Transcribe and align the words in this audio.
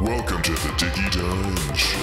Welcome 0.00 0.40
to 0.40 0.52
the 0.52 0.74
Dickey 0.78 1.10
Dine 1.10 1.76
Show. 1.76 1.98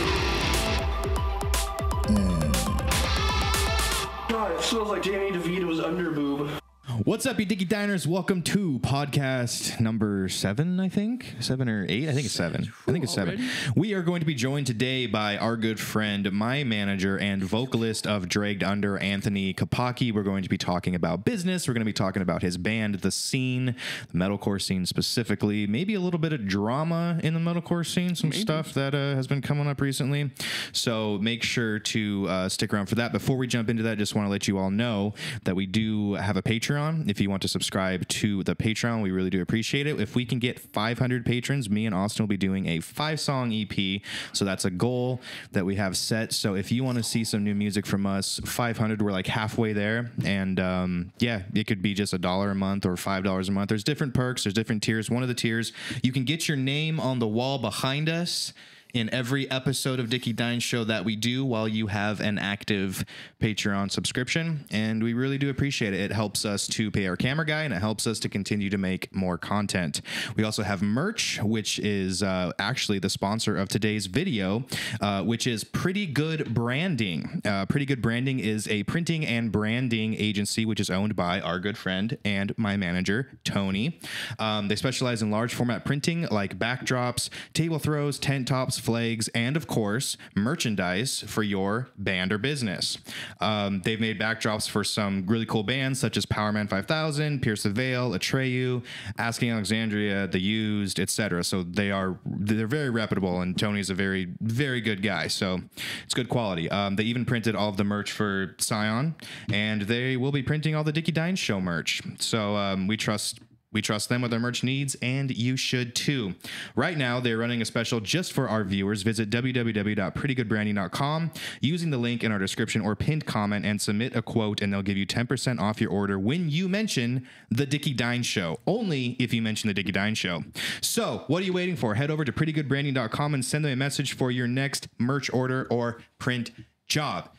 God, 4.29 4.51
it 4.51 4.61
smells 4.61 4.89
like 4.89 5.01
Danny 5.01 5.31
DeVito's 5.31 5.79
underboob. 5.79 6.56
What's 7.03 7.27
up, 7.27 7.39
you 7.39 7.45
Dickey 7.45 7.65
Diners? 7.65 8.07
Welcome 8.07 8.41
to 8.43 8.79
podcast 8.79 9.79
number 9.79 10.27
seven, 10.29 10.79
I 10.79 10.89
think. 10.89 11.35
Seven 11.39 11.69
or 11.69 11.85
eight? 11.87 12.09
I 12.09 12.13
think 12.13 12.25
it's 12.25 12.33
seven. 12.33 12.73
I 12.87 12.91
think 12.91 13.03
it's 13.03 13.13
seven. 13.13 13.47
We 13.75 13.93
are 13.93 14.01
going 14.01 14.21
to 14.21 14.25
be 14.25 14.33
joined 14.33 14.65
today 14.65 15.05
by 15.05 15.37
our 15.37 15.57
good 15.57 15.79
friend, 15.79 16.31
my 16.31 16.63
manager, 16.63 17.15
and 17.15 17.43
vocalist 17.43 18.07
of 18.07 18.27
Dragged 18.27 18.63
Under, 18.63 18.97
Anthony 18.97 19.53
Cappocchi. 19.53 20.11
We're 20.11 20.23
going 20.23 20.41
to 20.41 20.49
be 20.49 20.57
talking 20.57 20.95
about 20.95 21.23
business. 21.23 21.67
We're 21.67 21.75
going 21.75 21.81
to 21.81 21.85
be 21.85 21.93
talking 21.93 22.23
about 22.23 22.41
his 22.41 22.57
band, 22.57 22.95
The 22.95 23.11
Scene, 23.11 23.75
the 24.11 24.17
metalcore 24.17 24.59
scene 24.59 24.87
specifically. 24.87 25.67
Maybe 25.67 25.93
a 25.93 25.99
little 25.99 26.19
bit 26.19 26.33
of 26.33 26.47
drama 26.47 27.19
in 27.21 27.35
the 27.35 27.39
metalcore 27.39 27.85
scene, 27.85 28.15
some 28.15 28.31
stuff 28.31 28.73
that 28.73 28.95
uh, 28.95 29.13
has 29.13 29.27
been 29.27 29.43
coming 29.43 29.67
up 29.67 29.81
recently. 29.81 30.31
So 30.71 31.19
make 31.19 31.43
sure 31.43 31.77
to 31.77 32.25
uh, 32.27 32.49
stick 32.49 32.73
around 32.73 32.87
for 32.87 32.95
that. 32.95 33.11
Before 33.11 33.37
we 33.37 33.45
jump 33.45 33.69
into 33.69 33.83
that, 33.83 33.99
just 33.99 34.15
want 34.15 34.25
to 34.25 34.31
let 34.31 34.47
you 34.47 34.57
all 34.57 34.71
know 34.71 35.13
that 35.43 35.55
we 35.55 35.67
do 35.67 36.13
have 36.13 36.37
a 36.37 36.41
Patreon. 36.41 36.86
If 37.07 37.19
you 37.19 37.29
want 37.29 37.41
to 37.43 37.47
subscribe 37.47 38.07
to 38.07 38.43
the 38.43 38.55
Patreon, 38.55 39.01
we 39.01 39.11
really 39.11 39.29
do 39.29 39.41
appreciate 39.41 39.87
it. 39.87 39.99
If 39.99 40.15
we 40.15 40.25
can 40.25 40.39
get 40.39 40.59
500 40.59 41.25
patrons, 41.25 41.69
me 41.69 41.85
and 41.85 41.95
Austin 41.95 42.23
will 42.23 42.27
be 42.27 42.37
doing 42.37 42.67
a 42.67 42.79
five 42.79 43.19
song 43.19 43.53
EP. 43.53 44.01
So 44.33 44.45
that's 44.45 44.65
a 44.65 44.69
goal 44.69 45.21
that 45.51 45.65
we 45.65 45.75
have 45.75 45.97
set. 45.97 46.33
So 46.33 46.55
if 46.55 46.71
you 46.71 46.83
want 46.83 46.97
to 46.97 47.03
see 47.03 47.23
some 47.23 47.43
new 47.43 47.55
music 47.55 47.85
from 47.85 48.05
us, 48.05 48.39
500, 48.45 49.01
we're 49.01 49.11
like 49.11 49.27
halfway 49.27 49.73
there. 49.73 50.11
And 50.23 50.59
um, 50.59 51.13
yeah, 51.19 51.43
it 51.53 51.67
could 51.67 51.81
be 51.81 51.93
just 51.93 52.13
a 52.13 52.17
dollar 52.17 52.51
a 52.51 52.55
month 52.55 52.85
or 52.85 52.97
five 52.97 53.23
dollars 53.23 53.49
a 53.49 53.51
month. 53.51 53.69
There's 53.69 53.83
different 53.83 54.13
perks. 54.13 54.43
There's 54.43 54.53
different 54.53 54.83
tiers. 54.83 55.09
One 55.09 55.23
of 55.23 55.29
the 55.29 55.35
tiers, 55.35 55.73
you 56.03 56.11
can 56.11 56.23
get 56.23 56.47
your 56.47 56.57
name 56.57 56.99
on 56.99 57.19
the 57.19 57.27
wall 57.27 57.57
behind 57.57 58.09
us 58.09 58.53
in 58.93 59.13
every 59.13 59.49
episode 59.51 59.99
of 59.99 60.09
Dickey 60.09 60.33
Dine 60.33 60.59
Show 60.59 60.83
that 60.85 61.05
we 61.05 61.15
do 61.15 61.45
while 61.45 61.67
you 61.67 61.87
have 61.87 62.19
an 62.19 62.37
active 62.37 63.05
Patreon 63.39 63.91
subscription. 63.91 64.65
And 64.71 65.03
we 65.03 65.13
really 65.13 65.37
do 65.37 65.49
appreciate 65.49 65.93
it. 65.93 65.99
It 65.99 66.11
helps 66.11 66.45
us 66.45 66.67
to 66.69 66.89
pay 66.89 67.07
our 67.07 67.15
camera 67.15 67.45
guy 67.45 67.63
and 67.63 67.73
it 67.73 67.79
helps 67.79 68.07
us 68.07 68.19
to 68.19 68.29
continue 68.29 68.69
to 68.69 68.77
make 68.77 69.13
more 69.13 69.37
content. 69.37 70.01
We 70.35 70.43
also 70.43 70.63
have 70.63 70.81
merch, 70.81 71.39
which 71.41 71.79
is 71.79 72.23
uh, 72.23 72.51
actually 72.59 72.99
the 72.99 73.09
sponsor 73.09 73.57
of 73.57 73.69
today's 73.69 74.07
video, 74.07 74.65
uh, 75.01 75.23
which 75.23 75.47
is 75.47 75.63
Pretty 75.63 76.05
Good 76.05 76.53
Branding. 76.53 77.41
Uh, 77.45 77.65
Pretty 77.65 77.85
Good 77.85 78.01
Branding 78.01 78.39
is 78.39 78.67
a 78.67 78.83
printing 78.83 79.25
and 79.25 79.51
branding 79.51 80.15
agency, 80.15 80.65
which 80.65 80.79
is 80.79 80.89
owned 80.89 81.15
by 81.15 81.39
our 81.41 81.59
good 81.59 81.77
friend 81.77 82.17
and 82.23 82.57
my 82.57 82.77
manager, 82.77 83.37
Tony. 83.43 83.99
Um, 84.39 84.67
they 84.67 84.75
specialize 84.75 85.21
in 85.21 85.31
large 85.31 85.53
format 85.53 85.85
printing 85.85 86.27
like 86.31 86.57
backdrops, 86.57 87.29
table 87.53 87.79
throws, 87.79 88.19
tent 88.19 88.47
tops, 88.47 88.76
flags, 88.79 89.27
and 89.29 89.55
of 89.57 89.67
course, 89.67 90.17
merchandise 90.35 91.23
for 91.27 91.43
your 91.43 91.89
band 91.97 92.31
or 92.31 92.37
business. 92.37 92.97
Um, 93.41 93.81
they've 93.81 93.99
made 93.99 94.19
backdrops 94.19 94.69
for 94.69 94.83
some 94.83 95.25
really 95.27 95.45
cool 95.45 95.63
bands 95.63 95.99
such 95.99 96.17
as 96.17 96.25
Powerman 96.25 96.69
5000, 96.69 97.41
Pierce 97.41 97.63
the 97.63 97.69
Veil, 97.69 98.11
Atreyu, 98.11 98.83
Asking 99.17 99.51
Alexandria, 99.51 100.27
The 100.27 100.39
Used, 100.39 100.99
etc. 100.99 101.43
So 101.43 101.63
they 101.63 101.91
are 101.91 102.19
they're 102.25 102.67
very 102.67 102.89
reputable, 102.89 103.41
and 103.41 103.57
Tony's 103.57 103.89
a 103.89 103.95
very 103.95 104.27
very 104.41 104.81
good 104.81 105.01
guy. 105.01 105.27
So 105.27 105.59
it's 106.03 106.13
good 106.13 106.29
quality. 106.29 106.69
Um, 106.69 106.95
they 106.95 107.03
even 107.03 107.25
printed 107.25 107.55
all 107.55 107.69
of 107.69 107.77
the 107.77 107.83
merch 107.83 108.11
for 108.11 108.55
Scion, 108.59 109.15
and 109.51 109.83
they 109.83 110.17
will 110.17 110.31
be 110.31 110.43
printing 110.43 110.75
all 110.75 110.83
the 110.83 110.91
Dickey 110.91 111.11
Dine 111.11 111.35
Show 111.35 111.59
merch. 111.59 112.01
So 112.19 112.55
um, 112.55 112.87
we 112.87 112.97
trust 112.97 113.39
we 113.77 113.81
trust 113.83 114.09
them 114.09 114.23
with 114.23 114.33
our 114.33 114.39
merch 114.39 114.63
needs, 114.63 114.95
and 115.03 115.29
you 115.29 115.55
should 115.55 115.93
too. 115.93 116.33
Right 116.75 116.97
now, 116.97 117.19
they're 117.19 117.37
running 117.37 117.61
a 117.61 117.65
special 117.65 117.99
just 117.99 118.33
for 118.33 118.49
our 118.49 118.63
viewers. 118.63 119.03
Visit 119.03 119.29
www.prettygoodbranding.com 119.29 121.31
using 121.61 121.91
the 121.91 121.99
link 121.99 122.23
in 122.23 122.31
our 122.31 122.39
description 122.39 122.81
or 122.81 122.95
pinned 122.95 123.27
comment 123.27 123.67
and 123.67 123.79
submit 123.79 124.15
a 124.15 124.23
quote, 124.23 124.63
and 124.63 124.73
they'll 124.73 124.81
give 124.81 124.97
you 124.97 125.05
10% 125.05 125.59
off 125.59 125.79
your 125.79 125.91
order 125.91 126.17
when 126.17 126.49
you 126.49 126.67
mention 126.67 127.27
the 127.51 127.67
Dickey 127.67 127.93
Dine 127.93 128.23
Show. 128.23 128.59
Only 128.65 129.15
if 129.19 129.31
you 129.31 129.43
mention 129.43 129.67
the 129.67 129.75
Dickey 129.75 129.91
Dine 129.91 130.15
Show. 130.15 130.43
So, 130.81 131.25
what 131.27 131.43
are 131.43 131.45
you 131.45 131.53
waiting 131.53 131.75
for? 131.75 131.93
Head 131.93 132.09
over 132.09 132.25
to 132.25 132.31
prettygoodbranding.com 132.31 133.35
and 133.35 133.45
send 133.45 133.63
them 133.63 133.73
a 133.73 133.75
message 133.75 134.13
for 134.13 134.31
your 134.31 134.47
next 134.47 134.87
merch 134.97 135.31
order 135.31 135.67
or 135.69 135.99
print 136.17 136.49
job. 136.87 137.29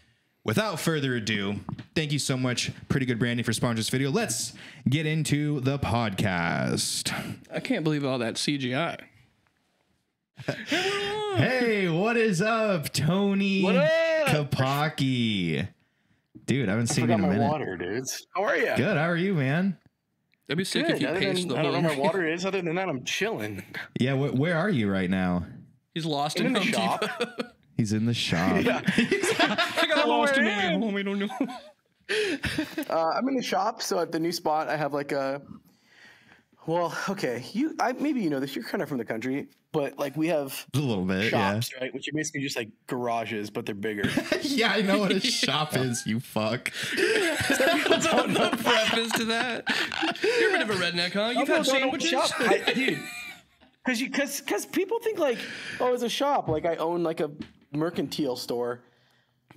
Without 0.49 0.81
further 0.81 1.15
ado, 1.15 1.57
thank 1.95 2.11
you 2.11 2.19
so 2.19 2.35
much, 2.35 2.71
Pretty 2.89 3.05
Good 3.05 3.19
Branding, 3.19 3.45
for 3.45 3.53
sponsoring 3.53 3.77
this 3.77 3.91
video. 3.91 4.11
Let's 4.11 4.55
get 4.89 5.05
into 5.05 5.61
the 5.61 5.79
podcast. 5.79 7.13
I 7.53 7.61
can't 7.61 7.85
believe 7.85 8.03
all 8.03 8.19
that 8.21 8.37
CGI. 8.37 8.99
Hey, 11.37 11.87
what 11.91 12.17
is 12.17 12.41
up, 12.41 12.91
Tony 12.95 13.63
What 13.63 13.77
up? 13.77 13.91
Cappocchi? 14.29 15.69
Dude, 16.47 16.69
I 16.69 16.73
haven't 16.73 16.87
seen 16.87 17.07
you 17.09 17.13
in 17.15 17.21
Forgot 17.21 17.25
a 17.27 17.29
my 17.29 17.35
minute. 17.35 17.51
water, 17.51 17.77
dudes. 17.77 18.27
How 18.35 18.45
are 18.45 18.57
you? 18.57 18.73
Good. 18.75 18.97
How 18.97 19.05
are 19.11 19.17
you, 19.17 19.35
man? 19.35 19.77
That'd 20.47 20.57
be 20.59 20.65
sick 20.65 20.87
Good. 20.87 20.97
if 20.97 21.03
you 21.03 21.09
Other 21.09 21.21
paced 21.21 21.41
than, 21.41 21.49
the 21.51 21.59
I 21.59 21.63
don't 21.63 21.75
know 21.83 21.89
where 21.91 21.97
my 21.97 22.03
water 22.03 22.27
is. 22.27 22.47
Other 22.47 22.63
than 22.63 22.75
that, 22.77 22.89
I'm 22.89 23.05
chilling. 23.05 23.63
Yeah. 24.01 24.15
Wh- 24.17 24.35
where 24.35 24.57
are 24.57 24.71
you 24.71 24.91
right 24.91 25.11
now? 25.11 25.45
He's 25.95 26.07
lost 26.07 26.41
in, 26.41 26.47
in 26.47 26.53
the 26.55 26.63
shop. 26.63 27.05
Depot. 27.79 27.79
He's 27.79 27.93
in 27.93 28.07
the 28.07 28.15
shop. 28.15 28.53
I 28.57 29.87
got 29.95 30.09
lost 30.09 30.37
in 30.37 30.45
the 30.45 30.53
home. 30.53 30.97
I 30.97 31.03
don't 31.03 31.19
know. 31.21 31.29
uh, 32.91 33.11
I'm 33.17 33.29
in 33.29 33.37
the 33.37 33.43
shop. 33.43 33.83
So 33.83 34.01
at 34.01 34.11
the 34.13 34.19
new 34.19 34.33
spot, 34.33 34.69
I 34.69 34.77
have 34.77 34.93
like 34.93 35.13
a. 35.13 35.41
Well, 36.67 36.95
okay. 37.09 37.45
You, 37.53 37.75
I 37.81 37.93
maybe 37.93 38.21
you 38.21 38.29
know 38.31 38.41
this. 38.41 38.55
You're 38.55 38.65
kind 38.65 38.83
of 38.83 38.89
from 38.91 38.99
the 38.99 39.05
country, 39.05 39.49
but 39.73 39.99
like 39.99 40.17
we 40.19 40.29
have 40.29 40.67
A 40.75 40.79
little 40.79 41.05
bit. 41.07 41.31
shops, 41.31 41.73
right? 41.81 41.95
Which 41.95 42.09
are 42.09 42.13
basically 42.13 42.43
just 42.43 42.57
like 42.57 42.69
garages, 42.87 43.49
but 43.49 43.65
they're 43.65 43.75
bigger. 43.75 44.07
Yeah. 44.07 44.39
yeah, 44.43 44.73
I 44.73 44.83
know 44.83 44.99
what 44.99 45.13
a 45.13 45.21
shop 45.21 45.75
is. 45.77 46.07
You 46.07 46.21
fuck. 46.21 46.71
Preface 46.71 47.49
to 49.13 49.25
that. 49.27 49.65
You're 50.23 50.51
a 50.51 50.59
bit 50.59 50.63
of 50.63 50.71
a 50.71 50.75
redneck, 50.75 51.13
huh? 51.13 51.33
You've 51.35 51.49
had 51.49 51.65
sandwiches. 51.65 52.11
Shop, 52.11 52.31
I, 52.39 52.59
dude. 52.75 52.99
Because 53.85 54.01
you, 54.03 54.11
because, 54.11 54.41
because 54.43 54.67
people 54.67 54.99
think 54.99 55.19
like, 55.19 55.39
oh, 55.81 55.95
it's 55.95 56.03
a 56.03 56.09
shop. 56.11 56.49
Like 56.49 56.67
I 56.67 56.77
own 56.77 57.03
like 57.03 57.21
a 57.21 57.31
mercantile 57.73 58.37
store, 58.37 58.81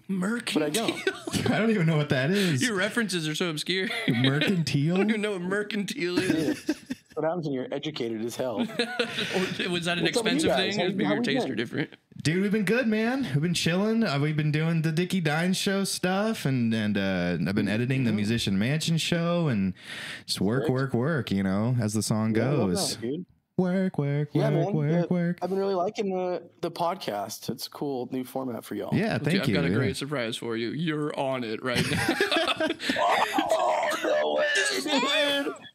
Mercantile. 0.07 0.59
but 0.59 0.63
I 0.63 0.69
don't. 0.69 1.51
I 1.51 1.57
don't 1.57 1.69
even 1.69 1.85
know 1.87 1.97
what 1.97 2.09
that 2.09 2.31
is. 2.31 2.61
Your 2.61 2.75
references 2.75 3.27
are 3.27 3.35
so 3.35 3.49
obscure. 3.49 3.87
Mercantile. 4.07 4.93
I 4.95 4.97
don't 4.97 5.09
even 5.09 5.21
know 5.21 5.31
what 5.31 5.41
mercantile 5.41 6.19
is. 6.19 6.65
what 7.13 7.23
happens 7.25 7.45
when 7.45 7.53
you're 7.53 7.67
educated 7.73 8.23
as 8.25 8.35
hell? 8.35 8.57
Was 9.69 9.85
that 9.85 9.97
an 9.97 10.03
What's 10.03 10.17
up 10.17 10.23
with 10.25 10.43
you 10.43 10.51
expensive 10.51 10.55
thing? 10.55 10.77
How- 10.79 10.85
Maybe 10.87 11.03
how 11.03 11.13
your 11.13 11.23
tastes 11.23 11.49
are 11.49 11.55
different. 11.55 11.89
Dude, 12.23 12.41
we've 12.43 12.51
been 12.51 12.65
good, 12.65 12.87
man. 12.87 13.23
We've 13.33 13.41
been 13.41 13.53
chilling. 13.55 14.03
Uh, 14.03 14.19
we've 14.19 14.37
been 14.37 14.51
doing 14.51 14.83
the 14.83 14.91
Dickey 14.91 15.21
Dine 15.21 15.53
show 15.53 15.83
stuff, 15.85 16.45
and 16.45 16.71
and 16.73 16.95
uh, 16.95 17.37
I've 17.49 17.55
been 17.55 17.67
editing 17.67 18.03
the 18.03 18.11
Musician 18.11 18.59
Mansion 18.59 18.97
show, 18.97 19.47
and 19.47 19.73
just 20.27 20.39
work, 20.39 20.69
work, 20.69 20.93
work. 20.93 21.31
You 21.31 21.41
know, 21.41 21.75
as 21.81 21.93
the 21.93 22.03
song 22.03 22.37
I 22.39 22.43
love 22.49 22.69
goes. 22.71 22.95
that, 22.97 23.01
dude. 23.01 23.25
Work, 23.61 23.99
work, 23.99 24.29
Yeah, 24.33 24.49
work, 24.49 24.65
man. 24.65 24.73
work, 24.73 24.91
Yeah, 24.91 25.05
work. 25.15 25.37
I've 25.41 25.49
been 25.49 25.59
really 25.59 25.75
liking 25.75 26.09
the 26.09 26.41
the 26.61 26.71
podcast. 26.71 27.49
It's 27.49 27.67
a 27.67 27.69
cool 27.69 28.09
new 28.11 28.23
format 28.23 28.65
for 28.65 28.73
y'all. 28.73 28.89
Yeah, 28.91 29.19
thank 29.19 29.33
you. 29.33 29.41
I've 29.41 29.47
you. 29.49 29.53
got 29.53 29.65
a 29.65 29.69
yeah. 29.69 29.75
great 29.75 29.97
surprise 29.97 30.35
for 30.35 30.57
you. 30.57 30.69
You're 30.69 31.17
on 31.19 31.43
it 31.43 31.63
right 31.63 31.85
now. 31.91 32.07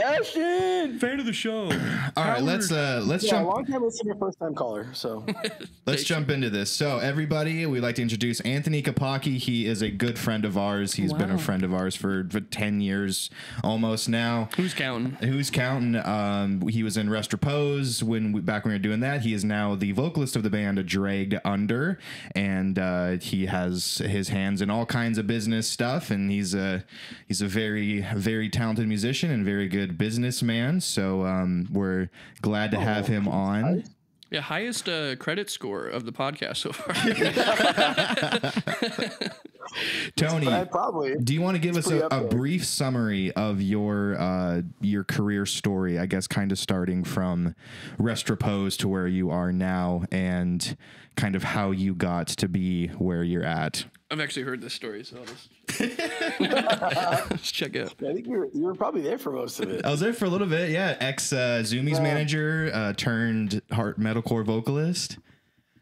Ashton! 0.00 0.98
Fan 0.98 1.20
of 1.20 1.26
the 1.26 1.32
show. 1.32 1.70
All 2.16 2.24
right, 2.24 2.42
let's 2.42 2.70
uh 2.72 3.02
let's 3.04 3.24
Yeah, 3.24 3.30
jump 3.30 3.48
long 3.48 3.64
time 3.66 3.82
listener, 3.82 4.14
first 4.18 4.38
time 4.38 4.54
caller. 4.54 4.88
So 4.94 5.24
Let's 5.86 6.04
jump 6.04 6.30
into 6.30 6.50
this. 6.50 6.70
So, 6.70 6.98
everybody, 6.98 7.66
we'd 7.66 7.80
like 7.80 7.96
to 7.96 8.02
introduce 8.02 8.40
Anthony 8.42 8.80
Cappocchi. 8.82 9.38
He 9.38 9.66
is 9.66 9.82
a 9.82 9.90
good 9.90 10.18
friend 10.18 10.44
of 10.44 10.56
ours. 10.56 10.94
He's 10.94 11.12
been 11.12 11.30
a 11.30 11.38
friend 11.38 11.64
of 11.64 11.74
ours 11.74 11.96
for, 11.96 12.28
for 12.30 12.40
10 12.40 12.80
years 12.80 13.28
almost 13.64 14.08
now. 14.08 14.48
Who's 14.56 14.72
counting? 14.72 15.12
Who's 15.28 15.50
counting? 15.50 15.96
Um, 15.96 16.68
he 16.68 16.84
was 16.84 16.96
in 16.96 17.10
Rest 17.10 17.32
Repose 17.32 18.04
when 18.04 18.30
we, 18.30 18.40
back 18.40 18.64
when 18.64 18.70
we 18.70 18.76
were 18.76 18.82
doing 18.82 19.00
that. 19.00 19.22
He 19.22 19.34
is 19.34 19.44
now 19.44 19.74
the 19.74 19.90
vocalist 19.92 20.36
of 20.36 20.44
the 20.44 20.50
band 20.50 20.84
Dragged 20.86 21.40
Under, 21.44 21.98
and 22.36 22.78
uh, 22.78 23.10
he 23.18 23.46
has 23.46 23.98
his 23.98 24.28
hands 24.28 24.62
in 24.62 24.70
all 24.70 24.86
kinds 24.86 25.18
of 25.18 25.26
business 25.26 25.66
stuff. 25.66 26.10
And 26.10 26.30
he's 26.30 26.54
a 26.54 26.84
he's 27.26 27.42
a 27.42 27.48
very 27.48 28.06
very 28.14 28.48
talented 28.48 28.86
musician 28.86 29.30
and 29.32 29.44
very 29.44 29.66
good 29.66 29.89
businessman. 29.90 30.80
So 30.80 31.24
um, 31.24 31.68
we're 31.72 32.10
glad 32.42 32.70
to 32.72 32.78
have 32.78 33.06
him 33.06 33.28
on. 33.28 33.84
Yeah, 34.30 34.42
highest 34.42 34.88
uh, 34.88 35.16
credit 35.16 35.50
score 35.50 35.86
of 35.86 36.04
the 36.04 36.12
podcast 36.12 36.58
so 36.58 36.72
far. 36.72 36.94
Tony, 40.16 40.46
probably 40.70 41.16
Do 41.16 41.34
you 41.34 41.40
want 41.40 41.56
to 41.56 41.60
give 41.60 41.76
us 41.76 41.90
a, 41.90 42.06
a 42.10 42.24
brief 42.24 42.64
summary 42.64 43.32
of 43.32 43.60
your 43.60 44.18
uh, 44.18 44.62
your 44.80 45.04
career 45.04 45.46
story? 45.46 45.98
I 45.98 46.06
guess 46.06 46.26
kind 46.26 46.52
of 46.52 46.58
starting 46.58 47.04
from 47.04 47.54
Rest 47.98 48.30
Repose 48.30 48.76
to 48.78 48.88
where 48.88 49.08
you 49.08 49.30
are 49.30 49.52
now, 49.52 50.04
and 50.10 50.76
kind 51.16 51.36
of 51.36 51.42
how 51.42 51.70
you 51.70 51.94
got 51.94 52.28
to 52.28 52.48
be 52.48 52.88
where 52.88 53.22
you're 53.22 53.44
at. 53.44 53.84
I've 54.10 54.20
actually 54.20 54.42
heard 54.42 54.60
this 54.60 54.74
story, 54.74 55.04
so 55.04 55.18
I'll 55.18 55.24
just, 55.24 55.48
just 57.42 57.54
check 57.54 57.76
it. 57.76 57.94
I 58.00 58.12
think 58.14 58.26
you 58.26 58.32
were, 58.38 58.48
you 58.52 58.64
were 58.64 58.74
probably 58.74 59.02
there 59.02 59.18
for 59.18 59.30
most 59.32 59.60
of 59.60 59.70
it. 59.70 59.84
I 59.84 59.90
was 59.90 60.00
there 60.00 60.12
for 60.12 60.24
a 60.24 60.28
little 60.28 60.46
bit. 60.46 60.70
Yeah, 60.70 60.96
ex 61.00 61.32
uh, 61.32 61.62
Zumiez 61.64 61.92
Yeah. 61.94 62.00
manager 62.02 62.70
uh, 62.72 62.92
turned 62.94 63.62
heart 63.72 64.00
metalcore 64.00 64.44
vocalist, 64.44 65.18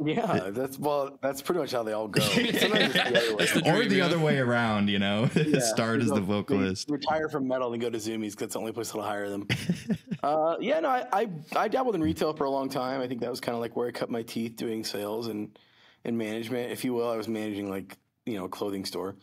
Yeah, 0.05 0.51
that's 0.51 0.79
well, 0.79 1.19
that's 1.21 1.43
pretty 1.43 1.61
much 1.61 1.73
how 1.73 1.83
they 1.83 1.93
all 1.93 2.07
go. 2.07 2.23
It's 2.23 2.61
the 2.61 2.67
other 2.67 3.35
way. 3.37 3.47
the 3.47 3.73
or 3.75 3.85
the 3.85 4.01
other 4.01 4.19
way 4.19 4.39
around. 4.39 4.89
You 4.89 5.01
know, 5.01 5.29
Yeah, 5.35 5.59
start 5.61 6.01
as 6.01 6.09
the 6.09 6.21
vocalist. 6.21 6.87
They 6.87 6.93
retire 6.93 7.29
from 7.29 7.49
metal 7.49 7.73
and 7.73 7.83
go 7.83 7.91
to 7.91 7.99
Zumiez 7.99 8.31
because 8.31 8.37
that's 8.37 8.53
the 8.53 8.61
only 8.61 8.73
place 8.73 8.89
that'll 8.89 9.03
hire 9.03 9.29
them. 9.29 9.49
uh, 10.23 10.57
yeah, 10.61 10.79
no, 10.81 10.89
I, 10.89 11.07
I 11.13 11.29
I 11.57 11.69
dabbled 11.69 11.97
in 11.97 12.03
retail 12.03 12.33
for 12.33 12.45
a 12.45 12.51
long 12.51 12.69
time. 12.69 13.01
I 13.01 13.09
think 13.09 13.21
that 13.23 13.31
was 13.31 13.41
kind 13.41 13.57
of 13.57 13.61
like 13.61 13.75
where 13.77 13.89
I 13.89 13.91
cut 13.91 14.09
my 14.09 14.23
teeth 14.23 14.55
doing 14.55 14.85
sales 14.85 15.27
and 15.27 15.59
and 16.05 16.17
management, 16.17 16.71
if 16.71 16.85
you 16.85 16.95
will. 16.95 17.11
I 17.11 17.17
was 17.17 17.27
managing 17.27 17.69
like 17.69 17.97
you 18.25 18.35
know 18.35 18.45
a 18.45 18.49
clothing 18.49 18.85
store, 18.85 19.17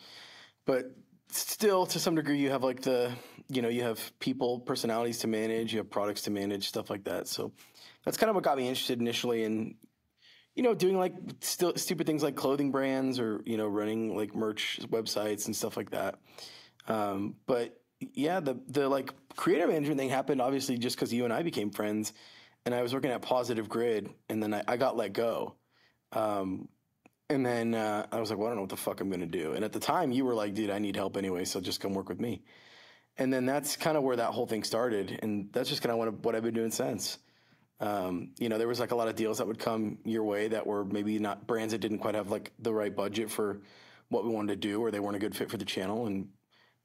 but 0.66 0.92
still 1.30 1.86
to 1.86 2.00
some 2.00 2.16
degree 2.16 2.38
you 2.38 2.50
have 2.50 2.63
like 2.63 2.81
the 2.81 3.12
you 3.48 3.62
know 3.62 3.69
you 3.69 3.83
have 3.83 4.12
people 4.19 4.60
personalities 4.60 5.19
to 5.19 5.27
manage, 5.27 5.72
you 5.72 5.80
have 5.80 5.89
products 5.89 6.24
to 6.24 6.31
manage, 6.31 6.68
stuff 6.68 6.89
like 6.89 7.06
that. 7.06 7.30
So 7.30 7.54
that's 8.04 8.18
kind 8.18 8.30
of 8.30 8.36
what 8.36 8.44
got 8.44 8.57
me 8.57 8.68
interested 8.68 9.00
initially 9.00 9.44
in 9.45 9.75
you 10.56 10.63
know, 10.63 10.74
doing 10.74 10.98
like 10.98 11.13
still 11.42 11.74
stupid 11.75 12.07
things 12.07 12.24
like 12.24 12.36
clothing 12.36 12.72
brands 12.72 13.19
or 13.19 13.42
you 13.46 13.57
know, 13.57 13.68
running 13.68 14.16
like 14.16 14.36
merch 14.36 14.80
websites 14.90 15.46
and 15.46 15.56
stuff 15.56 15.78
like 15.78 15.92
that. 15.92 16.16
Um, 16.88 17.36
but 17.46 17.80
yeah, 18.00 18.40
the 18.40 18.60
the 18.68 18.88
like 18.88 19.13
creative 19.36 19.69
management 19.69 20.00
thing 20.00 20.10
happened 20.10 20.42
obviously 20.42 20.78
just 20.78 20.96
because 20.96 21.13
you 21.13 21.25
and 21.25 21.34
I 21.34 21.44
became 21.44 21.72
friends, 21.72 22.13
and 22.66 22.74
I 22.74 22.81
was 22.81 22.94
working 22.94 23.12
at 23.12 23.22
Positive 23.22 23.68
Grid, 23.68 24.10
and 24.30 24.42
then 24.42 24.54
I, 24.54 24.63
I 24.68 24.78
got 24.78 24.96
let 24.96 25.13
go. 25.13 25.56
Um, 26.13 26.69
and 27.30 27.46
then 27.46 27.74
uh, 27.74 28.06
I 28.12 28.19
was 28.19 28.30
like, 28.30 28.38
well, 28.38 28.48
I 28.48 28.50
don't 28.51 28.58
know 28.58 28.62
what 28.62 28.69
the 28.69 28.78
fuck 28.78 29.01
I'm 29.01 29.10
gonna 29.10 29.25
do. 29.25 29.54
And 29.54 29.66
at 29.66 29.74
the 29.74 29.80
time, 29.80 30.12
you 30.12 30.25
were 30.25 30.36
like, 30.36 30.54
dude, 30.54 30.69
I 30.69 30.80
need 30.80 30.96
help 30.96 31.18
anyway, 31.18 31.44
so 31.46 31.60
just 31.60 31.81
come 31.81 31.94
work 31.94 32.08
with 32.08 32.22
me. 32.22 32.44
And 33.18 33.34
then 33.34 33.46
that's 33.46 33.75
kind 33.75 33.98
of 33.98 34.04
where 34.04 34.16
that 34.16 34.31
whole 34.31 34.46
thing 34.46 34.63
started, 34.63 35.19
and 35.22 35.50
that's 35.51 35.69
just 35.69 35.81
kind 35.81 35.92
of 35.92 36.24
what 36.24 36.36
I've 36.36 36.44
been 36.44 36.54
doing 36.54 36.72
since 36.72 37.18
um, 37.80 38.31
you 38.39 38.50
know, 38.50 38.57
there 38.57 38.68
was 38.68 38.80
like 38.80 38.92
a 38.92 38.95
lot 38.95 39.07
of 39.07 39.16
deals 39.16 39.39
that 39.39 39.48
would 39.48 39.60
come 39.60 39.98
your 40.06 40.24
way 40.24 40.48
that 40.48 40.66
were 40.66 40.86
maybe 40.86 41.19
not 41.19 41.45
brands 41.45 41.74
that 41.74 41.80
didn't 41.80 42.00
quite 42.00 42.16
have 42.16 42.30
like 42.31 42.51
the 42.60 42.74
right 42.74 42.95
budget 42.95 43.30
for 43.30 43.62
what 44.10 44.24
we 44.24 44.31
wanted 44.31 44.62
to 44.62 44.68
do, 44.68 44.81
or 44.81 44.92
they 44.92 45.00
weren't 45.00 45.16
a 45.16 45.19
good 45.19 45.36
fit 45.36 45.50
for 45.50 45.57
the 45.57 45.66
channel. 45.66 46.06
And 46.07 46.30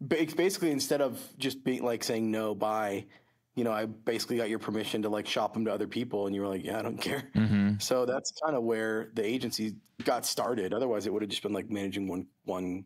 basically, 0.07 0.71
instead 0.71 1.01
of 1.01 1.21
just 1.39 1.63
being 1.63 1.85
like 1.85 2.03
saying 2.03 2.31
no, 2.31 2.55
bye, 2.55 3.07
you 3.55 3.65
know, 3.65 3.73
I 3.73 3.87
basically 3.87 4.37
got 4.37 4.49
your 4.49 4.59
permission 4.59 5.03
to 5.03 5.09
like 5.09 5.27
shop 5.27 5.55
them 5.55 5.65
to 5.67 5.73
other 5.73 5.87
people, 5.87 6.27
and 6.27 6.35
you 6.35 6.41
were 6.41 6.49
like, 6.49 6.65
yeah, 6.65 6.79
I 6.79 6.83
don't 6.83 7.01
care. 7.01 7.31
So 7.79 8.07
that's 8.07 8.33
kind 8.45 8.57
of 8.57 8.63
where 8.63 9.11
the 9.15 9.25
agency 9.25 9.77
got 10.05 10.25
started. 10.27 10.73
Otherwise, 10.73 11.07
it 11.07 11.13
would 11.13 11.23
have 11.23 11.31
just 11.31 11.43
been 11.43 11.53
like 11.53 11.71
managing 11.71 12.09
one 12.09 12.27
one 12.45 12.85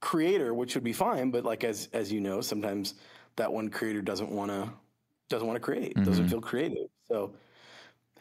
creator, 0.00 0.52
which 0.54 0.74
would 0.74 0.84
be 0.84 0.92
fine. 0.92 1.30
But 1.30 1.44
like 1.44 1.64
as 1.64 1.88
as 1.92 2.12
you 2.12 2.20
know, 2.20 2.40
sometimes 2.40 2.94
that 3.36 3.52
one 3.52 3.68
creator 3.70 4.02
doesn't 4.02 4.30
want 4.30 4.50
to 4.50 4.70
doesn't 5.28 5.46
want 5.46 5.56
to 5.56 5.60
create, 5.60 5.94
doesn't 6.04 6.28
feel 6.28 6.40
creative. 6.40 6.88
So 7.10 7.32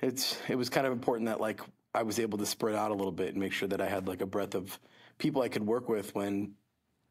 it's 0.01 0.37
it 0.49 0.55
was 0.55 0.69
kind 0.69 0.87
of 0.87 0.93
important 0.93 1.27
that 1.27 1.39
like 1.39 1.61
I 1.93 2.03
was 2.03 2.19
able 2.19 2.37
to 2.39 2.45
spread 2.45 2.75
out 2.75 2.91
a 2.91 2.93
little 2.93 3.11
bit 3.11 3.29
and 3.29 3.37
make 3.37 3.53
sure 3.53 3.67
that 3.67 3.81
I 3.81 3.87
had 3.87 4.07
like 4.07 4.21
a 4.21 4.25
breadth 4.25 4.55
of 4.55 4.79
people 5.17 5.41
I 5.41 5.49
could 5.49 5.65
work 5.65 5.89
with 5.89 6.13
when 6.15 6.55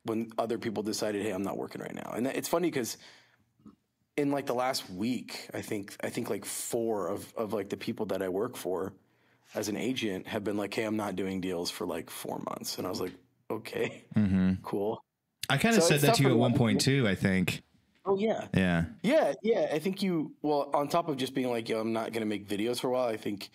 when 0.05 0.31
other 0.39 0.59
people 0.59 0.83
decided, 0.83 1.23
hey, 1.23 1.31
I'm 1.31 1.43
not 1.43 1.57
working 1.57 1.81
right 1.81 1.95
now. 1.95 2.13
And 2.15 2.27
that- 2.27 2.37
it's 2.37 2.49
funny 2.49 2.71
because 2.71 2.97
in 4.17 4.31
like 4.31 4.47
the 4.47 4.55
last 4.55 4.89
week, 4.91 5.49
I 5.55 5.61
think 5.61 5.97
I 6.03 6.09
think 6.11 6.29
like 6.31 6.45
four 6.45 7.09
of 7.09 7.33
of 7.37 7.53
like 7.53 7.69
the 7.69 7.77
people 7.77 8.07
that 8.07 8.23
I 8.23 8.29
work 8.29 8.57
for 8.57 8.93
as 9.55 9.69
an 9.69 9.77
agent 9.77 10.27
have 10.27 10.45
been 10.45 10.57
like, 10.57 10.75
hey, 10.75 10.85
I'm 10.85 10.97
not 10.97 11.17
doing 11.17 11.41
deals 11.41 11.71
for 11.71 11.87
like 11.87 12.11
four 12.11 12.39
months, 12.51 12.79
and 12.79 12.87
I 12.87 12.91
was 12.91 13.01
like, 13.01 13.15
okay, 13.51 14.05
mm-hmm. 14.15 14.55
cool. 14.63 15.03
I 15.49 15.57
kind 15.57 15.77
of 15.77 15.83
So 15.83 15.89
said 15.91 16.01
that 16.03 16.17
to 16.17 16.23
you 16.25 16.31
at 16.31 16.37
one 16.37 16.55
point 16.55 16.81
too. 16.81 17.07
I 17.07 17.15
think. 17.15 17.63
Oh 18.09 18.19
yeah, 18.19 18.49
Yeah. 18.55 18.85
Yeah, 19.03 19.35
yeah. 19.43 19.69
I 19.73 19.79
think 19.79 20.03
you 20.03 20.33
well 20.41 20.71
on 20.73 20.89
top 20.89 21.09
of 21.09 21.19
just 21.19 21.35
being 21.35 21.51
like, 21.51 21.69
yo, 21.69 21.79
I'm 21.79 21.93
not 21.93 22.13
gonna 22.13 22.27
make 22.27 22.49
videos 22.49 22.81
for 22.81 22.89
a 22.89 22.91
while. 22.91 23.07
I 23.07 23.19
think 23.19 23.51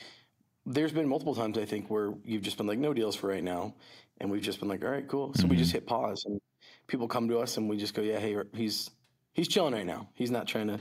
there's 0.66 0.92
been 0.92 1.08
multiple 1.08 1.34
times 1.34 1.58
I 1.58 1.66
think 1.66 1.90
where 1.90 2.14
you've 2.24 2.44
just 2.44 2.58
been 2.58 2.68
like, 2.68 2.78
no 2.78 2.94
deals 2.94 3.16
for 3.16 3.28
right 3.28 3.44
now, 3.44 3.74
and 4.20 4.30
we've 4.30 4.44
just 4.44 4.60
been 4.60 4.70
like, 4.70 4.84
all 4.84 4.92
right, 4.92 5.08
cool. 5.08 5.34
So 5.34 5.48
we 5.48 5.56
just 5.56 5.72
hit 5.72 5.88
pause, 5.88 6.24
and 6.26 6.40
people 6.88 7.08
come 7.08 7.28
to 7.30 7.40
us, 7.40 7.58
and 7.58 7.68
we 7.68 7.78
just 7.78 7.96
go, 7.96 8.04
yeah, 8.04 8.20
hey, 8.20 8.38
he's 8.54 8.92
he's 9.34 9.48
chilling 9.48 9.74
right 9.74 9.88
now. 9.88 10.08
He's 10.14 10.30
not 10.30 10.48
trying 10.48 10.68
to 10.68 10.80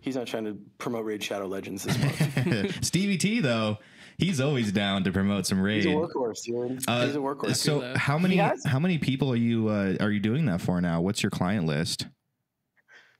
he's 0.00 0.14
not 0.14 0.26
trying 0.26 0.44
to 0.44 0.58
promote 0.76 1.06
Raid 1.06 1.24
Shadow 1.24 1.46
Legends 1.46 1.84
this 1.84 1.98
month. 1.98 2.84
Stevie 2.84 3.16
T 3.16 3.40
though, 3.40 3.78
he's 4.18 4.38
always 4.38 4.70
down 4.70 5.04
to 5.04 5.12
promote 5.12 5.46
some 5.46 5.60
raid. 5.60 5.84
he's 5.84 5.86
a 5.86 5.96
workhorse, 5.96 6.42
dude. 6.44 6.70
he's 6.72 7.16
a 7.16 7.18
workhorse. 7.18 7.56
So 7.56 7.94
how 7.96 8.18
many 8.18 8.36
how 8.36 8.78
many 8.78 8.98
people 8.98 9.32
are 9.32 9.36
you 9.36 9.68
uh, 9.68 9.96
are 9.98 10.10
you 10.10 10.20
doing 10.20 10.44
that 10.44 10.60
for 10.60 10.78
now? 10.82 11.00
What's 11.00 11.22
your 11.22 11.30
client 11.30 11.64
list? 11.64 12.06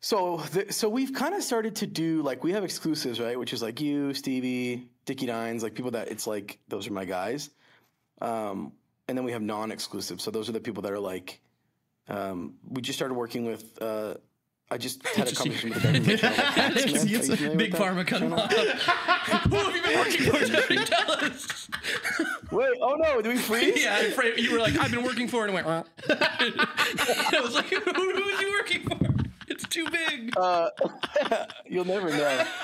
So, 0.01 0.37
the, 0.53 0.73
so 0.73 0.89
we've 0.89 1.13
kind 1.13 1.35
of 1.35 1.43
started 1.43 1.75
to 1.77 1.87
do 1.87 2.23
like 2.23 2.45
we 2.45 2.53
have 2.53 2.65
exclusives, 2.65 3.21
right? 3.21 3.39
Which 3.39 3.53
is 3.53 3.63
like 3.63 3.81
you, 3.81 4.15
Stevie, 4.15 4.89
Dickey 5.07 5.27
Dines, 5.27 5.63
like 5.63 5.75
people 5.75 5.91
that 5.93 6.09
it's 6.09 6.27
like 6.27 6.59
those 6.69 6.87
are 6.87 6.93
my 6.93 7.05
guys. 7.05 7.51
Um, 8.21 8.73
and 9.09 9.17
then 9.17 9.25
we 9.25 9.33
have 9.33 9.43
non-exclusive. 9.43 10.21
So 10.21 10.31
those 10.31 10.49
are 10.49 10.53
the 10.53 10.61
people 10.61 10.83
that 10.83 10.93
are 10.93 10.99
like, 11.01 11.41
um, 12.09 12.55
we 12.69 12.83
just 12.83 12.99
started 12.99 13.15
working 13.15 13.45
with. 13.45 13.81
Uh, 13.81 14.15
I 14.71 14.77
just 14.77 15.07
had 15.07 15.33
a 15.33 15.35
conversation 15.35 15.71
with 15.71 15.83
the 15.83 15.93
guy. 15.93 15.99
from 15.99 16.05
Rachel. 16.05 16.29
Hacksmith. 16.29 17.03
Are 17.03 17.07
you 17.07 17.23
familiar 17.23 17.57
Big 17.57 17.75
Pharma 17.75 18.07
channel? 18.07 18.39
off. 18.39 18.53
Who 19.49 19.57
have 19.57 19.75
you 19.75 19.83
been 19.83 19.99
working 19.99 20.25
for? 20.27 20.45
Jeffrey? 20.45 20.77
Tell 20.85 21.11
us. 21.11 21.71
Wait, 22.53 22.79
oh 22.83 22.97
no, 22.97 23.23
do 23.23 23.31
we 23.31 23.39
freeze? 23.39 23.83
Yeah, 23.83 24.03
you 24.37 24.53
were 24.53 24.59
like, 24.59 24.77
I've 24.77 24.91
been 24.91 25.05
working 25.05 25.27
for 25.27 25.47
and 25.47 25.57
I 25.57 25.63
went, 25.63 25.87
I 26.11 27.41
was 27.41 27.55
like, 27.55 27.67
who, 27.69 27.81
who 27.81 28.25
was 28.25 28.41
you 28.41 28.53
working 28.53 28.83
for? 28.83 29.08
It's 29.79 29.91
too 29.91 29.97
big. 29.97 30.35
Uh, 30.39 30.71
you'll 31.67 31.85
never 31.85 32.11
know. 32.11 32.45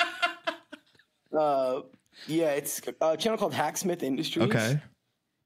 Uh, 1.37 1.83
yeah, 2.29 2.51
it's 2.51 2.81
a 3.01 3.17
channel 3.17 3.37
called 3.37 3.53
Hacksmith 3.53 4.05
Industries. 4.05 4.45
Okay. 4.45 4.81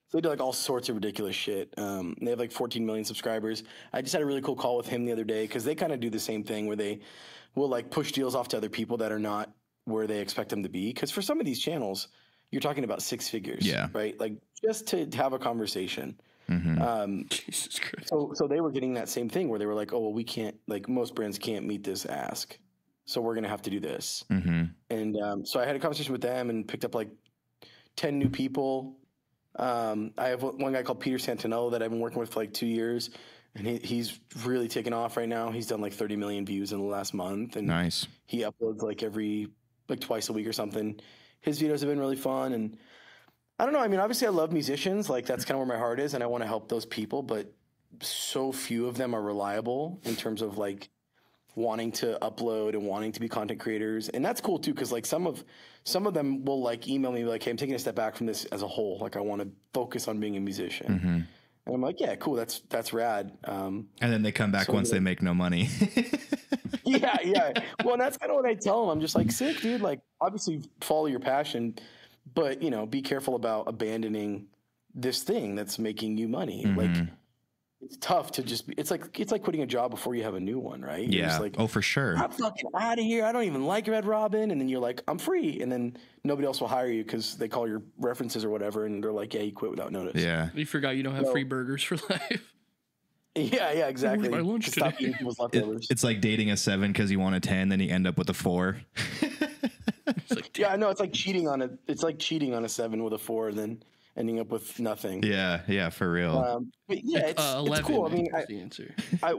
So 0.09 0.19
they 0.19 0.21
do 0.21 0.29
like 0.29 0.39
all 0.39 0.53
sorts 0.53 0.91
of 0.91 0.97
ridiculous 0.97 1.35
shit. 1.35 1.73
Um, 1.79 2.15
they 2.21 2.29
have 2.29 2.39
like 2.39 2.53
14 2.53 2.85
million 2.85 3.07
subscribers. 3.07 3.63
I 3.91 4.03
just 4.03 4.13
had 4.13 4.21
a 4.21 4.27
really 4.27 4.43
cool 4.43 4.55
call 4.55 4.77
with 4.77 4.87
him 4.87 5.07
the 5.07 5.13
other 5.13 5.25
day 5.25 5.47
because 5.47 5.65
they 5.65 5.75
kind 5.75 5.93
of 5.93 6.01
do 6.01 6.11
the 6.11 6.21
same 6.21 6.45
thing 6.45 6.67
where 6.67 6.77
they 6.77 7.01
will 7.55 7.71
like 7.71 7.91
push 7.91 8.13
deals 8.13 8.35
off 8.35 8.49
to 8.49 8.59
other 8.59 8.69
people 8.69 8.99
that 8.99 9.11
are 9.11 9.19
not 9.19 9.51
where 9.87 10.07
they 10.07 10.21
expect 10.21 10.51
them 10.51 10.63
to 10.63 10.69
be. 10.69 10.93
Because 10.93 11.11
for 11.11 11.23
some 11.23 11.41
of 11.41 11.47
these 11.47 11.59
channels, 11.59 12.09
you're 12.51 12.61
talking 12.61 12.85
about 12.85 13.01
six 13.01 13.31
figures. 13.31 13.67
Yeah. 13.67 13.89
Right. 13.95 14.19
Like 14.21 14.35
just 14.63 14.89
to 14.89 15.09
have 15.15 15.33
a 15.33 15.39
conversation. 15.39 16.21
Um, 16.49 17.27
Jesus 17.29 17.79
Christ. 17.79 18.09
so, 18.09 18.33
so 18.35 18.47
they 18.47 18.61
were 18.61 18.71
getting 18.71 18.95
that 18.95 19.09
same 19.09 19.29
thing 19.29 19.49
where 19.49 19.59
they 19.59 19.67
were 19.67 19.75
like, 19.75 19.93
oh, 19.93 20.01
well, 20.01 20.13
we 20.13 20.25
can't, 20.25 20.57
like, 20.67 20.89
most 20.89 21.15
brands 21.15 21.39
can't 21.39 21.67
meet 21.67 21.85
this 21.85 22.07
ask. 22.07 22.59
So 23.05 23.21
we're 23.23 23.35
going 23.35 23.45
to 23.45 23.51
have 23.51 23.63
to 23.63 23.71
do 23.71 23.81
this. 23.81 24.25
Mm-hmm. 24.31 24.65
And 24.91 25.17
um, 25.23 25.47
so 25.47 25.61
I 25.61 25.65
had 25.65 25.77
a 25.77 25.79
conversation 25.79 26.13
with 26.13 26.21
them 26.21 26.51
and 26.51 26.69
picked 26.69 26.85
up 26.85 26.95
like 26.95 27.09
10 27.97 28.19
new 28.19 28.29
people. 28.29 28.97
Um, 29.57 30.13
I 30.19 30.29
have 30.29 30.43
one 30.43 30.73
guy 30.75 30.83
called 30.83 31.01
Peter 31.01 31.17
Santenello 31.17 31.73
that 31.73 31.83
I've 31.83 31.91
been 31.91 32.01
working 32.01 32.19
with 32.19 32.31
for 32.31 32.41
like 32.41 32.53
two 32.53 32.67
years. 32.67 33.09
And 33.55 33.67
he, 33.67 33.79
he's 33.79 34.21
really 34.45 34.69
taken 34.69 34.93
off 34.93 35.17
right 35.17 35.29
now. 35.29 35.51
He's 35.51 35.67
done 35.67 35.81
like 35.81 35.95
30 35.95 36.17
million 36.17 36.45
views 36.45 36.73
in 36.73 36.79
the 36.79 36.85
last 36.85 37.15
month. 37.15 37.57
And 37.57 37.67
Nice. 37.67 38.07
he 38.27 38.43
uploads 38.43 38.83
like 38.83 39.03
every, 39.03 39.49
like 39.89 40.01
twice 40.01 40.29
a 40.29 40.35
week 40.35 40.47
or 40.47 40.53
something. 40.53 41.01
His 41.41 41.61
videos 41.61 41.81
have 41.81 41.89
been 41.89 41.99
really 41.99 42.15
fun. 42.17 42.53
And 42.53 42.77
I 43.59 43.65
don't 43.65 43.73
know. 43.73 43.81
I 43.81 43.89
mean, 43.89 44.01
obviously, 44.01 44.27
I 44.27 44.31
love 44.31 44.53
musicians. 44.53 45.11
Like, 45.11 45.27
that's 45.27 45.45
kind 45.45 45.61
of 45.61 45.67
where 45.67 45.77
my 45.77 45.81
heart 45.83 45.99
is. 46.01 46.15
And 46.15 46.23
I 46.23 46.27
want 46.27 46.43
to 46.43 46.47
help 46.47 46.69
those 46.69 46.87
people. 46.87 47.23
But 47.23 47.53
so 48.01 48.53
few 48.53 48.87
of 48.87 48.97
them 48.97 49.15
are 49.15 49.23
reliable 49.23 50.01
in 50.05 50.15
terms 50.15 50.43
of 50.43 50.59
like 50.59 50.89
wanting 51.57 51.91
to 51.91 52.17
upload 52.23 52.75
and 52.75 52.83
wanting 52.85 53.11
to 53.11 53.19
be 53.19 53.29
content 53.29 53.59
creators 53.59 54.09
and 54.11 54.25
that's 54.25 54.41
cool 54.41 54.61
too 54.61 54.73
because 54.73 54.93
like 54.93 55.05
some 55.05 55.27
of 55.27 55.43
some 55.83 56.07
of 56.07 56.15
them 56.15 56.45
will 56.45 56.63
like 56.63 56.87
email 56.87 57.11
me 57.11 57.25
like 57.25 57.43
hey 57.43 57.51
i'm 57.51 57.57
taking 57.57 57.75
a 57.75 57.79
step 57.79 57.97
back 57.97 58.15
from 58.15 58.27
this 58.27 58.45
as 58.47 58.63
a 58.63 58.69
whole 58.69 58.97
like 59.01 59.17
i 59.17 59.21
want 59.21 59.43
to 59.43 59.49
focus 59.75 60.07
on 60.07 60.21
being 60.21 60.37
a 60.37 60.41
musician 60.41 61.27
and 61.67 61.75
i'm 61.75 61.81
like 61.81 61.99
yeah 61.99 62.15
cool 62.15 62.35
that's 62.35 62.61
that's 62.69 62.93
rad 62.93 63.37
um, 63.45 63.89
And 64.01 64.13
then 64.13 64.23
they 64.23 64.31
come 64.31 64.53
back 64.53 64.67
So 64.67 64.73
once 64.75 64.91
they 64.91 65.01
make 65.01 65.21
no 65.21 65.35
money. 65.35 65.69
yeah 66.85 67.17
yeah 67.25 67.53
well 67.83 67.95
and 67.95 68.01
that's 68.01 68.19
kind 68.19 68.31
of 68.31 68.37
what 68.37 68.47
i 68.47 68.55
tell 68.55 68.83
them 68.83 68.91
i'm 68.91 69.01
just 69.01 69.17
like 69.17 69.33
sick 69.33 69.61
dude 69.61 69.81
like 69.81 70.01
obviously 70.21 70.63
follow 70.81 71.07
your 71.07 71.21
passion 71.21 71.75
but 72.35 72.63
you 72.63 72.71
know 72.71 72.87
be 72.87 73.03
careful 73.03 73.35
about 73.35 73.69
abandoning 73.69 74.47
this 74.95 75.23
thing 75.23 75.55
that's 75.55 75.79
making 75.79 76.17
you 76.17 76.29
money 76.29 76.65
mm-hmm. 76.65 76.79
like 76.79 77.09
it's 77.81 77.97
tough 77.99 78.33
to 78.33 78.43
just 78.43 78.67
be, 78.67 78.75
it's 78.77 78.91
like 78.91 79.21
it's 79.21 79.31
like 79.31 79.43
quitting 79.43 79.63
a 79.63 79.67
job 79.67 79.91
before 79.91 80.15
you 80.17 80.25
have 80.25 80.35
a 80.35 80.41
new 80.41 80.59
one 80.59 80.83
right 80.83 81.09
You're 81.09 81.23
yeah. 81.23 81.29
just 81.29 81.41
like 81.41 81.55
oh, 81.59 81.69
for 81.69 81.81
sure. 81.81 82.17
I'm 82.17 82.31
fucking 82.31 82.71
out 82.75 82.99
of 82.99 83.05
here. 83.05 83.25
I 83.25 83.31
don't 83.31 83.45
even 83.45 83.67
like 83.67 83.87
Red 83.87 84.05
Robin. 84.05 84.51
And 84.51 84.61
then 84.61 84.69
you're 84.69 84.81
like, 84.81 85.03
I'm 85.07 85.19
free. 85.19 85.61
And 85.61 85.71
then 85.71 85.97
nobody 86.25 86.47
else 86.47 86.61
will 86.61 86.67
hire 86.69 86.89
you 86.89 87.05
because 87.05 87.37
they 87.37 87.47
call 87.47 87.69
your 87.69 87.83
references 87.99 88.45
or 88.45 88.51
whatever. 88.51 88.85
And 88.87 89.03
they're 89.03 89.13
like, 89.13 89.33
yeah, 89.33 89.43
you 89.43 89.53
quit 89.53 89.71
without 89.71 89.93
notice. 89.93 90.21
Yeah. 90.21 90.49
You 90.55 90.67
forgot 90.67 90.97
you 90.97 91.05
don't 91.05 91.15
have 91.15 91.25
No. 91.25 91.33
free 91.33 91.45
burgers 91.45 91.85
for 91.85 91.97
life. 92.11 92.53
Yeah, 93.37 93.71
yeah, 93.71 93.87
exactly. 93.87 94.29
my 94.29 94.41
lunch 94.41 94.65
To 94.65 94.71
stop 94.73 94.97
today? 94.97 95.11
eating 95.11 95.15
people's 95.15 95.39
It- 95.53 95.87
it's 95.91 96.03
like 96.03 96.21
dating 96.21 96.51
a 96.51 96.57
seven 96.57 96.91
because 96.93 97.13
you 97.13 97.21
want 97.21 97.37
a 97.37 97.41
ten, 97.41 97.69
then 97.69 97.79
you 97.79 97.91
end 97.91 98.09
up 98.09 98.19
with 98.19 98.29
a 98.29 98.35
four. 98.35 98.79
It's 100.17 100.31
like, 100.31 100.59
yeah, 100.59 100.69
I 100.73 100.77
know. 100.77 100.89
It's 100.91 101.01
like 101.01 101.13
cheating 101.13 101.49
on 101.49 101.63
a, 101.63 101.71
it's 101.87 102.03
like 102.03 102.19
cheating 102.19 102.55
on 102.55 102.65
a 102.65 102.69
seven 102.69 103.03
with 103.05 103.13
a 103.13 103.19
four. 103.19 103.49
And 103.49 103.59
then, 103.59 103.83
ending 104.17 104.41
up 104.41 104.51
with 104.51 104.81
nothing. 104.81 105.23
Yeah, 105.23 105.61
yeah, 105.69 105.91
for 105.91 106.11
real. 106.11 106.37
Um, 106.39 106.73
but 106.89 106.99
yeah, 107.05 107.27
it's, 107.29 107.41
uh, 107.41 107.63
it's 107.67 107.81
cool. 107.81 108.07
I 108.07 108.09
mean, 108.09 108.27
is 108.27 108.35
I, 108.35 108.45
the 108.49 108.61
answer. 108.61 108.95
I 109.23 109.31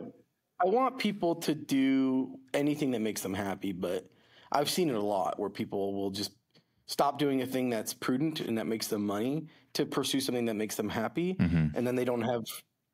I 0.61 0.65
want 0.67 0.97
people 0.97 1.35
to 1.35 1.53
do 1.53 2.37
anything 2.53 2.91
that 2.91 3.01
makes 3.01 3.21
them 3.21 3.33
happy, 3.33 3.71
but 3.73 4.09
I've 4.51 4.69
seen 4.69 4.89
it 4.89 4.95
a 4.95 5.01
lot 5.01 5.37
where 5.39 5.49
people 5.49 5.93
will 5.93 6.11
just 6.11 6.31
stop 6.85 7.19
doing 7.19 7.41
a 7.41 7.45
thing 7.45 7.69
that's 7.69 7.93
prudent 7.93 8.39
and 8.39 8.57
that 8.57 8.67
makes 8.67 8.87
them 8.87 9.05
money 9.05 9.47
to 9.73 9.85
pursue 9.85 10.19
something 10.21 10.45
that 10.45 10.55
makes 10.55 10.75
them 10.75 10.89
happy, 10.89 11.35
Mhm. 11.35 11.75
and 11.75 11.85
then 11.85 11.95
they 11.95 12.05
don't 12.05 12.21
have 12.23 12.43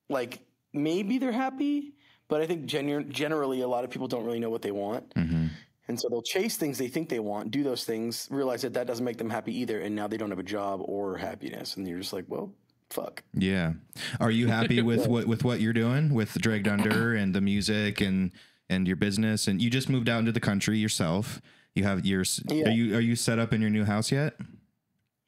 like 0.10 0.40
maybe 0.74 1.18
they're 1.20 1.32
happy, 1.32 1.94
but 2.28 2.42
I 2.42 2.48
think 2.48 2.66
genu- 2.66 3.04
generally 3.06 3.62
a 3.62 3.68
lot 3.68 3.84
of 3.84 3.90
people 3.92 4.08
don't 4.08 4.26
really 4.26 4.40
know 4.40 4.50
what 4.50 4.62
they 4.64 4.72
want. 4.72 5.14
Mhm. 5.14 5.50
And 5.88 6.00
so 6.00 6.10
they'll 6.10 6.22
chase 6.22 6.58
things 6.58 6.78
they 6.78 6.88
think 6.88 7.10
they 7.10 7.20
want, 7.20 7.52
do 7.52 7.64
those 7.64 7.84
things, 7.84 8.28
realize 8.32 8.64
that 8.64 8.74
that 8.74 8.88
doesn't 8.88 9.06
make 9.06 9.18
them 9.18 9.30
happy 9.30 9.58
either, 9.60 9.82
and 9.82 9.96
now 9.96 10.08
they 10.08 10.18
don't 10.18 10.32
have 10.32 10.40
a 10.40 10.44
job 10.44 10.82
or 10.84 11.18
happiness, 11.18 11.78
and 11.78 11.88
you're 11.88 12.00
just 12.00 12.14
like, 12.14 12.26
well, 12.28 12.52
fuck. 12.90 13.24
Yeah. 13.34 13.74
Are 14.20 14.32
you 14.32 14.48
happy 14.48 14.82
with 14.82 15.08
what 15.08 15.28
with 15.28 15.44
what 15.44 15.62
you're 15.62 15.74
doing 15.74 16.14
with 16.14 16.34
Dragged 16.34 16.68
Under 16.68 17.14
and 17.14 17.36
the 17.36 17.42
music 17.42 18.02
and 18.02 18.32
and 18.70 18.88
your 18.88 18.96
business? 18.96 19.48
And 19.48 19.62
you 19.62 19.70
just 19.70 19.90
moved 19.90 20.10
out 20.10 20.20
into 20.20 20.32
the 20.32 20.40
country 20.40 20.78
yourself. 20.78 21.42
You 21.76 21.84
have 21.84 22.06
your. 22.06 22.24
Yeah. 22.50 22.70
Are 22.70 22.72
you 22.72 22.96
are 22.96 23.02
you 23.02 23.16
set 23.16 23.38
up 23.38 23.54
in 23.54 23.62
your 23.62 23.70
new 23.70 23.86
house 23.86 24.12
yet? 24.12 24.36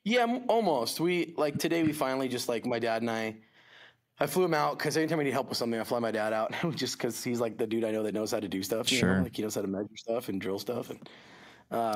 Yeah, 0.04 0.40
almost. 0.48 1.00
We 1.00 1.34
like 1.38 1.60
today. 1.60 1.84
We 1.84 1.92
finally 1.92 2.30
just 2.30 2.48
like 2.48 2.66
my 2.66 2.80
dad 2.80 3.02
and 3.02 3.12
I. 3.12 3.36
I 4.20 4.26
flew 4.28 4.44
him 4.46 4.54
out 4.54 4.78
because 4.78 4.98
anytime 4.98 5.20
I 5.20 5.24
need 5.24 5.34
help 5.34 5.50
with 5.50 5.58
something, 5.58 5.80
I 5.80 5.84
fly 5.84 6.00
my 6.00 6.12
dad 6.12 6.34
out 6.34 6.54
just 6.76 6.98
because 6.98 7.24
he's 7.24 7.40
like 7.40 7.58
the 7.58 7.68
dude 7.68 7.84
I 7.84 7.92
know 7.92 8.04
that 8.04 8.14
knows 8.14 8.32
how 8.32 8.40
to 8.40 8.48
do 8.48 8.64
stuff. 8.64 8.92
You 8.92 8.98
Sure. 9.00 9.18
know? 9.18 9.24
like 9.24 9.36
he 9.36 9.42
knows 9.44 9.56
how 9.56 9.62
to 9.62 9.68
measure 9.68 9.88
stuff 9.96 10.30
and 10.30 10.42
drill 10.42 10.58
stuff. 10.60 10.90
And 10.90 11.00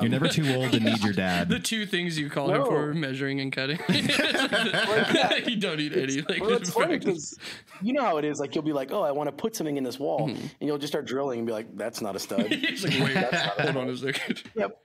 You're 0.02 0.10
never 0.10 0.28
too 0.28 0.46
old 0.54 0.70
to 0.72 0.80
need 0.80 1.02
your 1.02 1.14
dad. 1.14 1.48
The 1.52 1.58
two 1.58 1.84
things 1.86 2.18
you 2.18 2.28
call 2.30 2.52
him 2.52 2.64
for 2.64 2.92
measuring 2.94 3.40
and 3.40 3.50
cutting. 3.52 3.78
you 3.88 5.56
don't 5.56 5.78
need 5.78 5.94
anything. 5.96 6.40
Well, 6.42 6.52
it's 6.52 6.70
funny 6.70 6.98
because 6.98 7.38
you 7.80 7.92
know 7.92 8.02
how 8.02 8.18
it 8.18 8.24
is. 8.24 8.38
Like 8.38 8.54
you'll 8.54 8.64
be 8.64 8.72
like, 8.72 8.92
"Oh, 8.92 9.02
I 9.02 9.10
want 9.12 9.28
to 9.28 9.32
put 9.32 9.56
something 9.56 9.76
in 9.76 9.82
this 9.84 9.98
wall," 9.98 10.28
Mm-hmm. 10.28 10.40
and 10.40 10.50
you'll 10.68 10.78
just 10.78 10.92
start 10.92 11.06
drilling 11.06 11.38
and 11.40 11.46
be 11.46 11.52
like, 11.52 11.76
"That's 11.76 12.00
not 12.00 12.14
a 12.16 12.18
stud." 12.18 12.52
He's 12.52 12.84
like, 12.84 12.94
wait, 13.00 13.16
hold 13.16 13.76
on 13.76 13.88
a 13.88 13.96
second. 13.96 14.42
yep. 14.54 14.78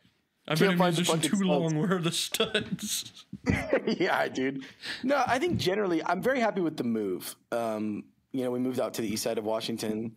I've 0.47 0.59
been 0.59 0.71
a 0.71 0.75
musician 0.75 1.19
too 1.19 1.37
long. 1.37 1.77
Where 1.77 1.97
are 1.97 2.01
the 2.01 2.11
studs? 2.11 3.25
yeah, 3.85 4.27
dude. 4.27 4.63
No, 5.03 5.23
I 5.25 5.39
think 5.39 5.57
generally 5.57 6.03
I'm 6.03 6.21
very 6.21 6.39
happy 6.39 6.61
with 6.61 6.77
the 6.77 6.83
move. 6.83 7.35
Um, 7.51 8.05
you 8.31 8.43
know, 8.43 8.51
we 8.51 8.59
moved 8.59 8.79
out 8.79 8.93
to 8.95 9.01
the 9.01 9.11
east 9.11 9.23
side 9.23 9.37
of 9.37 9.45
Washington 9.45 10.15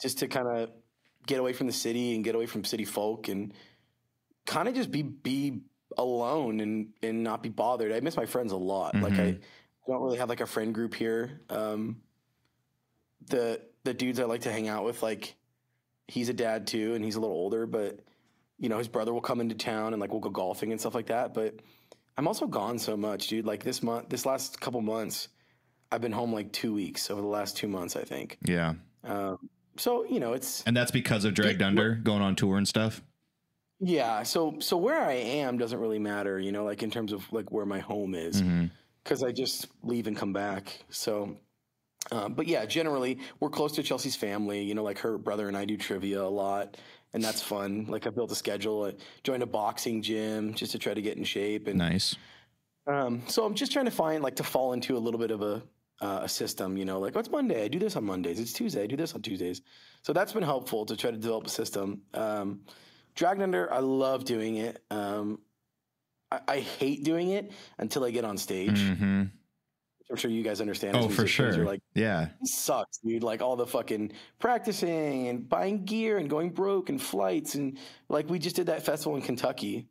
just 0.00 0.18
to 0.20 0.28
kind 0.28 0.48
of 0.48 0.70
get 1.26 1.38
away 1.38 1.52
from 1.52 1.66
the 1.66 1.72
city 1.72 2.14
and 2.14 2.24
get 2.24 2.34
away 2.34 2.46
from 2.46 2.64
city 2.64 2.84
folk 2.84 3.28
and 3.28 3.52
kind 4.46 4.68
of 4.68 4.74
just 4.74 4.90
be 4.90 5.02
be 5.02 5.60
alone 5.98 6.60
and 6.60 6.88
and 7.02 7.22
not 7.22 7.42
be 7.42 7.48
bothered. 7.48 7.92
I 7.92 8.00
miss 8.00 8.16
my 8.16 8.26
friends 8.26 8.52
a 8.52 8.56
lot. 8.56 8.94
Like 8.94 9.12
I 9.18 9.38
don't 9.86 10.02
really 10.02 10.18
have 10.18 10.28
like 10.28 10.40
a 10.40 10.46
friend 10.46 10.74
group 10.74 10.94
here. 10.94 11.40
Um, 11.48 12.02
the 13.26 13.60
the 13.84 13.94
dudes 13.94 14.20
I 14.20 14.24
like 14.24 14.42
to 14.42 14.52
hang 14.52 14.68
out 14.68 14.84
with, 14.84 15.02
like 15.02 15.34
he's 16.08 16.28
a 16.28 16.34
dad 16.34 16.66
too, 16.66 16.94
and 16.94 17.04
he's 17.04 17.16
a 17.16 17.20
little 17.20 17.36
older, 17.36 17.66
but 17.66 18.00
you 18.60 18.68
know 18.68 18.78
his 18.78 18.86
brother 18.88 19.12
will 19.12 19.20
come 19.20 19.40
into 19.40 19.56
town 19.56 19.92
and 19.94 20.00
like 20.00 20.12
we'll 20.12 20.20
go 20.20 20.30
golfing 20.30 20.70
and 20.70 20.80
stuff 20.80 20.94
like 20.94 21.06
that. 21.06 21.34
But 21.34 21.56
I'm 22.16 22.28
also 22.28 22.46
gone 22.46 22.78
so 22.78 22.96
much, 22.96 23.26
dude. 23.28 23.46
Like 23.46 23.64
this 23.64 23.82
month, 23.82 24.10
this 24.10 24.24
last 24.26 24.60
couple 24.60 24.80
months, 24.82 25.28
I've 25.90 26.02
been 26.02 26.12
home 26.12 26.32
like 26.32 26.52
two 26.52 26.72
weeks 26.74 27.10
over 27.10 27.20
the 27.20 27.26
last 27.26 27.56
two 27.56 27.66
months, 27.66 27.96
I 27.96 28.02
think. 28.02 28.36
Yeah. 28.44 28.74
Um, 29.02 29.48
so 29.76 30.04
you 30.04 30.20
know, 30.20 30.34
it's 30.34 30.62
And 30.66 30.76
that's 30.76 30.90
because 30.90 31.24
of 31.24 31.34
Dragged 31.34 31.62
Under 31.62 31.94
going 31.94 32.22
on 32.22 32.36
tour 32.36 32.58
and 32.58 32.68
stuff. 32.68 33.02
yeah. 33.80 34.22
So 34.24 34.56
so 34.60 34.76
where 34.76 35.00
I 35.02 35.14
am 35.14 35.56
doesn't 35.56 35.80
really 35.80 35.98
matter, 35.98 36.38
you 36.38 36.52
know, 36.52 36.64
like 36.64 36.82
in 36.82 36.90
terms 36.90 37.12
of 37.12 37.32
like 37.32 37.50
where 37.50 37.64
my 37.66 37.78
home 37.78 38.14
is, 38.14 38.42
because 39.02 39.22
I 39.22 39.32
just 39.32 39.68
leave 39.82 40.06
and 40.06 40.16
come 40.16 40.32
back. 40.32 40.84
So. 40.90 41.38
Um, 42.12 42.32
but 42.32 42.46
yeah, 42.48 42.64
generally 42.64 43.18
we're 43.40 43.50
close 43.50 43.72
to 43.72 43.82
Chelsea's 43.82 44.16
family. 44.16 44.62
You 44.62 44.74
know, 44.74 44.82
like 44.82 44.98
her 45.00 45.18
brother 45.18 45.48
and 45.48 45.56
I 45.56 45.66
do 45.66 45.76
trivia 45.76 46.22
a 46.22 46.24
lot, 46.24 46.78
and 47.12 47.22
that's 47.22 47.42
fun. 47.42 47.86
Like 47.88 48.06
I 48.06 48.10
built 48.10 48.30
a 48.32 48.34
schedule, 48.34 48.84
I 48.84 48.94
joined 49.24 49.42
a 49.42 49.46
boxing 49.46 50.02
gym 50.02 50.54
just 50.54 50.72
to 50.72 50.78
try 50.78 50.94
to 50.94 51.02
get 51.02 51.16
in 51.16 51.24
shape, 51.24 51.66
and 51.66 51.78
Nice. 51.78 52.16
Um, 52.86 53.22
so 53.28 53.44
I'm 53.44 53.54
just 53.54 53.72
trying 53.72 53.84
to 53.84 53.90
find 53.90 54.22
like 54.22 54.36
to 54.36 54.42
fall 54.42 54.72
into 54.72 54.96
a 54.96 54.98
little 54.98 55.20
bit 55.20 55.30
of 55.30 55.42
a 55.42 55.62
uh, 56.00 56.20
a 56.22 56.28
system, 56.28 56.76
you 56.78 56.84
know, 56.84 56.98
like 56.98 57.14
what's 57.14 57.30
Monday? 57.30 57.62
I 57.64 57.68
do 57.68 57.78
this 57.78 57.94
on 57.94 58.04
Mondays. 58.04 58.40
It's 58.40 58.52
Tuesday. 58.54 58.84
I 58.84 58.86
do 58.86 58.96
this 58.96 59.14
on 59.14 59.20
Tuesdays. 59.22 59.60
So 60.02 60.12
that's 60.12 60.32
been 60.32 60.42
helpful 60.42 60.86
to 60.86 60.96
try 60.96 61.10
to 61.10 61.16
develop 61.16 61.46
a 61.46 61.50
system. 61.50 62.02
Um, 62.14 62.60
Dragged 63.14 63.42
Under, 63.42 63.72
I 63.72 63.80
love 63.80 64.24
doing 64.24 64.56
it. 64.56 64.82
Um, 64.90 65.40
I, 66.32 66.40
I 66.48 66.60
hate 66.60 67.04
doing 67.04 67.30
it 67.30 67.52
until 67.78 68.04
I 68.04 68.10
get 68.10 68.24
on 68.24 68.38
stage. 68.38 68.80
hmm 68.80 69.24
I'm 70.10 70.16
sure 70.16 70.30
you 70.30 70.42
guys 70.42 70.60
understand. 70.60 70.96
Oh, 70.96 71.08
for 71.08 71.26
sure. 71.26 71.54
You're 71.54 71.64
like, 71.64 71.82
yeah. 71.94 72.28
this 72.40 72.54
sucks, 72.54 72.98
dude. 72.98 73.22
Like 73.22 73.42
all 73.42 73.56
the 73.56 73.66
fucking 73.66 74.12
practicing 74.38 75.28
and 75.28 75.48
buying 75.48 75.84
gear 75.84 76.18
and 76.18 76.28
going 76.28 76.50
broke 76.50 76.88
and 76.88 77.00
flights 77.00 77.54
and 77.54 77.78
like 78.08 78.28
we 78.28 78.38
just 78.38 78.56
did 78.56 78.66
that 78.66 78.84
festival 78.84 79.16
in 79.16 79.22
Kentucky. 79.22 79.86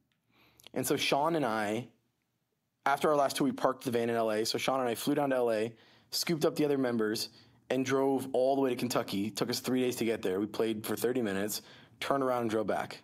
And 0.73 0.85
so 0.85 0.97
Sean 0.97 1.35
and 1.35 1.45
I, 1.45 1.87
after 2.85 3.09
our 3.09 3.15
last 3.15 3.37
tour, 3.37 3.45
we 3.45 3.51
parked 3.51 3.85
the 3.85 3.91
van 3.91 4.09
in 4.09 4.17
LA. 4.17 4.43
So 4.43 4.57
Sean 4.57 4.79
and 4.79 4.89
I 4.89 4.95
flew 4.95 5.15
down 5.15 5.29
to 5.29 5.41
LA, 5.41 5.69
scooped 6.11 6.45
up 6.45 6.55
the 6.55 6.65
other 6.65 6.77
members, 6.77 7.29
and 7.69 7.85
drove 7.85 8.27
all 8.33 8.55
the 8.55 8.61
way 8.61 8.69
to 8.69 8.75
Kentucky. 8.75 9.27
It 9.27 9.35
took 9.35 9.49
us 9.49 9.59
three 9.59 9.81
days 9.81 9.95
to 9.97 10.05
get 10.05 10.21
there. 10.21 10.39
We 10.39 10.47
played 10.47 10.85
for 10.85 10.95
30 10.95 11.21
minutes, 11.21 11.61
turned 11.99 12.23
around 12.23 12.41
and 12.41 12.49
drove 12.49 12.67
back. 12.67 13.01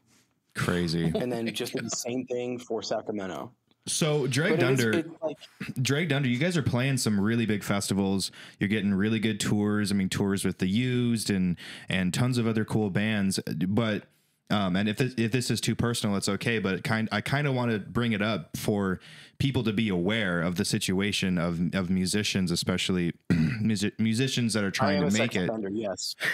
Crazy. 0.55 1.11
And 1.15 1.31
then 1.31 1.47
just 1.53 1.73
did 1.73 1.85
the 1.85 1.89
same 1.95 2.25
thing 2.25 2.59
for 2.59 2.81
Sacramento. 2.81 3.51
So 3.87 4.25
Dragged 4.27 4.59
But 4.61 4.71
it 4.71 4.79
is- 4.79 4.85
Under. 4.85 4.99
it's 4.99 5.09
like, 5.21 5.37
Dragged 5.81 6.11
Under, 6.11 6.27
you 6.27 6.39
guys 6.39 6.57
are 6.57 6.63
playing 6.63 6.97
some 6.97 7.19
really 7.19 7.45
big 7.45 7.63
festivals. 7.63 8.31
You're 8.59 8.67
getting 8.69 8.93
really 8.93 9.19
good 9.19 9.39
tours. 9.39 9.91
I 9.91 9.95
mean, 9.95 10.09
tours 10.09 10.43
with 10.43 10.57
the 10.57 10.67
Used 10.67 11.29
and 11.29 11.55
and 11.87 12.13
tons 12.13 12.37
of 12.37 12.47
other 12.47 12.65
cool 12.65 12.89
bands. 12.89 13.39
But 13.67 14.03
um, 14.51 14.75
and 14.75 14.87
if 14.89 14.97
this, 14.97 15.13
if 15.17 15.31
this 15.31 15.49
is 15.51 15.59
too 15.61 15.75
personal, 15.75 16.15
it's 16.17 16.29
okay. 16.29 16.59
But 16.59 16.83
kind, 16.83 17.09
I 17.11 17.21
kind 17.21 17.47
of 17.47 17.53
want 17.55 17.71
to 17.71 17.79
bring 17.79 18.11
it 18.13 18.21
up 18.21 18.55
for 18.57 18.99
people 19.39 19.63
to 19.63 19.73
be 19.73 19.89
aware 19.89 20.41
of 20.41 20.55
the 20.55 20.65
situation 20.65 21.37
of 21.37 21.73
of 21.75 21.89
musicians, 21.89 22.49
especially 22.51 23.13
music, 23.61 23.99
musicians 23.99 24.53
that 24.53 24.63
are 24.63 24.67
I 24.67 24.71
trying 24.71 25.01
to 25.09 25.15
make 25.15 25.35
it. 25.35 25.49
offender, 25.49 25.69
yes. 25.69 26.15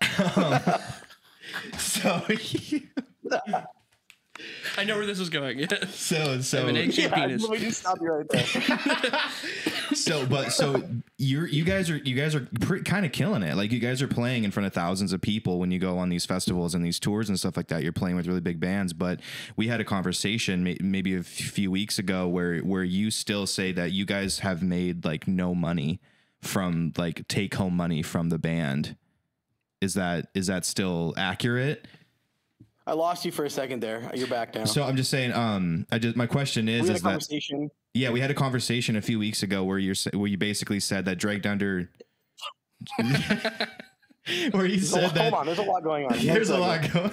So, 1.78 2.22
I 4.76 4.84
know 4.84 4.96
where 4.96 5.06
this 5.06 5.20
is 5.20 5.30
going. 5.30 5.58
Yes. 5.58 5.94
so, 5.94 6.40
so, 6.40 6.66
an 6.66 6.76
egg-shaped 6.76 7.10
Yeah, 7.16 7.26
penis. 7.26 7.42
let 7.42 7.50
me 7.52 7.58
just 7.58 7.80
stop 7.80 7.98
you 8.00 8.08
right 8.10 8.28
there. 8.28 8.44
so 9.94 10.26
but 10.26 10.52
so 10.52 10.82
you're 11.18 11.46
you 11.46 11.64
guys 11.64 11.90
are 11.90 11.96
you 11.98 12.14
guys 12.14 12.34
are 12.34 12.46
kind 12.84 13.06
of 13.06 13.12
killing 13.12 13.42
it 13.42 13.54
like 13.56 13.70
you 13.70 13.78
guys 13.78 14.02
are 14.02 14.08
playing 14.08 14.44
in 14.44 14.50
front 14.50 14.66
of 14.66 14.72
thousands 14.72 15.12
of 15.12 15.20
people 15.20 15.58
when 15.60 15.70
you 15.70 15.78
go 15.78 15.98
on 15.98 16.08
these 16.08 16.24
festivals 16.26 16.74
and 16.74 16.84
these 16.84 16.98
tours 16.98 17.28
and 17.28 17.38
stuff 17.38 17.56
like 17.56 17.68
that 17.68 17.82
you're 17.82 17.92
playing 17.92 18.16
with 18.16 18.26
really 18.26 18.40
big 18.40 18.58
bands 18.58 18.92
but 18.92 19.20
we 19.56 19.68
had 19.68 19.80
a 19.80 19.84
conversation 19.84 20.64
may- 20.64 20.78
maybe 20.80 21.14
a 21.14 21.22
few 21.22 21.70
weeks 21.70 21.98
ago 21.98 22.26
where 22.26 22.58
where 22.60 22.82
you 22.82 23.10
still 23.10 23.46
say 23.46 23.72
that 23.72 23.92
you 23.92 24.04
guys 24.04 24.40
have 24.40 24.62
made 24.62 25.04
like 25.04 25.28
no 25.28 25.54
money 25.54 26.00
from 26.40 26.92
like 26.96 27.26
take 27.28 27.54
home 27.54 27.76
money 27.76 28.02
from 28.02 28.30
the 28.30 28.38
band 28.38 28.96
is 29.80 29.94
that 29.94 30.28
is 30.34 30.46
that 30.46 30.64
still 30.64 31.14
accurate 31.16 31.86
I 32.86 32.92
lost 32.92 33.24
you 33.24 33.32
for 33.32 33.44
a 33.44 33.50
second 33.50 33.80
there. 33.80 34.10
You're 34.14 34.28
back 34.28 34.54
now. 34.54 34.64
so 34.64 34.82
i'm 34.84 34.96
just 34.96 35.10
saying 35.10 35.32
um 35.32 35.86
i 35.90 35.98
just 35.98 36.16
my 36.16 36.26
question 36.26 36.68
is 36.68 36.82
we 36.82 36.88
had 36.88 36.92
a 36.92 36.96
is 36.96 37.02
that 37.02 37.08
conversation. 37.08 37.70
Yeah, 37.94 38.10
we 38.10 38.20
had 38.20 38.30
a 38.32 38.34
conversation 38.34 38.96
a 38.96 39.02
few 39.02 39.20
weeks 39.20 39.44
ago 39.44 39.62
where 39.62 39.78
you're 39.78 39.94
where 40.12 40.26
you 40.26 40.36
basically 40.36 40.80
said 40.80 41.04
that 41.04 41.16
Dragged 41.16 41.46
Under. 41.46 41.88
where 44.50 44.66
you 44.66 44.80
said 44.80 45.10
that 45.14 45.32
hold 45.32 45.34
on, 45.34 45.46
there's 45.46 45.58
a 45.58 45.62
lot 45.62 45.84
going 45.84 46.06
on. 46.06 46.18
there's 46.18 46.50
a 46.50 46.58
lot 46.58 46.90
going. 46.92 47.12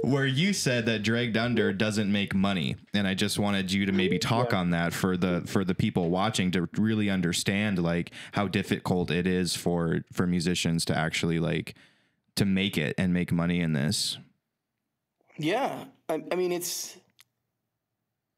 where 0.04 0.26
you 0.26 0.52
said 0.52 0.86
that 0.86 1.02
Dragged 1.02 1.36
Under 1.36 1.72
doesn't 1.72 2.10
make 2.10 2.36
money, 2.36 2.76
and 2.94 3.08
I 3.08 3.14
just 3.14 3.36
wanted 3.36 3.72
you 3.72 3.84
to 3.84 3.92
maybe 3.92 4.16
talk 4.16 4.54
on 4.54 4.70
that 4.70 4.92
for 4.92 5.16
the 5.16 5.42
for 5.46 5.64
the 5.64 5.74
people 5.74 6.08
watching 6.08 6.52
to 6.52 6.68
really 6.76 7.10
understand 7.10 7.82
like 7.82 8.12
how 8.32 8.46
difficult 8.46 9.10
it 9.10 9.26
is 9.26 9.56
for 9.56 10.04
for 10.12 10.24
musicians 10.26 10.84
to 10.84 10.96
actually 10.96 11.40
like 11.40 11.74
to 12.36 12.44
make 12.44 12.78
it 12.78 12.94
and 12.98 13.12
make 13.12 13.32
money 13.32 13.60
in 13.60 13.72
this. 13.72 14.18
Yeah, 15.38 15.84
I, 16.08 16.22
I 16.30 16.34
mean 16.36 16.52
it's 16.52 16.96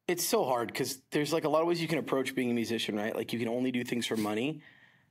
it's 0.07 0.23
so 0.23 0.45
hard 0.45 0.67
because 0.67 1.01
there's 1.11 1.33
like 1.33 1.45
a 1.45 1.49
lot 1.49 1.61
of 1.61 1.67
ways 1.67 1.81
you 1.81 1.87
can 1.87 1.97
approach 1.97 2.35
being 2.35 2.51
a 2.51 2.53
musician, 2.53 2.95
right? 2.95 3.15
Like 3.15 3.33
you 3.33 3.39
can 3.39 3.47
only 3.47 3.71
do 3.71 3.83
things 3.83 4.05
for 4.05 4.15
money, 4.15 4.61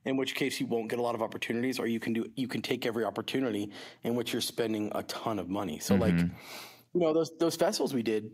in 0.04 0.16
which 0.16 0.34
case 0.34 0.60
you 0.60 0.66
won't 0.66 0.88
get 0.88 0.98
a 0.98 1.02
lot 1.02 1.14
of 1.14 1.22
opportunities, 1.22 1.78
or 1.78 1.86
you 1.86 2.00
can 2.00 2.12
do 2.12 2.26
you 2.36 2.48
can 2.48 2.62
take 2.62 2.86
every 2.86 3.04
opportunity 3.04 3.70
in 4.02 4.14
which 4.14 4.32
you're 4.32 4.42
spending 4.42 4.90
a 4.94 5.02
ton 5.04 5.38
of 5.38 5.48
money. 5.48 5.78
So 5.78 5.94
like, 5.94 6.18
you 6.18 7.00
know, 7.00 7.12
those 7.12 7.32
those 7.38 7.56
festivals 7.56 7.92
we 7.92 8.02
did, 8.02 8.30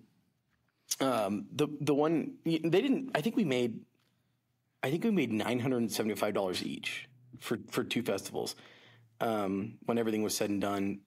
um, 1.01 1.47
the 1.55 1.69
the 1.81 1.95
one 1.95 2.35
they 2.45 2.59
didn't. 2.59 3.11
I 3.15 3.21
think 3.21 3.37
we 3.37 3.45
made, 3.45 3.81
I 4.83 4.91
think 4.91 5.05
we 5.05 5.11
made 5.11 5.33
nine 5.33 5.59
hundred 5.61 5.79
and 5.79 5.91
seventy 5.91 6.15
five 6.15 6.35
dollars 6.35 6.63
each 6.63 7.09
for 7.41 7.59
for 7.71 7.85
two 7.85 8.03
festivals. 8.03 8.55
Um, 9.21 9.79
when 9.87 9.99
everything 9.99 10.23
was 10.23 10.35
said 10.35 10.51
and 10.51 10.61
done, 10.61 11.01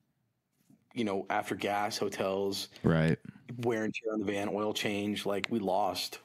you 0.94 1.04
know, 1.04 1.26
after 1.30 1.56
gas, 1.56 1.98
hotels, 1.98 2.70
Right. 2.84 3.18
wear 3.58 3.84
and 3.84 3.94
tear 3.94 4.14
on 4.14 4.20
the 4.20 4.26
van, 4.26 4.50
oil 4.50 4.74
change, 4.74 5.26
like 5.26 5.48
we 5.50 5.60
lost 5.60 6.20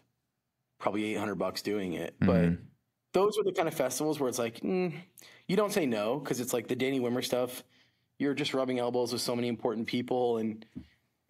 probably 0.79 1.05
800 1.15 1.37
bucks 1.37 1.63
doing 1.63 1.95
it. 1.95 2.15
But 2.21 2.53
those 3.13 3.39
are 3.39 3.45
the 3.45 3.53
kind 3.53 3.69
of 3.69 3.75
festivals 3.75 4.21
where 4.21 4.29
it's 4.29 4.39
like, 4.39 4.61
mm, 4.61 4.93
you 5.47 5.57
don't 5.57 5.73
say 5.73 5.87
no 5.87 6.19
because 6.19 6.41
it's 6.41 6.53
like 6.53 6.69
the 6.69 6.77
Danny 6.77 7.01
Wimmer 7.01 7.25
stuff. 7.25 7.65
You're 8.19 8.35
just 8.35 8.53
rubbing 8.53 8.79
elbows 8.79 9.13
with 9.13 9.23
so 9.23 9.35
many 9.35 9.49
important 9.49 9.87
people, 9.87 10.39
and 10.39 10.65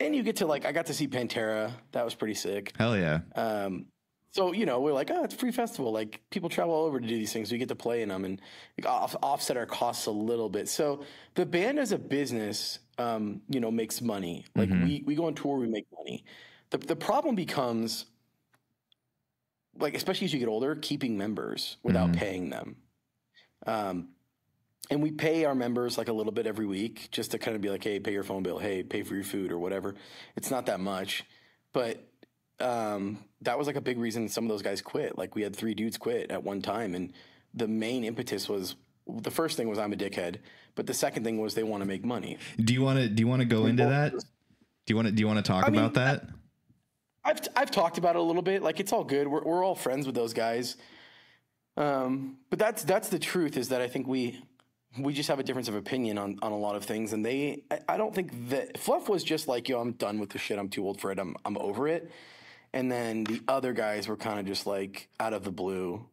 and 0.01 0.15
you 0.17 0.23
get 0.23 0.37
to 0.37 0.47
like, 0.47 0.65
I 0.65 0.73
got 0.73 0.87
to 0.87 0.95
see 0.95 1.07
Pantera. 1.07 1.73
That 1.93 2.05
was 2.05 2.15
pretty 2.15 2.35
sick. 2.35 2.73
Hell 2.79 2.97
yeah. 2.97 3.21
Um, 3.35 3.87
so 4.31 4.53
you 4.53 4.67
know, 4.67 4.81
we're 4.81 4.93
like, 4.93 5.11
oh, 5.11 5.25
it's 5.25 5.35
a 5.35 5.39
free 5.39 5.53
festival. 5.53 5.93
Like 5.93 6.21
people 6.31 6.49
travel 6.49 6.75
all 6.75 6.85
over 6.85 7.01
to 7.01 7.07
do 7.07 7.17
these 7.17 7.33
things. 7.33 7.51
We 7.51 7.59
get 7.59 7.69
to 7.69 7.77
play 7.77 8.03
in 8.03 8.09
them 8.09 8.25
and 8.25 8.41
off, 8.87 9.17
offset 9.23 9.57
our 9.57 9.67
costs 9.67 10.07
a 10.07 10.11
little 10.11 10.49
bit. 10.49 10.69
So 10.69 11.05
the 11.35 11.47
band 11.47 11.79
as 11.79 11.93
a 11.93 11.99
business, 11.99 12.79
um, 12.99 13.43
you 13.49 13.61
know, 13.61 13.71
makes 13.71 14.01
money. 14.01 14.45
Like 14.55 14.71
we 14.71 15.03
we 15.07 15.15
go 15.15 15.27
on 15.27 15.35
tour, 15.35 15.59
we 15.59 15.69
make 15.69 15.87
money. 15.97 16.25
The 16.71 16.79
the 16.79 16.97
problem 16.97 17.35
becomes 17.35 18.07
like, 19.79 19.95
especially 19.95 20.27
as 20.27 20.33
you 20.33 20.39
get 20.39 20.49
older, 20.49 20.75
keeping 20.75 21.17
members 21.17 21.77
without 21.83 22.13
paying 22.13 22.51
them. 22.51 22.77
Um, 23.67 24.09
and 24.91 25.03
we 25.03 25.11
pay 25.11 25.45
our 25.45 25.55
members 25.55 25.99
like 25.99 26.09
a 26.09 26.13
little 26.13 26.33
bit 26.33 26.47
every 26.47 26.67
week 26.67 27.09
just 27.11 27.33
to 27.33 27.39
kind 27.39 27.55
of 27.55 27.61
be 27.61 27.69
like, 27.71 27.85
hey, 27.85 28.01
pay 28.01 28.13
your 28.13 28.23
phone 28.23 28.43
bill, 28.43 28.59
hey, 28.59 28.83
pay 28.83 29.03
for 29.03 29.15
your 29.15 29.25
food 29.25 29.53
or 29.53 29.59
whatever. 29.59 29.95
It's 30.37 30.51
not 30.51 30.67
that 30.67 30.81
much, 30.81 31.25
but 31.73 32.03
um, 32.61 33.19
that 33.43 33.59
was 33.59 33.67
like 33.67 33.77
a 33.77 33.81
big 33.81 33.99
reason 33.99 34.29
some 34.29 34.45
of 34.45 34.49
those 34.49 34.63
guys 34.63 34.81
quit. 34.81 35.17
Like 35.17 35.35
we 35.35 35.43
had 35.43 35.55
three 35.55 35.75
dudes 35.75 35.97
quit 35.97 36.31
at 36.31 36.43
one 36.43 36.63
time, 36.63 36.95
and 36.95 37.13
the 37.55 37.69
main 37.69 38.05
impetus 38.05 38.49
was 38.49 38.77
the 39.07 39.31
first 39.31 39.57
thing 39.57 39.69
was 39.69 39.79
I'm 39.79 39.93
a 39.93 39.97
dickhead, 39.97 40.37
but 40.75 40.87
the 40.87 40.95
second 40.95 41.25
thing 41.25 41.39
was 41.41 41.55
they 41.55 41.63
want 41.63 41.83
to 41.83 41.87
make 41.87 42.05
money. 42.05 42.39
Do 42.59 42.73
you 42.75 42.83
want 42.83 42.99
to 42.99 43.09
do 43.09 43.21
you 43.21 43.27
want 43.27 43.41
to 43.41 43.47
go 43.47 43.67
into 43.67 43.85
that? 43.85 44.13
Do 44.13 44.93
you 44.93 44.97
want 44.97 45.07
to 45.07 45.13
do 45.13 45.21
you 45.21 45.27
want 45.27 45.39
to 45.39 45.43
talk 45.43 45.67
I 45.67 45.71
mean, 45.71 45.81
about 45.81 45.95
that? 45.95 46.29
I've 47.25 47.41
I've 47.57 47.71
talked 47.71 47.99
about 47.99 48.17
it 48.17 48.21
a 48.21 48.23
little 48.23 48.43
bit. 48.43 48.63
Like 48.63 48.81
it's 48.81 48.93
all 48.93 49.05
good. 49.05 49.29
We're 49.29 49.43
we're 49.43 49.65
all 49.65 49.75
friends 49.75 50.07
with 50.07 50.15
those 50.15 50.33
guys. 50.33 50.77
Um, 51.77 52.39
but 52.51 52.59
that's 52.59 52.83
that's 52.85 53.09
the 53.09 53.19
truth. 53.19 53.57
Is 53.57 53.69
that 53.69 53.81
I 53.81 53.89
think 53.89 54.07
we 54.07 54.43
we 54.99 55.13
just 55.13 55.29
have 55.29 55.39
a 55.39 55.43
difference 55.43 55.69
of 55.69 55.75
opinion 55.75 56.19
on 56.19 56.39
on 56.43 56.53
a 56.53 56.59
lot 56.59 56.75
of 56.75 56.85
things, 56.85 57.13
and 57.13 57.25
they 57.25 57.63
I, 57.71 57.81
I 57.91 57.97
don't 57.97 58.15
think 58.15 58.49
that 58.51 58.79
Fluff 58.79 59.09
was 59.09 59.23
just 59.23 59.47
like 59.47 59.69
yo, 59.69 59.81
I'm 59.81 59.93
done 59.93 60.19
with 60.19 60.31
the 60.31 60.39
shit. 60.39 60.59
I'm 60.59 60.69
too 60.69 60.87
old 60.87 61.01
for 61.01 61.13
it. 61.13 61.19
I'm 61.19 61.37
I'm 61.45 61.57
over 61.59 61.87
it. 61.87 62.11
And 62.73 62.91
then 62.93 63.25
the 63.25 63.41
other 63.49 63.73
guys 63.73 64.09
were 64.09 64.17
kind 64.17 64.39
of 64.39 64.47
just 64.47 64.67
like 64.67 65.09
out 65.19 65.33
of 65.33 65.43
the 65.45 65.51
blue, 65.51 66.07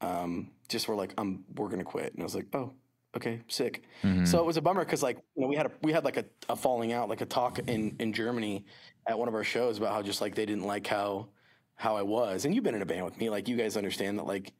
um, 0.00 0.50
just 0.68 0.88
were 0.88 0.94
like, 0.94 1.12
"I'm 1.18 1.44
we're 1.56 1.68
gonna 1.68 1.84
quit," 1.84 2.12
and 2.12 2.22
I 2.22 2.24
was 2.24 2.34
like, 2.34 2.46
"Oh, 2.54 2.72
okay, 3.16 3.40
sick." 3.48 3.82
So 4.24 4.38
it 4.38 4.46
was 4.46 4.56
a 4.56 4.62
bummer 4.62 4.84
because 4.84 5.02
like 5.02 5.18
you 5.34 5.42
know 5.42 5.48
we 5.48 5.56
had 5.56 5.66
a 5.66 5.72
we 5.82 5.92
had 5.92 6.04
like 6.04 6.16
a, 6.16 6.24
a 6.48 6.56
falling 6.56 6.92
out, 6.92 7.08
like 7.08 7.20
a 7.20 7.26
talk 7.26 7.58
in 7.60 7.96
in 7.98 8.12
Germany 8.12 8.64
at 9.06 9.18
one 9.18 9.28
of 9.28 9.34
our 9.34 9.44
shows 9.44 9.78
about 9.78 9.92
how 9.92 10.02
just 10.02 10.20
like 10.20 10.34
they 10.34 10.46
didn't 10.46 10.64
like 10.64 10.86
how 10.86 11.28
how 11.74 11.96
I 11.96 12.02
was, 12.02 12.44
and 12.44 12.54
you've 12.54 12.64
been 12.64 12.74
in 12.76 12.82
a 12.82 12.86
band 12.86 13.04
with 13.04 13.18
me, 13.18 13.28
like 13.30 13.48
you 13.48 13.56
guys 13.56 13.76
understand 13.76 14.18
that 14.18 14.26
like 14.26 14.52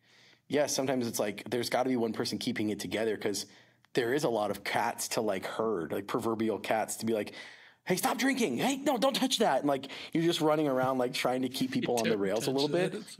yes, 0.48 0.74
sometimes 0.74 1.06
it's 1.06 1.20
like 1.20 1.48
there's 1.48 1.70
got 1.70 1.84
to 1.84 1.88
be 1.88 1.96
one 1.96 2.12
person 2.12 2.38
keeping 2.38 2.70
it 2.70 2.80
together 2.80 3.16
because 3.16 3.46
there 3.94 4.12
is 4.12 4.24
a 4.24 4.28
lot 4.28 4.50
of 4.50 4.64
cats 4.64 5.08
to 5.08 5.20
like 5.20 5.46
herd, 5.46 5.92
like 5.92 6.06
proverbial 6.06 6.58
cats 6.58 6.96
to 6.96 7.06
be 7.06 7.14
like. 7.14 7.32
Hey, 7.84 7.96
stop 7.96 8.16
drinking! 8.16 8.58
Hey, 8.58 8.76
no, 8.76 8.96
don't 8.96 9.14
touch 9.14 9.38
that! 9.38 9.60
And 9.60 9.68
like 9.68 9.88
you're 10.12 10.22
just 10.22 10.40
running 10.40 10.68
around, 10.68 10.98
like 10.98 11.14
trying 11.14 11.42
to 11.42 11.48
keep 11.48 11.72
people 11.72 11.96
on 11.98 12.08
the 12.08 12.16
rails 12.16 12.46
a 12.46 12.50
little 12.50 12.68
bit. 12.68 12.94
It's. 12.94 13.18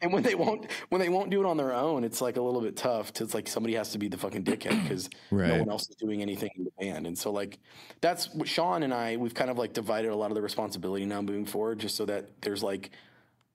And, 0.00 0.12
when 0.12 0.22
they 0.22 0.34
won't, 0.34 0.70
when 0.90 1.00
they 1.00 1.08
won't 1.08 1.30
do 1.30 1.40
it 1.40 1.46
on 1.46 1.56
their 1.56 1.72
own, 1.72 2.04
it's 2.04 2.20
like 2.20 2.36
a 2.36 2.42
little 2.42 2.60
bit 2.60 2.76
tough. 2.76 3.12
To, 3.14 3.24
it's 3.24 3.32
like 3.32 3.48
somebody 3.48 3.74
has 3.74 3.92
to 3.92 3.98
be 3.98 4.08
the 4.08 4.18
fucking 4.18 4.44
dickhead 4.44 4.82
because 4.82 5.08
no 5.30 5.58
one 5.58 5.70
else 5.70 5.88
is 5.88 5.96
doing 5.96 6.20
anything 6.20 6.50
in 6.56 6.64
the 6.64 6.72
band. 6.78 7.06
And 7.06 7.16
so 7.16 7.30
like 7.30 7.58
that's 8.02 8.32
what 8.34 8.46
Sean 8.46 8.82
and 8.82 8.92
I 8.92 9.16
we've 9.16 9.32
kind 9.32 9.50
of 9.50 9.56
like 9.56 9.72
divided 9.72 10.10
a 10.10 10.16
lot 10.16 10.30
of 10.30 10.34
the 10.34 10.42
responsibility 10.42 11.06
now 11.06 11.22
moving 11.22 11.46
forward, 11.46 11.78
just 11.78 11.96
so 11.96 12.04
that 12.04 12.42
there's 12.42 12.62
like, 12.62 12.90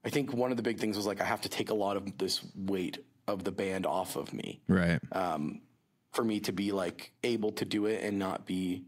I 0.04 0.10
think 0.10 0.34
one 0.34 0.50
of 0.50 0.58
the 0.58 0.64
big 0.64 0.80
things 0.80 0.98
was 0.98 1.06
like 1.06 1.22
I 1.22 1.26
have 1.26 1.42
to 1.42 1.50
take 1.50 1.70
a 1.70 1.76
lot 1.76 1.98
of 1.98 2.18
this 2.18 2.42
weight 2.56 2.98
of 3.28 3.44
the 3.44 3.52
band 3.52 3.86
off 3.86 4.16
of 4.16 4.34
me 4.34 4.60
Right. 4.68 5.00
Um, 5.12 5.62
for 6.14 6.24
me 6.24 6.40
to 6.40 6.52
be 6.52 6.72
like 6.72 7.12
able 7.24 7.52
to 7.52 7.66
do 7.66 7.86
it 7.86 8.04
and 8.04 8.18
not 8.18 8.48
be 8.48 8.86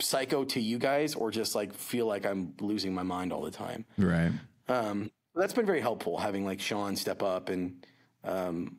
psycho 0.00 0.44
to 0.44 0.60
you 0.60 0.78
guys 0.78 1.14
or 1.14 1.30
just 1.30 1.54
like 1.54 1.72
feel 1.72 2.06
like 2.06 2.26
I'm 2.26 2.54
losing 2.60 2.94
my 2.94 3.02
mind 3.02 3.32
all 3.32 3.42
the 3.42 3.50
time. 3.50 3.84
Right. 3.96 4.32
Um, 4.68 5.10
that's 5.34 5.52
been 5.52 5.66
very 5.66 5.80
helpful 5.80 6.18
having 6.18 6.44
like 6.44 6.60
Sean 6.60 6.96
step 6.96 7.22
up 7.22 7.48
and, 7.48 7.86
um, 8.24 8.78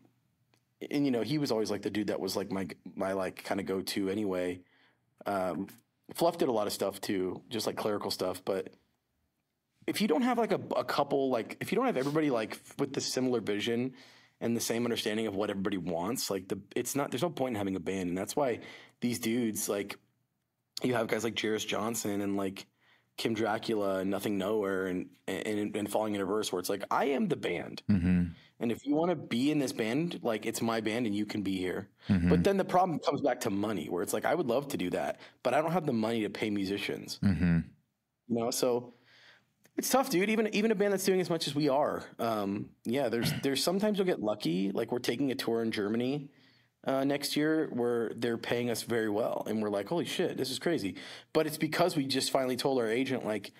and 0.92 1.06
you 1.06 1.12
know, 1.12 1.22
he 1.22 1.38
was 1.38 1.52
always 1.52 1.72
like 1.72 1.82
the 1.82 1.90
dude 1.90 2.08
that 2.08 2.20
was 2.20 2.36
like 2.36 2.52
my, 2.52 2.68
my 2.96 3.14
like 3.14 3.44
kind 3.44 3.60
of 3.60 3.66
go 3.66 3.82
to 3.82 4.10
anyway. 4.10 4.60
Um, 5.26 5.68
Fluff 6.14 6.38
did 6.38 6.50
a 6.50 6.52
lot 6.52 6.68
of 6.68 6.74
stuff 6.74 7.02
too, 7.02 7.42
just 7.50 7.68
like 7.68 7.76
clerical 7.78 8.12
stuff. 8.12 8.42
But 8.44 8.74
if 9.88 10.02
you 10.02 10.08
don't 10.08 10.22
have 10.22 10.38
like 10.38 10.52
a, 10.52 10.60
a 10.76 10.84
couple, 10.84 11.30
like 11.30 11.58
if 11.62 11.72
you 11.72 11.78
don't 11.78 11.86
have 11.86 11.98
everybody 11.98 12.30
like 12.30 12.60
with 12.78 12.94
the 12.94 13.02
similar 13.02 13.40
vision 13.40 13.94
and 14.42 14.56
the 14.56 14.62
same 14.62 14.84
understanding 14.84 15.26
of 15.28 15.36
what 15.36 15.50
everybody 15.50 15.78
wants, 15.78 16.30
like 16.30 16.48
the, 16.48 16.60
it's 16.76 16.96
not, 16.96 17.12
there's 17.12 17.24
no 17.24 17.30
point 17.30 17.54
in 17.54 17.58
having 17.58 17.76
a 17.76 17.80
band. 17.80 18.10
And 18.10 18.18
that's 18.18 18.36
why 18.36 18.60
these 19.02 19.20
dudes, 19.20 19.68
like 19.70 19.98
you 20.84 20.94
have 20.94 21.08
guys 21.08 21.24
like 21.24 21.40
Jairus 21.40 21.66
Johnson 21.66 22.22
and 22.22 22.38
like 22.38 22.66
Kim 23.18 23.34
Dracula 23.34 24.00
and 24.00 24.12
Nothing 24.12 24.38
Nowhere 24.38 24.88
and, 24.88 25.08
and, 25.28 25.76
and 25.76 25.92
Falling 25.92 26.14
in 26.14 26.22
Reverse 26.22 26.52
where 26.52 26.60
it's 26.60 26.70
like, 26.70 26.84
I 26.92 27.06
am 27.06 27.28
the 27.28 27.36
band. 27.36 27.82
Mm-hmm. 27.90 28.26
And 28.60 28.72
if 28.72 28.86
you 28.86 28.96
want 28.96 29.10
to 29.10 29.16
be 29.16 29.52
in 29.52 29.60
this 29.60 29.72
band, 29.72 30.20
like 30.24 30.46
it's 30.46 30.62
my 30.62 30.82
band 30.82 31.06
and 31.06 31.16
you 31.16 31.26
can 31.26 31.42
be 31.42 31.58
here. 31.58 31.90
Mm-hmm. 32.10 32.30
But 32.30 32.44
then 32.44 32.58
the 32.58 32.66
problem 32.66 33.00
comes 33.00 33.22
back 33.22 33.40
to 33.42 33.50
money, 33.50 33.88
where 33.88 34.02
it's 34.02 34.14
like 34.14 34.26
I 34.26 34.34
would 34.34 34.48
love 34.48 34.68
to 34.70 34.78
do 34.78 34.90
that, 34.92 35.20
but 35.44 35.54
I 35.54 35.62
don't 35.62 35.72
have 35.72 35.86
the 35.86 35.94
money 35.94 36.22
to 36.24 36.30
pay 36.30 36.50
musicians. 36.50 37.20
Mm-hmm. 37.24 37.60
You 38.30 38.36
know, 38.36 38.50
so 38.50 38.94
it's 39.78 39.90
tough, 39.90 40.10
dude. 40.10 40.30
Even 40.30 40.48
even 40.56 40.72
a 40.72 40.76
band 40.76 40.92
that's 40.92 41.06
doing 41.06 41.22
as 41.22 41.30
much 41.30 41.48
as 41.48 41.54
we 41.54 41.70
are, 41.70 42.04
um, 42.18 42.70
yeah. 42.84 43.10
There's 43.10 43.32
there's 43.44 43.64
sometimes 43.64 44.00
you'll 44.00 44.08
get 44.08 44.24
lucky. 44.24 44.72
Like 44.72 44.92
we're 44.92 45.00
taking 45.00 45.32
a 45.32 45.36
tour 45.36 45.62
in 45.62 45.72
Germany 45.72 46.30
uh, 46.86 47.04
next 47.04 47.36
year 47.36 47.70
where 47.72 48.12
they're 48.16 48.38
paying 48.38 48.70
us 48.70 48.84
very 48.84 49.10
well, 49.10 49.44
and 49.48 49.62
we're 49.62 49.70
like, 49.70 49.88
holy 49.88 50.06
shit, 50.06 50.38
this 50.38 50.52
is 50.52 50.60
crazy. 50.60 50.96
But 51.34 51.48
it's 51.48 51.58
because 51.58 51.96
we 51.96 52.06
just 52.06 52.32
finally 52.32 52.56
told 52.58 52.80
our 52.80 52.88
agent 52.88 53.26
like. 53.26 53.52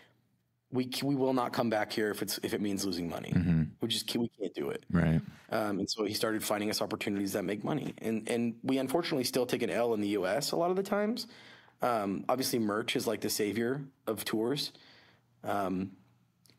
We, 0.70 0.90
we 1.02 1.16
will 1.16 1.34
not 1.34 1.54
come 1.54 1.70
back 1.70 1.94
here 1.94 2.12
if 2.12 2.22
it's 2.22 2.42
if 2.44 2.54
it 2.54 2.60
means 2.60 2.86
losing 2.86 3.08
money. 3.10 3.32
We 3.80 3.88
just 3.88 4.06
can't, 4.06 4.24
we 4.24 4.28
can't 4.38 4.54
do 4.54 4.70
it. 4.70 4.84
Right. 4.92 5.22
Um, 5.50 5.80
and 5.80 5.90
so 5.90 6.04
he 6.04 6.14
started 6.14 6.44
finding 6.44 6.70
us 6.70 6.82
opportunities 6.82 7.32
that 7.32 7.44
make 7.44 7.64
money. 7.64 7.94
And 8.00 8.30
and 8.30 8.56
we 8.64 8.78
unfortunately 8.78 9.24
still 9.24 9.46
take 9.46 9.62
an 9.62 9.70
L 9.70 9.94
in 9.94 10.02
the 10.02 10.10
US 10.10 10.52
a 10.52 10.58
lot 10.58 10.70
of 10.70 10.76
the 10.76 10.84
times. 10.84 11.28
Um, 11.82 12.26
obviously, 12.28 12.60
merch 12.60 12.98
is 12.98 13.08
like 13.08 13.22
the 13.22 13.30
savior 13.30 13.82
of 14.08 14.26
tours. 14.26 14.74
Um, 15.44 15.92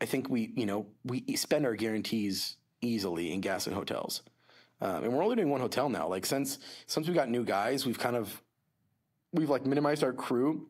I 0.00 0.06
think 0.06 0.28
we, 0.30 0.52
you 0.54 0.66
know, 0.66 0.86
we 1.04 1.24
spend 1.36 1.66
our 1.66 1.74
guarantees 1.74 2.56
easily 2.80 3.32
in 3.32 3.40
gas 3.40 3.66
and 3.66 3.74
hotels. 3.74 4.22
Um, 4.80 5.04
and 5.04 5.12
we're 5.12 5.22
only 5.22 5.36
doing 5.36 5.50
one 5.50 5.60
hotel 5.60 5.88
now. 5.88 6.08
Like 6.08 6.26
since 6.26 6.58
since 6.86 7.08
we 7.08 7.14
got 7.14 7.28
new 7.28 7.44
guys, 7.44 7.84
we've 7.84 7.98
kind 7.98 8.16
of 8.16 8.42
we've 9.32 9.50
like 9.50 9.66
minimized 9.66 10.04
our 10.04 10.12
crew. 10.12 10.68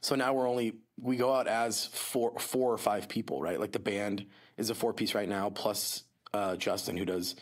So 0.00 0.14
now 0.14 0.32
we're 0.34 0.48
only 0.48 0.74
we 1.00 1.16
go 1.16 1.34
out 1.34 1.46
as 1.46 1.86
four 1.86 2.38
four 2.38 2.72
or 2.72 2.78
five 2.78 3.08
people, 3.08 3.40
right? 3.40 3.58
Like 3.58 3.72
the 3.72 3.78
band 3.78 4.26
is 4.56 4.70
a 4.70 4.74
four 4.74 4.92
piece 4.92 5.14
right 5.14 5.28
now, 5.28 5.50
plus 5.50 6.04
uh, 6.32 6.56
Justin 6.56 6.96
who 6.96 7.04
does 7.04 7.36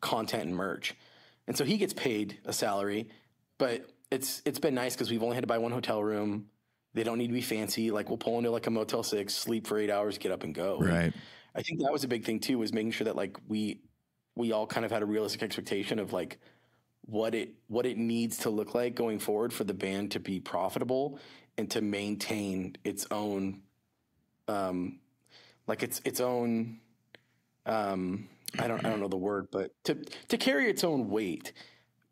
content 0.00 0.44
and 0.44 0.56
merch, 0.56 0.94
and 1.46 1.56
so 1.56 1.64
he 1.64 1.76
gets 1.76 1.92
paid 1.92 2.38
a 2.44 2.52
salary. 2.52 3.08
But 3.58 3.88
it's 4.10 4.42
it's 4.44 4.58
been 4.58 4.74
nice 4.74 4.94
because 4.94 5.10
we've 5.10 5.22
only 5.22 5.36
had 5.36 5.42
to 5.42 5.48
buy 5.48 5.58
one 5.58 5.72
hotel 5.72 6.02
room. 6.02 6.46
They 6.94 7.04
don't 7.04 7.16
need 7.18 7.28
to 7.28 7.32
be 7.32 7.40
fancy. 7.40 7.90
Like 7.90 8.08
we'll 8.08 8.18
pull 8.18 8.38
into 8.38 8.50
like 8.50 8.66
a 8.66 8.70
Motel 8.70 9.02
Six, 9.02 9.34
sleep 9.34 9.66
for 9.66 9.78
eight 9.78 9.90
hours, 9.90 10.18
get 10.18 10.32
up 10.32 10.42
and 10.42 10.54
go. 10.54 10.78
Right. 10.78 11.12
I 11.54 11.62
think 11.62 11.80
that 11.80 11.92
was 11.92 12.04
a 12.04 12.08
big 12.08 12.24
thing 12.24 12.40
too, 12.40 12.58
was 12.58 12.72
making 12.72 12.92
sure 12.92 13.06
that 13.06 13.16
like 13.16 13.36
we 13.48 13.80
we 14.34 14.52
all 14.52 14.66
kind 14.66 14.84
of 14.84 14.92
had 14.92 15.02
a 15.02 15.06
realistic 15.06 15.42
expectation 15.42 15.98
of 15.98 16.12
like 16.12 16.38
what 17.06 17.34
it 17.34 17.54
what 17.68 17.86
it 17.86 17.98
needs 17.98 18.38
to 18.38 18.50
look 18.50 18.74
like 18.74 18.94
going 18.94 19.18
forward 19.18 19.52
for 19.52 19.64
the 19.64 19.74
band 19.74 20.12
to 20.12 20.20
be 20.20 20.40
profitable 20.40 21.18
and 21.58 21.70
to 21.70 21.80
maintain 21.80 22.76
its 22.84 23.06
own 23.10 23.60
um 24.48 24.98
like 25.66 25.82
its 25.82 26.00
its 26.04 26.20
own 26.20 26.78
um 27.66 28.28
I 28.58 28.68
don't 28.68 28.84
I 28.84 28.90
don't 28.90 29.00
know 29.00 29.08
the 29.08 29.16
word, 29.16 29.48
but 29.50 29.72
to 29.84 29.94
to 30.28 30.36
carry 30.36 30.68
its 30.68 30.84
own 30.84 31.08
weight, 31.08 31.52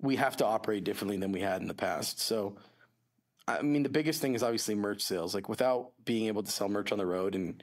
we 0.00 0.16
have 0.16 0.36
to 0.38 0.46
operate 0.46 0.84
differently 0.84 1.18
than 1.18 1.32
we 1.32 1.40
had 1.40 1.60
in 1.60 1.68
the 1.68 1.74
past. 1.74 2.20
So 2.20 2.56
I 3.46 3.62
mean 3.62 3.82
the 3.82 3.88
biggest 3.88 4.20
thing 4.20 4.34
is 4.34 4.42
obviously 4.42 4.74
merch 4.74 5.02
sales. 5.02 5.34
Like 5.34 5.48
without 5.48 5.90
being 6.04 6.26
able 6.26 6.42
to 6.42 6.50
sell 6.50 6.68
merch 6.68 6.92
on 6.92 6.98
the 6.98 7.06
road 7.06 7.34
and 7.34 7.62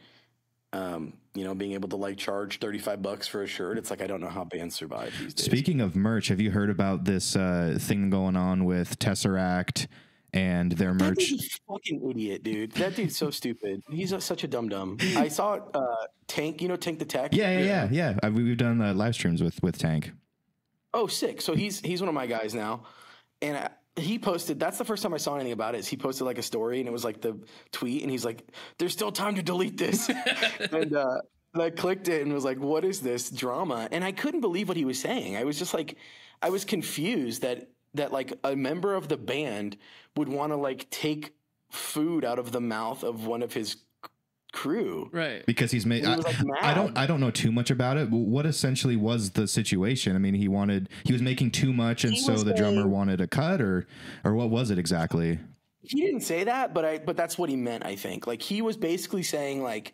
um, 0.74 1.14
you 1.38 1.46
know, 1.46 1.54
being 1.56 1.74
able 1.74 1.90
to 1.90 1.96
like 1.96 2.18
charge 2.18 2.60
35 2.60 3.02
bucks 3.02 3.28
for 3.28 3.44
a 3.44 3.48
shirt. 3.48 3.78
It's 3.78 3.90
like, 3.90 4.02
I 4.02 4.08
don't 4.08 4.22
know 4.22 4.30
how 4.30 4.44
bands 4.44 4.76
survive 4.76 5.14
these 5.20 5.34
days. 5.34 5.46
Speaking 5.46 5.82
of 5.82 5.96
merch, 5.96 6.28
have 6.30 6.40
you 6.42 6.52
heard 6.52 6.70
about 6.70 7.06
this 7.06 7.36
uh, 7.36 7.78
thing 7.80 8.10
going 8.10 8.36
on 8.36 8.66
with 8.66 8.98
Tesseract 9.00 9.88
and 10.34 10.72
their 10.74 10.94
that 10.94 11.04
merch? 11.18 11.34
fucking 11.68 12.10
idiot, 12.10 12.44
dude. 12.44 12.72
That 12.74 12.96
dude's 12.96 13.18
so 13.18 13.30
stupid. 13.30 13.82
He's 13.90 14.12
a, 14.12 14.20
such 14.22 14.44
a 14.44 14.48
dum 14.48 14.70
dum. 14.70 14.98
I 15.16 15.28
saw 15.28 15.60
uh, 15.74 15.96
Tank, 16.28 16.62
you 16.62 16.68
know, 16.68 16.76
Tank 16.76 17.00
the 17.00 17.06
Tech. 17.06 17.34
Yeah, 17.34 17.58
yeah, 17.60 17.66
yeah, 17.66 17.88
yeah. 17.92 18.28
Uh, 18.28 18.32
we- 18.32 18.44
We've 18.44 18.58
done 18.58 18.82
uh, 18.82 18.94
live 18.94 19.16
streams 19.16 19.42
with 19.42 19.62
with 19.64 19.78
Tank. 19.78 20.12
Oh, 20.94 21.08
sick. 21.08 21.42
So 21.42 21.54
he's 21.54 21.80
he's 21.82 22.02
one 22.02 22.08
of 22.10 22.16
my 22.16 22.28
guys 22.28 22.54
now, 22.56 22.84
and 23.42 23.56
I, 23.58 23.70
he 23.98 24.20
posted. 24.20 24.60
That's 24.60 24.78
the 24.78 24.86
first 24.86 25.04
time 25.04 25.14
I 25.14 25.18
saw 25.18 25.36
anything 25.36 25.54
about 25.54 25.76
it. 25.76 25.80
Is 25.80 25.88
he 25.88 25.98
posted 25.98 26.26
like 26.26 26.38
a 26.38 26.44
story, 26.44 26.80
and 26.80 26.88
it 26.88 26.92
was 26.92 27.04
like 27.04 27.22
the 27.22 27.40
tweet, 27.72 28.02
and 28.04 28.12
he's 28.12 28.26
like, 28.26 28.48
"There's 28.78 28.94
still 28.94 29.12
time 29.12 29.36
to 29.36 29.44
delete 29.44 29.78
this," 29.78 30.10
and 30.72 30.96
uh, 30.96 31.22
I 31.56 31.70
clicked 31.72 32.08
it 32.08 32.22
and 32.22 32.34
was 32.34 32.46
like, 32.46 32.60
"What 32.60 32.86
is 32.86 33.02
this 33.02 33.30
drama?" 33.30 33.88
And 33.92 34.04
I 34.04 34.12
couldn't 34.12 34.42
believe 34.42 34.68
what 34.68 34.78
he 34.78 34.86
was 34.86 35.00
saying. 35.00 35.36
I 35.36 35.44
was 35.44 35.58
just 35.58 35.74
like, 35.74 35.98
I 36.42 36.50
was 36.50 36.66
confused 36.66 37.42
that 37.42 37.70
that 37.96 38.14
like 38.14 38.34
a 38.44 38.56
member 38.56 38.94
of 38.94 39.08
the 39.08 39.18
band 39.18 39.78
would 40.16 40.30
want 40.30 40.52
to 40.52 40.58
like 40.58 40.90
take 40.90 41.34
food 41.72 42.24
out 42.24 42.40
of 42.40 42.52
the 42.52 42.62
mouth 42.62 43.04
of 43.04 43.26
one 43.26 43.42
of 43.42 43.54
his 43.54 43.78
crew. 44.54 45.10
Right. 45.12 45.46
because 45.46 45.72
he's 45.72 45.86
made. 45.86 46.04
He 46.06 46.12
I, 46.12 46.16
like, 46.16 46.36
I 46.62 46.74
don't. 46.74 46.98
I 46.98 47.06
don't 47.06 47.20
know 47.20 47.32
too 47.32 47.52
much 47.52 47.70
about 47.72 47.98
it. 47.98 48.10
But 48.10 48.18
what 48.18 48.46
essentially 48.46 48.96
was 48.96 49.32
the 49.32 49.48
situation? 49.48 50.16
I 50.16 50.20
mean, 50.20 50.34
he 50.34 50.48
wanted. 50.48 50.90
He 51.04 51.14
was 51.14 51.22
making 51.22 51.52
too 51.52 51.74
much, 51.74 52.04
and 52.04 52.14
He 52.14 52.20
so 52.22 52.34
was 52.34 52.44
the 52.46 52.54
drummer 52.54 52.82
saying- 52.82 52.92
wanted 52.92 53.22
a 53.22 53.28
cut, 53.28 53.62
or 53.62 53.88
or 54.24 54.34
what 54.36 54.50
was 54.50 54.72
it 54.72 54.80
exactly? 54.80 55.40
He 55.82 56.02
didn't 56.02 56.22
say 56.22 56.44
that, 56.46 56.74
but 56.74 56.84
I 56.86 56.98
but 56.98 57.16
that's 57.16 57.38
what 57.38 57.50
he 57.50 57.56
meant, 57.56 57.86
I 57.86 57.96
think. 57.96 58.28
Like 58.28 58.42
he 58.42 58.62
was 58.62 58.76
basically 58.78 59.24
saying 59.24 59.64
like 59.64 59.94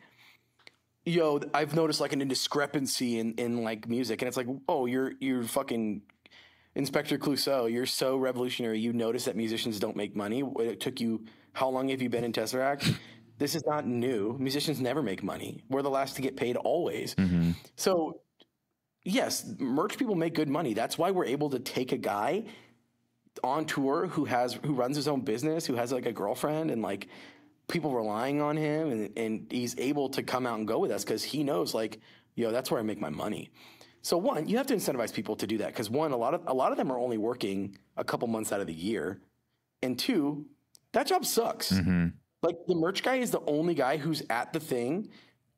yo, 1.06 1.42
I've 1.54 1.76
noticed 1.76 2.00
like 2.00 2.14
an 2.14 2.22
indiscrepancy 2.22 3.20
in 3.20 3.34
in 3.36 3.64
like 3.64 3.88
music 3.88 4.22
and 4.22 4.28
it's 4.28 4.38
like, 4.38 4.48
"Oh, 4.68 4.86
you're 4.86 5.14
you're 5.20 5.44
fucking 5.44 6.02
Inspector 6.76 7.16
Clouseau. 7.20 7.72
You're 7.72 7.86
so 7.86 8.18
revolutionary. 8.18 8.80
You 8.80 8.94
notice 8.94 9.26
that 9.26 9.36
musicians 9.36 9.80
don't 9.80 9.96
make 9.96 10.16
money. 10.16 10.42
It 10.60 10.80
took 10.80 11.00
you 11.00 11.26
how 11.52 11.70
long 11.70 11.90
have 11.90 12.02
you 12.02 12.10
been 12.10 12.24
in 12.24 12.32
Tesseract? 12.34 12.96
This 13.38 13.56
is 13.56 13.64
not 13.66 13.88
new. 13.88 14.38
Musicians 14.40 14.80
never 14.80 15.02
make 15.02 15.24
money. 15.24 15.64
We're 15.70 15.82
the 15.82 15.90
last 15.90 16.16
to 16.18 16.22
get 16.22 16.36
paid 16.36 16.56
always. 16.56 17.16
Mm-hmm. 17.16 17.52
So 17.76 18.22
yes, 19.04 19.46
merch 19.60 19.98
people 19.98 20.16
make 20.16 20.34
good 20.34 20.50
money. 20.50 20.74
That's 20.74 20.98
why 20.98 21.12
we're 21.12 21.26
able 21.26 21.50
to 21.52 21.60
take 21.60 21.92
a 21.92 21.98
guy 21.98 22.46
on 23.44 23.66
tour 23.66 24.08
who 24.08 24.26
has 24.26 24.54
who 24.66 24.74
runs 24.74 24.96
his 24.96 25.08
own 25.08 25.22
business, 25.22 25.66
who 25.66 25.76
has 25.76 25.92
like 25.92 26.06
a 26.06 26.12
girlfriend 26.12 26.72
and 26.72 26.82
like 26.82 27.08
people 27.68 27.94
relying 27.94 28.42
on 28.42 28.58
him 28.58 28.92
and, 28.92 29.18
and 29.18 29.48
he's 29.50 29.78
able 29.78 30.10
to 30.10 30.22
come 30.22 30.46
out 30.46 30.60
and 30.60 30.68
go 30.68 30.80
with 30.80 30.92
us 30.92 31.04
because 31.04 31.24
he 31.24 31.44
knows 31.44 31.74
like, 31.74 32.00
yo, 32.36 32.52
that's 32.52 32.70
where 32.70 32.80
I 32.80 32.84
make 32.84 33.00
my 33.00 33.10
money. 33.10 33.52
So 34.02 34.18
one, 34.18 34.50
you 34.50 34.58
have 34.58 34.68
to 34.68 34.76
incentivize 34.76 35.14
people 35.14 35.36
to 35.38 35.48
do 35.48 35.58
that 35.60 35.68
because 35.68 35.90
one, 35.90 36.12
a 36.12 36.18
lot 36.18 36.34
of 36.34 36.42
a 36.48 36.54
lot 36.54 36.72
of 36.72 36.78
them 36.78 36.92
are 36.92 37.00
only 37.00 37.18
working 37.18 37.78
a 37.96 38.04
couple 38.04 38.28
months 38.28 38.52
out 38.52 38.60
of 38.60 38.68
the 38.68 38.74
year, 38.74 39.22
and 39.82 39.98
two, 39.98 40.46
that 40.92 41.08
job 41.08 41.26
sucks. 41.26 41.72
Mm-hmm. 41.72 42.08
Like 42.44 42.58
the 42.68 42.76
merch 42.76 43.02
guy 43.02 43.16
is 43.16 43.32
the 43.32 43.42
only 43.48 43.74
guy 43.74 43.98
who's 43.98 44.22
at 44.30 44.54
the 44.54 44.60
thing 44.60 45.10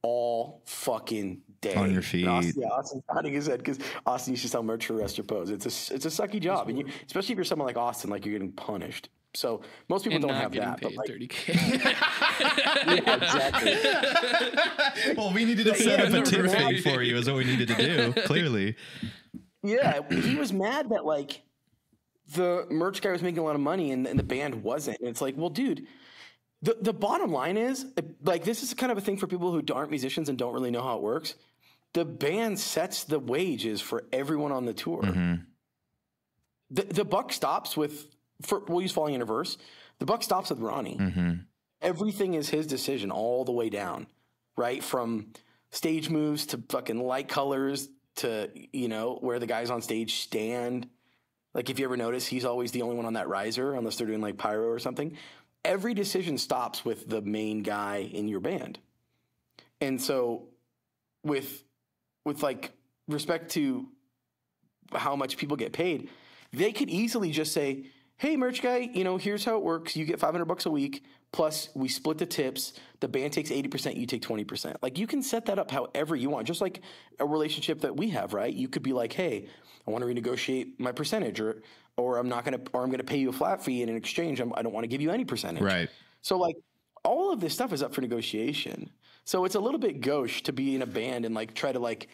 all 0.03 0.61
fucking 0.65 1.41
day 1.61 1.73
On 1.75 1.91
your 1.91 2.03
feet. 2.03 2.27
Austin, 2.27 2.61
yeah, 2.61 2.67
Austin's 2.67 3.03
nodding 3.11 3.33
his 3.33 3.47
head 3.47 3.57
because 3.57 3.79
Austin 4.05 4.33
used 4.33 4.43
to 4.43 4.49
sell 4.49 4.61
merch 4.61 4.85
for 4.85 4.93
Rest 4.93 5.17
Repose. 5.17 5.49
It's 5.49 5.65
a 5.65 5.95
it's 5.95 6.05
a 6.05 6.09
sucky 6.09 6.39
job, 6.39 6.69
and 6.69 6.77
you, 6.77 6.85
especially 7.07 7.33
if 7.33 7.37
you're 7.37 7.45
someone 7.45 7.65
like 7.65 7.77
Austin, 7.77 8.11
like 8.11 8.23
you're 8.25 8.33
getting 8.33 8.51
punished. 8.51 9.09
So 9.33 9.61
most 9.89 10.03
people 10.03 10.15
And 10.15 10.21
don't 10.23 10.31
not 10.31 10.41
have 10.43 10.51
getting 10.51 10.69
that. 10.69 10.81
But 10.81 10.93
like, 10.95 11.09
30K. 11.09 11.83
yeah, 13.05 13.15
exactly. 13.15 15.15
Well, 15.17 15.33
we 15.33 15.43
needed 15.43 15.65
to 15.65 15.75
set 15.75 15.99
up 15.99 16.13
a 16.13 16.17
Yeah, 16.17 16.23
tip 16.23 16.45
thing 16.49 16.81
for 16.81 17.03
you. 17.03 17.17
Is 17.17 17.27
what 17.27 17.35
we 17.35 17.43
needed 17.43 17.67
to 17.67 17.75
do. 17.75 18.13
Clearly, 18.25 18.77
Yeah, 19.61 20.01
he 20.09 20.35
was 20.35 20.53
mad 20.53 20.89
that 20.89 21.05
like 21.05 21.41
the 22.33 22.65
merch 22.69 23.01
guy 23.01 23.11
was 23.11 23.21
making 23.21 23.39
a 23.39 23.43
lot 23.43 23.55
of 23.55 23.61
money 23.61 23.91
and, 23.91 24.07
and 24.07 24.17
the 24.17 24.23
band 24.23 24.63
wasn't. 24.63 24.99
And 24.99 25.09
it's 25.09 25.21
like, 25.21 25.35
well, 25.37 25.49
dude, 25.49 25.85
the 26.65 26.75
the 26.81 26.93
bottom 26.93 27.31
line 27.31 27.57
is 27.57 27.85
like 28.23 28.43
this 28.43 28.63
is 28.63 28.73
kind 28.73 28.91
of 28.91 28.97
a 28.97 29.01
thing 29.01 29.17
for 29.17 29.27
people 29.27 29.51
who 29.51 29.61
aren't 29.71 29.91
musicians 29.91 30.29
and 30.29 30.37
don't 30.37 30.53
really 30.53 30.71
know 30.71 30.81
how 30.81 30.97
it 30.97 31.03
works. 31.03 31.35
The 31.93 32.03
band 32.03 32.59
sets 32.59 33.03
the 33.03 33.19
wages 33.19 33.81
for 33.81 34.03
everyone 34.11 34.51
on 34.51 34.65
the 34.65 34.73
tour. 34.73 35.03
Mm-hmm. 35.03 35.35
The 36.71 36.81
the 36.81 37.05
buck 37.05 37.31
stops 37.31 37.77
with 37.77 38.07
for 38.41 38.59
we'll 38.67 38.81
use 38.81 38.91
falling 38.91 39.13
in. 39.13 39.21
The 39.21 40.05
buck 40.05 40.23
stops 40.23 40.49
with 40.49 40.59
Ronnie. 40.59 40.97
Mm-hmm. 40.97 41.33
Everything 41.81 42.33
is 42.33 42.49
his 42.49 42.65
decision 42.65 43.11
all 43.11 43.45
the 43.45 43.51
way 43.51 43.69
down, 43.69 44.07
right? 44.57 44.83
From 44.83 45.27
stage 45.69 46.09
moves 46.09 46.47
to 46.47 46.63
fucking 46.69 46.99
light 46.99 47.27
colors 47.27 47.89
to 48.15 48.49
you 48.73 48.87
know 48.87 49.19
where 49.21 49.37
the 49.37 49.47
guys 49.47 49.69
on 49.69 49.83
stage 49.83 50.15
stand. 50.15 50.89
Like 51.53 51.69
if 51.69 51.77
you 51.77 51.85
ever 51.85 51.95
notice, 51.95 52.25
he's 52.25 52.43
always 52.43 52.71
the 52.71 52.81
only 52.81 52.95
one 52.95 53.05
on 53.05 53.13
that 53.13 53.29
riser 53.29 53.75
unless 53.75 53.97
they're 53.97 54.07
doing 54.07 54.19
like 54.19 54.37
pyro 54.37 54.67
or 54.67 54.79
something. 54.79 55.15
Every 55.65 55.93
decision 55.93 56.37
stops 56.37 56.85
with 56.85 57.09
the 57.09 57.21
main 57.21 57.63
guy 57.63 58.09
in 58.13 58.27
your 58.27 58.39
band. 58.39 58.79
And 59.81 60.01
so 60.01 60.49
with 61.23 61.63
with 62.23 62.41
like 62.43 62.71
respect 63.07 63.51
to 63.51 63.87
how 64.93 65.15
much 65.15 65.37
people 65.37 65.57
get 65.57 65.73
paid, 65.73 66.09
they 66.53 66.71
could 66.71 66.89
easily 66.89 67.31
just 67.31 67.51
say, 67.51 67.85
"Hey, 68.17 68.37
merch 68.37 68.61
guy, 68.61 68.89
you 68.93 69.03
know, 69.03 69.17
here's 69.17 69.43
how 69.43 69.57
it 69.57 69.63
works. 69.63 69.95
You 69.95 70.05
get 70.05 70.19
500 70.19 70.45
bucks 70.45 70.65
a 70.65 70.71
week, 70.71 71.03
plus 71.35 71.67
we 71.75 71.89
split 71.89 72.17
the 72.17 72.25
tips. 72.25 72.73
The 73.01 73.09
band 73.09 73.33
takes 73.33 73.49
80%, 73.49 73.97
you 73.97 74.05
take 74.05 74.21
20%." 74.21 74.77
Like 74.81 74.97
you 74.97 75.05
can 75.05 75.21
set 75.21 75.45
that 75.47 75.59
up 75.59 75.69
however 75.69 76.15
you 76.15 76.29
want, 76.29 76.47
just 76.47 76.61
like 76.61 76.81
a 77.19 77.25
relationship 77.25 77.81
that 77.81 77.95
we 77.95 78.09
have, 78.11 78.33
right? 78.33 78.53
You 78.53 78.69
could 78.69 78.83
be 78.83 78.93
like, 78.93 79.11
"Hey, 79.11 79.49
I 79.85 79.91
want 79.91 80.01
to 80.01 80.07
renegotiate 80.07 80.79
my 80.79 80.93
percentage 80.93 81.41
or 81.41 81.61
or 81.97 82.17
I'm 82.17 82.29
not 82.29 82.45
going 82.45 82.57
to 82.57 82.71
or 82.71 82.83
I'm 82.83 82.89
going 82.89 82.99
to 82.99 83.03
pay 83.03 83.17
you 83.17 83.29
a 83.29 83.33
flat 83.33 83.63
fee 83.63 83.81
and 83.81 83.89
in 83.89 83.97
exchange 83.97 84.39
I'm, 84.39 84.53
I 84.55 84.61
don't 84.61 84.73
want 84.73 84.85
to 84.85 84.87
give 84.87 85.01
you 85.01 85.11
any 85.11 85.25
percentage." 85.25 85.61
right? 85.61 85.89
So 86.21 86.37
like 86.37 86.55
all 87.03 87.33
of 87.33 87.41
this 87.41 87.53
stuff 87.53 87.73
is 87.73 87.83
up 87.83 87.93
for 87.93 88.01
negotiation. 88.01 88.89
So 89.25 89.43
it's 89.43 89.55
a 89.55 89.59
little 89.59 89.79
bit 89.79 89.99
gauche 89.99 90.41
to 90.43 90.53
be 90.53 90.73
in 90.73 90.81
a 90.81 90.87
band 90.87 91.25
and 91.25 91.35
like 91.35 91.53
try 91.53 91.73
to 91.73 91.79
like 91.79 92.07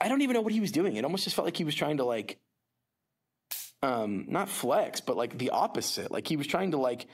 I 0.00 0.08
don't 0.08 0.22
even 0.22 0.34
know 0.34 0.40
what 0.40 0.52
he 0.52 0.60
was 0.60 0.72
doing. 0.72 0.96
It 0.96 1.04
almost 1.04 1.22
just 1.22 1.36
felt 1.36 1.46
like 1.46 1.56
he 1.56 1.64
was 1.64 1.74
trying 1.76 1.98
to 1.98 2.04
like 2.04 2.38
um 3.82 4.24
not 4.28 4.48
flex, 4.48 5.00
but 5.00 5.16
like 5.16 5.38
the 5.38 5.50
opposite. 5.50 6.10
Like 6.10 6.26
he 6.26 6.36
was 6.36 6.46
trying 6.46 6.72
to 6.72 6.78
like 6.78 7.06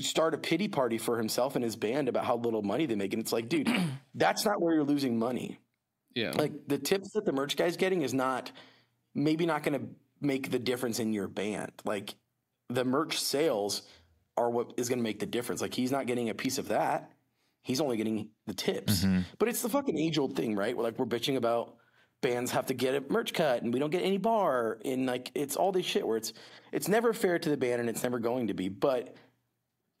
start 0.00 0.34
a 0.34 0.38
pity 0.38 0.68
party 0.68 0.98
for 0.98 1.16
himself 1.16 1.54
and 1.54 1.64
his 1.64 1.76
band 1.76 2.08
about 2.08 2.24
how 2.24 2.36
little 2.36 2.62
money 2.62 2.86
they 2.86 2.96
make. 2.96 3.12
And 3.12 3.22
it's 3.22 3.32
like, 3.32 3.48
dude, 3.48 3.68
that's 4.14 4.44
not 4.44 4.60
where 4.60 4.74
you're 4.74 4.84
losing 4.84 5.18
money. 5.18 5.58
yeah. 6.14 6.32
Like 6.36 6.52
the 6.66 6.78
tips 6.78 7.12
that 7.12 7.24
the 7.24 7.32
merch 7.32 7.56
guy's 7.56 7.76
getting 7.76 8.02
is 8.02 8.12
not 8.14 8.50
maybe 9.14 9.46
not 9.46 9.62
going 9.62 9.80
to 9.80 9.86
make 10.20 10.50
the 10.50 10.58
difference 10.58 10.98
in 10.98 11.12
your 11.12 11.28
band. 11.28 11.70
Like 11.84 12.14
the 12.68 12.84
merch 12.84 13.20
sales 13.20 13.82
are 14.36 14.50
what 14.50 14.74
is 14.76 14.88
going 14.88 14.98
to 14.98 15.02
make 15.04 15.20
the 15.20 15.26
difference. 15.26 15.60
Like 15.60 15.74
he's 15.74 15.92
not 15.92 16.06
getting 16.06 16.28
a 16.30 16.34
piece 16.34 16.58
of 16.58 16.68
that. 16.68 17.10
He's 17.62 17.80
only 17.80 17.96
getting 17.96 18.30
the 18.46 18.54
tips. 18.54 19.04
But 19.38 19.48
it's 19.48 19.62
the 19.62 19.68
fucking 19.68 19.96
age 19.98 20.18
old 20.18 20.34
thing, 20.36 20.56
right? 20.56 20.76
Where 20.76 20.84
like 20.84 20.98
we're 20.98 21.06
bitching 21.06 21.36
about 21.36 21.76
bands 22.20 22.50
have 22.50 22.66
to 22.66 22.74
get 22.74 22.94
a 22.94 23.12
merch 23.12 23.32
cut 23.32 23.62
and 23.62 23.72
we 23.72 23.78
don't 23.78 23.90
get 23.90 24.02
any 24.02 24.18
bar 24.18 24.78
and 24.84 25.06
like 25.06 25.30
it's 25.34 25.56
all 25.56 25.70
this 25.70 25.86
shit 25.86 26.06
where 26.06 26.16
it's 26.16 26.32
it's 26.72 26.88
never 26.88 27.12
fair 27.12 27.38
to 27.38 27.48
the 27.48 27.56
band 27.56 27.80
and 27.80 27.88
it's 27.88 28.02
never 28.02 28.18
going 28.18 28.48
to 28.48 28.54
be. 28.54 28.68
But 28.68 29.14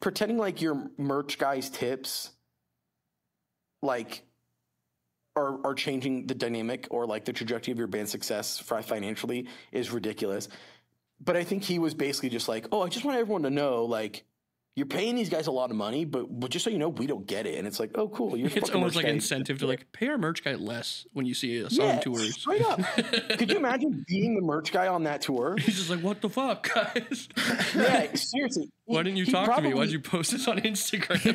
pretending 0.00 0.38
like 0.38 0.60
your 0.60 0.90
merch 0.96 1.38
guy's 1.38 1.70
tips 1.70 2.30
like 3.82 4.22
are 5.36 5.64
are 5.64 5.74
changing 5.74 6.26
the 6.26 6.34
dynamic 6.34 6.88
or 6.90 7.06
like 7.06 7.24
the 7.24 7.32
trajectory 7.32 7.72
of 7.72 7.78
your 7.78 7.86
band's 7.86 8.10
success 8.10 8.58
financially 8.58 9.46
is 9.72 9.90
ridiculous. 9.90 10.48
But 11.20 11.36
I 11.36 11.44
think 11.44 11.64
he 11.64 11.78
was 11.78 11.94
basically 11.94 12.28
just 12.28 12.48
like, 12.48 12.66
"Oh, 12.70 12.82
I 12.82 12.88
just 12.88 13.04
want 13.04 13.18
everyone 13.18 13.42
to 13.42 13.50
know 13.50 13.84
like 13.84 14.24
you're 14.78 14.86
paying 14.86 15.16
these 15.16 15.28
guys 15.28 15.46
a 15.48 15.50
lot 15.50 15.70
of 15.70 15.76
money, 15.76 16.04
but, 16.04 16.26
but 16.40 16.50
just 16.50 16.64
so 16.64 16.70
you 16.70 16.78
know, 16.78 16.88
we 16.88 17.06
don't 17.06 17.26
get 17.26 17.46
it." 17.46 17.58
And 17.58 17.66
it's 17.66 17.78
like, 17.80 17.90
"Oh, 17.96 18.08
cool. 18.08 18.36
You're 18.36 18.48
It's 18.54 18.70
almost 18.70 18.96
like 18.96 19.04
guy. 19.06 19.10
incentive 19.12 19.58
to 19.58 19.66
like 19.66 19.90
pay 19.92 20.08
our 20.08 20.16
merch 20.16 20.42
guy 20.44 20.54
less 20.54 21.06
when 21.12 21.26
you 21.26 21.34
see 21.34 21.62
us 21.64 21.78
on 21.78 21.84
Yeah, 21.86 21.98
tours. 22.00 22.34
straight 22.40 22.62
up. 22.64 22.80
Could 23.36 23.50
you 23.50 23.56
imagine 23.58 24.04
being 24.08 24.34
the 24.36 24.40
merch 24.40 24.72
guy 24.72 24.86
on 24.86 25.02
that 25.04 25.20
tour? 25.22 25.56
He's 25.60 25.76
just 25.76 25.90
like, 25.90 26.00
what 26.00 26.20
the 26.22 26.28
fuck, 26.30 26.68
guys? 26.72 27.28
Yeah, 27.74 28.14
seriously. 28.14 28.70
Why 28.86 29.02
didn't 29.02 29.18
you 29.18 29.24
He 29.26 29.32
talk 29.32 29.54
to 29.56 29.62
me? 29.62 29.74
Why'd 29.74 29.90
you 29.90 30.00
post 30.00 30.30
this 30.32 30.48
on 30.48 30.58
Instagram? 30.60 31.34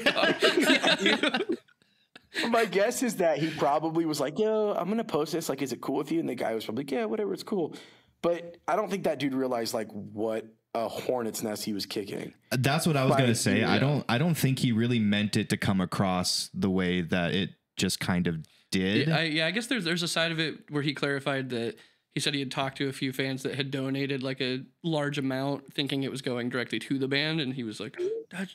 My 2.49 2.65
guess 2.65 3.03
is 3.03 3.17
that 3.17 3.37
he 3.37 3.49
probably 3.51 4.05
was 4.05 4.19
like, 4.19 4.39
"Yo, 4.39 4.73
I'm 4.73 4.89
gonna 4.89 5.03
post 5.03 5.33
this. 5.33 5.49
Like, 5.49 5.61
is 5.61 5.71
it 5.71 5.81
cool 5.81 5.97
with 5.97 6.11
you?" 6.11 6.19
And 6.19 6.27
the 6.27 6.33
guy 6.33 6.55
was 6.55 6.65
probably 6.65 6.83
like, 6.83 6.91
"Yeah, 6.91 7.05
whatever, 7.05 7.31
it's 7.33 7.43
cool." 7.43 7.75
But 8.23 8.57
I 8.67 8.75
don't 8.75 8.89
think 8.89 9.03
that 9.03 9.19
dude 9.19 9.35
realized 9.35 9.73
like 9.75 9.89
what 9.91 10.47
a 10.75 10.87
hornet's 10.87 11.43
nest 11.43 11.63
he 11.63 11.73
was 11.73 11.85
kicking. 11.85 12.33
That's 12.51 12.87
what 12.87 12.97
I 12.97 13.05
was 13.05 13.15
gonna 13.15 13.35
say. 13.35 13.63
I 13.63 13.79
don't. 13.79 14.03
I 14.09 14.17
don't 14.17 14.35
think 14.35 14.59
he 14.59 14.71
really 14.71 14.99
meant 14.99 15.37
it 15.37 15.49
to 15.49 15.57
come 15.57 15.79
across 15.81 16.49
the 16.53 16.69
way 16.69 17.01
that 17.01 17.33
it 17.33 17.51
just 17.77 17.99
kind 17.99 18.27
of 18.27 18.37
did. 18.71 19.07
yeah, 19.07 19.17
I, 19.17 19.21
yeah, 19.23 19.45
I 19.47 19.51
guess 19.51 19.67
there's 19.67 19.83
there's 19.83 20.03
a 20.03 20.07
side 20.07 20.31
of 20.31 20.39
it 20.39 20.69
where 20.71 20.81
he 20.81 20.93
clarified 20.93 21.49
that 21.51 21.75
he 22.15 22.19
said 22.19 22.33
he 22.33 22.39
had 22.39 22.51
talked 22.51 22.77
to 22.77 22.87
a 22.89 22.93
few 22.93 23.11
fans 23.13 23.43
that 23.43 23.55
had 23.55 23.69
donated 23.71 24.23
like 24.23 24.41
a 24.41 24.63
large 24.83 25.17
amount, 25.17 25.71
thinking 25.73 26.03
it 26.03 26.11
was 26.11 26.21
going 26.21 26.49
directly 26.49 26.79
to 26.79 26.97
the 26.97 27.07
band, 27.07 27.39
and 27.39 27.53
he 27.53 27.63
was 27.63 27.79
like, 27.79 27.97
that 28.31 28.49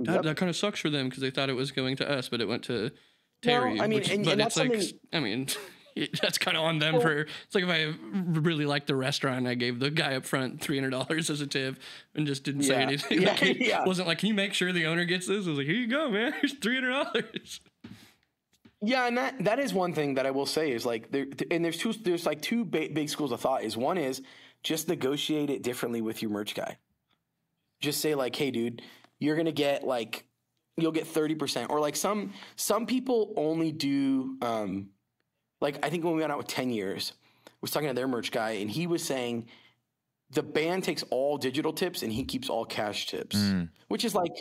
that, 0.00 0.12
Yep. 0.14 0.22
that 0.24 0.36
kind 0.36 0.50
of 0.50 0.56
sucks 0.56 0.80
for 0.80 0.90
them 0.90 1.08
because 1.08 1.22
they 1.22 1.30
thought 1.30 1.48
it 1.48 1.54
was 1.54 1.70
going 1.70 1.96
to 1.96 2.10
us, 2.10 2.28
but 2.28 2.40
it 2.40 2.48
went 2.48 2.64
to 2.64 2.90
Terry. 3.42 3.80
I 3.80 3.86
mean, 3.86 4.00
which- 4.00 4.10
and- 4.10 4.24
but 4.24 4.32
and 4.32 4.40
it's 4.42 4.56
that's 4.56 4.68
like, 4.68 4.80
something- 4.82 4.98
I 5.12 5.20
mean. 5.20 5.46
That's 6.22 6.38
kind 6.38 6.56
of 6.56 6.62
on 6.64 6.78
them 6.78 7.00
for. 7.00 7.20
It's 7.22 7.54
like 7.54 7.64
if 7.64 7.70
I 7.70 7.94
really 8.38 8.66
liked 8.66 8.86
the 8.86 8.94
restaurant, 8.96 9.46
I 9.46 9.54
gave 9.54 9.80
the 9.80 9.90
guy 9.90 10.16
up 10.16 10.26
front 10.26 10.60
three 10.60 10.76
hundred 10.76 10.90
dollars 10.90 11.30
as 11.30 11.40
a 11.40 11.46
tip 11.46 11.78
and 12.14 12.26
just 12.26 12.44
didn't 12.44 12.62
say 12.64 12.76
anything. 12.76 13.22
Yeah, 13.22 13.28
Like, 13.30 13.42
it 13.42 13.56
yeah. 13.60 13.84
Wasn't 13.84 14.06
like, 14.06 14.18
can 14.18 14.28
you 14.28 14.34
make 14.34 14.52
sure 14.52 14.72
the 14.72 14.86
owner 14.86 15.04
gets 15.04 15.26
this? 15.26 15.46
I 15.46 15.50
was 15.50 15.58
like, 15.58 15.66
here 15.66 15.76
you 15.76 15.86
go, 15.86 16.10
man. 16.10 16.32
Here's 16.40 16.54
three 16.54 16.74
hundred 16.74 16.90
dollars. 16.90 17.60
Yeah, 18.82 19.06
and 19.06 19.16
that 19.16 19.42
that 19.44 19.58
is 19.58 19.72
one 19.72 19.94
thing 19.94 20.14
that 20.14 20.26
I 20.26 20.30
will 20.30 20.46
say 20.46 20.70
is 20.70 20.84
like 20.84 21.10
there, 21.10 21.26
and 21.50 21.64
there's 21.64 21.78
two 21.78 21.92
there's 21.94 22.26
like 22.26 22.42
two 22.42 22.64
ba- 22.64 22.90
big 22.92 23.08
schools 23.08 23.32
of 23.32 23.40
thought. 23.40 23.64
Is 23.64 23.76
one 23.76 23.96
is 23.96 24.20
just 24.62 24.88
negotiate 24.88 25.48
it 25.48 25.62
differently 25.62 26.02
with 26.02 26.20
your 26.20 26.30
merch 26.30 26.54
guy. 26.54 26.76
Just 27.80 28.00
say 28.00 28.14
like, 28.14 28.36
hey, 28.36 28.50
dude, 28.50 28.82
you're 29.18 29.36
gonna 29.36 29.52
get 29.52 29.84
like 29.84 30.24
you'll 30.76 30.92
get 30.92 31.06
30% 31.06 31.70
or 31.70 31.80
like 31.80 31.96
some 31.96 32.34
some 32.56 32.84
people 32.84 33.32
only 33.36 33.72
do 33.72 34.36
um 34.42 34.90
like 35.60 35.84
I 35.84 35.90
think 35.90 36.04
when 36.04 36.14
we 36.14 36.20
went 36.20 36.32
out 36.32 36.38
with 36.38 36.48
10 36.48 36.70
years 36.70 37.12
I 37.46 37.50
was 37.60 37.70
talking 37.70 37.88
to 37.88 37.94
their 37.94 38.08
merch 38.08 38.30
guy 38.30 38.52
and 38.52 38.70
he 38.70 38.86
was 38.86 39.02
saying 39.02 39.48
the 40.30 40.42
band 40.42 40.84
takes 40.84 41.02
all 41.10 41.38
digital 41.38 41.72
tips 41.72 42.02
and 42.02 42.12
he 42.12 42.24
keeps 42.24 42.48
all 42.50 42.64
cash 42.64 43.06
tips 43.06 43.36
mm. 43.36 43.68
which 43.88 44.04
is 44.04 44.14
like 44.14 44.32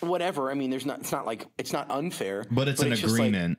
whatever 0.00 0.50
I 0.50 0.54
mean 0.54 0.70
there's 0.70 0.86
not 0.86 1.00
it's 1.00 1.12
not 1.12 1.26
like 1.26 1.46
it's 1.58 1.72
not 1.72 1.90
unfair 1.90 2.44
But 2.50 2.68
it's 2.68 2.82
an 2.82 2.90
just 2.90 3.02
like- 3.04 3.12
agreement. 3.12 3.58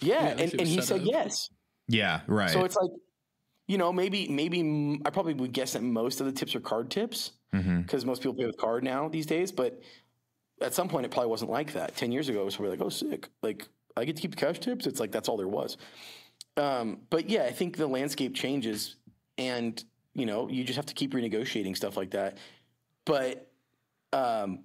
yeah, 0.00 0.22
Yeah, 0.22 0.42
and, 0.42 0.52
and 0.54 0.68
he 0.68 0.80
said 0.80 1.00
up. 1.00 1.06
yes 1.06 1.50
yeah, 1.90 2.20
right. 2.28 2.50
so 2.50 2.64
it's 2.64 2.76
like, 2.76 2.90
you 3.66 3.76
know, 3.76 3.92
maybe 3.92 4.28
maybe 4.28 5.00
I 5.04 5.10
probably 5.10 5.34
would 5.34 5.52
guess 5.52 5.72
that 5.72 5.82
most 5.82 6.20
of 6.20 6.26
the 6.26 6.32
tips 6.32 6.54
are 6.54 6.60
card 6.60 6.88
tips 6.88 7.32
mm-hmm. 7.52 7.80
because 7.80 8.04
most 8.04 8.22
people 8.22 8.34
pay 8.34 8.46
with 8.46 8.56
card 8.56 8.84
now 8.84 9.08
these 9.08 9.26
days. 9.26 9.50
But 9.50 9.80
at 10.60 10.72
some 10.72 10.88
point, 10.88 11.06
it 11.06 11.10
probably 11.10 11.30
wasn't 11.30 11.50
like 11.50 11.72
that. 11.72 11.96
Ten 11.96 12.12
years 12.12 12.28
ago, 12.28 12.42
it 12.42 12.44
was 12.44 12.56
probably 12.56 12.76
like, 12.76 12.86
oh, 12.86 12.90
sick, 12.90 13.28
like 13.42 13.68
I 13.96 14.04
get 14.04 14.16
to 14.16 14.22
keep 14.22 14.30
the 14.30 14.36
cash 14.36 14.58
tips. 14.58 14.86
It's 14.86 15.00
like 15.00 15.12
that's 15.12 15.28
all 15.28 15.36
there 15.36 15.48
was. 15.48 15.76
Um, 16.56 16.98
but 17.10 17.28
yeah, 17.28 17.44
I 17.44 17.52
think 17.52 17.76
the 17.76 17.86
landscape 17.86 18.34
changes, 18.34 18.96
and 19.38 19.82
you 20.14 20.26
know, 20.26 20.48
you 20.48 20.64
just 20.64 20.76
have 20.76 20.86
to 20.86 20.94
keep 20.94 21.12
renegotiating 21.12 21.76
stuff 21.76 21.96
like 21.96 22.10
that. 22.10 22.38
But 23.04 23.50
um, 24.12 24.64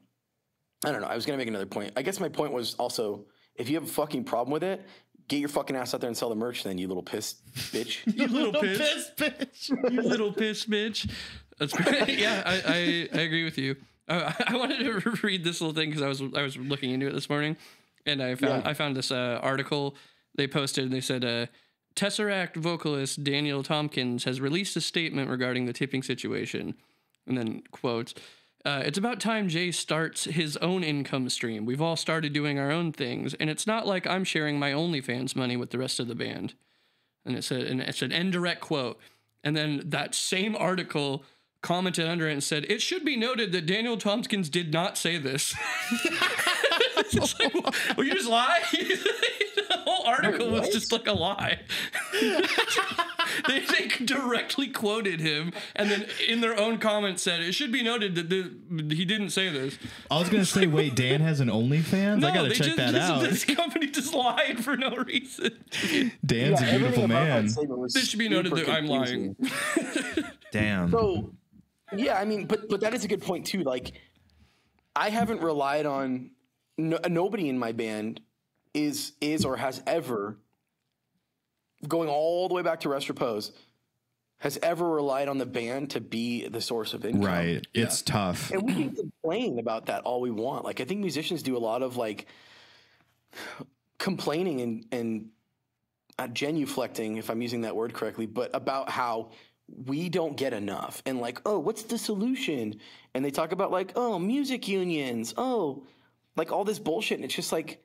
I 0.85 0.91
don't 0.91 1.01
know. 1.01 1.07
I 1.07 1.15
was 1.15 1.25
gonna 1.25 1.37
make 1.37 1.47
another 1.47 1.65
point. 1.65 1.93
I 1.95 2.01
guess 2.01 2.19
my 2.19 2.29
point 2.29 2.53
was 2.53 2.75
also 2.75 3.25
if 3.55 3.69
you 3.69 3.75
have 3.75 3.83
a 3.83 3.91
fucking 3.91 4.25
problem 4.25 4.51
with 4.51 4.63
it. 4.63 4.85
Get 5.27 5.39
your 5.39 5.49
fucking 5.49 5.75
ass 5.75 5.95
out 5.95 6.01
there 6.01 6.07
and 6.07 6.15
sell 6.15 6.29
the 6.29 6.35
merch, 6.35 6.63
then 6.63 6.77
you 6.77 6.87
little 6.87 7.01
piss 7.01 7.41
bitch. 7.55 8.05
You 8.15 8.27
little 8.27 8.61
piss. 8.61 9.09
bitch. 9.17 9.69
you 9.91 10.01
little 10.03 10.31
piss 10.31 10.67
bitch. 10.67 11.09
That's 11.57 11.73
great. 11.73 12.09
yeah, 12.19 12.43
I, 12.45 12.53
I, 12.53 13.17
I 13.17 13.21
agree 13.21 13.43
with 13.43 13.57
you. 13.57 13.75
Uh, 14.07 14.31
I 14.45 14.55
wanted 14.55 14.79
to 14.79 15.09
read 15.23 15.43
this 15.43 15.61
little 15.61 15.73
thing 15.73 15.89
because 15.89 16.03
I 16.03 16.07
was 16.09 16.21
I 16.35 16.43
was 16.43 16.57
looking 16.57 16.91
into 16.91 17.07
it 17.07 17.13
this 17.13 17.27
morning, 17.27 17.57
and 18.05 18.21
I 18.21 18.35
found 18.35 18.63
Yeah. 18.63 18.69
I 18.69 18.73
found 18.73 18.95
this 18.95 19.11
uh, 19.11 19.39
article 19.41 19.95
they 20.35 20.47
posted. 20.47 20.85
and 20.85 20.93
They 20.93 21.01
said 21.01 21.23
uh, 21.23 21.47
Tesseract 21.95 22.55
vocalist 22.55 23.23
Daniel 23.23 23.63
Tompkins 23.63 24.25
has 24.25 24.41
released 24.41 24.75
a 24.75 24.81
statement 24.81 25.29
regarding 25.29 25.65
the 25.65 25.73
tipping 25.73 26.03
situation, 26.03 26.75
and 27.27 27.37
then 27.37 27.63
quotes. 27.71 28.13
Uh, 28.65 28.81
it's 28.83 28.97
about 28.97 29.19
time 29.19 29.47
Jay 29.47 29.71
starts 29.71 30.23
his 30.23 30.57
own 30.57 30.83
income 30.83 31.29
stream. 31.29 31.67
We've 31.67 31.83
all 31.83 31.95
started 31.95 32.33
doing 32.33 32.57
our 32.57 32.71
own 32.71 32.91
things, 32.91 33.35
and 33.35 33.47
it's 33.47 33.67
not 33.67 33.85
like 33.85 34.07
I'm 34.07 34.23
sharing 34.23 34.57
my 34.57 34.71
OnlyFans 34.71 35.35
money 35.35 35.55
with 35.55 35.69
the 35.69 35.77
rest 35.77 35.99
of 35.99 36.07
the 36.07 36.15
band 36.15 36.55
and 37.25 37.35
it 37.35 37.43
said 37.43 37.63
and 37.63 37.81
it's 37.81 38.01
an 38.01 38.11
indirect 38.11 38.61
quote 38.61 38.99
and 39.43 39.55
then 39.55 39.81
that 39.85 40.15
same 40.15 40.55
article 40.55 41.23
commented 41.65 42.07
under 42.07 42.29
it 42.29 42.31
and 42.31 42.43
said 42.43 42.63
it 42.69 42.79
should 42.79 43.03
be 43.03 43.17
noted 43.17 43.51
that 43.51 43.65
daniel 43.65 43.97
tompkins 43.97 44.49
did 44.49 44.71
not 44.71 44.99
say 44.99 45.17
this 45.17 45.55
it's 46.97 47.39
like, 47.39 47.53
well 47.97 48.05
you 48.05 48.13
just 48.13 48.29
lie 48.29 48.59
the 48.71 49.79
whole 49.83 50.05
article 50.05 50.51
was 50.51 50.69
just 50.69 50.91
like 50.91 51.07
a 51.07 51.11
lie 51.11 51.59
they, 53.47 53.61
they 53.61 53.87
directly 54.05 54.67
quoted 54.67 55.19
him 55.19 55.51
and 55.75 55.89
then 55.89 56.05
in 56.27 56.39
their 56.39 56.57
own 56.57 56.77
comment 56.77 57.19
said 57.19 57.41
it 57.41 57.53
should 57.53 57.71
be 57.71 57.81
noted 57.81 58.13
that 58.13 58.29
the, 58.29 58.95
he 58.95 59.03
didn't 59.03 59.31
say 59.31 59.49
this 59.49 59.79
I 60.11 60.19
was 60.19 60.29
gonna 60.29 60.45
say, 60.45 60.67
wait, 60.67 60.95
Dan 60.95 61.21
has 61.21 61.39
an 61.39 61.49
OnlyFans. 61.49 62.23
I 62.23 62.33
gotta 62.33 62.49
they 62.49 62.55
check 62.55 62.65
just, 62.67 62.77
that 62.77 62.91
this, 62.91 63.01
out. 63.01 63.21
this 63.23 63.43
company 63.43 63.87
just 63.87 64.13
lied 64.13 64.63
for 64.63 64.77
no 64.77 64.95
reason 64.95 65.51
Dan's 66.23 66.61
a 66.61 66.65
everything 66.65 67.07
beautiful 67.07 67.07
man. 67.07 67.49
This 67.91 68.07
should 68.07 68.19
be 68.19 68.29
noted 68.29 68.55
super 68.55 68.65
that 68.65 68.75
I'm 68.75 68.85
lying. 68.85 69.35
Damn. 70.51 70.91
So, 70.91 71.31
yeah, 71.95 72.17
I 72.17 72.25
mean, 72.25 72.45
but 72.45 72.69
but 72.69 72.81
that 72.81 72.93
is 72.93 73.03
a 73.03 73.07
good 73.07 73.21
point 73.21 73.45
too. 73.45 73.63
Like, 73.63 73.93
I 74.95 75.09
haven't 75.09 75.41
relied 75.41 75.85
on 75.85 76.31
no, 76.77 76.99
nobody 77.07 77.49
in 77.49 77.57
my 77.57 77.71
band 77.71 78.21
is 78.73 79.13
is 79.21 79.45
or 79.45 79.57
has 79.57 79.81
ever 79.85 80.37
going 81.87 82.09
all 82.09 82.47
the 82.47 82.53
way 82.53 82.61
back 82.61 82.81
to 82.81 82.89
Rest 82.89 83.09
Repose 83.09 83.51
has 84.39 84.59
ever 84.61 84.89
relied 84.89 85.27
on 85.27 85.37
the 85.37 85.45
band 85.45 85.91
to 85.91 86.01
be 86.01 86.47
the 86.47 86.59
source 86.59 86.93
of 86.93 87.05
income. 87.05 87.21
right. 87.21 87.65
It's 87.73 88.01
tough. 88.01 88.51
And 88.51 88.63
we 88.63 88.73
can 88.73 88.95
complain 88.95 89.59
about 89.59 89.85
that 89.85 90.03
all 90.03 90.19
we 90.19 90.29
want. 90.29 90.65
Like 90.65 90.81
I 90.81 90.85
think 90.85 90.99
musicians 90.99 91.41
do 91.41 91.55
a 91.55 91.59
lot 91.59 91.81
of 91.81 91.97
like 91.97 92.27
complaining 93.97 94.61
and 94.61 94.85
and 94.91 95.29
uh, 96.17 96.27
genuflecting, 96.27 97.17
if 97.17 97.29
I'm 97.29 97.41
using 97.41 97.61
that 97.61 97.75
word 97.75 97.93
correctly, 97.93 98.25
but 98.25 98.51
about 98.53 98.89
how 98.89 99.31
we 99.67 100.09
don't 100.09 100.37
get 100.37 100.53
enough 100.53 101.01
and 101.05 101.19
like, 101.19 101.41
oh, 101.45 101.59
what's 101.59 101.83
the 101.83 101.97
solution? 101.97 102.79
And 103.13 103.25
they 103.25 103.31
talk 103.31 103.51
about 103.51 103.71
like, 103.71 103.93
oh, 103.95 104.19
music 104.19 104.67
unions, 104.67 105.33
oh, 105.37 105.83
like 106.35 106.51
all 106.51 106.63
this 106.63 106.79
bullshit. 106.79 107.17
And 107.17 107.25
it's 107.25 107.35
just 107.35 107.51
like 107.51 107.83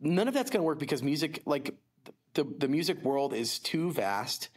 none 0.00 0.28
of 0.28 0.34
that's 0.34 0.50
gonna 0.50 0.64
work 0.64 0.78
because 0.78 1.02
music, 1.02 1.42
like 1.44 1.74
the 2.34 2.44
the 2.58 2.68
music 2.68 3.02
world 3.04 3.34
is 3.34 3.58
too 3.58 3.92
vast. 3.92 4.48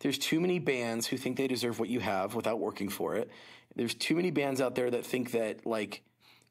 There's 0.00 0.18
too 0.18 0.40
many 0.40 0.58
bands 0.58 1.06
who 1.06 1.16
think 1.16 1.36
they 1.36 1.46
deserve 1.46 1.78
what 1.78 1.88
you 1.88 2.00
have 2.00 2.34
without 2.34 2.58
working 2.58 2.88
for 2.88 3.14
it. 3.14 3.30
There's 3.76 3.94
too 3.94 4.16
many 4.16 4.30
bands 4.30 4.60
out 4.60 4.74
there 4.74 4.90
that 4.90 5.06
think 5.06 5.30
that 5.30 5.64
like, 5.64 6.02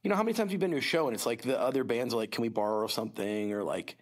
you 0.03 0.09
know, 0.09 0.15
how 0.15 0.23
many 0.23 0.33
times 0.33 0.51
you've 0.51 0.61
been 0.61 0.71
to 0.71 0.77
a 0.77 0.81
show 0.81 1.07
and 1.07 1.13
it's 1.13 1.25
like 1.25 1.43
the 1.43 1.59
other 1.59 1.83
bands 1.83 2.13
are 2.13 2.17
like, 2.17 2.31
can 2.31 2.41
we 2.41 2.49
borrow 2.49 2.87
something 2.87 3.53
or 3.53 3.63
like, 3.63 3.97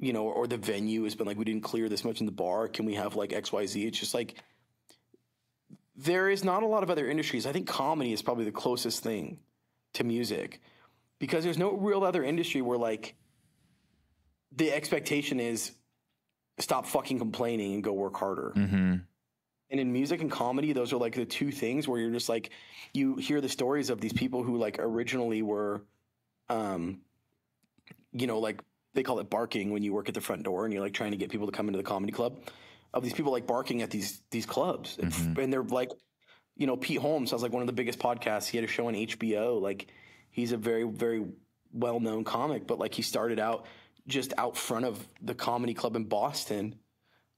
you 0.00 0.12
know, 0.12 0.24
or 0.24 0.46
the 0.46 0.56
venue 0.56 1.04
has 1.04 1.14
been 1.14 1.26
like, 1.26 1.38
we 1.38 1.44
didn't 1.44 1.62
clear 1.62 1.88
this 1.88 2.04
much 2.04 2.20
in 2.20 2.26
the 2.26 2.32
bar. 2.32 2.66
Can 2.66 2.86
we 2.86 2.94
have 2.94 3.14
like 3.14 3.32
X 3.32 3.52
Y 3.52 3.66
Z? 3.66 3.86
It's 3.86 4.00
just 4.00 4.14
like 4.14 4.42
there 5.96 6.28
is 6.28 6.44
not 6.44 6.62
a 6.62 6.66
lot 6.66 6.82
of 6.82 6.90
other 6.90 7.08
industries. 7.08 7.46
I 7.46 7.52
think 7.52 7.68
comedy 7.68 8.12
is 8.12 8.22
probably 8.22 8.44
the 8.44 8.52
closest 8.52 9.02
thing 9.02 9.38
to 9.94 10.04
music 10.04 10.60
because 11.18 11.44
there's 11.44 11.58
no 11.58 11.72
real 11.72 12.04
other 12.04 12.24
industry 12.24 12.62
where 12.62 12.78
like 12.78 13.14
the 14.56 14.72
expectation 14.72 15.40
is 15.40 15.72
stop 16.58 16.86
fucking 16.86 17.18
complaining 17.18 17.74
and 17.74 17.84
go 17.84 17.92
work 17.92 18.16
harder. 18.16 18.50
hmm 18.54 18.96
And 19.70 19.80
in 19.80 19.92
music 19.92 20.20
and 20.20 20.30
comedy, 20.30 20.72
those 20.72 20.92
are 20.92 20.96
like 20.96 21.14
the 21.14 21.24
two 21.24 21.50
things 21.50 21.88
where 21.88 22.00
you're 22.00 22.10
just 22.10 22.28
like, 22.28 22.50
you 22.92 23.16
hear 23.16 23.40
the 23.40 23.48
stories 23.48 23.90
of 23.90 24.00
these 24.00 24.12
people 24.12 24.42
who 24.42 24.56
like 24.58 24.78
originally 24.78 25.42
were, 25.42 25.82
um, 26.48 27.00
you 28.12 28.26
know, 28.26 28.38
like 28.38 28.62
they 28.94 29.02
call 29.02 29.18
it 29.18 29.28
barking 29.30 29.72
when 29.72 29.82
you 29.82 29.92
work 29.92 30.08
at 30.08 30.14
the 30.14 30.20
front 30.20 30.42
door 30.44 30.64
and 30.64 30.72
you're 30.72 30.82
like 30.82 30.94
trying 30.94 31.10
to 31.10 31.16
get 31.16 31.30
people 31.30 31.46
to 31.46 31.52
come 31.52 31.66
into 31.68 31.76
the 31.78 31.84
comedy 31.84 32.12
club. 32.12 32.36
Of 32.94 33.02
these 33.02 33.12
people 33.12 33.32
like 33.32 33.46
barking 33.46 33.82
at 33.82 33.90
these 33.90 34.22
these 34.30 34.46
clubs, 34.46 34.96
and, 35.02 35.12
and 35.38 35.52
they're 35.52 35.62
like, 35.62 35.90
you 36.56 36.66
know, 36.66 36.76
Pete 36.76 37.00
Holmes 37.00 37.32
has 37.32 37.42
like 37.42 37.52
one 37.52 37.62
of 37.62 37.66
the 37.66 37.72
biggest 37.74 37.98
podcasts. 37.98 38.46
He 38.46 38.56
had 38.56 38.64
a 38.64 38.68
show 38.68 38.86
on 38.86 38.94
HBO. 38.94 39.60
Like, 39.60 39.88
he's 40.30 40.52
a 40.52 40.56
very 40.56 40.84
very 40.84 41.26
well 41.72 42.00
known 42.00 42.24
comic, 42.24 42.66
but 42.66 42.78
like 42.78 42.94
he 42.94 43.02
started 43.02 43.38
out 43.38 43.66
just 44.06 44.32
out 44.38 44.56
front 44.56 44.86
of 44.86 45.06
the 45.20 45.34
comedy 45.34 45.74
club 45.74 45.96
in 45.96 46.04
Boston 46.04 46.76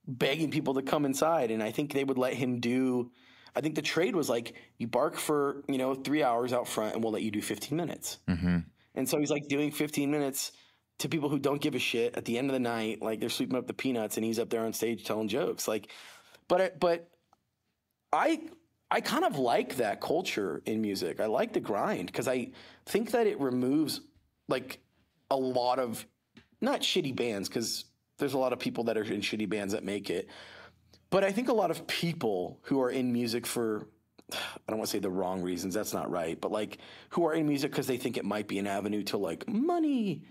begging 0.07 0.51
people 0.51 0.75
to 0.75 0.83
come 0.83 1.05
inside 1.05 1.51
and 1.51 1.63
i 1.63 1.71
think 1.71 1.93
they 1.93 2.05
would 2.05 2.19
let 2.19 2.33
him 2.33 2.61
do 2.61 3.11
i 3.57 3.61
think 3.61 3.75
the 3.75 3.83
trade 3.83 4.15
was 4.15 4.29
like 4.29 4.55
you 4.79 4.87
bark 4.87 5.17
for 5.17 5.65
you 5.69 5.79
know 5.79 5.95
three 5.95 6.23
hours 6.23 6.53
out 6.53 6.69
front 6.69 6.95
and 6.95 7.03
we'll 7.03 7.13
let 7.13 7.23
you 7.23 7.31
do 7.31 7.43
15 7.43 7.77
minutes 7.77 8.19
hmm 8.29 8.59
and 8.95 9.07
so 9.07 9.19
he's 9.19 9.31
like 9.31 9.47
doing 9.49 9.71
15 9.71 10.11
minutes 10.11 10.53
to 10.99 11.09
people 11.09 11.29
who 11.29 11.39
don't 11.39 11.61
give 11.61 11.75
a 11.75 11.79
shit 11.79 12.17
at 12.17 12.25
the 12.25 12.39
end 12.39 12.49
of 12.49 12.55
the 12.55 12.61
night 12.61 13.03
like 13.03 13.21
they're 13.21 13.29
sweeping 13.29 13.57
up 13.57 13.67
the 13.67 13.75
peanuts 13.75 14.17
and 14.17 14.25
he's 14.25 14.39
up 14.39 14.49
there 14.51 14.65
on 14.65 14.73
stage 14.73 15.05
telling 15.05 15.29
jokes 15.29 15.69
like 15.69 15.89
but 16.49 16.61
I- 16.61 16.71
but 16.79 17.11
i 18.13 18.41
i 18.91 19.01
kind 19.01 19.25
of 19.25 19.39
like 19.39 19.77
that 19.77 20.01
culture 20.01 20.63
in 20.65 20.81
music. 20.81 21.21
I 21.21 21.27
like 21.27 21.53
the 21.53 21.61
grind 21.61 22.07
because 22.07 22.29
i 22.29 22.51
think 22.87 23.11
that 23.13 23.27
it 23.27 23.41
removes 23.41 24.01
like 24.49 24.79
a 25.31 25.37
lot 25.37 25.79
of 25.79 26.07
not 26.61 26.81
shitty 26.81 27.15
bands 27.15 27.49
because 27.49 27.85
there's 28.19 28.35
a 28.35 28.39
lot 28.39 28.53
of 28.53 28.59
people 28.59 28.85
that 28.85 28.97
are 28.97 29.03
in 29.03 29.21
shitty 29.21 29.49
bands 29.49 29.73
that 29.75 29.85
make 29.85 30.09
it 30.09 30.29
but 31.11 31.25
i 31.25 31.33
think 31.33 31.49
a 31.49 31.53
lot 31.53 31.71
of 31.71 31.87
people 31.87 32.59
who 32.63 32.81
are 32.81 32.91
in 32.91 33.13
music 33.13 33.45
for 33.47 33.87
i 34.33 34.37
don't 34.69 34.79
want 34.79 34.89
to 34.89 34.93
say 34.97 34.99
the 35.01 35.11
wrong 35.11 35.43
reasons 35.43 35.75
that's 35.75 35.93
not 35.93 36.11
right 36.11 36.41
but 36.41 36.51
like 36.51 36.79
who 37.11 37.27
are 37.27 37.35
in 37.35 37.47
music 37.47 37.71
because 37.71 37.87
they 37.87 37.97
think 37.97 38.17
it 38.17 38.25
might 38.25 38.49
be 38.49 38.59
an 38.59 38.67
avenue 38.67 39.03
to 39.03 39.17
like 39.19 39.47
money 39.49 40.23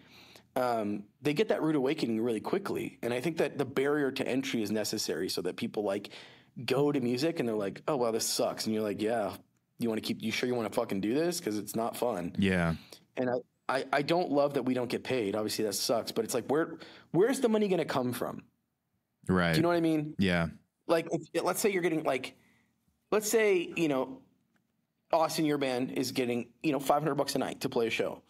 um, 0.56 1.04
they 1.22 1.34
get 1.34 1.50
that 1.50 1.62
rude 1.62 1.76
awakening 1.76 2.22
really 2.22 2.40
quickly 2.40 2.98
and 3.02 3.14
i 3.14 3.20
think 3.20 3.38
that 3.38 3.58
the 3.58 3.66
barrier 3.66 4.12
to 4.12 4.28
entry 4.28 4.62
is 4.62 4.72
necessary 4.72 5.28
so 5.30 5.42
that 5.42 5.56
people 5.58 5.84
like 5.84 6.10
go 6.66 6.92
to 6.92 7.02
music 7.02 7.40
and 7.40 7.48
they're 7.50 7.56
like 7.56 7.82
oh 7.88 7.98
wow 7.98 8.12
this 8.12 8.26
sucks 8.26 8.66
and 8.66 8.74
you're 8.74 8.84
like 8.84 9.02
yeah 9.02 9.34
you 9.80 9.90
want 9.90 10.02
to 10.02 10.08
keep 10.08 10.22
you 10.22 10.32
sure 10.32 10.48
you 10.48 10.56
want 10.56 10.72
to 10.72 10.74
fucking 10.74 11.02
do 11.02 11.14
this 11.14 11.40
because 11.40 11.58
it's 11.58 11.76
not 11.76 11.98
fun 11.98 12.34
Yeah. 12.38 12.76
and 13.18 13.30
I, 13.30 13.34
I, 13.68 13.86
I 13.92 14.02
don't 14.04 14.30
love 14.32 14.54
that 14.54 14.64
we 14.64 14.76
don't 14.76 14.90
get 14.90 15.04
paid. 15.04 15.36
Obviously, 15.36 15.66
that 15.66 15.74
sucks. 15.74 16.12
But 16.12 16.24
it's 16.24 16.36
like, 16.36 16.46
where 16.52 16.78
where's 17.12 17.40
the 17.40 17.50
money 17.50 17.68
going 17.68 17.80
to 17.80 17.84
come 17.86 18.14
from? 18.14 18.44
Right. 19.28 19.54
Do 19.54 19.58
you 19.58 19.64
know 19.64 19.70
what 19.70 19.78
I 19.78 19.82
mean? 19.82 20.14
yeah. 20.20 20.50
Like, 20.86 21.08
let's 21.42 21.62
say 21.62 21.72
you're 21.72 21.82
getting 21.82 22.04
like, 22.04 22.36
let's 23.12 23.28
say 23.28 23.74
you 23.76 23.88
know, 23.88 24.22
Austin, 25.12 25.46
your 25.46 25.58
band 25.58 25.92
is 25.94 26.12
getting 26.12 26.50
you 26.62 26.72
know 26.74 26.80
500 26.80 27.16
bucks 27.16 27.34
a 27.34 27.40
night 27.40 27.62
to 27.62 27.70
play 27.70 27.88
a 27.88 27.90
show. 27.90 28.22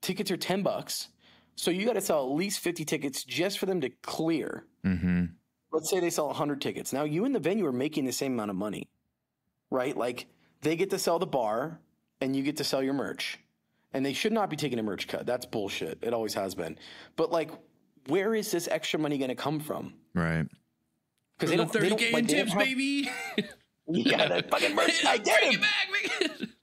Tickets 0.00 0.30
are 0.30 0.36
10 0.36 0.62
bucks, 0.62 1.08
so 1.58 1.70
you 1.70 1.84
got 1.84 1.94
to 1.94 2.00
sell 2.00 2.24
at 2.24 2.30
least 2.32 2.60
50 2.60 2.84
tickets 2.84 3.24
just 3.24 3.58
for 3.58 3.66
them 3.66 3.80
to 3.80 3.90
clear. 4.02 4.64
hmm 4.84 5.24
Let's 5.70 5.90
say 5.90 6.00
they 6.00 6.08
sell 6.08 6.28
100 6.28 6.62
tickets. 6.62 6.94
Now 6.94 7.04
you 7.04 7.26
and 7.26 7.34
the 7.34 7.38
venue 7.38 7.66
are 7.66 7.72
making 7.72 8.06
the 8.06 8.12
same 8.12 8.32
amount 8.32 8.50
of 8.50 8.56
money, 8.56 8.88
right? 9.70 9.94
Like 9.94 10.26
they 10.62 10.76
get 10.76 10.88
to 10.90 10.98
sell 10.98 11.18
the 11.18 11.26
bar, 11.26 11.78
and 12.20 12.34
you 12.34 12.42
get 12.42 12.56
to 12.56 12.64
sell 12.64 12.82
your 12.82 12.94
merch 12.94 13.38
and 13.92 14.04
they 14.04 14.12
should 14.12 14.32
not 14.32 14.50
be 14.50 14.56
taking 14.56 14.78
a 14.78 14.82
merch 14.82 15.08
cut. 15.08 15.26
That's 15.26 15.46
bullshit. 15.46 15.98
It 16.02 16.12
always 16.12 16.34
has 16.34 16.54
been. 16.54 16.78
But 17.16 17.30
like, 17.30 17.50
where 18.06 18.34
is 18.34 18.50
this 18.50 18.68
extra 18.68 18.98
money 18.98 19.18
going 19.18 19.28
to 19.30 19.34
come 19.34 19.60
from? 19.60 19.94
Right. 20.14 20.46
Because 21.38 21.50
they 21.50 21.56
don't. 21.56 21.70
The 21.72 21.78
30k 21.78 22.18
in 22.18 22.26
tips, 22.26 22.54
baby. 22.54 23.10
Yeah, 23.90 24.28
that 24.28 24.50
fucking 24.50 24.74
merch. 24.74 25.02
I 25.06 25.16
get 25.24 25.40
Bring 25.40 25.52
it 25.54 25.60
back, 25.62 26.28
man. 26.38 26.52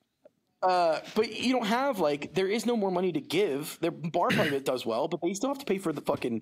Uh, 0.65 0.99
but 1.13 1.32
you 1.39 1.54
don't 1.54 1.67
have 1.67 1.99
like 1.99 2.34
there 2.34 2.47
is 2.47 2.65
no 2.65 2.75
more 2.75 2.89
money 2.89 3.12
to 3.12 3.21
give. 3.21 3.78
Their 3.82 3.91
bar 3.91 4.30
part 4.30 4.47
of 4.47 4.54
it 4.54 4.65
does 4.65 4.86
well, 4.86 5.08
but 5.08 5.21
they 5.21 5.34
still 5.34 5.49
have 5.49 5.60
to 5.60 5.65
pay 5.65 5.78
for 5.78 5.93
the 5.93 6.01
fucking 6.01 6.41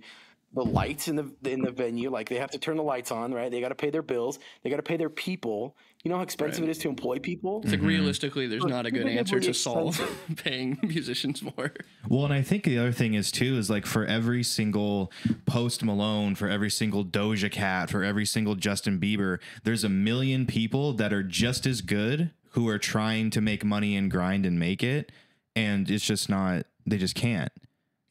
the 0.54 0.64
lights 0.64 1.08
in 1.08 1.16
the 1.16 1.34
in 1.44 1.62
the 1.62 1.72
venue. 1.72 2.10
Like 2.10 2.30
they 2.30 2.38
have 2.38 2.52
to 2.52 2.58
turn 2.58 2.78
the 2.78 2.84
lights 2.84 3.12
on, 3.12 3.34
right? 3.34 3.52
They 3.52 3.60
got 3.60 3.70
to 3.70 3.76
pay 3.76 3.90
their 3.90 4.02
bills. 4.02 4.40
They 4.64 4.70
got 4.70 4.78
to 4.78 4.84
pay 4.84 4.98
their 4.98 5.10
people. 5.10 5.76
You 6.04 6.10
know 6.10 6.18
how 6.18 6.24
expensive 6.24 6.64
it 6.64 6.70
is 6.70 6.78
to 6.80 6.90
employ 6.90 7.20
people. 7.20 7.62
It's 7.64 7.72
like 7.72 7.82
realistically, 7.82 8.48
there's 8.48 8.66
not 8.66 8.86
a 8.86 8.92
good 8.92 9.08
answer 9.08 9.40
to 9.40 9.54
solve 9.54 10.00
paying 10.38 10.78
musicians 10.84 11.42
more. 11.42 11.74
Well, 12.08 12.26
and 12.26 12.34
I 12.34 12.42
think 12.42 12.64
the 12.64 12.78
other 12.78 12.92
thing 12.92 13.14
is 13.14 13.32
too 13.32 13.58
is 13.58 13.70
like 13.70 13.86
for 13.86 14.06
every 14.06 14.44
single 14.44 15.12
Post 15.46 15.84
Malone, 15.84 16.36
for 16.36 16.48
every 16.48 16.70
single 16.70 17.04
Doja 17.04 17.52
Cat, 17.52 17.90
for 17.90 18.04
every 18.04 18.26
single 18.26 18.56
Justin 18.56 19.00
Bieber, 19.00 19.40
there's 19.64 19.84
a 19.84 19.90
million 19.90 20.46
people 20.46 20.94
that 20.94 21.12
are 21.12 21.24
just 21.24 21.66
as 21.66 21.82
good 21.82 22.32
who 22.54 22.68
are 22.70 22.80
trying 22.80 23.30
to 23.32 23.42
make 23.42 23.64
money 23.64 23.96
and 23.96 24.10
grind 24.10 24.46
and 24.46 24.60
make 24.60 24.84
it, 24.84 25.12
and 25.56 25.90
it's 25.90 26.06
just 26.06 26.30
not. 26.30 26.66
They 26.86 26.98
just 26.98 27.16
can't. 27.16 27.52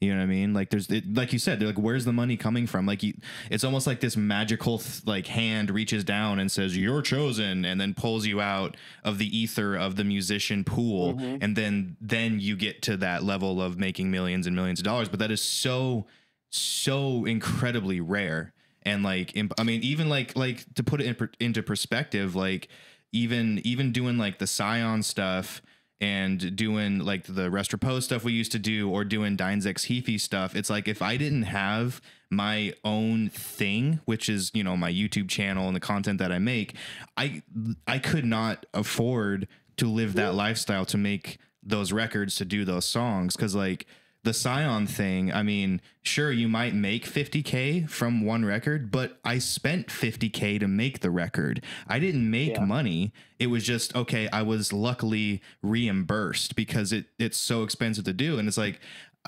You 0.03 0.11
know 0.11 0.17
what 0.17 0.23
I 0.23 0.27
mean? 0.27 0.53
Like 0.53 0.69
there's, 0.69 0.89
it, 0.89 1.13
like 1.13 1.31
you 1.31 1.39
said, 1.39 1.59
they're 1.59 1.69
like, 1.69 1.77
where's 1.77 2.03
the 2.03 2.11
money 2.11 2.35
coming 2.35 2.67
from? 2.67 2.85
Like 2.85 3.03
you, 3.03 3.13
it's 3.49 3.63
almost 3.63 3.87
like 3.87 4.01
this 4.01 4.17
magical 4.17 4.79
th- 4.79 5.05
like 5.05 5.27
hand 5.27 5.71
reaches 5.71 6.03
down 6.03 6.39
and 6.39 6.51
says 6.51 6.75
you're 6.75 7.01
chosen, 7.01 7.63
and 7.63 7.79
then 7.79 7.93
pulls 7.93 8.25
you 8.25 8.41
out 8.41 8.75
of 9.03 9.17
the 9.17 9.37
ether 9.37 9.75
of 9.75 9.95
the 9.95 10.03
musician 10.03 10.65
pool, 10.65 11.13
mm-hmm. 11.13 11.37
and 11.41 11.55
then 11.55 11.95
then 12.01 12.39
you 12.39 12.57
get 12.57 12.81
to 12.83 12.97
that 12.97 13.23
level 13.23 13.61
of 13.61 13.79
making 13.79 14.11
millions 14.11 14.45
and 14.45 14.55
millions 14.55 14.79
of 14.79 14.83
dollars. 14.83 15.07
But 15.07 15.19
that 15.19 15.31
is 15.31 15.41
so 15.41 16.05
so 16.49 17.23
incredibly 17.23 18.01
rare, 18.01 18.53
and 18.81 19.03
like 19.03 19.37
imp- 19.37 19.53
I 19.57 19.63
mean, 19.63 19.83
even 19.83 20.09
like 20.09 20.35
like 20.35 20.65
to 20.75 20.83
put 20.83 20.99
it 20.99 21.07
in 21.07 21.15
per- 21.15 21.31
into 21.39 21.63
perspective, 21.63 22.35
like 22.35 22.67
even 23.13 23.61
even 23.63 23.91
doing 23.91 24.17
like 24.17 24.39
the 24.39 24.47
Scion 24.47 25.03
stuff 25.03 25.61
and 26.01 26.55
doing 26.55 26.99
like 26.99 27.23
the 27.23 27.49
Rest 27.49 27.71
Repose 27.71 28.03
stuff 28.03 28.25
we 28.25 28.33
used 28.33 28.51
to 28.51 28.59
do 28.59 28.89
or 28.89 29.05
doing 29.05 29.37
Dines 29.37 29.65
X 29.65 29.85
Heafy 29.85 30.19
stuff, 30.19 30.55
it's 30.55 30.69
like 30.69 30.87
if 30.87 31.01
I 31.01 31.15
didn't 31.15 31.43
have 31.43 32.01
my 32.29 32.73
own 32.83 33.29
thing, 33.29 34.01
which 34.05 34.27
is, 34.27 34.51
you 34.53 34.63
know, 34.63 34.75
my 34.75 34.91
YouTube 34.91 35.29
channel 35.29 35.67
and 35.67 35.75
the 35.75 35.79
content 35.79 36.19
that 36.19 36.31
I 36.31 36.39
make, 36.39 36.75
I 37.15 37.43
I 37.87 37.99
could 37.99 38.25
not 38.25 38.65
afford 38.73 39.47
to 39.77 39.87
live 39.87 40.15
that 40.15 40.35
lifestyle 40.35 40.85
to 40.85 40.97
make 40.97 41.37
those 41.61 41.93
records 41.93 42.35
to 42.35 42.45
do 42.45 42.65
those 42.65 42.85
songs. 42.85 43.37
Cuz 43.37 43.55
like 43.55 43.85
the 44.23 44.33
Scion 44.33 44.87
thing, 44.87 45.33
I 45.33 45.43
mean, 45.43 45.81
sure, 46.01 46.31
you 46.31 46.47
might 46.47 46.73
make 46.73 47.05
50K 47.05 47.89
from 47.89 48.25
one 48.25 48.45
record, 48.45 48.89
but 48.89 49.19
I 49.25 49.37
spent 49.37 49.87
50K 49.87 50.59
to 50.61 50.67
make 50.67 51.01
the 51.01 51.11
record. 51.11 51.61
I 51.87 51.99
didn't 51.99 52.29
make 52.29 52.55
Yeah. 52.55 52.63
money. 52.65 53.11
It 53.37 53.47
was 53.47 53.65
just, 53.65 53.93
okay, 53.95 54.29
I 54.29 54.41
was 54.41 54.71
luckily 54.71 55.41
reimbursed 55.61 56.55
because 56.55 56.93
it 56.93 57.07
it's 57.19 57.37
so 57.37 57.63
expensive 57.63 58.05
to 58.05 58.13
do. 58.13 58.39
And 58.39 58.47
it's 58.47 58.57
like, 58.57 58.79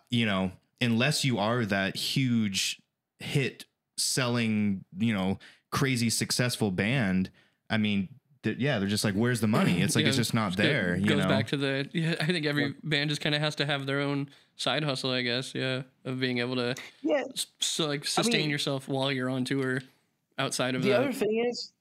you 0.10 0.26
know, 0.26 0.54
unless 0.80 1.26
you 1.26 1.38
are 1.40 1.66
that 1.66 1.98
huge 1.98 2.82
hit 3.20 3.66
selling, 3.98 4.86
you 4.98 5.14
know, 5.14 5.40
crazy 5.72 6.10
successful 6.10 6.72
band, 6.72 7.30
I 7.70 7.78
mean, 7.78 8.08
yeah, 8.46 8.80
they're 8.80 8.88
just 8.88 9.04
like, 9.04 9.16
where's 9.16 9.42
the 9.42 9.48
money? 9.48 9.82
It's 9.82 9.96
like, 9.96 10.06
it's 10.06 10.16
just 10.18 10.34
not 10.34 10.54
it 10.54 10.58
there. 10.58 10.96
You 10.96 11.08
goes 11.08 11.24
know? 11.24 11.28
back 11.28 11.48
to 11.48 11.58
the. 11.58 11.90
Yeah, 11.94 12.16
I 12.20 12.28
think 12.28 12.46
every 12.46 12.76
band 12.84 13.10
just 13.10 13.20
kind 13.22 13.34
of 13.34 13.42
has 13.42 13.56
to 13.56 13.66
have 13.66 13.86
their 13.88 14.00
own 14.02 14.30
side 14.56 14.84
hustle. 14.84 15.12
I 15.12 15.22
guess. 15.22 15.54
Yeah, 15.56 15.84
of 16.04 16.20
being 16.20 16.40
able 16.40 16.56
to 16.56 16.76
Yeah. 17.02 17.24
s- 17.34 17.48
so 17.60 17.88
like 17.88 18.06
sustain 18.06 18.42
mean- 18.42 18.50
yourself 18.50 18.88
while 18.88 19.12
you're 19.12 19.30
on 19.30 19.46
tour. 19.46 19.82
Outside 20.38 20.76
of 20.76 20.84
The 20.84 20.90
that, 20.90 21.00
other 21.00 21.14
thing 21.14 21.46
is, 21.50 21.72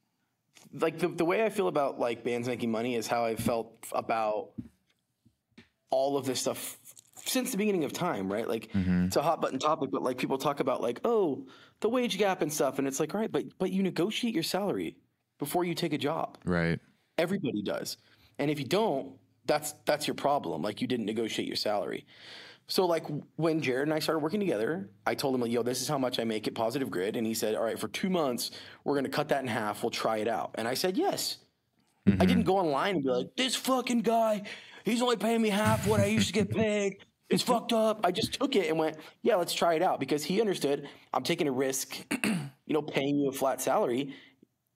like 0.72 0.98
the 0.98 1.08
the 1.08 1.24
way 1.24 1.44
I 1.44 1.50
feel 1.50 1.66
about 1.66 1.98
like 1.98 2.22
bands 2.22 2.46
making 2.46 2.70
money 2.70 2.94
is 2.94 3.06
how 3.08 3.24
I 3.24 3.34
felt 3.34 3.72
about 3.92 4.50
all 5.90 6.16
of 6.16 6.24
this 6.26 6.40
stuff 6.40 6.78
since 7.16 7.50
the 7.52 7.56
beginning 7.56 7.84
of 7.84 7.92
time, 7.92 8.30
right? 8.32 8.46
Like 8.48 8.70
mm-hmm. 8.72 9.06
it's 9.06 9.16
a 9.16 9.22
hot 9.22 9.40
button 9.40 9.58
topic, 9.58 9.90
but 9.90 10.02
like 10.02 10.18
people 10.18 10.38
talk 10.38 10.60
about 10.60 10.82
like, 10.82 11.00
oh, 11.04 11.46
the 11.80 11.88
wage 11.88 12.18
gap 12.18 12.42
and 12.42 12.52
stuff, 12.52 12.78
and 12.78 12.86
it's 12.86 13.00
like, 13.00 13.14
all 13.14 13.20
right, 13.20 13.30
but 13.32 13.44
but 13.58 13.70
you 13.72 13.82
negotiate 13.82 14.34
your 14.34 14.42
salary 14.42 14.96
before 15.38 15.64
you 15.64 15.74
take 15.74 15.92
a 15.92 15.98
job. 15.98 16.38
right. 16.44 16.78
Everybody 17.18 17.62
does. 17.62 17.96
And 18.38 18.50
if 18.50 18.58
you 18.58 18.66
don't, 18.66 19.14
that's 19.46 19.74
that's 19.84 20.06
your 20.06 20.14
problem. 20.14 20.62
Like 20.62 20.80
you 20.80 20.86
didn't 20.88 21.06
negotiate 21.06 21.46
your 21.46 21.56
salary. 21.56 22.06
So 22.66 22.86
like 22.86 23.04
when 23.36 23.60
Jared 23.60 23.88
and 23.88 23.94
I 23.94 23.98
started 23.98 24.20
working 24.20 24.40
together, 24.40 24.88
I 25.06 25.14
told 25.14 25.34
him 25.34 25.42
like, 25.42 25.52
yo, 25.52 25.62
this 25.62 25.82
is 25.82 25.88
how 25.88 25.98
much 25.98 26.18
I 26.18 26.24
make 26.24 26.48
at 26.48 26.54
Positive 26.54 26.90
Grid. 26.90 27.16
And 27.16 27.26
he 27.26 27.34
said, 27.34 27.54
All 27.54 27.64
right, 27.64 27.78
for 27.78 27.88
two 27.88 28.08
months, 28.08 28.52
we're 28.84 28.94
gonna 28.94 29.08
cut 29.08 29.28
that 29.28 29.42
in 29.42 29.48
half. 29.48 29.82
We'll 29.82 29.90
try 29.90 30.18
it 30.18 30.28
out. 30.28 30.52
And 30.54 30.66
I 30.66 30.74
said, 30.74 30.96
Yes. 30.96 31.38
I 32.06 32.10
mm-hmm. 32.10 32.26
didn't 32.26 32.42
go 32.42 32.58
online 32.58 32.96
and 32.96 33.04
be 33.04 33.10
like, 33.10 33.34
this 33.34 33.56
fucking 33.56 34.02
guy, 34.02 34.42
he's 34.84 35.00
only 35.00 35.16
paying 35.16 35.40
me 35.40 35.48
half 35.48 35.86
what 35.86 36.00
I 36.00 36.06
used 36.06 36.26
to 36.26 36.34
get 36.34 36.50
paid. 36.50 36.98
It's 37.30 37.42
fucked 37.52 37.72
up. 37.72 38.00
I 38.04 38.12
just 38.12 38.34
took 38.34 38.56
it 38.56 38.68
and 38.68 38.78
went, 38.78 38.98
yeah, 39.22 39.36
let's 39.36 39.54
try 39.54 39.74
it 39.74 39.82
out 39.82 40.00
because 40.00 40.22
he 40.22 40.40
understood 40.40 40.86
I'm 41.14 41.22
taking 41.22 41.48
a 41.48 41.52
risk, 41.52 41.96
you 42.24 42.74
know, 42.74 42.82
paying 42.82 43.18
you 43.18 43.30
a 43.30 43.32
flat 43.32 43.62
salary. 43.62 44.14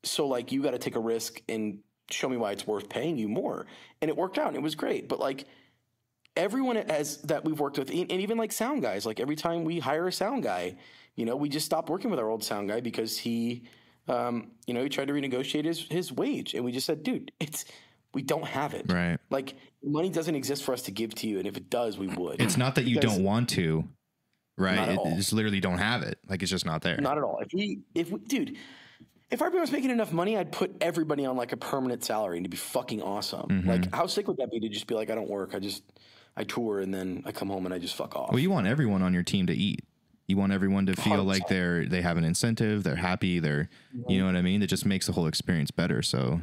So 0.04 0.26
like 0.26 0.52
you 0.52 0.62
got 0.62 0.70
to 0.70 0.78
take 0.78 0.96
a 0.96 1.00
risk 1.00 1.42
and 1.48 1.80
show 2.10 2.28
me 2.28 2.38
why 2.38 2.52
it's 2.52 2.66
worth 2.66 2.88
paying 2.88 3.18
you 3.18 3.28
more. 3.28 3.66
And 4.00 4.08
it 4.08 4.16
worked 4.16 4.38
out 4.38 4.48
and 4.48 4.56
it 4.56 4.62
was 4.62 4.74
great. 4.74 5.08
But 5.08 5.20
like 5.20 5.46
everyone 6.36 6.76
has 6.76 7.18
that 7.22 7.44
we've 7.44 7.58
worked 7.58 7.78
with, 7.78 7.90
and 7.90 8.10
even 8.12 8.38
like 8.38 8.52
sound 8.52 8.82
guys, 8.82 9.06
like 9.06 9.20
every 9.20 9.36
time 9.36 9.64
we 9.64 9.78
hire 9.78 10.06
a 10.06 10.12
sound 10.12 10.42
guy, 10.42 10.76
you 11.16 11.24
know, 11.24 11.36
we 11.36 11.48
just 11.48 11.66
stopped 11.66 11.88
working 11.90 12.10
with 12.10 12.20
our 12.20 12.28
old 12.28 12.44
sound 12.44 12.68
guy 12.68 12.80
because 12.80 13.18
he, 13.18 13.64
um, 14.06 14.52
you 14.66 14.74
know, 14.74 14.82
he 14.82 14.88
tried 14.88 15.08
to 15.08 15.14
renegotiate 15.14 15.64
his 15.64 15.86
his 15.88 16.12
wage, 16.12 16.54
and 16.54 16.64
we 16.64 16.72
just 16.72 16.86
said, 16.86 17.02
dude, 17.02 17.32
it's 17.40 17.64
we 18.14 18.22
don't 18.22 18.46
have 18.46 18.74
it. 18.74 18.90
Right. 18.90 19.18
Like 19.30 19.54
money 19.82 20.10
doesn't 20.10 20.34
exist 20.34 20.64
for 20.64 20.72
us 20.72 20.82
to 20.82 20.90
give 20.90 21.14
to 21.16 21.28
you, 21.28 21.38
and 21.38 21.46
if 21.46 21.56
it 21.56 21.70
does, 21.70 21.98
we 21.98 22.06
would. 22.06 22.40
It's 22.40 22.56
not 22.56 22.76
that 22.76 22.84
you 22.84 22.96
Because- 22.96 23.14
don't 23.16 23.24
want 23.24 23.48
to, 23.50 23.84
right? 24.56 24.90
It, 24.90 25.32
literally 25.32 25.60
don't 25.60 25.78
have 25.78 26.02
it. 26.02 26.18
Like 26.28 26.42
it's 26.42 26.50
just 26.50 26.66
not 26.66 26.82
there. 26.82 26.96
Not 26.98 27.18
at 27.18 27.24
all. 27.24 27.38
If 27.40 27.48
we, 27.52 27.80
if 27.94 28.10
we, 28.10 28.20
dude, 28.20 28.56
if 29.30 29.42
everyone 29.42 29.60
was 29.60 29.72
making 29.72 29.90
enough 29.90 30.12
money, 30.12 30.38
I'd 30.38 30.52
put 30.52 30.74
everybody 30.80 31.26
on 31.26 31.36
like 31.36 31.52
a 31.52 31.56
permanent 31.56 32.02
salary 32.02 32.38
and 32.38 32.44
it'd 32.46 32.50
be 32.50 32.56
fucking 32.56 33.02
awesome. 33.02 33.48
Mm-hmm. 33.48 33.68
Like, 33.68 33.94
how 33.94 34.06
sick 34.06 34.26
would 34.26 34.38
that 34.38 34.50
be 34.50 34.58
to 34.60 34.68
just 34.68 34.86
be 34.86 34.94
like, 34.94 35.10
I 35.10 35.14
don't 35.14 35.28
work, 35.28 35.54
I 35.54 35.58
just, 35.58 35.82
I 36.38 36.44
tour 36.44 36.78
and 36.78 36.94
then 36.94 37.22
I 37.26 37.32
come 37.32 37.48
home 37.48 37.66
and 37.66 37.74
I 37.74 37.78
just 37.78 37.96
fuck 37.96 38.14
off. 38.14 38.30
well, 38.30 38.38
you 38.38 38.50
want 38.50 38.68
everyone 38.68 39.02
on 39.02 39.12
your 39.12 39.24
team 39.24 39.48
to 39.48 39.54
eat. 39.54 39.84
You 40.28 40.36
want 40.36 40.52
everyone 40.52 40.86
to 40.86 40.94
feel 40.94 41.24
like 41.24 41.46
100%. 41.46 41.48
they're 41.48 41.86
they 41.86 42.00
have 42.02 42.16
an 42.16 42.24
incentive, 42.24 42.84
they're 42.84 42.96
happy, 42.96 43.40
they're 43.40 43.68
you 44.06 44.20
know 44.20 44.26
what 44.26 44.36
I 44.36 44.42
mean? 44.42 44.62
It 44.62 44.68
just 44.68 44.86
makes 44.86 45.06
the 45.06 45.12
whole 45.12 45.26
experience 45.26 45.70
better. 45.72 46.00
So 46.00 46.42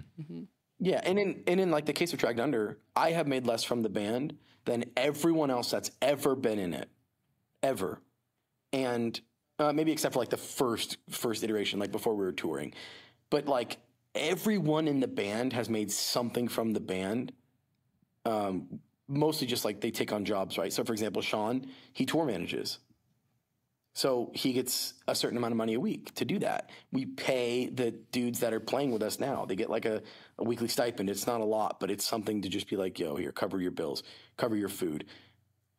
Yeah, 0.80 1.00
and 1.04 1.18
in 1.18 1.44
and 1.48 1.60
in 1.62 1.72
like 1.72 1.86
the 1.86 1.94
case 1.94 2.12
of 2.12 2.20
Dragged 2.20 2.40
Under, 2.40 2.78
I 2.96 3.12
have 3.12 3.26
made 3.26 3.48
less 3.48 3.64
from 3.64 3.84
the 3.84 3.90
band 3.90 4.38
than 4.66 4.86
everyone 4.98 5.50
else 5.50 5.72
that's 5.72 5.92
ever 6.02 6.36
been 6.36 6.60
in 6.60 6.74
it, 6.74 6.90
ever, 7.64 8.02
and 8.74 9.20
uh, 9.60 9.72
maybe 9.72 9.94
except 9.94 10.14
for 10.14 10.20
like 10.20 10.30
the 10.30 10.38
first 10.38 10.98
first 11.10 11.44
iteration, 11.44 11.80
like 11.80 11.92
before 11.92 12.16
we 12.16 12.26
were 12.26 12.34
touring, 12.34 12.74
but 13.30 13.48
like 13.48 13.78
everyone 14.14 14.88
in 14.88 15.00
the 15.00 15.08
band 15.08 15.54
has 15.54 15.70
made 15.70 15.92
something 15.92 16.48
from 16.48 16.74
the 16.74 16.80
band. 16.82 17.32
Um, 18.26 18.80
mostly 19.08 19.48
just 19.48 19.66
like 19.66 19.82
they 19.82 19.92
take 19.92 20.12
on 20.12 20.26
jobs, 20.26 20.58
right? 20.58 20.72
So 20.72 20.84
for 20.84 20.94
example, 20.94 21.22
Sean, 21.22 21.68
he 21.94 22.06
tour 22.06 22.26
manages. 22.26 22.80
So 23.94 24.30
he 24.34 24.52
gets 24.52 24.94
a 25.08 25.16
certain 25.16 25.38
amount 25.38 25.54
of 25.54 25.58
money 25.58 25.76
a 25.76 25.80
week 25.80 26.14
to 26.16 26.26
do 26.26 26.38
that. 26.40 26.70
We 26.92 27.06
pay 27.06 27.70
the 27.70 27.92
dudes 27.92 28.42
that 28.42 28.54
are 28.54 28.60
playing 28.60 28.92
with 28.92 29.02
us 29.02 29.22
now. 29.22 29.46
They 29.46 29.56
get 29.56 29.70
like 29.70 29.86
a, 29.86 30.02
a 30.38 30.44
weekly 30.44 30.68
stipend. 30.68 31.10
It's 31.10 31.26
not 31.26 31.40
a 31.40 31.46
lot, 31.46 31.80
but 31.80 31.90
it's 31.90 32.06
something 32.06 32.42
to 32.42 32.50
just 32.50 32.70
be 32.70 32.76
like, 32.76 33.00
yo, 33.00 33.16
here, 33.16 33.32
cover 33.32 33.62
your 33.62 33.72
bills, 33.72 34.04
cover 34.36 34.58
your 34.58 34.68
food. 34.68 35.06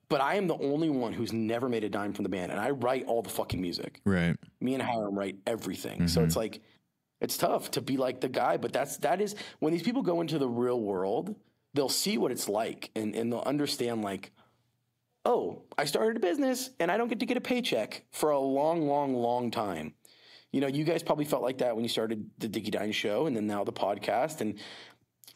But 0.08 0.22
I 0.22 0.36
am 0.36 0.46
the 0.46 0.56
only 0.56 0.88
one 0.88 1.12
who's 1.12 1.34
never 1.34 1.68
made 1.68 1.84
a 1.84 1.90
dime 1.90 2.14
from 2.14 2.22
the 2.22 2.28
band, 2.28 2.52
and 2.52 2.60
I 2.60 2.70
write 2.70 3.04
all 3.06 3.22
the 3.22 3.28
fucking 3.28 3.60
music. 3.60 4.00
right. 4.04 4.36
Me 4.60 4.72
and 4.74 4.82
Hiram 4.82 5.18
write 5.18 5.36
everything. 5.46 6.08
So 6.08 6.20
mm-hmm. 6.20 6.26
it's 6.26 6.36
like 6.36 6.62
it's 7.20 7.36
tough 7.36 7.70
to 7.72 7.80
be 7.80 7.96
like 7.96 8.20
the 8.20 8.28
guy, 8.28 8.56
but 8.56 8.72
that's 8.72 8.98
that 8.98 9.20
is 9.20 9.34
when 9.58 9.72
these 9.72 9.82
people 9.82 10.02
go 10.02 10.20
into 10.20 10.38
the 10.38 10.48
real 10.48 10.80
world, 10.80 11.34
they'll 11.76 11.88
see 11.88 12.18
what 12.18 12.32
it's 12.32 12.48
like 12.48 12.90
and, 12.96 13.14
and 13.14 13.32
they'll 13.32 13.40
understand 13.46 14.02
like, 14.02 14.32
oh, 15.24 15.62
I 15.76 15.84
started 15.84 16.16
a 16.16 16.20
business 16.20 16.70
and 16.80 16.90
I 16.90 16.96
don't 16.96 17.08
get 17.08 17.20
to 17.20 17.26
get 17.26 17.36
a 17.36 17.40
paycheck 17.40 18.04
for 18.12 18.30
a 18.30 18.38
long, 18.38 18.88
long, 18.88 19.14
long 19.14 19.50
time. 19.50 19.94
You 20.52 20.60
know, 20.60 20.68
you 20.68 20.84
guys 20.84 21.02
probably 21.02 21.24
felt 21.24 21.42
like 21.42 21.58
that 21.58 21.74
when 21.74 21.84
you 21.84 21.88
started 21.88 22.30
the 22.38 22.48
Dickey 22.48 22.70
Dine 22.70 22.92
show 22.92 23.26
and 23.26 23.36
then 23.36 23.46
now 23.46 23.64
the 23.64 23.72
podcast. 23.72 24.40
And 24.40 24.58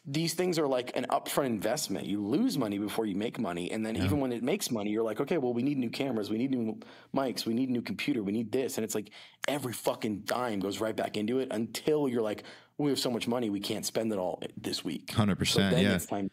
these 0.05 0.33
things 0.33 0.57
are 0.57 0.67
like 0.67 0.95
an 0.95 1.05
upfront 1.11 1.47
investment. 1.47 2.07
You 2.07 2.25
lose 2.25 2.57
money 2.57 2.79
before 2.79 3.05
you 3.05 3.15
make 3.15 3.37
money. 3.37 3.69
And 3.71 3.85
then 3.85 3.95
even 3.97 4.19
when 4.19 4.31
it 4.31 4.41
makes 4.41 4.71
money, 4.71 4.89
you're 4.89 5.03
like, 5.03 5.19
okay, 5.21 5.37
well, 5.37 5.53
we 5.53 5.61
need 5.61 5.77
new 5.77 5.91
cameras. 5.91 6.31
We 6.31 6.39
need 6.39 6.51
new 6.51 6.79
mics. 7.15 7.45
We 7.45 7.53
need 7.53 7.69
a 7.69 7.71
new 7.71 7.83
computer. 7.83 8.23
We 8.23 8.31
need 8.31 8.51
this. 8.51 8.77
And 8.77 8.85
it's 8.85 8.95
like 8.95 9.11
every 9.47 9.73
fucking 9.73 10.21
dime 10.21 10.59
goes 10.59 10.79
right 10.79 10.95
back 10.95 11.17
into 11.17 11.37
it 11.39 11.49
until 11.51 12.07
you're 12.07 12.23
like, 12.23 12.43
we 12.81 12.89
have 12.89 12.99
so 12.99 13.11
much 13.11 13.27
money, 13.27 13.49
we 13.49 13.59
can't 13.59 13.85
spend 13.85 14.11
it 14.11 14.17
all 14.17 14.41
this 14.57 14.83
week. 14.83 15.11
Hundred 15.11 15.35
So 15.35 15.39
percent. 15.39 15.75
then 15.75 15.83
Yeah. 15.83 15.97
time. 15.97 16.31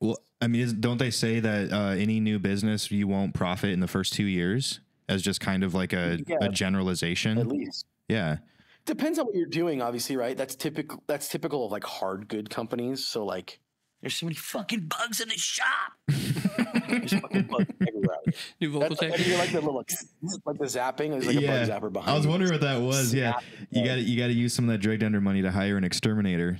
Well, 0.00 0.18
I 0.40 0.48
mean, 0.48 0.80
don't 0.80 0.98
they 0.98 1.10
say 1.10 1.40
that 1.40 1.72
uh, 1.72 1.90
any 1.90 2.20
new 2.20 2.38
business 2.38 2.90
you 2.90 3.06
won't 3.06 3.32
profit 3.34 3.70
in 3.70 3.80
the 3.80 3.86
first 3.88 4.12
two 4.12 4.24
years 4.26 4.80
as 5.08 5.22
just 5.22 5.40
kind 5.40 5.62
of 5.62 5.72
like 5.74 5.92
a, 5.92 6.18
Yeah. 6.26 6.36
a 6.42 6.48
generalization? 6.48 7.38
At 7.38 7.46
least 7.48 7.86
Yeah. 8.08 8.38
depends 8.84 9.18
on 9.18 9.26
what 9.26 9.34
you're 9.34 9.46
doing, 9.46 9.80
obviously, 9.80 10.16
right? 10.16 10.36
That's 10.36 10.54
typical. 10.56 11.02
That's 11.06 11.28
typical 11.28 11.64
of 11.64 11.72
like 11.72 11.84
hard 11.84 12.28
good 12.28 12.50
companies. 12.50 13.06
So 13.06 13.24
like, 13.24 13.60
there's 14.04 14.14
so 14.16 14.26
many 14.26 14.36
fucking 14.36 14.80
bugs 14.80 15.20
in 15.20 15.28
the 15.30 15.38
shop. 15.38 15.92
there's 16.88 17.12
fucking 17.14 17.44
bugs 17.44 17.66
everywhere. 17.80 18.16
New 18.60 18.70
vocal 18.72 18.88
That's 18.90 19.00
tech. 19.00 19.10
like, 19.12 19.26
you 19.26 19.36
like 19.38 19.50
the 19.52 19.60
little 19.60 19.74
like 19.76 20.58
the 20.58 20.64
zapping. 20.66 21.10
There's 21.10 21.26
like 21.26 21.36
a 21.36 21.46
bug 21.46 21.68
zapper 21.68 21.92
behind. 21.92 22.10
I 22.10 22.14
was 22.14 22.24
you. 22.24 22.30
wondering 22.30 22.52
what 22.52 22.60
that 22.60 22.80
was. 22.82 23.14
Yeah, 23.14 23.38
you 23.70 23.82
it. 23.82 23.86
got 23.86 23.94
to 23.94 24.00
you 24.02 24.18
got 24.18 24.26
to 24.26 24.34
use 24.34 24.52
some 24.52 24.66
of 24.68 24.72
that 24.72 24.78
Dragged 24.78 25.02
Under 25.02 25.20
money 25.20 25.40
to 25.42 25.50
hire 25.50 25.76
an 25.78 25.84
exterminator. 25.84 26.58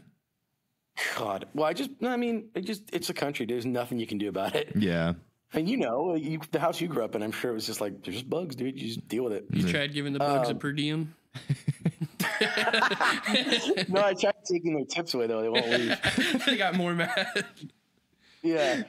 God. 1.16 1.46
Well, 1.54 1.66
I 1.66 1.72
just, 1.72 1.90
no, 2.00 2.08
I 2.10 2.16
mean, 2.16 2.50
it 2.54 2.62
just, 2.62 2.84
it's 2.92 3.10
a 3.10 3.14
country. 3.14 3.46
There's 3.46 3.66
nothing 3.66 3.98
you 3.98 4.06
can 4.06 4.16
do 4.18 4.28
about 4.28 4.54
it. 4.54 4.72
Yeah, 4.76 5.14
And 5.52 5.68
you 5.68 5.76
know, 5.76 6.14
you, 6.14 6.40
the 6.52 6.60
house 6.60 6.80
you 6.80 6.86
grew 6.88 7.04
up 7.04 7.14
in, 7.16 7.22
I'm 7.22 7.32
sure 7.32 7.50
it 7.50 7.54
was 7.54 7.66
just 7.66 7.80
like, 7.80 8.04
there's 8.04 8.16
just 8.18 8.30
bugs, 8.30 8.54
dude. 8.54 8.80
You 8.80 8.86
just 8.86 9.08
deal 9.08 9.24
with 9.24 9.32
it. 9.32 9.44
You 9.52 9.68
tried 9.68 9.92
giving 9.92 10.12
the 10.12 10.20
bugs 10.20 10.48
Um, 10.50 10.56
a 10.56 10.58
per 10.58 10.72
diem. 10.72 11.14
No, 13.88 14.02
I 14.02 14.14
tried 14.14 14.34
taking 14.44 14.74
their 14.74 14.84
tips 14.84 15.14
away 15.14 15.26
though. 15.26 15.42
They 15.42 15.48
won't 15.48 15.68
leave. 15.68 16.42
they 16.46 16.56
got 16.56 16.74
more 16.74 16.94
mad. 16.94 17.44
yeah. 18.42 18.82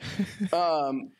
Um, 0.51 1.11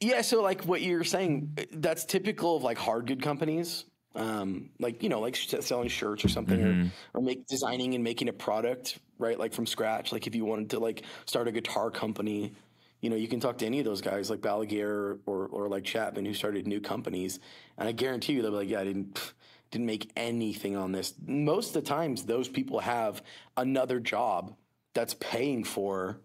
yeah. 0.00 0.20
So 0.22 0.42
like 0.42 0.62
what 0.62 0.82
you're 0.82 1.04
saying, 1.04 1.56
that's 1.72 2.04
typical 2.04 2.56
of 2.56 2.62
like 2.62 2.78
hard 2.78 3.06
good 3.06 3.22
companies. 3.22 3.84
Um, 4.14 4.70
like, 4.80 5.02
you 5.02 5.08
know, 5.08 5.20
like 5.20 5.36
sh- 5.36 5.54
selling 5.60 5.88
shirts 5.88 6.24
or 6.24 6.28
something 6.28 6.60
or, 6.60 6.90
or 7.14 7.22
make 7.22 7.46
designing 7.46 7.94
and 7.94 8.02
making 8.02 8.28
a 8.28 8.32
product, 8.32 8.98
right? 9.18 9.38
Like 9.38 9.52
from 9.52 9.66
scratch. 9.66 10.10
Like 10.10 10.26
if 10.26 10.34
you 10.34 10.44
wanted 10.44 10.70
to 10.70 10.80
like 10.80 11.04
start 11.26 11.46
a 11.46 11.52
guitar 11.52 11.92
company, 11.92 12.52
you 13.00 13.08
know, 13.08 13.16
you 13.16 13.28
can 13.28 13.38
talk 13.38 13.58
to 13.58 13.66
any 13.66 13.78
of 13.78 13.84
those 13.84 14.00
guys 14.00 14.28
like 14.28 14.40
Balaguer 14.40 15.20
or, 15.26 15.46
or 15.46 15.68
like 15.68 15.84
Chapman 15.84 16.24
who 16.24 16.34
started 16.34 16.66
new 16.66 16.80
companies. 16.80 17.38
And 17.78 17.88
I 17.88 17.92
guarantee 17.92 18.34
you 18.34 18.42
they'll 18.42 18.50
be 18.50 18.56
like, 18.58 18.68
yeah, 18.68 18.80
I 18.80 18.84
didn't, 18.84 19.14
pff, 19.14 19.32
didn't 19.70 19.86
make 19.86 20.10
anything 20.16 20.76
on 20.76 20.92
this. 20.92 21.14
Most 21.26 21.68
of 21.68 21.82
the 21.84 21.88
times 21.88 22.24
those 22.24 22.48
people 22.48 22.80
have 22.80 23.22
another 23.56 24.00
job 24.00 24.54
that's 24.94 25.14
paying 25.14 25.64
for 25.64 26.20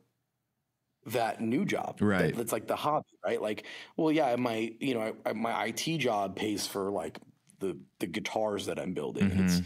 that 1.05 1.41
new 1.41 1.65
job. 1.65 1.99
Right. 2.01 2.27
That- 2.27 2.37
that's 2.37 2.51
like 2.51 2.67
the 2.67 2.75
hobby, 2.75 3.05
right? 3.23 3.41
Like, 3.41 3.65
well, 3.95 4.11
yeah, 4.11 4.35
my, 4.37 4.73
you 4.79 4.95
know, 4.95 5.15
I, 5.25 5.33
my 5.33 5.65
IT 5.65 5.99
job 5.99 6.35
pays 6.35 6.65
for 6.65 6.89
like 6.89 7.19
the, 7.59 7.77
the 7.99 8.07
guitars 8.07 8.65
that 8.65 8.79
I'm 8.79 8.93
building. 8.93 9.31
And 9.31 9.41
It's, 9.41 9.61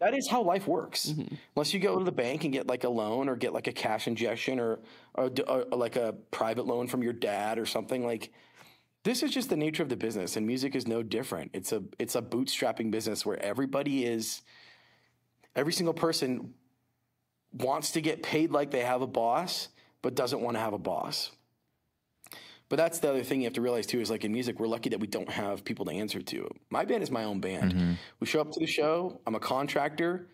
that 0.00 0.14
is 0.14 0.28
how 0.28 0.42
life 0.42 0.66
works. 0.66 1.10
Mm-hmm. 1.10 1.34
Unless 1.54 1.74
you 1.74 1.80
go 1.80 1.98
to 1.98 2.04
the 2.04 2.10
bank 2.12 2.42
and 2.42 2.52
get 2.52 2.66
like 2.66 2.84
a 2.84 2.88
loan 2.88 3.28
or 3.28 3.36
get 3.36 3.52
like 3.52 3.68
a 3.68 3.72
cash 3.72 4.08
injection 4.08 4.58
or, 4.58 4.80
or, 5.14 5.30
or 5.46 5.64
like 5.76 5.94
a 5.94 6.14
private 6.32 6.66
loan 6.66 6.88
from 6.88 7.02
your 7.02 7.12
dad 7.12 7.58
or 7.58 7.66
something 7.66 8.04
like 8.04 8.32
this 9.04 9.22
is 9.22 9.30
just 9.30 9.48
the 9.48 9.56
nature 9.56 9.82
of 9.82 9.88
the 9.88 9.96
business 9.96 10.36
and 10.36 10.46
music 10.46 10.74
is 10.74 10.86
no 10.86 11.02
different. 11.02 11.50
It's 11.54 11.72
a 11.72 11.82
it's 11.98 12.14
a 12.14 12.22
bootstrapping 12.22 12.90
business 12.90 13.24
where 13.24 13.42
everybody 13.42 14.04
is 14.04 14.42
every 15.56 15.72
single 15.72 15.94
person 15.94 16.54
wants 17.52 17.92
to 17.92 18.00
get 18.00 18.22
paid 18.22 18.50
like 18.52 18.70
they 18.70 18.80
have 18.80 19.02
a 19.02 19.06
boss 19.06 19.68
but 20.02 20.14
doesn't 20.14 20.40
want 20.40 20.56
to 20.56 20.60
have 20.60 20.72
a 20.72 20.78
boss. 20.78 21.30
But 22.68 22.76
that's 22.76 23.00
the 23.00 23.10
other 23.10 23.24
thing 23.24 23.40
you 23.40 23.46
have 23.46 23.54
to 23.54 23.60
realize 23.60 23.86
too 23.86 24.00
is 24.00 24.10
like 24.10 24.24
in 24.24 24.32
music, 24.32 24.60
we're 24.60 24.68
lucky 24.68 24.90
that 24.90 25.00
we 25.00 25.08
don't 25.08 25.28
have 25.28 25.64
people 25.64 25.84
to 25.86 25.92
answer 25.92 26.20
to. 26.22 26.48
My 26.70 26.84
band 26.84 27.02
is 27.02 27.10
my 27.10 27.24
own 27.24 27.40
band. 27.40 27.74
Mm-hmm. 27.74 27.92
We 28.20 28.26
show 28.26 28.40
up 28.40 28.52
to 28.52 28.60
the 28.60 28.66
show, 28.66 29.20
I'm 29.26 29.34
a 29.34 29.40
contractor. 29.40 30.28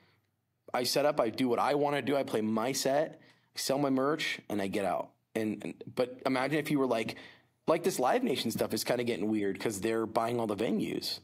I 0.75 0.83
set 0.83 1.07
up, 1.07 1.21
I 1.21 1.31
do 1.31 1.49
what 1.49 1.59
I 1.59 1.75
want 1.75 1.97
to 1.97 2.03
do, 2.03 2.17
I 2.17 2.25
play 2.25 2.43
my 2.43 2.73
set, 2.73 3.21
I 3.57 3.59
sell 3.59 3.79
my 3.79 3.89
merch, 3.89 4.41
and 4.51 4.61
I 4.61 4.67
get 4.67 4.85
out. 4.85 5.11
And, 5.35 5.63
and 5.65 5.85
but 5.95 6.21
imagine 6.27 6.59
if 6.59 6.71
you 6.71 6.79
were 6.79 6.87
like 6.87 7.17
like 7.67 7.83
this 7.83 7.99
Live 7.99 8.23
Nation 8.23 8.51
stuff 8.51 8.73
is 8.73 8.85
kind 8.85 9.01
of 9.01 9.07
getting 9.07 9.29
weird 9.29 9.55
because 9.55 9.81
they're 9.81 10.07
buying 10.07 10.39
all 10.39 10.47
the 10.47 10.57
venues. 10.57 11.21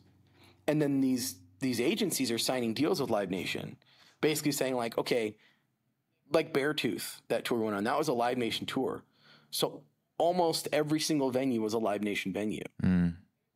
And 0.67 0.81
then 0.81 1.01
these 1.01 1.37
these 1.61 1.81
agencies 1.81 2.31
are 2.31 2.39
signing 2.39 2.75
deals 2.75 3.01
with 3.01 3.11
Live 3.11 3.31
Nation, 3.31 3.77
basically 4.21 4.53
saying 4.53 4.75
like, 4.75 4.99
okay, 4.99 5.37
like 6.31 6.53
Beartooth, 6.53 7.21
that 7.29 7.45
tour 7.45 7.59
went 7.59 7.77
on, 7.77 7.85
that 7.85 7.97
was 7.97 8.09
a 8.09 8.13
Live 8.13 8.39
Nation 8.39 8.67
tour. 8.67 9.05
So 9.51 9.83
almost 10.19 10.69
every 10.73 11.01
single 11.01 11.31
venue 11.31 11.61
was 11.61 11.75
a 11.75 11.79
Live 11.79 12.03
Nation 12.03 12.33
venue. 12.33 12.65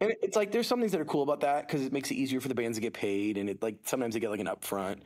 And 0.01 0.14
it's 0.22 0.37
like 0.37 0.53
there's 0.53 0.66
some 0.66 0.80
things 0.80 0.93
that 0.93 1.01
are 1.01 1.07
cool 1.07 1.22
about 1.22 1.41
that 1.41 1.66
because 1.66 1.82
it 1.82 1.93
makes 1.93 2.11
it 2.11 2.14
easier 2.14 2.41
for 2.41 2.49
the 2.49 2.55
bands 2.55 2.76
to 2.76 2.82
get 2.82 2.93
paid, 2.93 3.39
and 3.39 3.49
it 3.49 3.62
like 3.62 3.78
sometimes 3.84 4.14
they 4.14 4.20
get 4.20 4.30
like 4.30 4.41
an 4.41 4.47
upfront. 4.47 4.99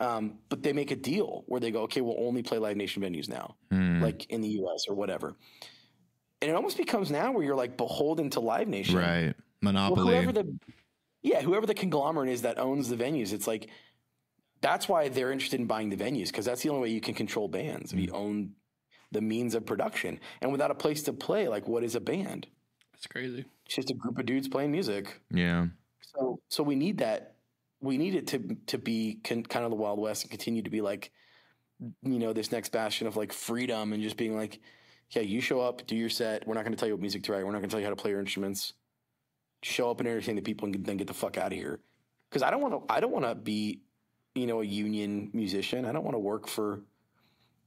Um, 0.00 0.38
but 0.48 0.62
they 0.62 0.72
make 0.72 0.90
a 0.90 0.96
deal 0.96 1.44
where 1.46 1.60
they 1.60 1.70
go, 1.70 1.82
okay, 1.82 2.00
we'll 2.00 2.16
only 2.18 2.42
play 2.42 2.58
Live 2.58 2.76
Nation 2.76 3.02
venues 3.02 3.28
now, 3.28 3.54
like 4.02 4.26
in 4.30 4.40
the 4.40 4.48
U.S. 4.48 4.86
or 4.88 4.94
whatever. 4.96 5.36
And 6.44 6.50
it 6.50 6.54
almost 6.56 6.76
becomes 6.76 7.10
now 7.10 7.32
where 7.32 7.42
you're 7.42 7.56
like 7.56 7.78
beholden 7.78 8.28
to 8.30 8.40
Live 8.40 8.68
Nation, 8.68 8.98
right. 8.98 9.24
well, 9.24 9.34
Monopoly. 9.62 10.14
whoever 10.14 10.30
the 10.30 10.58
yeah, 11.22 11.40
whoever 11.40 11.64
the 11.64 11.72
conglomerate 11.72 12.28
is 12.28 12.42
that 12.42 12.58
owns 12.58 12.90
the 12.90 12.96
venues, 12.96 13.32
it's 13.32 13.46
like 13.46 13.70
that's 14.60 14.86
why 14.86 15.08
they're 15.08 15.32
interested 15.32 15.58
in 15.58 15.64
buying 15.64 15.88
the 15.88 15.96
venues 15.96 16.26
because 16.26 16.44
that's 16.44 16.60
the 16.60 16.68
only 16.68 16.82
way 16.82 16.88
you 16.90 17.00
can 17.00 17.14
control 17.14 17.48
bands 17.48 17.94
if 17.94 17.98
you 17.98 18.08
mm. 18.08 18.14
own 18.14 18.50
the 19.10 19.22
means 19.22 19.54
of 19.54 19.64
production. 19.64 20.20
And 20.42 20.52
without 20.52 20.70
a 20.70 20.74
place 20.74 21.02
to 21.04 21.14
play, 21.14 21.48
like 21.48 21.66
what 21.66 21.82
is 21.82 21.94
a 21.94 22.00
band? 22.00 22.46
That's 22.92 23.06
crazy. 23.06 23.46
It's 23.64 23.76
just 23.76 23.90
a 23.90 23.94
group 23.94 24.18
of 24.18 24.26
dudes 24.26 24.46
playing 24.46 24.70
music. 24.70 25.18
yeah. 25.30 25.68
So 26.02 26.40
so 26.50 26.62
we 26.62 26.74
need 26.74 26.98
that. 26.98 27.36
We 27.80 27.96
need 27.96 28.14
it 28.14 28.26
to 28.26 28.58
to 28.66 28.76
be 28.76 29.18
con, 29.24 29.44
kind 29.44 29.64
of 29.64 29.70
the 29.70 29.78
Wild 29.78 29.98
West 29.98 30.24
and 30.24 30.30
continue 30.30 30.60
to 30.60 30.70
be 30.70 30.82
like, 30.82 31.10
you 32.02 32.18
know, 32.18 32.34
this 32.34 32.52
next 32.52 32.70
bastion 32.70 33.06
of 33.06 33.16
like 33.16 33.32
freedom 33.32 33.94
and 33.94 34.02
just 34.02 34.18
being 34.18 34.36
like, 34.36 34.60
yeah, 35.10 35.22
you 35.22 35.40
show 35.40 35.60
up, 35.60 35.86
do 35.86 35.96
your 35.96 36.08
set. 36.08 36.46
We're 36.46 36.54
not 36.54 36.64
going 36.64 36.72
to 36.72 36.78
tell 36.78 36.88
you 36.88 36.94
what 36.94 37.00
music 37.00 37.22
to 37.24 37.32
write. 37.32 37.44
We're 37.44 37.52
not 37.52 37.58
going 37.58 37.68
to 37.68 37.72
tell 37.72 37.80
you 37.80 37.86
how 37.86 37.90
to 37.90 37.96
play 37.96 38.10
your 38.10 38.20
instruments. 38.20 38.72
Show 39.62 39.90
up 39.90 40.00
and 40.00 40.08
entertain 40.08 40.36
the 40.36 40.42
people 40.42 40.66
and 40.66 40.84
then 40.84 40.96
get 40.96 41.06
the 41.06 41.14
fuck 41.14 41.38
out 41.38 41.52
of 41.52 41.58
here. 41.58 41.80
Because 42.28 42.42
I 42.42 42.50
don't 42.50 42.60
want 42.60 42.74
to. 42.74 42.92
I 42.92 43.00
don't 43.00 43.12
want 43.12 43.24
to 43.24 43.34
be, 43.34 43.80
you 44.34 44.46
know, 44.46 44.60
a 44.60 44.64
union 44.64 45.30
musician. 45.32 45.84
I 45.84 45.92
don't 45.92 46.04
want 46.04 46.14
to 46.14 46.20
work 46.20 46.48
for, 46.48 46.80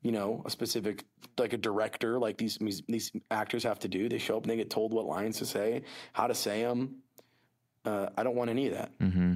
you 0.01 0.11
know, 0.11 0.43
a 0.45 0.49
specific 0.49 1.05
like 1.37 1.53
a 1.53 1.57
director 1.57 2.19
like 2.19 2.37
these 2.37 2.57
these 2.87 3.11
actors 3.31 3.63
have 3.63 3.79
to 3.79 3.87
do. 3.87 4.09
They 4.09 4.17
show 4.17 4.37
up 4.37 4.43
and 4.43 4.51
they 4.51 4.57
get 4.57 4.69
told 4.69 4.93
what 4.93 5.05
lines 5.05 5.37
to 5.39 5.45
say, 5.45 5.83
how 6.13 6.27
to 6.27 6.35
say 6.35 6.63
them. 6.63 6.97
Uh, 7.85 8.09
I 8.17 8.23
don't 8.23 8.35
want 8.35 8.49
any 8.49 8.67
of 8.67 8.73
that. 8.73 8.91
hmm 8.99 9.35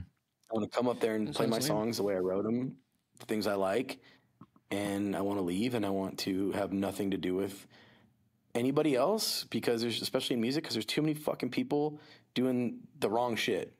I 0.52 0.54
want 0.54 0.70
to 0.70 0.78
come 0.78 0.90
up 0.90 1.00
there 1.00 1.16
and 1.16 1.34
play 1.34 1.46
my 1.46 1.58
lame. 1.58 1.62
songs 1.62 1.98
the 1.98 2.04
way 2.04 2.14
I 2.14 2.20
wrote 2.20 2.44
them, 2.44 2.76
the 3.20 3.26
things 3.26 3.48
I 3.48 3.54
like, 3.54 4.00
and 4.70 5.16
I 5.16 5.22
want 5.22 5.40
to 5.40 5.44
leave 5.44 5.76
and 5.76 5.86
I 5.86 5.90
want 5.90 6.18
to 6.20 6.52
have 6.52 6.74
nothing 6.74 7.12
to 7.12 7.18
do 7.18 7.36
with 7.36 7.66
anybody 8.56 8.96
else 8.96 9.46
because 9.46 9.82
there's 9.82 10.02
especially 10.02 10.36
in 10.36 10.42
music 10.42 10.64
because 10.64 10.76
there's 10.76 10.86
too 10.86 11.02
many 11.02 11.14
fucking 11.14 11.50
people 11.50 12.00
doing 12.34 12.80
the 13.00 13.10
wrong 13.10 13.36
shit. 13.36 13.74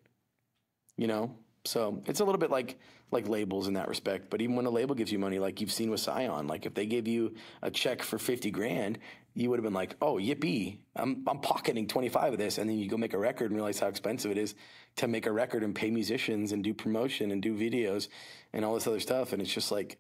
You 0.98 1.08
know? 1.08 1.36
So 1.66 2.02
it's 2.06 2.20
a 2.20 2.26
little 2.26 2.40
bit 2.40 2.50
like 2.50 2.80
like 3.12 3.28
labels 3.28 3.68
in 3.68 3.74
that 3.74 3.88
respect. 3.88 4.30
But 4.30 4.42
even 4.42 4.56
when 4.56 4.66
a 4.66 4.70
label 4.70 4.96
gives 4.96 5.12
you 5.12 5.20
money, 5.20 5.38
like 5.38 5.62
you've 5.62 5.72
seen 5.72 5.92
with 5.92 6.00
Scion, 6.00 6.48
like 6.48 6.66
if 6.66 6.74
they 6.74 6.86
gave 6.86 7.08
you 7.08 7.36
a 7.62 7.70
check 7.70 8.02
for 8.02 8.18
fifty 8.18 8.52
grand, 8.52 9.00
you 9.34 9.50
would 9.50 9.60
have 9.60 9.64
been 9.64 9.74
like, 9.74 9.96
"Oh, 10.02 10.16
yippee! 10.16 10.78
I'm 10.96 11.24
I'm 11.28 11.40
pocketing 11.40 11.88
twenty 11.88 12.10
five 12.10 12.34
of 12.34 12.40
this," 12.40 12.58
and 12.58 12.70
then 12.70 12.78
you 12.78 12.90
go 12.90 12.98
make 12.98 13.14
a 13.14 13.18
record 13.18 13.52
and 13.52 13.56
realize 13.56 13.80
how 13.80 13.88
expensive 13.88 14.32
it 14.32 14.38
is 14.38 14.56
to 14.98 15.08
make 15.08 15.26
a 15.26 15.32
record 15.32 15.64
and 15.64 15.76
pay 15.76 15.92
musicians 15.92 16.52
and 16.52 16.64
do 16.64 16.74
promotion 16.74 17.32
and 17.32 17.42
do 17.42 17.56
videos 17.56 18.08
and 18.54 18.66
all 18.66 18.74
this 18.74 18.88
other 18.88 19.00
stuff. 19.00 19.34
And 19.34 19.42
it's 19.42 19.54
just 19.54 19.72
like, 19.72 20.00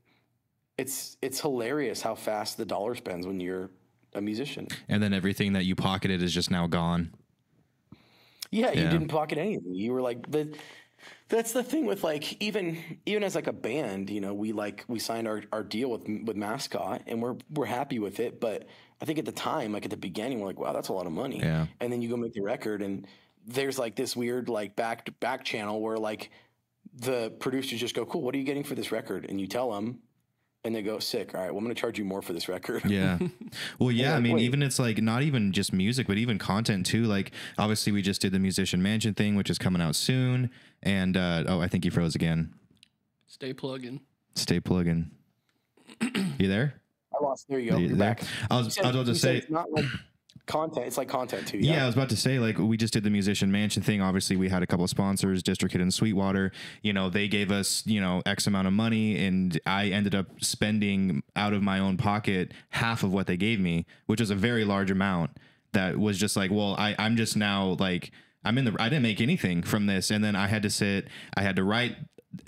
it's 0.78 1.18
it's 1.22 1.40
hilarious 1.42 2.02
how 2.02 2.16
fast 2.16 2.58
the 2.58 2.66
dollar 2.66 2.96
spends 2.96 3.28
when 3.28 3.40
you're 3.40 3.70
a 4.14 4.22
musician. 4.22 4.68
And 4.88 5.02
then 5.02 5.14
everything 5.14 5.54
that 5.54 5.66
you 5.66 5.76
pocketed 5.76 6.22
is 6.22 6.34
just 6.34 6.52
now 6.52 6.68
gone. 6.68 7.14
Yeah, 8.52 8.72
you 8.72 8.90
didn't 8.90 9.08
pocket 9.08 9.38
anything. 9.38 9.74
You 9.74 9.94
were 9.94 10.02
like 10.02 10.30
the. 10.30 10.54
That's 11.30 11.54
the 11.54 11.64
thing 11.64 11.86
with 11.86 12.04
like 12.04 12.42
even 12.42 12.78
even 13.06 13.24
as 13.24 13.34
like 13.34 13.48
a 13.48 13.54
band, 13.54 14.10
you 14.10 14.20
know, 14.20 14.34
we 14.34 14.52
like 14.52 14.84
we 14.88 15.00
signed 15.00 15.28
our, 15.28 15.42
our 15.52 15.64
deal 15.64 15.90
with 15.90 16.08
with 16.26 16.36
Mascot 16.36 17.04
and 17.08 17.22
we're 17.22 17.38
we're 17.50 17.66
happy 17.66 18.00
with 18.00 18.20
it. 18.20 18.42
But 18.42 18.68
I 19.02 19.06
think 19.06 19.18
at 19.18 19.26
the 19.26 19.32
time, 19.32 19.72
like 19.72 19.86
at 19.86 19.92
the 19.92 19.98
beginning, 19.98 20.40
we're 20.40 20.48
like, 20.48 20.60
wow, 20.60 20.74
that's 20.74 20.90
a 20.90 20.94
lot 20.94 21.08
of 21.08 21.12
money. 21.12 21.40
Yeah. 21.40 21.68
And 21.80 21.92
then 21.92 22.02
you 22.02 22.10
go 22.10 22.18
make 22.18 22.34
the 22.34 22.42
record, 22.42 22.82
and 22.82 23.08
there's 23.48 23.80
like 23.80 23.96
this 23.96 24.16
weird 24.16 24.50
like 24.50 24.76
back 24.76 25.10
back 25.20 25.44
channel 25.44 25.82
where 25.82 25.98
like 25.98 26.30
the 26.94 27.32
producers 27.40 27.80
just 27.80 27.96
go, 27.96 28.06
cool, 28.06 28.22
what 28.22 28.36
are 28.36 28.38
you 28.38 28.44
getting 28.44 28.64
for 28.64 28.76
this 28.76 28.92
record? 28.92 29.26
And 29.28 29.40
you 29.40 29.48
tell 29.48 29.72
them, 29.72 30.00
and 30.64 30.76
they 30.76 30.82
go, 30.82 31.00
sick. 31.00 31.34
All 31.34 31.42
right, 31.42 31.50
well, 31.50 31.58
I'm 31.58 31.64
going 31.64 31.74
to 31.76 31.80
charge 31.80 31.98
you 31.98 32.06
more 32.06 32.22
for 32.22 32.34
this 32.34 32.48
record. 32.48 32.86
Yeah. 32.86 33.18
Well, 33.80 33.92
yeah. 33.92 34.16
I 34.16 34.20
mean, 34.22 34.36
wait. 34.36 34.44
even 34.44 34.64
it's 34.64 34.80
like 34.80 35.02
not 35.02 35.24
even 35.24 35.52
just 35.52 35.74
music, 35.74 36.08
but 36.08 36.18
even 36.18 36.38
content 36.38 36.86
too. 36.86 37.04
Like, 37.04 37.32
obviously, 37.58 37.92
we 37.92 38.02
just 38.02 38.22
did 38.22 38.32
the 38.32 38.40
Musician 38.40 38.82
Mansion 38.82 39.14
thing, 39.14 39.36
which 39.36 39.50
is 39.50 39.58
coming 39.58 39.82
out 39.82 39.96
soon. 39.96 40.52
And 40.84 41.18
uh, 41.18 41.44
oh, 41.48 41.60
I 41.60 41.68
think 41.68 41.84
you 41.84 41.92
froze 41.92 42.16
again. 42.16 42.54
Stay 43.28 43.54
plugging. 43.54 44.00
Stay 44.36 44.60
plugging. 44.62 45.12
you 46.40 46.48
there? 46.48 46.82
I 47.14 47.24
lost. 47.24 47.50
There 47.50 47.60
you 47.60 47.72
go. 47.72 47.78
You 47.78 47.88
You're 47.88 47.98
there? 47.98 48.16
back. 48.16 48.24
I 48.50 48.58
was, 48.58 48.78
I 48.78 48.88
was 48.88 48.96
about 48.96 49.06
to 49.08 49.16
say, 49.16 49.38
it's 49.38 49.50
not 49.50 49.70
like 49.72 49.86
content. 50.46 50.88
It's 50.88 50.98
like 50.98 51.08
content 51.08 51.48
too. 51.48 51.58
Yeah. 51.58 51.84
I 51.84 51.86
was 51.86 51.96
about 51.96 52.10
to 52.10 52.18
say, 52.18 52.40
like, 52.40 52.58
we 52.58 52.78
just 52.78 52.94
did 52.94 53.04
the 53.04 53.10
Musician 53.10 53.52
Mansion 53.52 53.84
thing. 53.84 54.02
Obviously, 54.02 54.36
we 54.36 54.50
had 54.50 54.64
a 54.64 54.68
couple 54.68 54.84
of 54.84 54.90
sponsors, 54.90 55.44
DistroKid 55.44 55.82
and 55.82 55.94
Sweetwater. 55.94 56.52
You 56.82 56.94
know, 56.94 57.10
they 57.10 57.28
gave 57.28 57.52
us, 57.52 57.84
you 57.86 58.02
know, 58.02 58.22
X 58.26 58.48
amount 58.48 58.68
of 58.68 58.74
money, 58.74 59.26
and 59.26 59.60
I 59.66 59.88
ended 59.88 60.16
up 60.16 60.28
spending 60.42 61.24
out 61.36 61.54
of 61.54 61.62
my 61.62 61.80
own 61.80 61.98
pocket 61.98 62.54
half 62.70 63.04
of 63.04 63.14
what 63.14 63.28
they 63.28 63.38
gave 63.38 63.60
me, 63.60 63.86
which 64.06 64.20
was 64.20 64.30
a 64.30 64.36
very 64.36 64.66
large 64.66 64.92
amount. 64.92 65.32
That 65.74 65.98
was 65.98 66.18
just 66.18 66.36
like, 66.36 66.52
well, 66.52 66.76
I, 66.78 66.96
I'm 67.00 67.16
just 67.16 67.38
now 67.38 67.78
like, 67.80 68.12
I'm 68.44 68.58
in 68.58 68.66
the, 68.66 68.76
I 68.80 68.90
didn't 68.90 69.04
make 69.04 69.22
anything 69.22 69.64
from 69.64 69.86
this. 69.86 70.12
And 70.12 70.24
then 70.24 70.36
I 70.36 70.48
had 70.48 70.64
to 70.64 70.70
sit, 70.70 71.08
I 71.38 71.44
had 71.44 71.56
to 71.56 71.64
write 71.64 71.96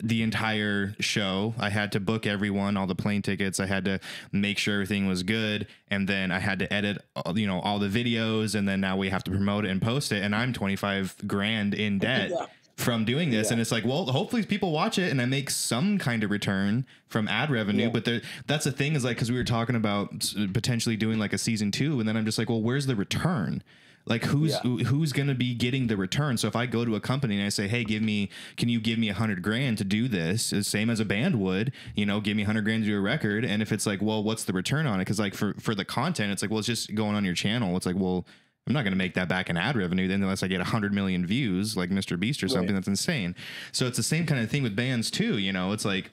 the 0.02 0.22
entire 0.24 0.96
show. 1.00 1.54
I 1.60 1.70
had 1.70 1.92
to 1.94 2.00
book 2.00 2.26
everyone, 2.26 2.78
all 2.78 2.88
the 2.88 2.96
plane 2.96 3.22
tickets. 3.22 3.60
I 3.60 3.66
had 3.66 3.84
to 3.86 4.00
make 4.32 4.58
sure 4.58 4.76
everything 4.76 5.08
was 5.08 5.24
good, 5.24 5.68
and 5.90 6.08
then 6.08 6.32
I 6.32 6.40
had 6.40 6.60
to 6.60 6.74
edit, 6.74 7.04
all, 7.16 7.38
you 7.38 7.48
know, 7.48 7.60
all 7.60 7.80
the 7.80 7.90
videos, 7.90 8.56
and 8.56 8.68
then 8.68 8.80
now 8.82 8.96
we 8.98 9.10
have 9.10 9.24
to 9.26 9.32
promote 9.32 9.66
it 9.66 9.70
and 9.72 9.82
post 9.82 10.12
it. 10.12 10.24
And 10.24 10.36
I'm 10.36 10.54
25 10.54 11.16
grand 11.28 11.74
in 11.74 12.00
debt. 12.00 12.30
Yeah. 12.32 12.46
From 12.76 13.06
doing 13.06 13.30
this, 13.30 13.48
Yeah. 13.48 13.54
and 13.54 13.62
it's 13.62 13.72
like, 13.72 13.86
well, 13.86 14.06
hopefully 14.08 14.44
people 14.44 14.72
watch 14.72 14.98
it, 14.98 15.12
and 15.12 15.22
I 15.22 15.26
make 15.26 15.52
some 15.52 16.00
kind 16.00 16.24
of 16.24 16.32
return 16.32 16.88
from 17.08 17.28
ad 17.28 17.52
revenue. 17.52 17.84
Yeah. 17.84 17.90
But 17.90 18.04
there, 18.06 18.22
that's 18.48 18.66
the 18.66 18.72
thing 18.72 18.96
is 18.96 19.04
like, 19.04 19.16
because 19.16 19.30
we 19.32 19.38
were 19.38 19.44
talking 19.44 19.76
about 19.76 20.34
potentially 20.54 20.96
doing 20.96 21.20
like 21.20 21.34
a 21.34 21.38
season 21.38 21.70
two, 21.72 22.00
and 22.00 22.10
then 22.10 22.18
I'm 22.18 22.26
just 22.26 22.40
like, 22.40 22.50
well, 22.50 22.64
where's 22.64 22.88
the 22.88 22.96
return? 22.96 23.62
Like 24.06 24.26
who's 24.26 24.52
Yeah. 24.64 24.84
who's 24.86 25.14
going 25.14 25.30
to 25.30 25.34
be 25.36 25.54
getting 25.54 25.88
the 25.88 25.96
return? 25.96 26.38
So 26.38 26.48
if 26.48 26.56
I 26.56 26.66
go 26.66 26.84
to 26.84 26.96
a 26.96 27.00
company 27.00 27.38
and 27.38 27.46
I 27.46 27.50
say, 27.50 27.68
"Hey, 27.68 27.84
give 27.84 28.02
me, 28.02 28.30
can 28.58 28.68
you 28.68 28.82
give 28.82 29.00
me 29.00 29.08
a 29.10 29.14
hundred 29.14 29.42
grand 29.42 29.78
to 29.78 29.84
do 29.86 30.08
this?" 30.10 30.50
The 30.50 30.64
same 30.64 30.90
as 30.90 31.00
a 31.00 31.06
band 31.06 31.40
would, 31.40 31.72
you 31.96 32.06
know, 32.06 32.20
give 32.20 32.36
me 32.36 32.44
a 32.44 32.46
hundred 32.46 32.66
grand 32.66 32.84
to 32.84 32.90
do 32.90 32.98
a 32.98 33.02
record. 33.02 33.46
And 33.46 33.62
if 33.62 33.72
it's 33.72 33.86
like, 33.86 34.02
well, 34.02 34.22
what's 34.24 34.44
the 34.44 34.54
return 34.54 34.88
on 34.88 35.00
it? 35.00 35.06
Because 35.06 35.20
like 35.20 35.34
for 35.34 35.54
for 35.60 35.74
the 35.74 35.86
content, 35.86 36.32
it's 36.34 36.42
like, 36.42 36.52
well, 36.52 36.60
it's 36.60 36.68
just 36.68 36.94
going 36.96 37.16
on 37.16 37.24
your 37.24 37.34
channel. 37.34 37.78
It's 37.78 37.86
like, 37.86 37.96
well, 37.98 38.26
I'm 38.68 38.74
not 38.74 38.84
going 38.84 38.94
to 38.94 38.98
make 38.98 39.14
that 39.16 39.28
back 39.30 39.50
in 39.50 39.58
ad 39.58 39.76
revenue 39.78 40.08
then 40.08 40.22
unless 40.22 40.44
I 40.44 40.48
get 40.48 40.60
a 40.62 40.66
hundred 40.66 40.94
million 40.94 41.26
views, 41.26 41.76
like 41.78 41.90
Mr. 41.90 42.20
Beast 42.20 42.44
or 42.44 42.48
something. 42.48 42.70
Right. 42.70 42.76
That's 42.76 42.88
insane. 42.88 43.36
So 43.72 43.88
it's 43.88 43.98
the 43.98 44.04
same 44.04 44.26
kind 44.26 44.42
of 44.42 44.50
thing 44.50 44.64
with 44.64 44.76
bands 44.76 45.12
too. 45.12 45.38
You 45.38 45.52
know, 45.54 45.72
it's 45.74 45.86
like 45.86 46.12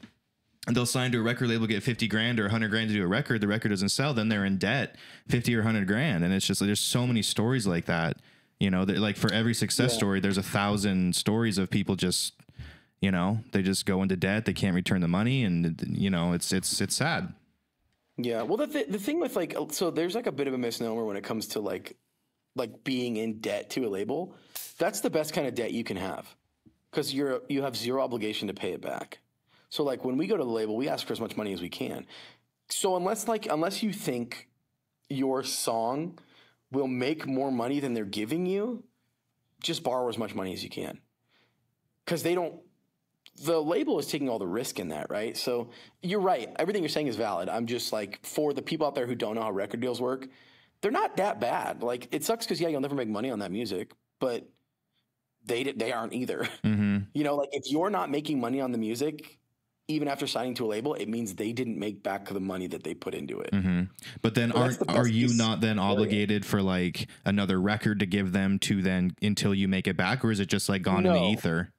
they'll 0.76 0.86
sign 0.86 1.12
to 1.12 1.18
a 1.18 1.22
record 1.22 1.48
label, 1.48 1.66
get 1.66 1.82
50 1.82 2.06
grand 2.08 2.38
or 2.40 2.44
100 2.44 2.68
grand 2.70 2.88
to 2.88 2.94
do 2.94 3.02
a 3.02 3.06
record. 3.06 3.40
The 3.40 3.48
record 3.48 3.68
doesn't 3.70 3.88
sell, 3.90 4.12
then 4.14 4.28
they're 4.28 4.44
in 4.44 4.58
debt 4.58 4.96
50 5.28 5.54
or 5.54 5.58
100 5.58 5.86
grand. 5.86 6.24
And 6.24 6.32
it's 6.34 6.46
just 6.46 6.60
like, 6.60 6.66
there's 6.66 6.80
so 6.80 7.06
many 7.06 7.22
stories 7.22 7.66
like 7.66 7.86
that. 7.86 8.16
You 8.58 8.70
know, 8.70 8.82
like 8.82 9.16
for 9.16 9.32
every 9.32 9.54
success 9.54 9.92
Yeah. 9.92 9.96
story, 9.98 10.20
there's 10.20 10.36
a 10.38 10.42
thousand 10.42 11.16
stories 11.16 11.56
of 11.56 11.70
people 11.70 11.96
just, 11.96 12.34
you 13.00 13.10
know, 13.10 13.40
they 13.52 13.62
just 13.62 13.86
go 13.86 14.02
into 14.02 14.16
debt, 14.16 14.44
they 14.44 14.52
can't 14.52 14.74
return 14.74 15.00
the 15.00 15.08
money, 15.08 15.44
and 15.44 15.82
you 15.88 16.10
know, 16.10 16.34
it's 16.34 16.52
it's 16.52 16.80
it's 16.82 16.94
sad. 16.94 17.32
Yeah. 18.18 18.42
Well, 18.42 18.58
the 18.58 18.66
th- 18.66 18.88
the 18.88 18.98
thing 18.98 19.18
with 19.18 19.34
like, 19.34 19.56
uh, 19.56 19.64
so 19.70 19.90
there's 19.90 20.14
like 20.14 20.26
a 20.26 20.32
bit 20.32 20.46
of 20.46 20.52
a 20.52 20.58
misnomer 20.58 21.04
when 21.06 21.16
it 21.16 21.24
comes 21.24 21.46
to 21.48 21.60
like, 21.60 21.96
like 22.54 22.84
being 22.84 23.16
in 23.16 23.40
debt 23.40 23.70
to 23.70 23.86
a 23.86 23.88
label. 23.88 24.34
That's 24.78 25.00
the 25.00 25.08
best 25.08 25.32
kind 25.32 25.46
of 25.46 25.54
debt 25.54 25.72
you 25.72 25.82
can 25.84 25.96
have, 25.96 26.26
because 26.90 27.14
you're 27.14 27.40
you 27.48 27.62
have 27.62 27.74
zero 27.76 28.02
obligation 28.02 28.48
to 28.48 28.54
pay 28.54 28.72
it 28.72 28.82
back. 28.82 29.20
So 29.70 29.84
like 29.84 30.04
when 30.04 30.16
we 30.16 30.26
go 30.26 30.36
to 30.36 30.44
the 30.44 30.50
label, 30.50 30.76
we 30.76 30.88
ask 30.88 31.06
for 31.06 31.12
as 31.12 31.20
much 31.20 31.36
money 31.36 31.52
as 31.52 31.62
we 31.62 31.68
can. 31.68 32.06
So 32.68 32.96
unless 32.96 33.26
like 33.26 33.46
unless 33.46 33.82
you 33.82 33.92
think 33.92 34.48
your 35.08 35.42
song 35.42 36.18
will 36.70 36.88
make 36.88 37.26
more 37.26 37.50
money 37.50 37.80
than 37.80 37.94
they're 37.94 38.04
giving 38.04 38.46
you, 38.46 38.84
just 39.62 39.82
borrow 39.82 40.08
as 40.08 40.18
much 40.18 40.34
money 40.34 40.52
as 40.52 40.62
you 40.62 40.70
can. 40.70 41.00
Because 42.04 42.22
they 42.22 42.34
don't 42.34 42.54
the 43.42 43.60
label 43.62 43.98
is 43.98 44.06
taking 44.06 44.28
all 44.28 44.38
the 44.38 44.46
risk 44.46 44.78
in 44.78 44.88
that, 44.88 45.08
right? 45.08 45.36
So 45.36 45.70
you're 46.02 46.20
right. 46.20 46.50
Everything 46.58 46.82
you're 46.82 46.90
saying 46.90 47.06
is 47.06 47.16
valid. 47.16 47.48
I'm 47.48 47.66
just 47.66 47.92
like 47.92 48.24
for 48.24 48.52
the 48.52 48.62
people 48.62 48.86
out 48.86 48.94
there 48.94 49.06
who 49.06 49.14
don't 49.14 49.36
know 49.36 49.42
how 49.42 49.50
record 49.50 49.80
deals 49.80 50.00
work, 50.00 50.28
they're 50.80 50.90
not 50.90 51.16
that 51.16 51.40
bad. 51.40 51.82
Like 51.82 52.08
it 52.12 52.24
sucks 52.24 52.44
because 52.44 52.60
yeah, 52.60 52.68
you'll 52.68 52.80
never 52.80 52.94
make 52.94 53.08
money 53.08 53.30
on 53.30 53.38
that 53.38 53.52
music, 53.52 53.92
but 54.18 54.48
they 55.44 55.64
they 55.64 55.92
aren't 55.92 56.12
either. 56.12 56.48
Mm-hmm. 56.64 56.98
You 57.14 57.24
know, 57.24 57.34
like 57.34 57.48
if 57.52 57.70
you're 57.70 57.90
not 57.90 58.08
making 58.08 58.40
money 58.40 58.60
on 58.60 58.70
the 58.70 58.78
music, 58.78 59.39
even 59.90 60.08
after 60.08 60.26
signing 60.26 60.54
to 60.54 60.66
a 60.66 60.68
label, 60.68 60.94
it 60.94 61.08
means 61.08 61.34
they 61.34 61.52
didn't 61.52 61.78
make 61.78 62.02
back 62.02 62.28
the 62.28 62.40
money 62.40 62.66
that 62.68 62.84
they 62.84 62.94
put 62.94 63.14
into 63.14 63.40
it. 63.40 63.50
Mm-hmm. 63.52 63.82
But 64.22 64.34
then 64.34 64.52
So 64.52 64.58
aren't 64.58 64.78
the 64.78 64.92
are 64.92 65.06
you 65.06 65.34
not 65.34 65.60
then 65.60 65.78
obligated 65.78 66.44
for 66.46 66.62
like 66.62 67.08
another 67.24 67.60
record 67.60 68.00
to 68.00 68.06
give 68.06 68.32
them 68.32 68.58
to 68.60 68.82
then 68.82 69.14
until 69.22 69.54
you 69.54 69.68
make 69.68 69.86
it 69.86 69.96
back, 69.96 70.24
or 70.24 70.30
is 70.30 70.40
it 70.40 70.46
just 70.46 70.68
like 70.68 70.82
gone 70.82 71.06
in 71.06 71.12
the 71.12 71.22
ether? 71.30 71.72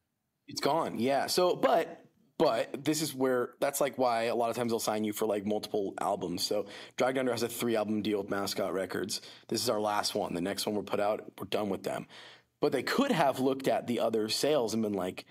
It's 0.48 0.62
gone. 0.62 1.00
Yeah. 1.00 1.28
So, 1.28 1.56
but 1.56 2.02
but 2.38 2.84
this 2.84 3.04
is 3.04 3.14
where 3.14 3.52
that's 3.60 3.80
like 3.80 3.98
why 3.98 4.24
a 4.24 4.36
lot 4.36 4.50
of 4.50 4.56
times 4.56 4.72
they'll 4.72 4.80
sign 4.80 5.04
you 5.04 5.14
for 5.14 5.28
like 5.28 5.46
multiple 5.46 5.94
albums. 6.02 6.44
So 6.44 6.66
Dragged 6.98 7.20
Under 7.20 7.32
has 7.32 7.44
a 7.44 7.48
three 7.48 7.76
album 7.76 8.02
deal 8.02 8.20
with 8.20 8.30
Mascot 8.30 8.74
Records. 8.74 9.22
This 9.48 9.62
is 9.62 9.70
our 9.70 9.80
last 9.80 10.16
one. 10.16 10.34
The 10.34 10.42
next 10.42 10.66
one 10.66 10.76
we're 10.76 10.82
put 10.82 11.00
out, 11.00 11.24
we're 11.40 11.46
done 11.46 11.70
with 11.70 11.84
them. 11.84 12.08
But 12.60 12.72
they 12.72 12.84
could 12.84 13.12
have 13.12 13.40
looked 13.40 13.68
at 13.68 13.88
the 13.88 14.00
other 14.00 14.28
sales 14.28 14.74
and 14.74 14.82
been 14.82 14.94
like, 14.94 15.26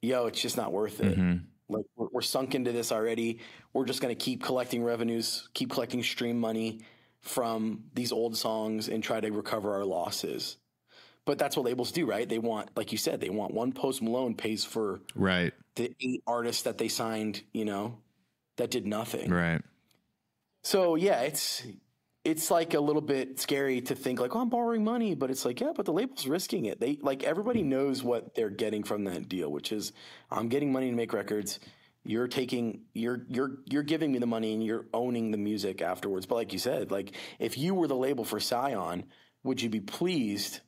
"Yo, 0.00 0.26
it's 0.26 0.40
just 0.40 0.56
not 0.56 0.72
worth 0.72 1.00
it. 1.00 1.18
Like 1.68 1.84
we're, 1.96 2.08
we're 2.12 2.22
sunk 2.22 2.54
into 2.54 2.72
this 2.72 2.92
already. 2.92 3.40
We're 3.72 3.86
just 3.86 4.00
going 4.00 4.14
to 4.14 4.24
keep 4.24 4.42
collecting 4.42 4.82
revenues, 4.84 5.48
keep 5.54 5.70
collecting 5.70 6.02
stream 6.02 6.38
money 6.38 6.80
from 7.20 7.84
these 7.94 8.12
old 8.12 8.36
songs, 8.36 8.88
and 8.88 9.02
try 9.02 9.20
to 9.20 9.30
recover 9.30 9.74
our 9.74 9.84
losses." 9.84 10.58
But 11.24 11.38
that's 11.38 11.56
what 11.56 11.66
labels 11.66 11.90
do, 11.90 12.06
right? 12.06 12.28
They 12.28 12.38
want, 12.38 12.70
like 12.76 12.92
you 12.92 12.98
said, 12.98 13.20
they 13.20 13.30
want 13.30 13.52
one 13.52 13.72
Post 13.72 14.00
Malone 14.00 14.34
pays 14.36 14.64
for 14.64 15.00
Right, 15.16 15.52
the 15.74 15.92
eight 16.00 16.22
artists 16.24 16.62
that 16.62 16.78
they 16.78 16.86
signed, 16.86 17.42
you 17.52 17.64
know, 17.64 17.98
that 18.58 18.70
did 18.70 18.86
nothing. 18.86 19.30
right. 19.30 19.60
So 20.62 20.94
yeah, 20.94 21.22
it's 21.22 21.62
it's 22.26 22.50
like 22.50 22.74
a 22.74 22.80
little 22.80 23.00
bit 23.00 23.38
scary 23.38 23.80
to 23.82 23.94
think 23.94 24.18
like, 24.18 24.34
oh, 24.34 24.40
I'm 24.40 24.48
borrowing 24.48 24.82
money, 24.82 25.14
but 25.14 25.30
it's 25.30 25.44
like, 25.44 25.60
yeah, 25.60 25.70
but 25.76 25.86
the 25.86 25.92
label's 25.92 26.26
risking 26.26 26.64
it. 26.64 26.80
They 26.80 26.98
like 27.00 27.22
everybody 27.22 27.62
knows 27.62 28.02
what 28.02 28.34
they're 28.34 28.50
getting 28.50 28.82
from 28.82 29.04
that 29.04 29.28
deal, 29.28 29.50
which 29.52 29.70
is 29.70 29.92
I'm 30.28 30.48
getting 30.48 30.72
money 30.72 30.90
to 30.90 30.96
make 30.96 31.12
records. 31.12 31.60
You're 32.04 32.26
taking 32.26 32.80
you're 32.94 33.24
you're 33.28 33.58
you're 33.66 33.84
giving 33.84 34.10
me 34.10 34.18
the 34.18 34.26
money 34.26 34.54
and 34.54 34.64
you're 34.64 34.86
owning 34.92 35.30
the 35.30 35.38
music 35.38 35.80
afterwards. 35.80 36.26
But 36.26 36.34
like 36.34 36.52
you 36.52 36.58
said, 36.58 36.90
like 36.90 37.12
if 37.38 37.56
you 37.56 37.74
were 37.74 37.86
the 37.86 37.94
label 37.94 38.24
for 38.24 38.40
Scion, 38.40 39.04
would 39.44 39.62
you 39.62 39.68
be 39.68 39.80
pleased 39.80 40.60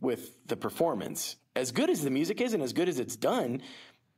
with 0.00 0.38
the 0.46 0.56
performance? 0.56 1.36
As 1.54 1.70
good 1.70 1.90
as 1.90 2.02
the 2.02 2.10
music 2.10 2.40
is 2.40 2.54
and 2.54 2.62
as 2.62 2.72
good 2.72 2.88
as 2.88 2.98
it's 2.98 3.16
done, 3.16 3.60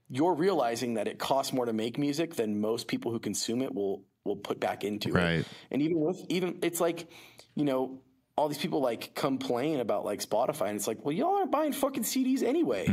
you're 0.08 0.34
realizing 0.34 0.94
that 0.94 1.08
it 1.08 1.18
costs 1.18 1.52
more 1.52 1.66
to 1.66 1.72
make 1.72 1.98
music 1.98 2.36
than 2.36 2.60
most 2.60 2.86
people 2.86 3.10
who 3.10 3.18
consume 3.18 3.60
it 3.60 3.74
will 3.74 4.04
will 4.24 4.36
put 4.36 4.60
back 4.60 4.84
into 4.84 5.12
Right. 5.12 5.40
it. 5.40 5.46
And 5.70 5.82
even 5.82 6.00
with 6.00 6.24
even 6.28 6.58
it's 6.62 6.80
like, 6.80 7.08
you 7.54 7.64
know, 7.64 8.00
all 8.36 8.48
these 8.48 8.58
people 8.58 8.80
like 8.80 9.14
complain 9.14 9.80
about 9.80 10.04
like 10.04 10.20
Spotify, 10.20 10.68
and 10.68 10.76
it's 10.76 10.86
like, 10.86 11.04
well, 11.04 11.12
y'all 11.12 11.34
aren't 11.36 11.50
buying 11.50 11.72
fucking 11.72 12.04
CDs 12.04 12.42
anyway. 12.42 12.86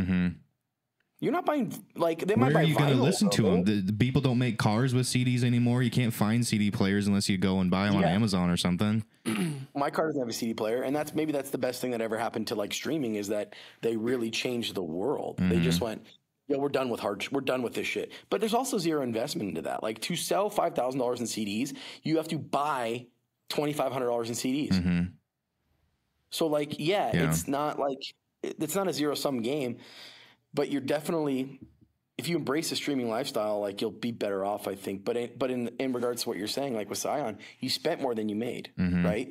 You're 1.19 1.32
not 1.32 1.47
buying 1.47 1.73
like 1.95 2.19
they 2.28 2.36
might 2.36 2.47
Mm-hmm. 2.49 2.53
Where 2.53 2.53
buy 2.53 2.59
are 2.61 2.63
you 2.63 2.78
going 2.78 2.95
to 2.95 3.01
listen 3.01 3.30
to 3.32 3.41
them? 3.41 3.63
The, 3.63 3.82
the 3.82 3.93
people 3.93 4.21
don't 4.21 4.38
make 4.38 4.59
cars 4.59 4.93
with 4.93 5.07
CDs 5.07 5.43
anymore. 5.43 5.82
You 5.82 5.89
can't 5.89 6.13
find 6.13 6.45
CD 6.45 6.69
players 6.69 7.07
unless 7.07 7.28
you 7.28 7.39
go 7.39 7.59
and 7.59 7.71
buy 7.71 7.88
them 7.88 7.95
on 7.95 8.03
Amazon 8.03 8.51
or 8.51 8.57
something. 8.57 9.03
my 9.75 9.89
car 9.89 10.07
doesn't 10.07 10.21
have 10.21 10.30
a 10.30 10.34
CD 10.34 10.53
player, 10.53 10.84
and 10.84 10.95
that's 10.95 11.15
maybe 11.15 11.32
that's 11.32 11.49
the 11.49 11.57
best 11.57 11.82
thing 11.82 11.89
that 11.91 12.01
ever 12.01 12.19
happened 12.19 12.47
to 12.47 12.55
like 12.55 12.71
streaming 12.71 13.15
is 13.15 13.30
that 13.30 13.55
they 13.82 13.97
really 13.97 14.30
changed 14.30 14.75
the 14.75 14.84
world. 14.84 15.39
They 15.39 15.59
just 15.59 15.82
went, 15.82 16.05
yeah, 16.47 16.57
we're 16.57 16.69
done 16.69 16.89
with 16.89 16.99
hard, 16.99 17.27
we're 17.31 17.41
done 17.41 17.61
with 17.61 17.73
this 17.73 17.87
shit. 17.87 18.11
But 18.29 18.39
there's 18.39 18.53
also 18.53 18.77
zero 18.77 19.01
investment 19.01 19.49
into 19.49 19.63
that. 19.63 19.83
Like 19.83 19.99
to 20.01 20.15
sell 20.15 20.49
five 20.49 20.75
thousand 20.75 20.99
dollars 20.99 21.19
in 21.19 21.25
CDs, 21.25 21.75
you 22.03 22.17
have 22.17 22.27
to 22.29 22.37
buy 22.37 23.07
twenty 23.49 23.73
five 23.73 23.91
hundred 23.91 24.07
dollars 24.07 24.29
in 24.29 24.35
CDs. 24.35 24.73
Mm-hmm. 24.73 25.03
So 26.29 26.47
like, 26.47 26.79
yeah, 26.79 27.11
Yeah. 27.13 27.29
it's 27.29 27.47
not 27.47 27.79
like 27.79 27.99
it's 28.43 28.75
not 28.75 28.87
a 28.87 28.93
zero 28.93 29.15
sum 29.15 29.41
game, 29.41 29.77
but 30.53 30.69
you're 30.71 30.81
definitely 30.81 31.59
if 32.17 32.27
you 32.27 32.35
embrace 32.35 32.71
the 32.71 32.75
streaming 32.75 33.09
lifestyle, 33.09 33.59
like 33.59 33.79
you'll 33.79 33.91
be 33.91 34.11
better 34.11 34.43
off, 34.43 34.67
I 34.67 34.73
think. 34.75 35.05
But 35.05 35.17
in, 35.17 35.31
but 35.37 35.51
in 35.51 35.67
in 35.79 35.93
regards 35.93 36.23
to 36.23 36.29
what 36.29 36.37
you're 36.37 36.47
saying, 36.47 36.75
like 36.75 36.89
with 36.89 36.97
Scion, 36.97 37.37
you 37.59 37.69
spent 37.69 38.01
more 38.01 38.15
than 38.15 38.29
you 38.29 38.35
made, 38.35 38.71
mm-hmm. 38.77 39.05
right? 39.05 39.29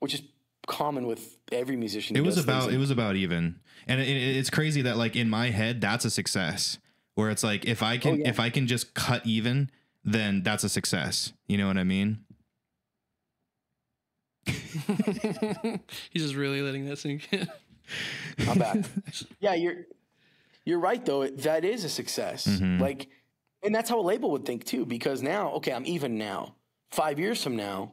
Which 0.00 0.14
is 0.14 0.22
common 0.66 1.06
with 1.06 1.38
every 1.52 1.76
musician. 1.76 2.16
It 2.16 2.24
was 2.24 2.38
about 2.38 2.64
like- 2.64 2.72
it 2.74 2.78
was 2.78 2.90
about 2.90 3.16
even, 3.16 3.60
and 3.86 4.00
it, 4.00 4.08
it- 4.08 4.36
it's 4.36 4.50
crazy 4.50 4.82
that 4.82 4.96
like 4.96 5.16
in 5.16 5.28
my 5.30 5.50
head 5.50 5.80
that's 5.80 6.04
a 6.04 6.10
success. 6.10 6.78
Where 7.14 7.30
it's 7.30 7.44
like 7.44 7.64
if 7.64 7.82
I 7.82 7.96
can 7.98 8.14
Oh, 8.14 8.16
yeah. 8.16 8.28
if 8.28 8.40
I 8.40 8.50
can 8.50 8.66
just 8.66 8.92
cut 8.94 9.24
even, 9.24 9.70
then 10.04 10.42
that's 10.42 10.64
a 10.64 10.68
success. 10.68 11.32
You 11.46 11.58
know 11.58 11.68
what 11.68 11.78
I 11.78 11.84
mean? 11.84 12.18
He's 16.10 16.22
just 16.22 16.34
really 16.34 16.60
letting 16.62 16.86
that 16.86 16.98
sink 16.98 17.28
in. 17.32 17.48
I'm 18.48 18.58
back. 18.58 18.78
yeah, 19.40 19.54
you're 19.54 19.84
you're 20.64 20.78
right 20.80 21.04
though. 21.04 21.26
That 21.28 21.64
is 21.64 21.84
a 21.84 21.88
success. 21.88 22.46
Mm-hmm. 22.46 22.80
Like, 22.80 23.08
and 23.62 23.74
that's 23.74 23.88
how 23.90 24.00
a 24.00 24.02
label 24.02 24.30
would 24.32 24.44
think 24.44 24.64
too. 24.64 24.84
Because 24.86 25.22
now, 25.22 25.50
okay, 25.52 25.72
I'm 25.72 25.86
even 25.86 26.18
now. 26.18 26.56
Five 26.90 27.18
years 27.18 27.42
from 27.42 27.56
now, 27.56 27.92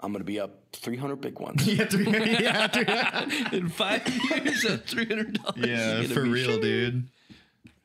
I'm 0.00 0.12
gonna 0.12 0.24
be 0.24 0.40
up 0.40 0.60
300 0.72 1.16
big 1.16 1.38
ones. 1.38 1.66
yeah, 1.66 1.84
three- 1.86 2.06
yeah, 2.40 2.66
three- 2.68 3.58
In 3.58 3.68
five 3.68 4.06
years 4.30 4.64
at 4.64 4.86
three 4.86 5.06
hundred 5.06 5.34
dollars. 5.42 5.56
yeah, 5.56 6.02
for 6.02 6.22
real, 6.22 6.60
dude. 6.60 7.08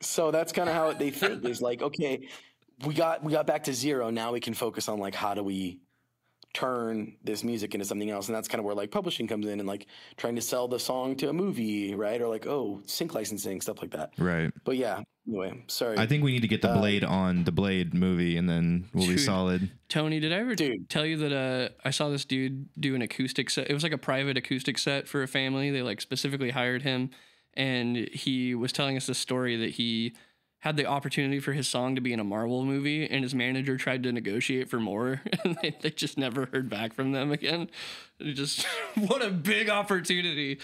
So 0.00 0.30
that's 0.30 0.52
kind 0.52 0.68
of 0.68 0.74
how 0.74 0.92
they 0.92 1.10
think 1.10 1.44
is 1.44 1.60
like, 1.62 1.82
okay, 1.82 2.28
we 2.86 2.94
got 2.94 3.22
we 3.22 3.32
got 3.32 3.46
back 3.46 3.64
to 3.64 3.74
zero. 3.74 4.10
Now 4.10 4.32
we 4.32 4.40
can 4.40 4.54
focus 4.54 4.88
on 4.88 4.98
like 4.98 5.14
how 5.14 5.34
do 5.34 5.42
we 5.42 5.80
turn 6.52 7.14
this 7.22 7.44
music 7.44 7.74
into 7.74 7.84
something 7.86 8.10
else 8.10 8.26
and 8.28 8.34
that's 8.34 8.48
kind 8.48 8.58
of 8.58 8.64
where 8.64 8.74
like 8.74 8.90
publishing 8.90 9.28
comes 9.28 9.46
in 9.46 9.60
and 9.60 9.68
like 9.68 9.86
trying 10.16 10.34
to 10.34 10.42
sell 10.42 10.66
the 10.66 10.80
song 10.80 11.14
to 11.14 11.28
a 11.28 11.32
movie 11.32 11.94
right 11.94 12.20
or 12.20 12.26
like 12.26 12.44
oh 12.46 12.82
sync 12.86 13.14
licensing 13.14 13.60
stuff 13.60 13.80
like 13.80 13.92
that 13.92 14.10
Right. 14.18 14.50
but 14.64 14.76
yeah 14.76 15.00
anyway 15.28 15.62
sorry 15.68 15.96
I 15.96 16.06
think 16.06 16.24
we 16.24 16.32
need 16.32 16.42
to 16.42 16.48
get 16.48 16.60
the 16.60 16.72
Blade 16.74 17.04
on 17.04 17.44
the 17.44 17.52
Blade 17.52 17.94
movie, 17.94 18.36
and 18.36 18.48
then 18.48 18.88
we'll 18.92 19.06
be 19.06 19.16
solid. 19.18 19.70
Tony, 19.88 20.18
did 20.18 20.32
I 20.32 20.36
ever 20.38 20.54
Dude. 20.56 20.88
tell 20.88 21.06
you 21.06 21.18
that 21.18 21.32
uh, 21.32 21.68
I 21.84 21.90
saw 21.90 22.08
this 22.08 22.24
dude 22.24 22.68
do 22.80 22.94
an 22.96 23.02
acoustic 23.02 23.48
set? 23.50 23.70
It 23.70 23.74
was 23.74 23.82
like 23.84 23.92
a 23.92 23.98
private 23.98 24.36
acoustic 24.36 24.76
set 24.78 25.06
for 25.06 25.22
a 25.22 25.28
family. 25.28 25.70
They 25.70 25.82
like 25.82 26.00
specifically 26.00 26.50
hired 26.50 26.82
him, 26.82 27.10
and 27.54 27.96
he 27.96 28.54
was 28.56 28.72
telling 28.72 28.96
us 28.96 29.06
this 29.06 29.18
story 29.18 29.56
that 29.58 29.70
he 29.70 30.14
had 30.60 30.76
the 30.76 30.86
opportunity 30.86 31.40
for 31.40 31.52
his 31.52 31.66
song 31.68 31.94
to 31.94 32.00
be 32.00 32.12
in 32.12 32.20
a 32.20 32.24
Marvel 32.24 32.64
movie, 32.64 33.08
and 33.08 33.22
his 33.22 33.34
manager 33.34 33.76
tried 33.76 34.02
to 34.04 34.12
negotiate 34.12 34.68
for 34.70 34.78
more, 34.78 35.22
and 35.44 35.56
they, 35.62 35.76
they 35.80 35.90
just 35.90 36.16
never 36.18 36.46
heard 36.52 36.68
back 36.68 36.92
from 36.94 37.12
them 37.12 37.32
again. 37.32 37.68
It 38.18 38.34
just 38.34 38.64
what 38.94 39.24
a 39.24 39.30
big 39.30 39.68
opportunity. 39.70 40.58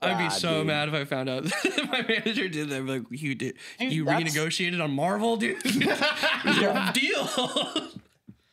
I'd 0.00 0.18
be 0.18 0.24
Ah, 0.24 0.28
so 0.30 0.58
dude. 0.58 0.66
mad 0.66 0.88
if 0.88 0.94
I 0.94 1.04
found 1.04 1.28
out 1.28 1.44
that 1.62 1.88
my 1.90 2.02
manager 2.02 2.48
did 2.48 2.70
that. 2.70 2.84
Like, 2.84 3.02
you 3.10 3.36
did, 3.36 3.56
Dude, 3.78 3.92
you 3.92 4.04
renegotiated 4.04 4.82
on 4.82 4.90
Marvel, 4.90 5.36
dude. 5.36 5.64
Your 5.74 6.74
deal. 6.92 7.88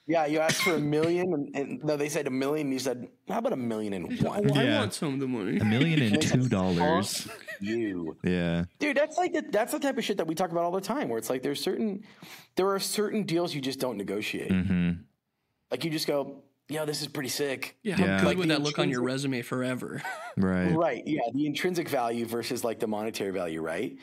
Yeah 0.09 0.25
you 0.25 0.39
asked 0.39 0.61
for 0.63 0.73
a 0.75 0.79
million 0.79 1.33
and, 1.33 1.55
and 1.55 1.83
no 1.83 1.95
they 1.95 2.09
said 2.09 2.27
a 2.27 2.29
million 2.29 2.67
and 2.67 2.73
you 2.73 2.79
said 2.79 3.07
how 3.29 3.37
about 3.37 3.53
a 3.53 3.55
million 3.71 3.93
and 3.93 4.05
one 4.21 4.43
Well, 4.43 4.57
I 4.57 4.63
Yeah. 4.63 4.79
want 4.79 4.93
some 4.93 5.13
of 5.13 5.19
the 5.21 5.27
money. 5.27 5.59
A 5.59 5.63
million 5.63 6.01
and 6.01 6.21
two 6.31 6.49
dollars. 6.49 7.27
you 7.61 8.17
Yeah. 8.23 8.65
dude 8.79 8.97
that's 8.97 9.17
like 9.17 9.33
the, 9.33 9.43
that's 9.49 9.71
the 9.71 9.79
type 9.79 9.97
of 9.97 10.03
shit 10.03 10.17
that 10.17 10.27
we 10.27 10.35
talk 10.35 10.51
about 10.51 10.63
all 10.65 10.71
the 10.71 10.81
time 10.81 11.07
where 11.09 11.17
it's 11.19 11.29
like 11.29 11.43
there's 11.43 11.61
certain 11.61 12.03
there 12.57 12.67
are 12.69 12.79
certain 12.79 13.23
deals 13.23 13.53
you 13.55 13.61
just 13.61 13.79
don't 13.79 13.97
negotiate 13.97 14.51
Mm-hmm. 14.51 14.91
like 15.71 15.83
you 15.85 15.91
just 15.91 16.07
go 16.07 16.43
yo 16.69 16.85
this 16.85 17.01
is 17.01 17.07
pretty 17.07 17.29
sick 17.29 17.77
Yeah, 17.83 17.95
how 17.95 18.05
Yeah. 18.05 18.17
good 18.19 18.25
Like 18.27 18.37
would 18.37 18.49
the 18.49 18.53
that 18.55 18.61
look 18.63 18.79
on 18.79 18.89
your 18.89 19.03
resume 19.03 19.41
forever? 19.43 20.01
Right. 20.37 20.71
Right. 20.73 21.03
Yeah. 21.05 21.19
The 21.33 21.45
intrinsic 21.45 21.89
value 21.89 22.25
versus 22.25 22.63
like 22.63 22.79
the 22.79 22.87
monetary 22.87 23.31
value, 23.31 23.61
right? 23.61 23.97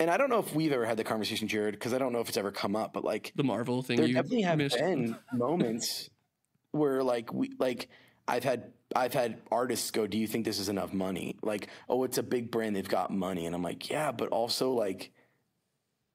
And 0.00 0.10
I 0.10 0.16
don't 0.16 0.30
know 0.30 0.38
if 0.38 0.54
we've 0.54 0.72
ever 0.72 0.86
had 0.86 0.96
the 0.96 1.04
conversation, 1.04 1.46
Jared, 1.46 1.74
because 1.74 1.92
I 1.92 1.98
don't 1.98 2.12
know 2.12 2.20
if 2.20 2.28
it's 2.28 2.38
ever 2.38 2.50
come 2.50 2.74
up, 2.74 2.94
but 2.94 3.04
like 3.04 3.32
The 3.36 3.44
Marvel 3.44 3.82
thing 3.82 3.98
there 3.98 4.06
you 4.06 4.14
definitely 4.14 4.42
have 4.42 4.58
missed. 4.58 4.78
been 4.78 5.14
moments 5.32 6.08
where 6.72 7.02
like 7.02 7.32
we 7.34 7.52
like 7.58 7.88
I've 8.26 8.42
had 8.42 8.72
I've 8.96 9.12
had 9.12 9.42
artists 9.52 9.90
go, 9.90 10.06
Do 10.06 10.16
you 10.18 10.26
think 10.26 10.46
this 10.46 10.58
is 10.58 10.68
enough 10.70 10.94
money? 10.94 11.36
Like, 11.42 11.68
oh, 11.88 12.04
it's 12.04 12.16
a 12.18 12.22
big 12.22 12.50
brand, 12.50 12.74
they've 12.74 12.88
got 12.88 13.12
money. 13.12 13.44
And 13.44 13.54
I'm 13.54 13.62
like, 13.62 13.90
Yeah, 13.90 14.10
but 14.10 14.30
also 14.30 14.72
like 14.72 15.12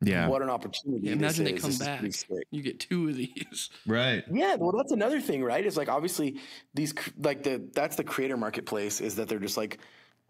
Yeah. 0.02 0.30
what 0.30 0.42
an 0.42 0.50
opportunity. 0.50 1.06
Yeah, 1.08 1.12
this 1.14 1.38
imagine 1.38 1.46
they 1.46 1.54
is. 1.54 1.62
come 1.62 1.70
This 2.02 2.24
back. 2.24 2.46
You 2.50 2.64
get 2.64 2.80
two 2.80 3.10
of 3.10 3.16
these. 3.16 3.70
Right. 3.86 4.24
Yeah, 4.32 4.56
well, 4.56 4.72
that's 4.72 4.94
another 4.94 5.22
thing, 5.22 5.44
right? 5.44 5.64
Is 5.64 5.78
like 5.78 5.90
obviously 5.90 6.40
these 6.74 6.96
like 7.20 7.44
the 7.44 7.62
that's 7.74 7.98
the 7.98 8.04
creator 8.04 8.36
marketplace 8.36 9.00
is 9.00 9.16
that 9.18 9.30
they're 9.30 9.38
just 9.38 9.58
like, 9.58 9.78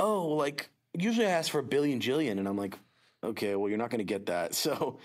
oh, 0.02 0.28
like 0.28 0.68
usually 0.94 1.26
I 1.26 1.30
ask 1.32 1.50
for 1.50 1.60
a 1.60 1.64
billion 1.64 2.02
jillion, 2.02 2.38
and 2.38 2.48
I'm 2.50 2.58
like, 2.58 2.78
okay, 3.26 3.56
well, 3.56 3.70
you're 3.70 3.78
not 3.78 3.90
going 3.90 4.00
to 4.00 4.04
get 4.06 4.26
that. 4.28 4.54
So, 4.66 4.98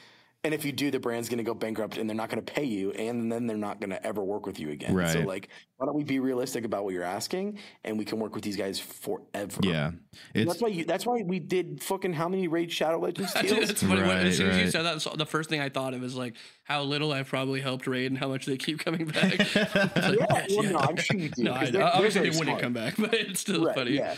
and 0.43 0.55
if 0.55 0.64
you 0.64 0.73
do, 0.73 0.91
the 0.91 0.99
brand's 0.99 1.29
going 1.29 1.37
to 1.37 1.45
go 1.45 1.53
bankrupt, 1.53 1.99
and 1.99 2.09
they're 2.09 2.16
not 2.16 2.31
going 2.31 2.43
to 2.43 2.51
pay 2.51 2.64
you, 2.64 2.93
and 2.93 3.31
then 3.31 3.47
they're 3.47 3.59
not 3.59 3.79
going 3.79 3.91
to 3.91 4.07
ever 4.07 4.25
work 4.25 4.47
with 4.47 4.59
you 4.59 4.71
again. 4.71 4.95
Right. 4.95 5.11
So, 5.11 5.18
like, 5.21 5.51
why 5.77 5.85
don't 5.85 5.95
we 5.95 6.03
be 6.03 6.18
realistic 6.18 6.64
about 6.64 6.85
what 6.85 6.95
you're 6.95 7.03
asking, 7.05 7.59
and 7.85 7.99
we 7.99 8.07
can 8.07 8.18
work 8.18 8.35
with 8.35 8.43
these 8.43 8.57
guys 8.57 8.81
forever. 8.81 9.61
Yeah. 9.62 9.91
It's 10.33 10.49
that's 10.51 10.62
why 10.62 10.68
you. 10.68 10.87
That's 10.87 11.05
why 11.05 11.21
we 11.27 11.41
did 11.41 11.83
fucking 11.83 12.14
how 12.14 12.27
many 12.27 12.49
Raid 12.49 12.73
Shadow 12.73 12.99
Legends 13.01 13.35
deals? 13.43 13.68
it's 13.68 13.83
funny. 13.83 14.01
when, 14.01 14.16
as 14.27 14.39
soon 14.39 14.49
as 14.49 14.57
you 14.57 14.71
said 14.71 14.85
that, 14.85 15.03
so 15.03 15.11
the 15.14 15.27
first 15.27 15.51
thing 15.51 15.61
I 15.61 15.68
thought 15.68 15.93
of 15.93 16.03
is 16.03 16.14
like 16.16 16.37
how 16.64 16.85
little 16.85 17.12
I've 17.12 17.29
probably 17.29 17.61
helped 17.61 17.87
Raid 17.87 18.07
and 18.11 18.16
how 18.16 18.29
much 18.29 18.47
they 18.47 18.57
keep 18.57 18.79
coming 18.83 19.05
back. 19.09 19.41
Like, 19.55 20.18
yeah, 20.18 20.47
well, 20.57 20.64
yeah. 20.64 20.71
no, 20.71 20.79
I'm 20.79 20.97
sure 20.97 21.16
you 21.18 21.29
do. 21.29 21.43
No, 21.45 21.53
'cause 21.53 21.68
I 21.68 21.71
they're- 21.71 21.73
know. 21.73 21.79
they're 21.87 21.95
Obviously, 21.97 22.21
they 22.23 22.29
wouldn't 22.31 22.47
smart. 22.47 22.62
come 22.62 22.73
back, 22.73 22.95
but 22.97 23.12
it's 23.12 23.41
still 23.41 23.66
Right, 23.66 23.75
funny. 23.75 23.91
Yeah. 23.93 24.14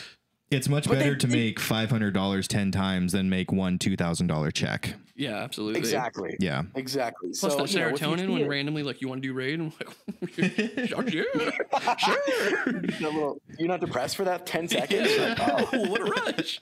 It's 0.53 0.69
much 0.69 0.89
But 0.89 0.95
they- 0.99 1.05
better 1.05 1.17
to 1.17 1.27
they- 1.27 1.37
make 1.37 1.61
five 1.61 1.91
hundred 1.91 2.15
dollars 2.15 2.47
ten 2.49 2.71
times 2.71 3.13
than 3.13 3.29
make 3.31 3.51
one 3.53 3.79
two 3.79 3.97
thousand 3.97 4.27
dollar 4.29 4.51
check. 4.51 4.95
Yeah, 5.15 5.37
absolutely. 5.37 5.79
Exactly. 5.79 6.37
Yeah. 6.41 6.63
Exactly. 6.75 7.31
Plus 7.39 7.41
so 7.41 7.65
the 7.65 7.71
you 7.71 7.79
know, 7.81 7.93
serotonin 7.93 8.33
when 8.33 8.43
it- 8.43 8.49
randomly 8.49 8.83
like 8.83 9.01
you 9.03 9.09
want 9.09 9.23
to 9.23 9.29
do 9.29 9.35
raid, 9.35 9.61
I'm 9.61 9.73
like, 9.79 10.33
sure, 10.89 11.05
yeah, 11.07 11.97
sure. 11.99 12.79
a 12.79 12.81
little- 13.01 13.41
you're 13.59 13.69
not 13.69 13.81
depressed 13.81 14.17
for 14.17 14.25
that 14.25 14.47
10 14.47 14.69
seconds? 14.69 15.17
Like, 15.19 15.39
oh, 15.41 15.89
what 15.91 16.01
a 16.01 16.05
rush! 16.05 16.61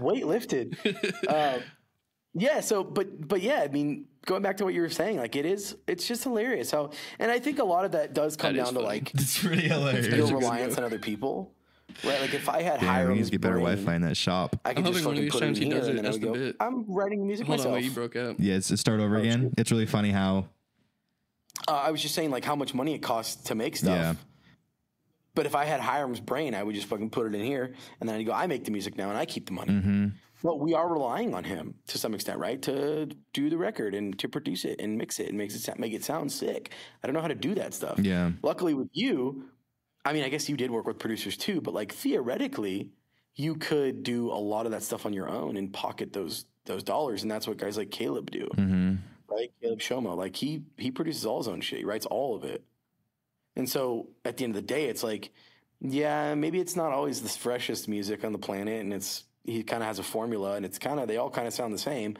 weight 0.00 0.26
lifted. 0.26 0.76
Uh, 1.28 1.58
yeah. 2.34 2.60
So, 2.60 2.82
but, 2.84 3.26
but 3.28 3.40
yeah, 3.40 3.60
I 3.62 3.68
mean, 3.68 4.06
going 4.26 4.42
back 4.42 4.56
to 4.58 4.64
what 4.64 4.74
you 4.74 4.80
were 4.82 4.90
saying, 4.90 5.16
like 5.18 5.36
it 5.36 5.46
is, 5.46 5.76
it's 5.86 6.06
just 6.06 6.24
hilarious 6.24 6.70
how, 6.72 6.90
and 7.18 7.30
I 7.30 7.38
think 7.38 7.58
a 7.60 7.64
lot 7.64 7.84
of 7.84 7.92
that 7.92 8.12
does 8.14 8.36
come 8.36 8.54
That 8.56 8.62
is 8.62 8.66
down 8.66 8.74
to 8.74 8.80
like 8.80 9.14
It's 9.14 9.42
pretty 9.42 9.68
hilarious. 9.68 10.08
your 10.08 10.26
a 10.26 10.34
reliance 10.34 10.76
on 10.76 10.84
other 10.84 10.98
people, 10.98 11.54
right? 12.04 12.20
Like 12.20 12.34
if 12.34 12.48
I 12.48 12.62
had 12.62 12.80
Damn, 12.80 12.88
higher 12.88 13.08
we 13.08 13.14
need 13.16 13.24
to 13.24 13.30
get 13.30 13.40
better 13.40 13.56
Wi-Fi 13.56 13.94
in 13.94 14.02
that 14.02 14.16
shop. 14.16 14.56
I 14.64 14.74
could 14.74 14.86
I'm 14.86 14.92
just 14.92 15.04
hoping 15.04 15.04
one 15.04 15.14
of 15.14 15.18
fucking 15.18 15.22
these 15.24 15.32
put 15.32 15.42
it 15.42 15.46
times 15.46 15.58
in 15.58 15.62
he 15.64 15.70
here 15.70 15.78
does 15.78 15.88
and 15.88 15.98
it 15.98 16.02
then 16.02 16.06
I 16.06 16.08
as 16.08 16.14
would 16.14 16.22
the 16.22 16.26
go, 16.26 16.32
bit. 16.34 16.56
I'm 16.60 16.84
writing 16.94 17.26
music 17.26 17.46
Hold 17.46 17.60
on, 17.60 17.64
myself. 17.64 17.74
wait, 17.74 17.84
you 17.84 17.90
broke 17.90 18.16
up. 18.16 18.36
Yeah, 18.38 18.54
it's, 18.54 18.80
start 18.80 19.00
over 19.00 19.16
again. 19.16 19.52
It's 19.56 19.70
really 19.70 19.86
funny 19.86 20.10
how. 20.10 20.46
Uh, 21.68 21.72
I 21.72 21.90
was 21.90 22.02
just 22.02 22.14
saying 22.14 22.30
like 22.30 22.44
how 22.44 22.54
much 22.54 22.74
money 22.74 22.94
it 22.94 23.02
costs 23.02 23.44
to 23.44 23.54
make 23.54 23.76
stuff. 23.76 23.96
Yeah. 23.96 24.14
But 25.34 25.46
if 25.46 25.54
I 25.54 25.64
had 25.66 25.80
Hiram's 25.80 26.20
brain, 26.20 26.54
I 26.54 26.62
would 26.62 26.74
just 26.74 26.86
fucking 26.86 27.10
put 27.10 27.26
it 27.26 27.34
in 27.34 27.44
here, 27.44 27.74
and 28.00 28.08
then 28.08 28.16
I'd 28.16 28.24
go, 28.24 28.32
I 28.32 28.46
make 28.46 28.64
the 28.64 28.70
music 28.70 28.96
now, 28.96 29.10
and 29.10 29.18
I 29.18 29.26
keep 29.26 29.46
the 29.46 29.52
money. 29.52 29.72
Mm-hmm. 29.72 30.06
But 30.42 30.60
we 30.60 30.74
are 30.74 30.88
relying 30.90 31.34
on 31.34 31.44
him 31.44 31.74
to 31.88 31.98
some 31.98 32.14
extent, 32.14 32.38
right? 32.38 32.60
To 32.62 33.08
do 33.32 33.50
the 33.50 33.58
record 33.58 33.94
and 33.94 34.18
to 34.18 34.28
produce 34.28 34.64
it 34.64 34.80
and 34.80 34.96
mix 34.96 35.18
it 35.18 35.28
and 35.28 35.36
makes 35.36 35.54
it 35.54 35.60
sa- 35.60 35.74
make 35.76 35.92
it 35.92 36.04
sound 36.04 36.30
sick. 36.32 36.70
I 37.02 37.06
don't 37.06 37.14
know 37.14 37.20
how 37.20 37.28
to 37.28 37.34
do 37.34 37.54
that 37.56 37.74
stuff. 37.74 37.98
Yeah. 37.98 38.30
Luckily 38.42 38.72
with 38.74 38.88
you, 38.92 39.44
I 40.06 40.12
mean, 40.12 40.22
I 40.24 40.28
guess 40.28 40.48
you 40.48 40.56
did 40.56 40.70
work 40.70 40.86
with 40.86 40.98
producers 40.98 41.36
too, 41.36 41.60
but 41.60 41.74
like 41.74 41.92
theoretically, 41.92 42.90
you 43.34 43.56
could 43.56 44.02
do 44.02 44.30
a 44.30 44.40
lot 44.40 44.64
of 44.64 44.72
that 44.72 44.82
stuff 44.82 45.04
on 45.04 45.12
your 45.12 45.28
own 45.28 45.56
and 45.56 45.72
pocket 45.72 46.12
those 46.12 46.46
those 46.64 46.82
dollars, 46.82 47.22
and 47.22 47.30
that's 47.30 47.46
what 47.46 47.58
guys 47.58 47.76
like 47.76 47.90
Caleb 47.90 48.30
do, 48.30 48.48
Mm-hmm. 48.56 48.94
right? 49.28 49.50
Caleb 49.60 49.80
Shomo, 49.80 50.16
like 50.16 50.34
he 50.36 50.62
he 50.78 50.90
produces 50.90 51.26
all 51.26 51.38
his 51.38 51.48
own 51.48 51.60
shit, 51.60 51.78
he 51.80 51.84
writes 51.84 52.06
all 52.06 52.34
of 52.36 52.44
it, 52.44 52.64
and 53.56 53.68
so 53.68 54.08
at 54.24 54.36
the 54.36 54.44
end 54.44 54.56
of 54.56 54.62
the 54.62 54.66
day, 54.66 54.86
it's 54.86 55.02
like, 55.02 55.30
yeah, 55.80 56.34
maybe 56.34 56.60
it's 56.60 56.76
not 56.76 56.92
always 56.92 57.20
the 57.22 57.28
freshest 57.28 57.88
music 57.88 58.24
on 58.24 58.32
the 58.32 58.38
planet, 58.38 58.80
and 58.80 58.92
it's 58.92 59.24
he 59.44 59.62
kind 59.62 59.82
of 59.82 59.86
has 59.86 59.98
a 59.98 60.02
formula, 60.02 60.54
and 60.56 60.64
it's 60.64 60.78
kind 60.78 60.98
of 60.98 61.06
they 61.08 61.16
all 61.18 61.30
kind 61.30 61.46
of 61.46 61.52
sound 61.54 61.72
the 61.74 61.78
same, 61.78 62.16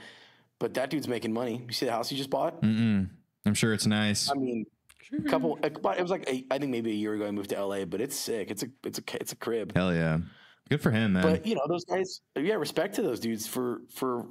but 0.59 0.75
that 0.75 0.91
dude's 0.91 1.09
making 1.09 1.33
money. 1.33 1.65
You 1.67 1.73
see 1.73 1.87
the 1.87 1.93
house 1.93 2.09
he 2.09 2.17
just 2.17 2.31
bought? 2.31 2.61
Mm-mm. 2.63 3.09
I'm 3.45 3.55
sure 3.55 3.73
it's 3.73 3.87
nice. 3.87 4.31
I 4.31 4.35
mean, 4.35 4.67
a 5.19 5.29
couple. 5.29 5.59
It 5.63 5.83
was 5.83 6.11
like 6.11 6.29
a, 6.29 6.45
I 6.51 6.59
think 6.59 6.71
maybe 6.71 6.91
a 6.91 6.95
year 6.95 7.15
ago 7.15 7.27
I 7.27 7.31
moved 7.31 7.51
to 7.51 7.65
LA, 7.65 7.85
but 7.85 8.01
it's 8.01 8.17
sick. 8.17 8.51
It's 8.51 8.63
a 8.63 8.67
it's 8.85 8.99
a 8.99 9.03
it's 9.21 9.33
a 9.33 9.37
crib. 9.37 9.75
Hell 9.75 9.95
yeah. 9.95 10.19
Good 10.69 10.83
for 10.83 10.91
him, 10.91 11.13
man. 11.13 11.23
But 11.23 11.47
you 11.47 11.55
know 11.55 11.63
those 11.69 11.85
guys. 11.85 12.21
Yeah, 12.37 12.55
respect 12.55 12.97
to 12.97 13.03
those 13.03 13.21
dudes 13.21 13.47
for 13.47 13.83
for 13.95 14.27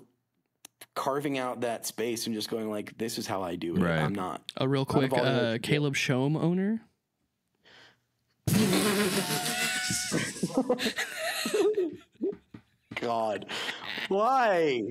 carving 0.95 1.37
out 1.37 1.61
that 1.61 1.85
space 1.85 2.25
and 2.25 2.35
just 2.35 2.49
going 2.49 2.69
like, 2.69 2.97
this 2.97 3.17
is 3.17 3.27
how 3.27 3.41
I 3.41 3.55
do 3.55 3.75
it. 3.75 3.81
Right. 3.81 3.99
I'm 3.99 4.15
not. 4.15 4.41
A 4.57 4.67
real 4.67 4.85
quick, 4.85 5.13
uh. 5.13 5.57
Caleb 5.61 5.95
Shomo 5.95 6.41
owner. 6.41 6.81
God, 13.01 13.45
why? 14.07 14.81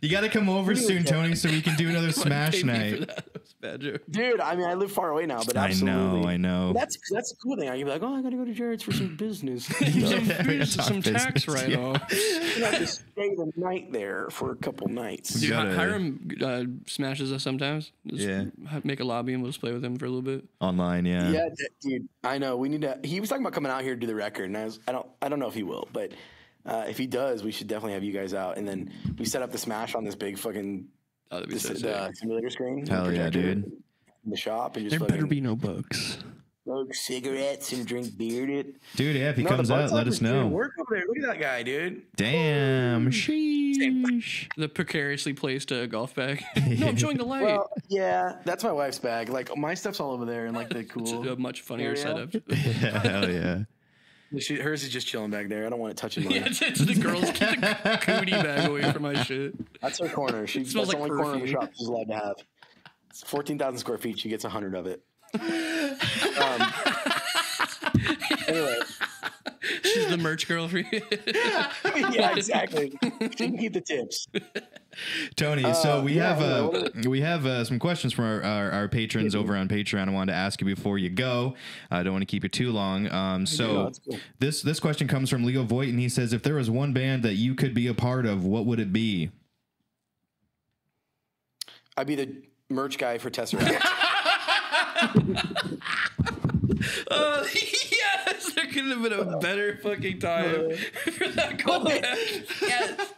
you 0.00 0.10
got 0.10 0.22
to 0.22 0.28
come 0.28 0.48
over 0.48 0.74
soon, 0.74 1.04
Tony, 1.04 1.34
so 1.34 1.48
we 1.48 1.62
can 1.62 1.76
do 1.76 1.88
another 1.88 2.12
Smash 2.12 2.62
Pay 2.62 2.62
me 2.62 2.90
for 2.90 2.98
night. 2.98 3.10
That. 3.64 3.80
That 3.80 3.80
was 3.80 3.86
a 3.86 3.92
bad 3.92 3.92
joke. 3.92 4.02
Dude, 4.10 4.40
I 4.40 4.54
mean, 4.56 4.66
I 4.68 4.74
live 4.74 4.92
far 4.92 5.10
away 5.10 5.26
now, 5.26 5.42
but 5.44 5.56
absolutely, 5.56 5.90
I 5.90 5.94
absolutely. 6.04 6.20
know, 6.22 6.28
I 6.28 6.36
know. 6.36 6.72
That's 6.72 6.96
that's 7.10 7.32
a 7.32 7.36
cool 7.36 7.56
thing. 7.56 7.68
I 7.68 7.76
can 7.76 7.84
be 7.86 7.90
like, 7.90 8.02
oh, 8.02 8.14
I 8.14 8.22
gotta 8.22 8.36
go 8.36 8.44
to 8.44 8.52
Jared's 8.54 8.82
for 8.82 8.92
some 8.92 9.16
business. 9.16 9.66
Some, 9.74 9.86
Yeah, 9.88 10.64
some 10.64 11.02
talk 11.02 11.12
tax 11.14 11.32
business, 11.32 11.48
write 11.48 11.68
yeah. 11.70 11.78
off. 11.78 12.02
I 12.12 12.60
have 12.60 12.78
to 12.78 12.86
stay 12.86 13.34
the 13.34 13.52
night 13.56 13.92
there 13.92 14.28
for 14.30 14.52
a 14.52 14.56
couple 14.56 14.88
nights. 14.88 15.34
Dude, 15.40 15.52
Hi- 15.52 15.64
gotta- 15.64 15.76
Hiram 15.76 16.28
uh, 16.42 16.64
smashes 16.86 17.32
us 17.32 17.42
sometimes. 17.42 17.92
Just 18.06 18.26
Yeah. 18.28 18.44
Make 18.84 19.00
a 19.00 19.04
lobby 19.04 19.32
and 19.32 19.42
we'll 19.42 19.50
just 19.50 19.60
play 19.60 19.72
with 19.72 19.84
him 19.84 19.96
for 19.96 20.04
a 20.06 20.08
little 20.08 20.22
bit. 20.22 20.44
Online, 20.60 21.04
yeah. 21.06 21.30
Yeah, 21.30 21.48
d- 21.56 21.66
dude. 21.80 22.08
I 22.22 22.38
know. 22.38 22.56
We 22.56 22.68
need 22.68 22.82
to. 22.82 22.98
He 23.04 23.20
was 23.20 23.28
talking 23.28 23.42
about 23.44 23.52
coming 23.54 23.70
out 23.72 23.82
here 23.82 23.94
to 23.94 24.00
do 24.00 24.06
the 24.06 24.14
record, 24.14 24.44
and 24.46 24.56
I 24.56 24.64
was. 24.64 24.78
I 24.88 24.92
don't. 24.92 25.06
I 25.22 25.28
don't 25.28 25.38
know 25.38 25.48
if 25.48 25.54
he 25.54 25.62
will, 25.62 25.88
but 25.92 26.12
uh, 26.66 26.84
if 26.88 26.96
he 26.98 27.06
does, 27.06 27.42
we 27.42 27.52
should 27.52 27.66
definitely 27.68 27.92
have 27.94 28.04
you 28.04 28.12
guys 28.12 28.34
out. 28.34 28.56
And 28.58 28.66
then 28.66 28.92
we 29.18 29.24
set 29.24 29.42
up 29.42 29.50
the 29.52 29.58
Smash 29.58 29.94
on 29.94 30.04
this 30.04 30.14
big 30.14 30.38
fucking 30.38 30.86
Oh, 31.34 31.40
that'd 31.40 31.48
be 31.48 31.54
this, 31.54 31.62
so 31.64 31.74
sick. 31.74 31.82
the 31.82 32.12
simulator 32.14 32.50
screen. 32.50 32.86
Hell 32.86 33.12
yeah, 33.12 33.28
dude. 33.30 33.64
In 34.24 34.30
the 34.30 34.36
shop 34.36 34.76
and 34.76 34.84
just 34.84 34.90
There 34.92 35.00
fucking 35.00 35.14
better 35.16 35.26
be 35.26 35.40
no 35.40 35.56
bugs. 35.56 36.18
smoke 36.62 36.94
cigarettes 36.94 37.72
and 37.72 37.84
drink 37.86 38.16
beer. 38.16 38.46
Dude, 38.46 38.76
Dude, 38.96 39.16
yeah, 39.16 39.30
if 39.30 39.36
he 39.36 39.42
No, 39.42 39.50
the 39.50 39.56
comes 39.56 39.70
out, 39.70 39.80
Bugs 39.82 39.92
let 39.92 40.06
us 40.06 40.14
is 40.14 40.18
doing 40.20 40.32
know. 40.32 40.46
Work 40.48 40.72
over 40.80 40.94
there. 40.96 41.04
Look 41.08 41.18
at 41.18 41.26
that 41.26 41.40
guy, 41.40 41.62
dude. 41.62 42.02
Damn. 42.16 43.10
Sheesh. 43.10 44.48
The 44.56 44.68
precariously 44.68 45.32
placed 45.34 45.72
uh, 45.72 45.86
golf 45.86 46.14
bag. 46.14 46.42
no, 46.78 46.86
I'm 46.88 46.96
showing 46.96 47.16
the 47.18 47.24
light. 47.24 47.42
Well, 47.42 47.68
yeah, 47.88 48.36
that's 48.44 48.62
my 48.62 48.70
wife's 48.72 49.00
bag. 49.00 49.28
Like 49.28 49.54
my 49.56 49.74
stuff's 49.74 49.98
all 50.00 50.12
over 50.12 50.24
there, 50.24 50.46
and 50.46 50.54
like 50.54 50.68
the 50.68 50.78
it's 50.80 50.92
cool. 50.92 51.28
a 51.28 51.36
much 51.36 51.62
funnier 51.62 51.88
area. 51.88 51.96
setup. 52.00 52.34
Yeah, 52.48 52.54
hell 53.00 53.28
yeah. 53.30 53.64
She, 54.38 54.56
hers 54.56 54.82
is 54.82 54.88
just 54.90 55.06
chilling 55.06 55.30
back 55.30 55.48
there. 55.48 55.66
I 55.66 55.68
don't 55.68 55.78
want 55.78 55.92
it 55.92 55.96
touching 55.96 56.24
mine. 56.28 56.34
yeah, 56.34 56.46
it's, 56.46 56.62
it's 56.62 56.80
the 56.80 56.94
girls 56.94 57.24
keep 57.30 57.60
the 57.60 57.98
cootie 58.02 58.32
bag 58.32 58.68
away 58.68 58.90
from 58.92 59.02
my 59.02 59.22
shit. 59.22 59.54
That's 59.80 59.98
her 60.00 60.08
corner. 60.08 60.46
She, 60.46 60.60
that's 60.60 60.72
smells 60.72 60.88
the 60.88 60.96
like 60.98 61.10
only 61.10 61.22
corner 61.22 61.36
of 61.36 61.40
the 61.42 61.52
shop 61.52 61.70
she's 61.76 61.88
allowed 61.88 62.08
to 62.08 62.14
have. 62.14 62.34
It's 63.10 63.22
14,000 63.24 63.78
square 63.78 63.98
feet. 63.98 64.18
She 64.18 64.28
gets 64.28 64.44
100 64.44 64.74
of 64.74 64.86
it. 64.86 65.02
um, 65.34 66.72
anyway, 68.48 68.78
She's 69.84 70.08
the 70.08 70.16
merch 70.16 70.48
girl 70.48 70.68
for 70.68 70.78
you. 70.78 70.86
yeah, 71.26 72.34
exactly. 72.34 72.96
She 73.02 73.28
can 73.28 73.58
keep 73.58 73.72
the 73.74 73.80
tips. 73.80 74.26
Tony, 75.36 75.72
so 75.74 76.02
we 76.02 76.14
yeah, 76.14 76.34
have 76.34 76.42
uh, 76.42 76.90
we 77.08 77.20
have 77.20 77.46
uh, 77.46 77.64
some 77.64 77.78
questions 77.78 78.12
from 78.12 78.24
our, 78.24 78.42
our, 78.42 78.70
our 78.70 78.88
patrons 78.88 79.34
over 79.34 79.56
on 79.56 79.68
Patreon. 79.68 80.08
I 80.08 80.12
wanted 80.12 80.32
to 80.32 80.38
ask 80.38 80.60
you 80.60 80.66
before 80.66 80.98
you 80.98 81.10
go. 81.10 81.54
I 81.90 82.02
don't 82.02 82.12
want 82.12 82.22
to 82.22 82.26
keep 82.26 82.44
you 82.44 82.48
too 82.48 82.72
long. 82.72 83.10
Um, 83.10 83.46
so 83.46 83.84
that's 83.84 83.98
cool. 83.98 84.18
this 84.38 84.62
this 84.62 84.80
question 84.80 85.08
comes 85.08 85.30
from 85.30 85.44
Leo 85.44 85.64
Voigt, 85.64 85.88
and 85.88 85.98
he 85.98 86.08
says, 86.08 86.32
"If 86.32 86.42
there 86.42 86.54
was 86.54 86.70
one 86.70 86.92
band 86.92 87.22
that 87.24 87.34
you 87.34 87.54
could 87.54 87.74
be 87.74 87.86
a 87.86 87.94
part 87.94 88.26
of, 88.26 88.44
what 88.44 88.66
would 88.66 88.80
it 88.80 88.92
be?" 88.92 89.30
I'd 91.96 92.06
be 92.06 92.14
the 92.16 92.42
merch 92.70 92.98
guy 92.98 93.18
for 93.18 93.30
Tesseract. 93.30 93.82
Uh, 97.10 97.44
yes, 98.74 98.84
there 98.86 98.96
could 98.96 99.10
have 99.10 99.26
been 99.28 99.34
a 99.34 99.38
better 99.38 99.78
fucking 99.82 100.18
time 100.18 100.76
for 101.12 101.28
that 101.28 101.58
callback. 101.58 102.62
yes. 102.62 103.12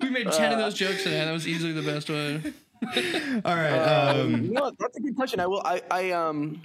We 0.00 0.10
made 0.10 0.30
10 0.30 0.52
of 0.52 0.58
those 0.58 0.74
jokes 0.74 1.02
today. 1.02 1.24
That 1.24 1.32
was 1.32 1.46
easily 1.46 1.72
the 1.72 1.82
best 1.82 2.08
one. 2.08 2.54
All 3.44 3.56
right. 3.56 3.78
Um, 3.78 4.44
you 4.44 4.52
know, 4.52 4.70
that's 4.78 4.96
a 4.96 5.00
good 5.00 5.16
question. 5.16 5.40
I 5.40 5.46
will. 5.46 5.62
I. 5.64 5.82
I 5.90 6.10
um. 6.10 6.60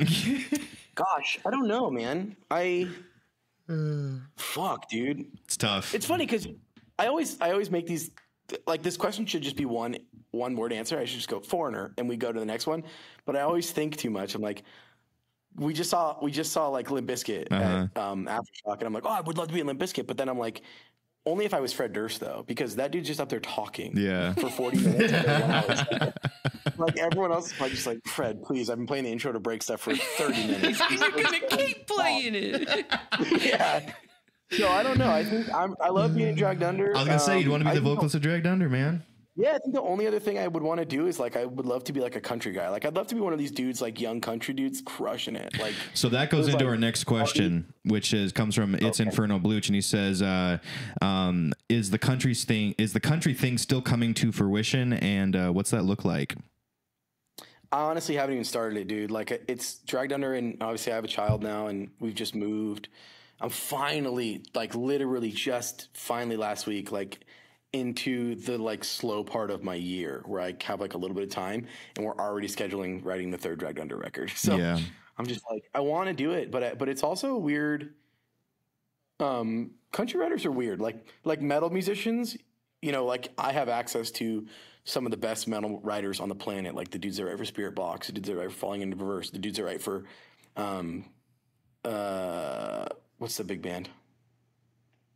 gosh, 0.93 1.39
I 1.45 1.49
don't 1.49 1.67
know, 1.67 1.89
man. 1.89 2.35
I. 2.51 2.89
Fuck, 4.35 4.89
dude. 4.89 5.25
it's 5.45 5.55
tough. 5.55 5.95
It's 5.95 6.05
funny 6.05 6.25
because 6.25 6.47
I 6.99 7.07
always 7.07 7.39
I 7.39 7.51
always 7.51 7.71
make 7.71 7.87
these 7.87 8.11
like 8.67 8.83
this 8.83 8.97
question 8.97 9.25
should 9.25 9.41
just 9.41 9.55
be 9.55 9.65
one 9.65 9.97
one 10.31 10.55
word 10.55 10.73
answer. 10.73 10.99
I 10.99 11.05
should 11.05 11.17
just 11.17 11.29
go 11.29 11.39
foreigner 11.39 11.93
and 11.97 12.09
we 12.09 12.17
go 12.17 12.31
to 12.31 12.39
the 12.39 12.45
next 12.45 12.67
one. 12.67 12.83
But 13.25 13.37
I 13.37 13.41
always 13.41 13.71
think 13.71 13.95
too 13.97 14.09
much. 14.09 14.35
I'm 14.35 14.41
like, 14.41 14.63
we 15.55 15.73
just 15.73 15.89
saw 15.89 16.17
we 16.21 16.31
just 16.31 16.51
saw 16.51 16.67
like 16.69 16.89
Limp 16.91 17.07
Bizkit 17.09 17.51
at 17.51 17.97
um, 17.97 18.25
Aftershock, 18.25 18.77
and 18.79 18.83
I'm 18.83 18.93
like, 18.93 19.05
oh, 19.05 19.09
I 19.09 19.21
would 19.21 19.37
love 19.37 19.47
to 19.49 19.53
be 19.53 19.59
in 19.59 19.67
Limp 19.67 19.79
Bizkit, 19.79 20.07
but 20.07 20.17
then 20.17 20.29
I'm 20.29 20.37
like. 20.39 20.61
Only 21.23 21.45
if 21.45 21.53
I 21.53 21.59
was 21.59 21.71
Fred 21.71 21.93
Durst 21.93 22.19
though, 22.19 22.43
because 22.47 22.77
that 22.77 22.89
dude's 22.89 23.07
just 23.07 23.19
up 23.21 23.29
there 23.29 23.39
talking 23.39 23.95
Yeah. 23.95 24.33
for 24.33 24.49
40 24.49 24.77
minutes. 24.79 25.13
and 25.13 25.23
then 25.23 25.51
one 26.77 26.87
like 26.87 26.97
everyone 26.97 27.31
else 27.31 27.53
is 27.53 27.61
like, 27.61 27.69
just 27.69 27.85
like 27.85 27.99
Fred, 28.07 28.41
please. 28.41 28.71
I've 28.71 28.77
been 28.77 28.87
playing 28.87 29.03
the 29.03 29.11
intro 29.11 29.31
to 29.31 29.39
break 29.39 29.61
stuff 29.61 29.81
for 29.81 29.95
30 29.95 30.33
minutes. 30.47 30.81
And 30.81 30.99
you're 30.99 31.11
going 31.11 31.39
to 31.41 31.57
keep 31.57 31.85
playing 31.85 32.33
it. 32.33 32.85
yeah. 33.45 33.93
So 34.49 34.67
I 34.67 34.81
don't 34.81 34.97
know. 34.97 35.11
I 35.11 35.23
think 35.23 35.53
I'm, 35.53 35.75
I 35.79 35.89
love 35.89 36.15
being 36.15 36.33
dragged 36.33 36.63
under. 36.63 36.87
I 36.97 37.01
was 37.01 37.07
gonna 37.07 37.19
say 37.19 37.37
you'd 37.37 37.45
Um, 37.45 37.51
want 37.51 37.61
to 37.61 37.65
be 37.65 37.69
I 37.69 37.75
the 37.75 37.81
think 37.81 37.93
vocalist 37.95 38.15
of 38.15 38.21
Dragged 38.23 38.47
Under, 38.47 38.67
man. 38.67 39.03
Yeah, 39.41 39.53
I 39.55 39.57
think 39.57 39.73
the 39.73 39.81
only 39.81 40.05
other 40.05 40.19
thing 40.19 40.37
I 40.37 40.47
would 40.47 40.61
want 40.61 40.79
to 40.81 40.85
do 40.85 41.07
is 41.07 41.19
like 41.19 41.35
I 41.35 41.45
would 41.45 41.65
love 41.65 41.83
to 41.85 41.93
be 41.93 41.99
like 41.99 42.15
a 42.15 42.21
country 42.21 42.51
guy. 42.51 42.69
Like 42.69 42.85
I'd 42.85 42.95
love 42.95 43.07
to 43.07 43.15
be 43.15 43.21
one 43.21 43.33
of 43.33 43.39
these 43.39 43.49
dudes, 43.49 43.81
like 43.81 43.99
young 43.99 44.21
country 44.21 44.53
dudes, 44.53 44.83
crushing 44.85 45.35
it. 45.35 45.57
Like 45.59 45.73
So 45.95 46.09
that 46.09 46.29
goes 46.29 46.45
into 46.45 46.59
like- 46.59 46.67
our 46.67 46.77
next 46.77 47.05
question, 47.05 47.73
which 47.83 48.13
is 48.13 48.31
comes 48.31 48.53
from 48.53 48.75
it's 48.75 48.99
Okay. 48.99 49.09
Inferno 49.09 49.39
Bluch, 49.39 49.65
and 49.65 49.73
he 49.73 49.81
says, 49.81 50.21
uh, 50.21 50.59
um, 51.01 51.53
"Is 51.69 51.89
the 51.89 51.97
country 51.97 52.35
thing 52.35 52.75
is 52.77 52.93
the 52.93 52.99
country 52.99 53.33
thing 53.33 53.57
still 53.57 53.81
coming 53.81 54.13
to 54.15 54.31
fruition? 54.31 54.93
And 54.93 55.35
uh, 55.35 55.49
what's 55.49 55.71
that 55.71 55.85
look 55.85 56.05
like?" 56.05 56.35
I 57.71 57.79
honestly 57.81 58.15
haven't 58.17 58.33
even 58.35 58.45
started 58.45 58.77
it, 58.77 58.87
dude. 58.87 59.09
Like 59.09 59.31
it's 59.47 59.79
dragged 59.79 60.13
under, 60.13 60.35
and 60.35 60.57
obviously 60.61 60.91
I 60.91 60.95
have 60.95 61.03
a 61.03 61.07
child 61.07 61.41
now, 61.41 61.65
and 61.65 61.89
we've 61.99 62.13
just 62.13 62.35
moved. 62.35 62.89
I'm 63.39 63.49
finally, 63.49 64.43
like, 64.53 64.75
literally 64.75 65.31
just 65.31 65.87
finally 65.95 66.37
last 66.37 66.67
week, 66.67 66.91
like 66.91 67.21
into 67.73 68.35
the 68.35 68.57
like 68.57 68.83
slow 68.83 69.23
part 69.23 69.49
of 69.49 69.63
my 69.63 69.75
year 69.75 70.23
where 70.25 70.41
I 70.41 70.53
have 70.63 70.81
like 70.81 70.93
a 70.93 70.97
little 70.97 71.15
bit 71.15 71.23
of 71.23 71.29
time, 71.29 71.67
and 71.95 72.05
we're 72.05 72.15
already 72.15 72.47
scheduling 72.47 73.03
writing 73.03 73.31
the 73.31 73.37
third 73.37 73.59
dragged 73.59 73.79
under 73.79 73.97
record. 73.97 74.31
So 74.35 74.57
Yeah. 74.57 74.79
I'm 75.17 75.27
just 75.27 75.41
like, 75.51 75.69
I 75.75 75.81
want 75.81 76.07
to 76.07 76.13
do 76.13 76.31
it, 76.31 76.49
but 76.49 76.63
I, 76.63 76.73
but 76.73 76.89
it's 76.89 77.03
also 77.03 77.37
weird. 77.37 77.93
Um, 79.19 79.71
country 79.91 80.19
writers 80.19 80.45
are 80.45 80.51
weird. 80.51 80.79
Like 80.81 81.05
like 81.23 81.41
metal 81.41 81.69
musicians, 81.69 82.35
you 82.81 82.91
know, 82.91 83.05
like 83.05 83.29
I 83.37 83.51
have 83.51 83.69
access 83.69 84.09
to 84.11 84.47
some 84.83 85.05
of 85.05 85.11
the 85.11 85.17
best 85.17 85.47
metal 85.47 85.79
writers 85.83 86.19
on 86.19 86.27
the 86.27 86.35
planet, 86.35 86.73
like 86.73 86.89
the 86.89 86.97
dudes 86.97 87.17
that 87.17 87.25
write 87.25 87.37
for 87.37 87.45
Spiritbox, 87.45 88.07
the 88.07 88.13
dudes 88.13 88.29
that 88.29 88.35
write 88.35 88.51
for 88.51 88.57
Falling 88.57 88.81
into 88.81 88.97
Reverse, 88.97 89.29
the 89.29 89.37
dudes 89.37 89.57
that 89.57 89.63
write 89.63 89.81
for, 89.81 90.05
um, 90.57 91.05
uh, 91.85 92.85
what's 93.19 93.37
the 93.37 93.43
big 93.43 93.61
band? 93.61 93.89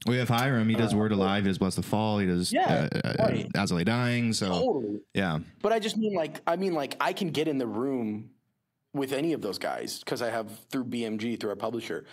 We 0.06 0.18
have 0.18 0.30
Hiram. 0.30 0.70
He 0.70 0.76
does 0.76 0.94
Word 0.94 1.12
Alive. 1.12 1.44
He 1.46 1.50
does 1.50 1.58
Blessthefall. 1.58 2.22
He 2.22 2.28
does 2.28 2.54
Uh, 2.54 2.58
Yeah, 2.60 2.90
uh, 2.94 3.08
uh, 3.08 3.16
right. 3.20 3.48
As 3.56 3.72
I 3.72 3.76
Lay 3.76 3.84
Dying. 3.84 4.34
So 4.34 4.48
Totally. 4.50 5.00
yeah, 5.14 5.40
But 5.62 5.74
I 5.74 5.80
just 5.80 5.98
mean 5.98 6.14
like 6.14 6.42
I 6.46 6.56
mean 6.56 6.74
like 6.74 6.96
I 7.00 7.14
can 7.14 7.30
get 7.30 7.48
in 7.48 7.58
the 7.58 7.68
room 7.68 8.30
with 8.94 9.12
any 9.14 9.34
of 9.34 9.42
those 9.42 9.58
guys 9.58 10.00
because 10.00 10.22
I 10.22 10.30
have 10.30 10.50
through 10.70 10.86
BMG 10.86 11.40
through 11.40 11.50
our 11.50 11.56
publisher. 11.56 12.06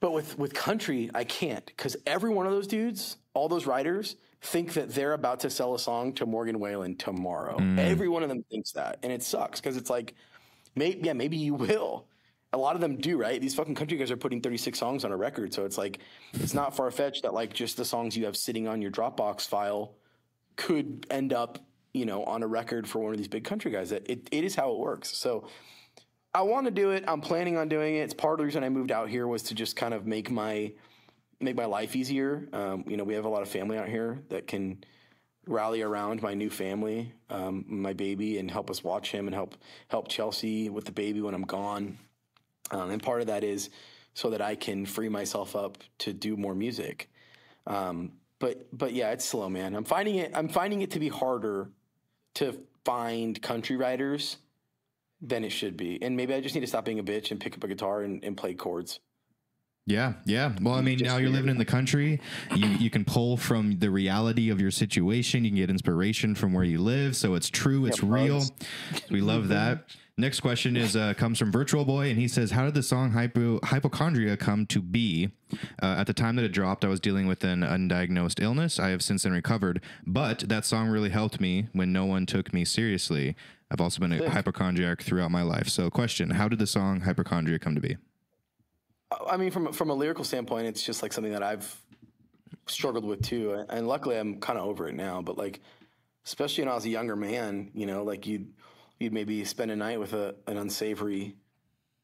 But 0.00 0.12
with 0.12 0.38
with 0.38 0.54
country, 0.54 1.10
I 1.14 1.24
can't 1.24 1.64
because 1.66 1.96
every 2.06 2.30
one 2.30 2.46
of 2.46 2.52
those 2.52 2.66
dudes, 2.66 3.18
all 3.34 3.48
those 3.48 3.66
writers, 3.66 4.16
think 4.40 4.72
that 4.72 4.88
they're 4.94 5.12
about 5.12 5.40
to 5.40 5.50
sell 5.50 5.74
a 5.74 5.78
song 5.78 6.12
to 6.14 6.26
Morgan 6.26 6.58
Wallen 6.58 6.96
tomorrow. 6.96 7.56
Every 7.78 8.08
one 8.08 8.22
of 8.24 8.28
them 8.28 8.42
thinks 8.50 8.72
that, 8.72 8.98
and 9.02 9.12
it 9.12 9.22
sucks 9.22 9.60
because 9.60 9.76
it's 9.76 9.90
like, 9.90 10.14
maybe 10.74 11.00
yeah, 11.04 11.12
maybe 11.12 11.36
you 11.36 11.54
will. 11.66 12.06
A 12.52 12.58
lot 12.58 12.74
of 12.74 12.80
them 12.80 12.96
do, 12.96 13.16
right? 13.16 13.40
These 13.40 13.54
fucking 13.54 13.74
country 13.74 13.96
guys 13.96 14.10
are 14.10 14.16
putting 14.16 14.40
36 14.40 14.78
songs 14.78 15.04
on 15.04 15.12
a 15.12 15.16
record, 15.16 15.54
so 15.54 15.64
it's 15.64 15.78
like 15.78 16.00
it's 16.34 16.54
not 16.54 16.76
far 16.76 16.90
fetched 16.90 17.22
that 17.22 17.32
like 17.32 17.52
just 17.52 17.76
the 17.76 17.84
songs 17.84 18.16
you 18.16 18.26
have 18.26 18.36
sitting 18.36 18.68
on 18.68 18.82
your 18.82 18.90
Dropbox 18.90 19.48
file 19.48 19.94
could 20.56 21.06
end 21.10 21.32
up, 21.32 21.58
you 21.94 22.04
know, 22.04 22.24
on 22.24 22.42
a 22.42 22.46
record 22.46 22.86
for 22.86 22.98
one 22.98 23.12
of 23.12 23.18
these 23.18 23.28
big 23.28 23.44
country 23.44 23.70
guys. 23.70 23.90
It, 23.90 24.06
it, 24.08 24.28
it 24.30 24.44
is 24.44 24.54
how 24.54 24.72
it 24.72 24.78
works. 24.78 25.16
So 25.16 25.48
I 26.34 26.42
want 26.42 26.66
to 26.66 26.70
do 26.70 26.90
it. 26.90 27.04
I'm 27.06 27.20
planning 27.20 27.56
on 27.56 27.68
doing 27.68 27.96
it. 27.96 28.00
It's 28.00 28.14
part 28.14 28.34
of 28.34 28.38
the 28.38 28.44
reason 28.44 28.64
I 28.64 28.68
moved 28.68 28.90
out 28.90 29.08
here 29.08 29.26
was 29.26 29.42
to 29.44 29.54
just 29.54 29.76
kind 29.76 29.94
of 29.94 30.06
make 30.06 30.30
my 30.30 30.72
make 31.40 31.56
my 31.56 31.64
life 31.64 31.96
easier. 31.96 32.48
Um, 32.52 32.84
you 32.86 32.96
know, 32.96 33.04
we 33.04 33.14
have 33.14 33.24
a 33.24 33.28
lot 33.28 33.42
of 33.42 33.48
family 33.48 33.76
out 33.76 33.88
here 33.88 34.20
that 34.28 34.46
can 34.46 34.84
rally 35.46 35.82
around 35.82 36.22
my 36.22 36.34
new 36.34 36.48
family, 36.48 37.12
um, 37.28 37.64
my 37.66 37.92
baby, 37.92 38.38
and 38.38 38.50
help 38.50 38.70
us 38.70 38.84
watch 38.84 39.10
him 39.10 39.26
and 39.26 39.34
help 39.34 39.56
help 39.88 40.08
Chelsea 40.08 40.70
with 40.70 40.84
the 40.84 40.92
baby 40.92 41.20
when 41.20 41.34
I'm 41.34 41.44
gone. 41.44 41.98
Um, 42.72 42.90
and 42.90 43.02
part 43.02 43.20
of 43.20 43.28
that 43.28 43.44
is 43.44 43.70
so 44.14 44.30
that 44.30 44.40
I 44.40 44.54
can 44.56 44.84
free 44.86 45.08
myself 45.08 45.54
up 45.54 45.78
to 45.98 46.12
do 46.12 46.36
more 46.36 46.54
music. 46.54 47.08
Um, 47.66 48.12
but 48.38 48.66
but 48.76 48.92
yeah, 48.92 49.10
it's 49.12 49.24
slow, 49.24 49.48
man. 49.48 49.76
I'm 49.76 49.84
finding 49.84 50.16
it. 50.16 50.32
I'm 50.34 50.48
finding 50.48 50.80
it 50.80 50.90
to 50.92 50.98
be 50.98 51.08
harder 51.08 51.70
to 52.34 52.58
find 52.84 53.40
country 53.40 53.76
writers 53.76 54.38
than 55.20 55.44
it 55.44 55.50
should 55.50 55.76
be. 55.76 56.02
And 56.02 56.16
maybe 56.16 56.34
I 56.34 56.40
just 56.40 56.54
need 56.54 56.62
to 56.62 56.66
stop 56.66 56.84
being 56.84 56.98
a 56.98 57.04
bitch 57.04 57.30
and 57.30 57.38
pick 57.38 57.54
up 57.54 57.62
a 57.62 57.68
guitar 57.68 58.02
and, 58.02 58.24
and 58.24 58.36
play 58.36 58.54
chords. 58.54 58.98
yeah, 59.86 60.14
yeah. 60.24 60.52
Well, 60.60 60.74
I 60.74 60.80
mean, 60.80 60.98
Just 60.98 61.08
now 61.08 61.18
you're 61.18 61.30
living 61.30 61.50
in 61.50 61.58
the 61.58 61.64
country. 61.64 62.20
You 62.56 62.66
you 62.66 62.90
can 62.90 63.04
pull 63.04 63.36
from 63.36 63.78
the 63.78 63.90
reality 63.90 64.50
of 64.50 64.60
your 64.60 64.72
situation. 64.72 65.44
You 65.44 65.50
can 65.50 65.58
get 65.58 65.70
inspiration 65.70 66.34
from 66.34 66.52
where 66.52 66.64
you 66.64 66.80
live. 66.80 67.14
So 67.16 67.34
it's 67.34 67.48
true. 67.48 67.86
It's 67.86 68.02
Yeah, 68.02 68.08
real. 68.12 68.42
We 69.10 69.20
love 69.20 69.48
that. 69.48 69.84
Next 70.18 70.40
question 70.40 70.76
is 70.76 70.94
uh, 70.94 71.14
comes 71.14 71.38
from 71.38 71.50
Virtual 71.50 71.86
Boy, 71.86 72.10
and 72.10 72.18
he 72.18 72.28
says, 72.28 72.50
"How 72.50 72.66
did 72.66 72.74
the 72.74 72.82
song 72.82 73.12
Hypo, 73.12 73.58
Hypochondria 73.64 74.36
come 74.36 74.66
to 74.66 74.82
be? 74.82 75.30
Uh, 75.82 75.96
at 75.98 76.06
the 76.06 76.12
time 76.12 76.36
that 76.36 76.44
it 76.44 76.50
dropped, 76.52 76.84
I 76.84 76.88
was 76.88 77.00
dealing 77.00 77.26
with 77.26 77.42
an 77.44 77.62
undiagnosed 77.62 78.42
illness. 78.42 78.78
I 78.78 78.90
have 78.90 79.02
since 79.02 79.22
then 79.22 79.32
recovered, 79.32 79.80
but 80.06 80.40
that 80.40 80.66
song 80.66 80.88
really 80.88 81.08
helped 81.08 81.40
me 81.40 81.68
when 81.72 81.94
no 81.94 82.04
one 82.04 82.26
took 82.26 82.52
me 82.52 82.66
seriously. 82.66 83.34
I've 83.70 83.80
also 83.80 84.00
been 84.00 84.12
a 84.12 84.28
hypochondriac 84.28 85.00
throughout 85.00 85.30
my 85.30 85.40
life. 85.40 85.68
So, 85.68 85.88
question: 85.88 86.28
How 86.30 86.46
did 86.46 86.58
the 86.58 86.66
song 86.66 87.00
Hypochondria 87.00 87.58
come 87.58 87.74
to 87.74 87.80
be? 87.80 87.96
I 89.26 89.38
mean, 89.38 89.50
from 89.50 89.72
from 89.72 89.88
a 89.88 89.94
lyrical 89.94 90.24
standpoint, 90.24 90.66
it's 90.66 90.82
just 90.82 91.02
like 91.02 91.14
something 91.14 91.32
that 91.32 91.42
I've 91.42 91.74
struggled 92.66 93.06
with 93.06 93.22
too, 93.22 93.64
and 93.70 93.88
luckily 93.88 94.18
I'm 94.18 94.40
kind 94.40 94.58
of 94.58 94.66
over 94.66 94.88
it 94.88 94.94
now. 94.94 95.22
But 95.22 95.38
like, 95.38 95.60
especially 96.26 96.64
when 96.64 96.70
I 96.70 96.74
was 96.74 96.84
a 96.84 96.90
younger 96.90 97.16
man, 97.16 97.70
you 97.72 97.86
know, 97.86 98.02
like 98.04 98.26
you'd 98.26 98.52
you'd 99.02 99.12
maybe 99.12 99.44
spend 99.44 99.70
a 99.70 99.76
night 99.76 100.00
with 100.00 100.12
a 100.14 100.34
an 100.46 100.56
unsavory 100.56 101.36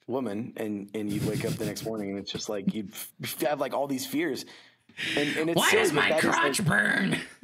woman, 0.06 0.52
and 0.56 0.90
and 0.94 1.10
you'd 1.12 1.24
wake 1.26 1.44
up 1.44 1.52
the 1.54 1.64
next 1.66 1.84
morning, 1.84 2.10
and 2.10 2.18
it's 2.18 2.30
just 2.32 2.48
like 2.48 2.74
you'd 2.74 2.92
f- 2.92 3.40
have 3.42 3.60
like 3.60 3.72
all 3.74 3.86
these 3.86 4.06
fears. 4.06 4.44
And, 5.16 5.36
and 5.36 5.50
it's 5.50 5.70
silly, 5.70 5.90
but 5.92 6.08
that 6.08 6.24
is, 6.24 6.58
like- 6.58 6.66
burn? 6.66 7.16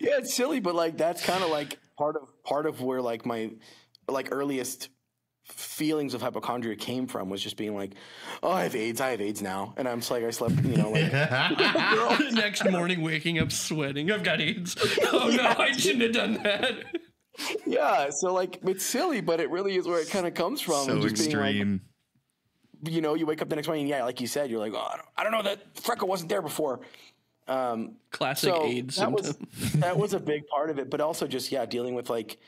yeah, 0.00 0.18
it's 0.18 0.34
silly, 0.34 0.60
but 0.60 0.74
like 0.74 0.96
that's 0.96 1.24
kind 1.24 1.42
of 1.42 1.50
like 1.50 1.78
part 1.96 2.16
of 2.16 2.28
part 2.44 2.66
of 2.66 2.80
where 2.80 3.02
like 3.02 3.26
my 3.26 3.50
like 4.08 4.28
earliest 4.32 4.88
feelings 5.44 6.14
of 6.14 6.22
hypochondria 6.22 6.74
came 6.76 7.06
from 7.06 7.28
was 7.28 7.42
just 7.42 7.56
being 7.56 7.74
like, 7.74 7.92
oh, 8.42 8.50
I 8.50 8.62
have 8.62 8.74
AIDS, 8.74 9.00
I 9.00 9.10
have 9.10 9.20
AIDS 9.20 9.42
now, 9.42 9.74
and 9.76 9.88
I'm 9.88 10.00
just 10.00 10.10
like 10.10 10.24
I 10.24 10.30
slept, 10.30 10.54
you 10.64 10.76
know, 10.76 10.90
like 10.90 11.10
the 11.10 12.30
next 12.34 12.64
morning, 12.70 13.02
waking 13.02 13.38
up 13.38 13.52
sweating. 13.52 14.10
I've 14.10 14.22
got 14.22 14.40
AIDS. 14.40 14.76
Oh 15.12 15.28
no, 15.28 15.54
I 15.58 15.72
shouldn't 15.72 16.02
have 16.02 16.12
done 16.12 16.42
that. 16.42 16.84
Yeah. 17.66 18.10
So 18.10 18.32
like 18.32 18.60
it's 18.62 18.84
silly, 18.84 19.20
but 19.20 19.40
it 19.40 19.50
really 19.50 19.76
is 19.76 19.86
where 19.86 20.00
it 20.00 20.10
kind 20.10 20.26
of 20.26 20.34
comes 20.34 20.60
from. 20.60 20.86
So 20.86 20.92
and 20.92 21.02
just 21.02 21.16
being 21.16 21.36
like, 21.36 21.50
extreme. 21.50 21.80
you 22.82 23.00
know, 23.00 23.14
you 23.14 23.26
wake 23.26 23.42
up 23.42 23.48
the 23.48 23.56
next 23.56 23.68
morning, 23.68 23.86
yeah, 23.86 24.04
like 24.04 24.20
you 24.20 24.26
said, 24.26 24.50
you're 24.50 24.60
like, 24.60 24.72
oh, 24.74 24.88
I 24.92 24.96
don't, 24.96 25.08
I 25.16 25.22
don't 25.22 25.32
know 25.32 25.42
that 25.42 25.78
freckle 25.78 26.08
wasn't 26.08 26.28
there 26.28 26.42
before. 26.42 26.80
Um, 27.46 27.96
Classic 28.10 28.50
so 28.54 28.64
AIDS 28.64 28.96
that 28.96 29.08
symptom. 29.08 29.12
was 29.12 29.72
that 29.72 29.96
was 29.96 30.14
a 30.14 30.20
big 30.32 30.46
part 30.46 30.70
of 30.70 30.78
it, 30.78 30.90
but 30.90 31.00
also 31.00 31.26
just 31.26 31.52
yeah, 31.52 31.66
dealing 31.66 31.94
with 31.94 32.08
like 32.08 32.38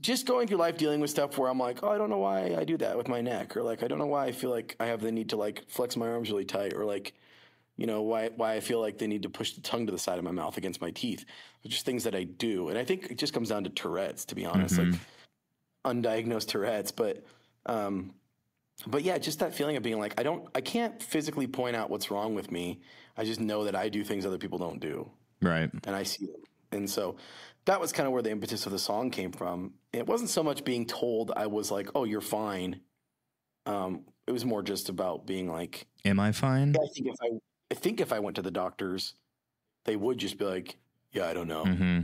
just 0.00 0.26
going 0.26 0.46
through 0.46 0.58
life 0.58 0.76
dealing 0.76 1.00
with 1.00 1.10
stuff 1.10 1.38
where 1.38 1.50
I'm 1.50 1.58
like, 1.58 1.82
oh, 1.82 1.88
I 1.88 1.98
don't 1.98 2.10
know 2.10 2.18
why 2.18 2.54
I 2.56 2.64
do 2.64 2.76
that 2.78 2.96
with 2.96 3.08
my 3.08 3.20
neck, 3.20 3.56
or 3.56 3.62
like 3.62 3.82
I 3.82 3.88
don't 3.88 3.98
know 3.98 4.06
why 4.06 4.26
I 4.26 4.32
feel 4.32 4.50
like 4.50 4.76
I 4.80 4.86
have 4.86 5.00
the 5.00 5.12
need 5.12 5.30
to 5.30 5.36
like 5.36 5.64
flex 5.68 5.96
my 5.96 6.08
arms 6.08 6.30
really 6.30 6.44
tight, 6.44 6.74
or 6.74 6.84
like, 6.84 7.14
you 7.78 7.86
know, 7.86 8.02
why 8.02 8.28
why 8.36 8.52
I 8.54 8.60
feel 8.60 8.80
like 8.82 8.98
they 8.98 9.06
need 9.06 9.22
to 9.22 9.30
push 9.30 9.52
the 9.54 9.62
tongue 9.62 9.86
to 9.86 9.92
the 9.92 9.98
side 9.98 10.18
of 10.18 10.24
my 10.24 10.30
mouth 10.32 10.58
against 10.58 10.82
my 10.82 10.90
teeth. 10.90 11.24
They're 11.62 11.70
just 11.70 11.86
things 11.86 12.04
that 12.04 12.14
I 12.14 12.24
do, 12.24 12.68
and 12.68 12.76
I 12.76 12.84
think 12.84 13.06
it 13.10 13.16
just 13.16 13.32
comes 13.32 13.48
down 13.48 13.64
to 13.64 13.70
Tourette's, 13.70 14.26
to 14.26 14.34
be 14.34 14.44
honest, 14.44 14.76
like 14.78 14.94
undiagnosed 15.86 16.48
Tourette's, 16.48 16.92
but. 16.92 17.24
um 17.66 18.12
but 18.86 19.02
yeah, 19.02 19.18
just 19.18 19.40
that 19.40 19.52
feeling 19.52 19.76
of 19.76 19.82
being 19.82 19.98
like, 19.98 20.14
I 20.20 20.22
don't, 20.22 20.46
I 20.54 20.60
can't 20.60 21.02
physically 21.02 21.48
point 21.48 21.74
out 21.74 21.90
what's 21.90 22.12
wrong 22.12 22.36
with 22.36 22.52
me. 22.52 22.80
I 23.16 23.24
just 23.24 23.40
know 23.40 23.64
that 23.64 23.74
I 23.74 23.88
do 23.88 24.04
things 24.04 24.24
other 24.24 24.38
people 24.38 24.56
don't 24.56 24.78
do 24.78 25.10
Right. 25.42 25.68
and 25.84 25.96
I 25.96 26.04
see 26.04 26.26
them. 26.26 26.36
And 26.70 26.88
so 26.88 27.16
that 27.64 27.80
was 27.80 27.90
kind 27.90 28.06
of 28.06 28.12
where 28.12 28.22
the 28.22 28.30
impetus 28.30 28.66
of 28.66 28.72
the 28.72 28.78
song 28.78 29.10
came 29.10 29.32
from. 29.32 29.72
It 29.92 30.06
wasn't 30.06 30.30
so 30.30 30.44
much 30.44 30.62
being 30.62 30.86
told 30.86 31.32
I 31.34 31.48
was 31.48 31.72
like, 31.72 31.88
"Oh, 31.96 32.04
you're 32.04 32.20
fine." 32.20 32.80
Um, 33.66 34.04
it 34.28 34.30
was 34.30 34.44
more 34.44 34.62
just 34.62 34.88
about 34.90 35.26
being 35.26 35.48
like, 35.48 35.88
Am 36.04 36.20
I 36.20 36.30
fine? 36.30 36.76
I 36.76 36.86
think 36.94 37.08
if 37.08 37.16
I, 37.20 37.30
I 37.70 37.74
think 37.74 38.00
if 38.00 38.12
I 38.12 38.18
went 38.18 38.36
to 38.36 38.42
the 38.42 38.50
doctors, 38.50 39.14
they 39.84 39.96
would 39.96 40.18
just 40.18 40.38
be 40.38 40.44
like, 40.44 40.76
"Yeah, 41.12 41.26
I 41.26 41.34
don't 41.34 41.48
know, 41.48 41.64
hmm 41.64 42.00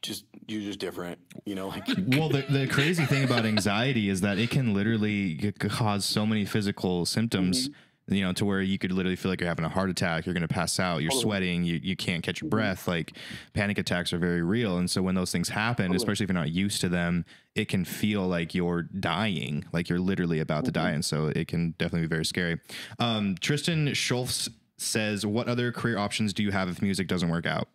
just 0.00 0.26
you're 0.46 0.62
just 0.62 0.78
different," 0.78 1.18
you 1.44 1.56
know, 1.56 1.68
like 1.68 1.86
Well, 2.06 2.28
the, 2.28 2.44
the 2.48 2.68
crazy 2.68 3.04
thing 3.04 3.24
about 3.24 3.44
anxiety 3.44 4.08
is 4.08 4.20
that 4.20 4.38
it 4.38 4.50
can 4.50 4.72
literally 4.72 5.52
cause 5.58 6.04
so 6.04 6.24
many 6.24 6.44
physical 6.44 7.04
symptoms, 7.04 7.68
you 8.06 8.22
know, 8.22 8.32
to 8.34 8.44
where 8.44 8.62
you 8.62 8.78
could 8.78 8.92
literally 8.92 9.16
feel 9.16 9.30
like 9.32 9.40
you're 9.40 9.48
having 9.48 9.64
a 9.64 9.68
heart 9.68 9.90
attack, 9.90 10.24
you're 10.24 10.34
going 10.34 10.46
to 10.46 10.54
pass 10.54 10.78
out, 10.78 11.02
you're 11.02 11.10
sweating, 11.10 11.64
you, 11.64 11.80
you 11.82 11.96
can't 11.96 12.22
catch 12.22 12.40
your 12.40 12.48
breath. 12.48 12.86
Like 12.86 13.12
panic 13.54 13.76
attacks 13.76 14.12
are 14.12 14.18
very 14.18 14.40
real. 14.40 14.78
And 14.78 14.88
so 14.88 15.02
when 15.02 15.16
those 15.16 15.32
things 15.32 15.48
happen, 15.48 15.92
especially 15.94 16.24
if 16.24 16.30
you're 16.30 16.34
not 16.34 16.50
used 16.52 16.80
to 16.82 16.88
them, 16.88 17.24
it 17.56 17.66
can 17.66 17.84
feel 17.84 18.26
like 18.26 18.54
you're 18.54 18.82
dying, 18.82 19.64
like 19.72 19.88
you're 19.88 19.98
literally 19.98 20.38
about 20.38 20.64
to 20.66 20.70
die. 20.70 20.90
And 20.90 21.04
so 21.04 21.26
it 21.26 21.48
can 21.48 21.72
definitely 21.72 22.02
be 22.02 22.14
very 22.14 22.24
scary. 22.24 22.60
Um, 23.00 23.34
Tristan 23.40 23.92
Schultz 23.94 24.48
says, 24.78 25.26
What 25.26 25.48
other 25.48 25.72
career 25.72 25.98
options 25.98 26.32
do 26.32 26.42
you 26.42 26.50
have 26.50 26.68
if 26.68 26.80
music 26.80 27.08
doesn't 27.08 27.28
work 27.28 27.46
out? 27.46 27.68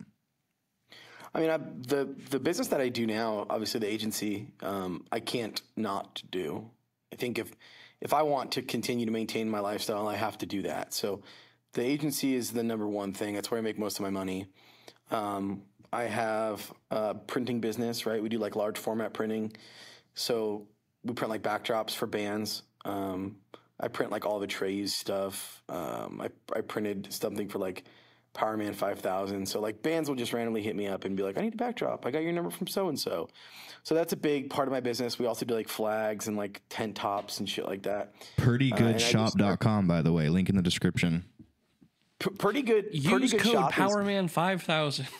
I 1.36 1.40
mean, 1.40 1.50
I, 1.50 1.58
the 1.58 2.14
the 2.30 2.40
business 2.40 2.68
that 2.70 2.82
I 2.82 2.90
do 2.90 3.08
now, 3.08 3.46
obviously 3.50 3.80
the 3.80 3.92
agency, 3.92 4.48
um, 4.62 5.06
I 5.12 5.20
can't 5.20 5.62
not 5.76 6.22
do. 6.32 6.70
I 7.12 7.16
think 7.16 7.40
if 7.40 7.52
if 8.02 8.14
I 8.14 8.22
want 8.24 8.52
to 8.54 8.62
continue 8.62 9.06
to 9.06 9.12
maintain 9.12 9.50
my 9.50 9.60
lifestyle, 9.60 10.08
I 10.08 10.16
have 10.16 10.38
to 10.40 10.46
do 10.46 10.64
that. 10.64 10.94
So 10.94 11.24
the 11.74 11.82
agency 11.82 12.36
is 12.36 12.52
the 12.52 12.64
number 12.64 12.88
one 12.88 13.14
thing. 13.14 13.34
That's 13.34 13.50
where 13.50 13.58
I 13.58 13.62
make 13.62 13.80
most 13.80 13.98
of 13.98 14.04
my 14.04 14.10
money. 14.10 14.46
Um, 15.10 15.64
I 15.92 16.04
have 16.04 16.72
a 16.92 17.16
printing 17.16 17.60
business, 17.62 18.06
right? 18.06 18.22
We 18.22 18.30
do 18.30 18.40
like 18.40 18.56
large 18.56 18.78
format 18.78 19.14
printing. 19.14 19.54
So 20.16 20.68
we 21.04 21.14
print 21.14 21.30
like 21.30 21.42
backdrops 21.42 21.96
for 21.96 22.08
bands. 22.08 22.64
Um, 22.86 23.38
I 23.80 23.88
print 23.88 24.12
like 24.12 24.26
all 24.26 24.40
the 24.40 24.48
trays 24.48 24.94
stuff. 24.96 25.62
Um, 25.70 26.22
I, 26.22 26.30
I 26.56 26.62
printed 26.62 27.12
something 27.12 27.50
for 27.50 27.60
like 27.60 27.84
Powerman 28.34 28.74
5000. 28.76 29.46
So 29.48 29.60
like 29.60 29.82
bands 29.82 30.10
will 30.10 30.16
just 30.16 30.34
randomly 30.34 30.62
hit 30.62 30.76
me 30.76 30.88
up 30.88 31.06
and 31.06 31.16
be 31.18 31.24
like, 31.24 31.38
I 31.38 31.42
need 31.42 31.54
a 31.54 31.58
backdrop. 31.58 32.06
I 32.06 32.12
got 32.12 32.24
your 32.24 32.32
number 32.34 32.50
from 32.52 32.68
so 32.68 32.90
and 32.90 33.00
so. 33.00 33.30
So 33.84 33.96
that's 33.96 34.14
a 34.14 34.18
big 34.18 34.50
part 34.50 34.68
of 34.68 34.72
my 34.72 34.80
business. 34.80 35.20
We 35.20 35.26
also 35.26 35.46
do 35.46 35.54
like 35.56 35.68
flags 35.68 36.28
and 36.28 36.38
like 36.38 36.62
tent 36.70 36.96
tops 36.96 37.40
and 37.40 37.50
shit 37.50 37.66
like 37.66 37.84
that. 37.84 38.14
PrettyGoodShop.com, 38.38 39.88
by 39.88 40.02
the 40.02 40.14
way, 40.14 40.30
link 40.30 40.50
in 40.50 40.56
the 40.56 40.62
description. 40.62 41.26
P- 42.20 42.30
pretty 42.30 42.62
good. 42.62 42.86
pretty 42.92 43.00
Use 43.24 43.32
good 43.34 43.42
code 43.42 43.54
shop 43.54 43.72
is- 43.72 43.76
Powerman 43.76 44.30
five 44.30 44.62
thousand. 44.64 45.08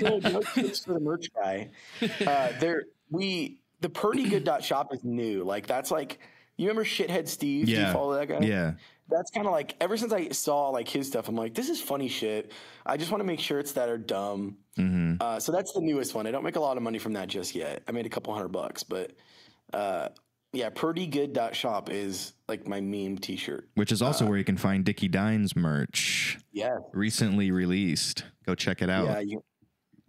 No 0.00 0.40
tips 0.54 0.84
for 0.84 0.92
the 0.94 1.00
merch 1.00 1.26
guy. 1.34 1.70
Uh, 2.00 2.52
there, 2.60 2.84
we 3.10 3.58
the 3.82 3.90
pretty 3.90 4.28
good 4.28 4.44
dot 4.44 4.64
shop 4.64 4.94
is 4.94 5.04
new. 5.04 5.44
Like 5.44 5.66
that's 5.66 5.90
like 5.90 6.18
you 6.56 6.68
remember 6.68 6.88
shithead 6.88 7.28
Steve? 7.28 7.68
Yeah. 7.68 7.76
Do 7.80 7.86
you 7.86 7.92
follow 7.92 8.14
that 8.14 8.28
guy? 8.28 8.40
Yeah. 8.40 8.72
That's 9.08 9.30
kind 9.30 9.46
of 9.46 9.52
like 9.52 9.74
ever 9.80 9.96
since 9.96 10.12
I 10.12 10.28
saw 10.30 10.70
like 10.70 10.88
his 10.88 11.06
stuff, 11.08 11.28
I'm 11.28 11.34
like, 11.34 11.52
this 11.54 11.68
is 11.68 11.80
funny 11.80 12.08
shit. 12.08 12.52
I 12.86 12.96
just 12.96 13.10
want 13.10 13.20
to 13.20 13.26
make 13.26 13.40
shirts 13.40 13.72
that 13.72 13.88
are 13.88 13.98
dumb. 13.98 14.56
Mm-hmm. 14.78 15.16
Uh, 15.20 15.38
so 15.38 15.52
that's 15.52 15.72
the 15.72 15.80
newest 15.82 16.14
one. 16.14 16.26
I 16.26 16.30
don't 16.30 16.44
make 16.44 16.56
a 16.56 16.60
lot 16.60 16.76
of 16.78 16.82
money 16.82 16.98
from 16.98 17.12
that 17.14 17.28
just 17.28 17.54
yet. 17.54 17.82
I 17.86 17.92
made 17.92 18.06
a 18.06 18.08
couple 18.08 18.32
hundred 18.32 18.48
bucks, 18.48 18.82
but 18.82 19.12
uh, 19.74 20.08
yeah, 20.54 20.70
prettygood.shop 20.70 21.90
is 21.90 22.34
like 22.48 22.66
my 22.66 22.80
meme 22.80 23.18
T-shirt. 23.18 23.68
Which 23.74 23.92
is 23.92 24.00
also 24.00 24.26
where 24.26 24.38
you 24.38 24.44
can 24.44 24.56
find 24.56 24.84
Dickey 24.84 25.08
Dines 25.08 25.54
merch, 25.56 26.38
Yeah, 26.52 26.76
recently 26.92 27.50
released. 27.50 28.24
Go 28.46 28.54
check 28.54 28.80
it 28.82 28.88
out. 28.90 29.06
yeah, 29.06 29.20
you, 29.20 29.44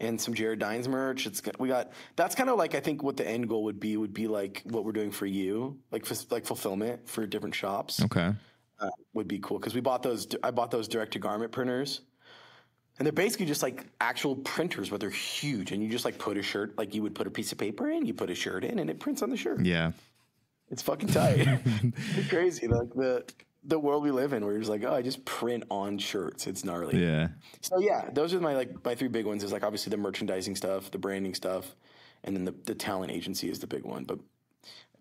and 0.03 0.19
some 0.19 0.33
Jared 0.33 0.59
Dines 0.59 0.87
merch. 0.87 1.25
It's 1.25 1.41
we 1.59 1.67
got 1.67 1.91
that's 2.15 2.35
kind 2.35 2.49
of 2.49 2.57
like 2.57 2.75
I 2.75 2.79
think 2.79 3.03
what 3.03 3.17
the 3.17 3.27
end 3.27 3.49
goal 3.49 3.63
would 3.63 3.79
be 3.79 3.97
would 3.97 4.13
be 4.13 4.27
like 4.27 4.61
what 4.65 4.85
we're 4.85 4.91
doing 4.91 5.11
for 5.11 5.25
you, 5.25 5.79
like 5.91 6.05
like 6.31 6.45
fulfillment 6.45 7.07
for 7.07 7.25
different 7.25 7.55
shops. 7.55 8.01
Okay. 8.03 8.33
uh, 8.79 8.89
would 9.13 9.27
be 9.27 9.39
cool 9.39 9.59
because 9.59 9.73
we 9.73 9.81
bought 9.81 10.03
those. 10.03 10.27
I 10.43 10.51
bought 10.51 10.71
those 10.71 10.87
direct 10.87 11.13
to 11.13 11.19
garment 11.19 11.51
printers, 11.51 12.01
and 12.97 13.05
they're 13.05 13.13
basically 13.13 13.45
just 13.45 13.63
like 13.63 13.85
actual 14.01 14.35
printers, 14.35 14.89
but 14.89 14.99
they're 14.99 15.09
huge. 15.09 15.71
And 15.71 15.81
you 15.81 15.89
just 15.89 16.05
like 16.05 16.17
put 16.17 16.37
a 16.37 16.43
shirt, 16.43 16.77
like 16.77 16.93
you 16.93 17.01
would 17.01 17.15
put 17.15 17.27
a 17.27 17.31
piece 17.31 17.51
of 17.51 17.57
paper 17.57 17.89
in, 17.89 18.05
you 18.05 18.13
put 18.13 18.29
a 18.29 18.35
shirt 18.35 18.63
in, 18.63 18.79
and 18.79 18.89
it 18.89 18.99
prints 18.99 19.21
on 19.21 19.29
the 19.29 19.37
shirt. 19.37 19.65
Yeah. 19.65 19.91
It's 20.69 20.81
fucking 20.81 21.09
tight. 21.09 21.47
it's 22.15 22.29
crazy, 22.29 22.67
like 22.67 22.93
the 22.95 23.25
the 23.65 23.79
world 23.79 24.03
we 24.03 24.11
live 24.11 24.33
in, 24.33 24.43
where 24.43 24.53
you're 24.53 24.61
just 24.61 24.71
like, 24.71 24.83
oh, 24.83 24.93
I 24.93 25.01
just 25.01 25.23
print 25.25 25.63
on 25.69 25.97
shirts. 25.97 26.47
It's 26.47 26.63
gnarly. 26.63 27.03
Yeah. 27.03 27.29
So 27.61 27.79
yeah, 27.79 28.09
those 28.11 28.33
are 28.33 28.39
my 28.39 28.55
like 28.55 28.83
my 28.83 28.95
three 28.95 29.07
big 29.07 29.25
ones. 29.25 29.43
Is 29.43 29.51
like 29.51 29.63
obviously 29.63 29.91
the 29.91 29.97
merchandising 29.97 30.55
stuff, 30.55 30.91
the 30.91 30.97
branding 30.97 31.33
stuff, 31.33 31.75
and 32.23 32.35
then 32.35 32.45
the 32.45 32.53
the 32.65 32.75
talent 32.75 33.11
agency 33.11 33.49
is 33.49 33.59
the 33.59 33.67
big 33.67 33.83
one. 33.83 34.03
But 34.03 34.19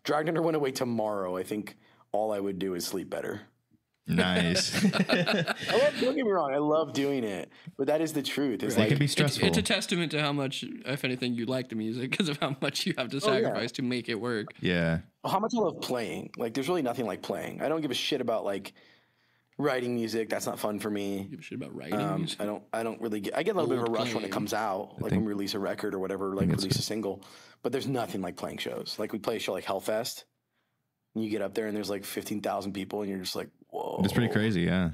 Dragged 0.04 0.28
Under 0.28 0.42
went 0.42 0.56
away 0.56 0.72
tomorrow. 0.72 1.36
I 1.36 1.42
think 1.42 1.76
all 2.12 2.32
I 2.32 2.40
would 2.40 2.58
do 2.58 2.74
is 2.74 2.86
sleep 2.86 3.08
better. 3.10 3.42
Nice. 4.06 4.74
I 4.84 5.54
love, 5.76 5.94
don't 6.00 6.16
get 6.16 6.24
me 6.24 6.30
wrong, 6.32 6.52
I 6.52 6.58
love 6.58 6.92
doing 6.92 7.22
it, 7.24 7.50
but 7.78 7.86
that 7.86 8.00
is 8.00 8.12
the 8.12 8.22
truth. 8.22 8.62
It's 8.62 8.74
it 8.74 8.80
like 8.80 8.88
can 8.88 8.98
be 8.98 9.04
It's, 9.04 9.12
stressful. 9.12 9.46
it's 9.46 9.58
a 9.58 9.62
testament 9.62 10.10
to 10.12 10.20
how 10.20 10.32
much, 10.32 10.64
if 10.64 11.04
anything, 11.04 11.34
you 11.34 11.46
like 11.46 11.68
the 11.68 11.76
music 11.76 12.10
because 12.10 12.28
of 12.28 12.36
how 12.38 12.56
much 12.60 12.84
you 12.86 12.94
have 12.98 13.10
to 13.10 13.20
sacrifice 13.20 13.72
to 13.72 13.82
make 13.82 14.08
it 14.08 14.16
work. 14.20 14.48
yeah. 14.60 14.98
how 15.24 15.38
much 15.38 15.52
I 15.56 15.60
love 15.60 15.80
playing. 15.80 16.30
Like, 16.36 16.52
there's 16.54 16.68
really 16.68 16.82
nothing 16.82 17.06
like 17.06 17.22
playing. 17.22 17.62
I 17.62 17.68
don't 17.68 17.80
give 17.80 17.92
a 17.92 17.94
shit 17.94 18.20
about 18.20 18.44
like 18.44 18.72
writing 19.58 19.94
music. 19.94 20.28
That's 20.28 20.46
not 20.46 20.58
fun 20.58 20.80
for 20.80 20.90
me. 20.90 21.28
Give 21.30 21.38
a 21.38 21.42
shit 21.42 21.56
about 21.58 21.74
writing. 21.74 22.00
Um, 22.00 22.20
music. 22.22 22.40
I 22.40 22.44
don't. 22.46 22.62
I 22.72 22.82
don't 22.82 23.00
really 23.00 23.20
get. 23.20 23.36
I 23.36 23.44
get 23.44 23.54
a 23.54 23.60
little 23.60 23.68
bit 23.70 23.78
of 23.78 23.84
a 23.84 23.86
Old 23.88 23.98
rush 23.98 24.14
when 24.14 24.24
it 24.24 24.32
comes 24.32 24.52
out, 24.52 25.00
like 25.00 25.12
when 25.12 25.20
we 25.24 25.28
release 25.28 25.54
a 25.54 25.58
record 25.60 25.94
or 25.94 26.00
whatever, 26.00 26.34
like 26.34 26.48
release 26.48 26.76
a 26.76 26.82
single. 26.82 27.22
But 27.62 27.70
there's 27.70 27.86
nothing 27.86 28.20
like 28.20 28.36
playing 28.36 28.58
shows. 28.58 28.96
Like 28.98 29.12
we 29.12 29.20
play 29.20 29.36
a 29.36 29.38
show 29.38 29.52
like 29.52 29.64
Hellfest, 29.64 30.24
and 31.14 31.22
you 31.22 31.30
get 31.30 31.42
up 31.42 31.54
there 31.54 31.66
and 31.68 31.76
there's 31.76 31.90
like 31.90 32.04
fifteen 32.04 32.40
thousand 32.40 32.72
people, 32.72 33.02
and 33.02 33.10
you're 33.10 33.20
just 33.20 33.36
like, 33.36 33.50
whoa, 33.72 34.00
It's 34.04 34.12
pretty 34.12 34.32
crazy. 34.32 34.62
Yeah. 34.62 34.90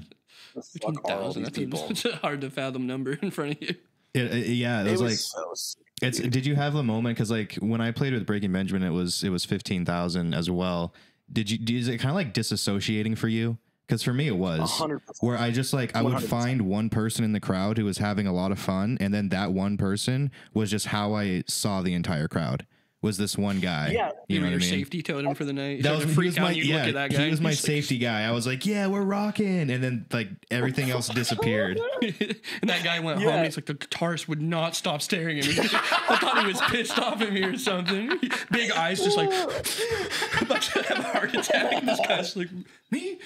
the 0.55 0.61
Fuck 0.81 1.09
are 1.09 1.21
all 1.21 1.31
15,000, 1.33 1.41
these 1.41 1.45
That's 1.45 1.57
a, 1.57 1.61
people? 1.61 1.87
it's 1.91 2.05
a 2.05 2.15
hard 2.17 2.41
to 2.41 2.49
fathom 2.49 2.87
number 2.87 3.13
in 3.13 3.29
front 3.31 3.51
of 3.53 3.61
you. 3.61 3.75
It, 4.15 4.33
it- 4.33 4.47
yeah. 4.47 4.81
It 4.81 4.87
It 4.87 4.91
was, 4.93 5.01
was 5.01 5.11
like, 5.11 5.19
so 5.19 5.51
sick. 5.53 5.83
It's. 6.01 6.17
Did 6.19 6.45
you 6.45 6.55
have 6.55 6.75
a 6.75 6.81
moment? 6.83 7.15
Because 7.17 7.29
like 7.29 7.55
when 7.55 7.81
I 7.81 7.91
played 7.91 8.13
with 8.13 8.25
Breaking 8.25 8.51
Benjamin, 8.53 8.83
it 8.83 8.89
was 8.91 9.21
it 9.23 9.29
was 9.29 9.43
fifteen 9.45 9.83
thousand 9.85 10.33
as 10.33 10.49
well. 10.49 10.93
Did 11.31 11.51
you? 11.51 11.77
Is 11.77 11.87
it 11.89 11.97
kind 11.97 12.09
of 12.09 12.15
like 12.15 12.33
disassociating 12.33 13.17
for 13.17 13.27
you? 13.27 13.57
Because 13.85 14.01
for 14.03 14.13
me, 14.13 14.27
it 14.27 14.37
was 14.37 14.71
100%. 14.79 14.99
where 15.21 15.37
I 15.37 15.49
just 15.51 15.73
like 15.73 15.95
I 15.95 16.01
would 16.03 16.13
100%. 16.13 16.21
find 16.23 16.61
one 16.63 16.89
person 16.89 17.25
in 17.25 17.33
the 17.33 17.39
crowd 17.39 17.77
who 17.77 17.85
was 17.85 17.97
having 17.97 18.27
a 18.27 18.31
lot 18.33 18.51
of 18.51 18.59
fun, 18.59 18.97
and 19.01 19.13
then 19.13 19.29
that 19.29 19.51
one 19.51 19.77
person 19.77 20.31
was 20.53 20.71
just 20.71 20.85
how 20.87 21.13
I 21.15 21.43
saw 21.47 21.81
the 21.81 21.93
entire 21.93 22.27
crowd. 22.27 22.65
Was 23.01 23.17
this 23.17 23.37
one 23.37 23.61
guy? 23.61 23.91
Yeah. 23.93 24.11
you 24.27 24.35
You 24.35 24.39
know 24.41 24.47
were 24.47 24.47
what 24.47 24.47
I 24.47 24.51
your 24.51 24.59
mean. 24.59 24.69
safety 24.69 25.01
totem 25.01 25.33
for 25.33 25.45
the 25.45 25.53
night. 25.53 25.83
That 25.83 25.93
was, 25.93 26.01
to 26.01 26.07
he 26.09 26.13
freak 26.13 26.25
was 26.31 26.39
my 26.39 26.51
and 26.51 26.57
yeah. 26.57 26.75
look 26.79 26.87
at 26.87 26.93
that 26.95 27.11
guy. 27.11 27.23
He 27.23 27.31
was 27.31 27.39
my 27.39 27.51
he's 27.51 27.59
like- 27.63 27.65
safety 27.65 27.97
guy. 27.97 28.23
I 28.25 28.31
was 28.31 28.45
like, 28.45 28.65
yeah, 28.65 28.87
we're 28.87 29.03
rocking, 29.03 29.69
and 29.71 29.81
then 29.81 30.05
like 30.11 30.27
everything 30.51 30.89
else 30.89 31.07
disappeared. 31.07 31.79
and 32.01 32.69
that 32.69 32.83
guy 32.83 32.99
went 32.99 33.19
home. 33.19 33.27
Yeah. 33.29 33.35
And 33.35 33.45
he's 33.45 33.55
like, 33.55 33.67
the 33.67 33.75
guitarist 33.75 34.27
would 34.27 34.41
not 34.41 34.75
stop 34.75 35.01
staring 35.01 35.39
at 35.39 35.47
me. 35.47 35.53
I 35.59 36.17
thought 36.19 36.41
he 36.41 36.47
was 36.51 36.59
pissed 36.69 36.99
off 36.99 37.21
at 37.21 37.31
me 37.31 37.41
or 37.43 37.57
something. 37.57 38.19
Big 38.51 38.71
eyes, 38.71 39.01
just 39.01 39.15
like 39.15 39.29
about 40.41 40.61
to 40.63 40.83
have 40.83 40.99
a 40.99 41.03
heart 41.03 41.33
attack. 41.33 41.71
And 41.73 41.87
this 41.87 41.99
guy's 42.05 42.35
like, 42.35 42.49
me? 42.91 43.17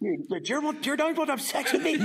Dude, 0.00 0.48
you're 0.48 0.62
you're 0.82 0.96
not 0.96 1.14
going 1.14 1.26
to 1.26 1.32
have 1.32 1.42
sex 1.42 1.72
with 1.72 1.82
me. 1.82 1.98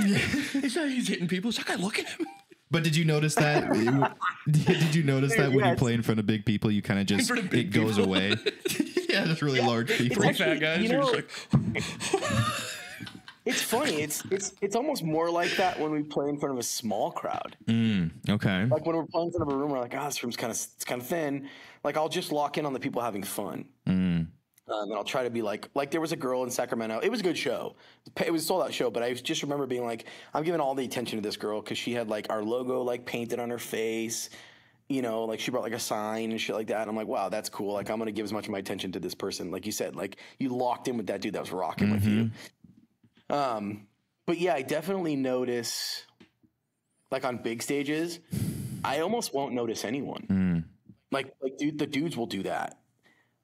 He's 0.60 0.74
not. 0.76 0.88
He's 0.88 1.08
hitting 1.08 1.28
people. 1.28 1.50
Is 1.50 1.56
that 1.56 1.66
guy 1.66 1.76
looking 1.76 2.06
at 2.06 2.18
me? 2.20 2.26
But 2.74 2.82
did 2.82 2.96
you 2.96 3.04
notice 3.04 3.36
that? 3.36 3.72
did 4.50 4.96
you 4.96 5.04
notice 5.04 5.36
that 5.36 5.52
when 5.52 5.64
you 5.64 5.76
play 5.76 5.94
in 5.94 6.02
front 6.02 6.18
of 6.18 6.26
big 6.26 6.44
people, 6.44 6.72
you 6.72 6.82
kind 6.82 6.98
of 6.98 7.06
just 7.06 7.30
it 7.30 7.48
big 7.48 7.70
goes 7.70 7.94
people. 7.98 8.06
away? 8.10 8.34
yeah, 9.08 9.26
just 9.26 9.42
really 9.42 9.60
large 9.60 9.96
people. 9.96 10.20
Three 10.24 10.32
fat 10.32 10.58
guys. 10.58 10.82
you 10.82 10.90
are 10.98 11.00
know- 11.00 11.14
just 11.14 11.54
like, 11.54 11.82
It's 13.46 13.62
funny. 13.62 14.02
It's 14.02 14.24
it's 14.32 14.54
it's 14.60 14.74
almost 14.74 15.04
more 15.04 15.30
like 15.30 15.54
that 15.56 15.78
when 15.78 15.92
we 15.92 16.02
play 16.02 16.28
in 16.28 16.36
front 16.36 16.54
of 16.54 16.58
a 16.58 16.64
small 16.64 17.12
crowd. 17.12 17.56
Okay. 17.70 18.64
Like 18.64 18.84
when 18.84 18.96
we're 18.96 19.06
playing 19.06 19.28
in 19.28 19.32
front 19.34 19.48
of 19.52 19.54
a 19.54 19.56
room, 19.56 19.70
we're 19.70 19.78
like, 19.78 19.94
ah, 19.94 20.06
this 20.06 20.20
room's 20.24 20.36
kind 20.36 20.50
of 20.50 20.56
it's 20.56 20.84
kind 20.84 21.00
of 21.00 21.06
thin. 21.06 21.48
Like 21.84 21.96
I'll 21.96 22.08
just 22.08 22.32
lock 22.32 22.58
in 22.58 22.66
on 22.66 22.72
the 22.72 22.80
people 22.80 23.02
having 23.02 23.22
fun. 23.22 23.66
Um, 24.66 24.84
and 24.84 24.94
I'll 24.94 25.04
try 25.04 25.24
to 25.24 25.30
be 25.30 25.42
like, 25.42 25.68
like 25.74 25.90
there 25.90 26.00
was 26.00 26.12
a 26.12 26.16
girl 26.16 26.42
in 26.42 26.50
Sacramento. 26.50 27.00
It 27.02 27.10
was 27.10 27.20
a 27.20 27.22
good 27.22 27.36
show. 27.36 27.76
It 28.24 28.32
was 28.32 28.44
a 28.44 28.46
sold 28.46 28.62
out 28.62 28.72
show, 28.72 28.90
but 28.90 29.02
I 29.02 29.12
just 29.12 29.42
remember 29.42 29.66
being 29.66 29.84
like, 29.84 30.06
I'm 30.32 30.42
giving 30.42 30.60
all 30.60 30.74
the 30.74 30.84
attention 30.84 31.18
to 31.18 31.22
this 31.22 31.36
girl 31.36 31.60
because 31.60 31.76
she 31.76 31.92
had 31.92 32.08
like 32.08 32.28
our 32.30 32.42
logo 32.42 32.82
like 32.82 33.04
painted 33.04 33.38
on 33.40 33.50
her 33.50 33.58
face, 33.58 34.30
you 34.88 35.02
know, 35.02 35.24
like 35.24 35.38
she 35.38 35.50
brought 35.50 35.64
like 35.64 35.74
a 35.74 35.78
sign 35.78 36.30
and 36.30 36.40
shit 36.40 36.56
like 36.56 36.68
that. 36.68 36.80
And 36.80 36.90
I'm 36.90 36.96
like, 36.96 37.06
wow, 37.06 37.28
that's 37.28 37.50
cool. 37.50 37.74
Like 37.74 37.90
I'm 37.90 37.98
gonna 37.98 38.10
give 38.12 38.24
as 38.24 38.32
much 38.32 38.46
of 38.46 38.52
my 38.52 38.58
attention 38.58 38.92
to 38.92 39.00
this 39.00 39.14
person. 39.14 39.50
Like 39.50 39.66
you 39.66 39.72
said, 39.72 39.96
like 39.96 40.16
you 40.38 40.48
locked 40.48 40.88
in 40.88 40.96
with 40.96 41.08
that 41.08 41.20
dude 41.20 41.34
that 41.34 41.40
was 41.40 41.52
rocking 41.52 41.90
with 41.90 42.06
you. 42.06 42.30
Um, 43.28 43.86
but 44.26 44.38
yeah, 44.38 44.54
I 44.54 44.62
definitely 44.62 45.16
notice, 45.16 46.04
like 47.10 47.26
on 47.26 47.36
big 47.38 47.62
stages, 47.62 48.20
I 48.82 49.00
almost 49.00 49.34
won't 49.34 49.52
notice 49.52 49.84
anyone. 49.84 50.24
Like, 51.10 51.34
like 51.42 51.58
dude, 51.58 51.78
the 51.78 51.86
dudes 51.86 52.16
will 52.16 52.26
do 52.26 52.44
that. 52.44 52.78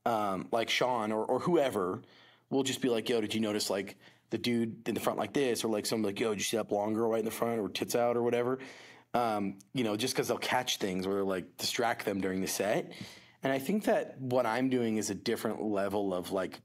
Um, 0.07 0.49
like 0.51 0.71
Sean 0.71 1.13
or, 1.13 1.25
or 1.25 1.41
whoever 1.41 2.01
will 2.49 2.63
just 2.63 2.81
be 2.81 2.89
like, 2.89 3.09
"Yo, 3.09 3.21
did 3.21 3.35
you 3.35 3.41
notice 3.41 3.71
like 3.71 3.97
the 4.31 4.39
dude 4.39 4.89
in 4.89 4.95
the 4.95 5.01
front 5.01 5.19
like 5.19 5.33
this?" 5.33 5.65
Or 5.65 5.69
like 5.69 5.87
someone 5.87 6.07
like, 6.07 6.21
"Yo, 6.21 6.31
did 6.31 6.39
you 6.39 6.45
see 6.45 6.57
that 6.57 6.69
blonde 6.69 6.95
girl 6.95 7.11
right 7.11 7.19
in 7.19 7.25
the 7.25 7.31
front 7.31 7.61
or 7.61 7.69
tits 7.69 7.95
out 7.95 8.17
or 8.17 8.23
whatever?" 8.23 8.59
Um, 9.13 9.59
you 9.75 9.85
know, 9.85 9.97
just 9.97 10.15
because 10.15 10.29
they'll 10.29 10.39
catch 10.39 10.79
things 10.79 11.07
or 11.07 11.23
like 11.25 11.57
distract 11.57 12.05
them 12.05 12.21
during 12.21 12.41
the 12.41 12.47
set. 12.47 12.93
And 13.43 13.53
I 13.53 13.59
think 13.59 13.85
that 13.85 14.21
what 14.21 14.47
I'm 14.47 14.69
doing 14.69 14.97
is 14.99 15.11
a 15.11 15.15
different 15.15 15.63
level 15.63 16.15
of 16.15 16.31
like 16.33 16.61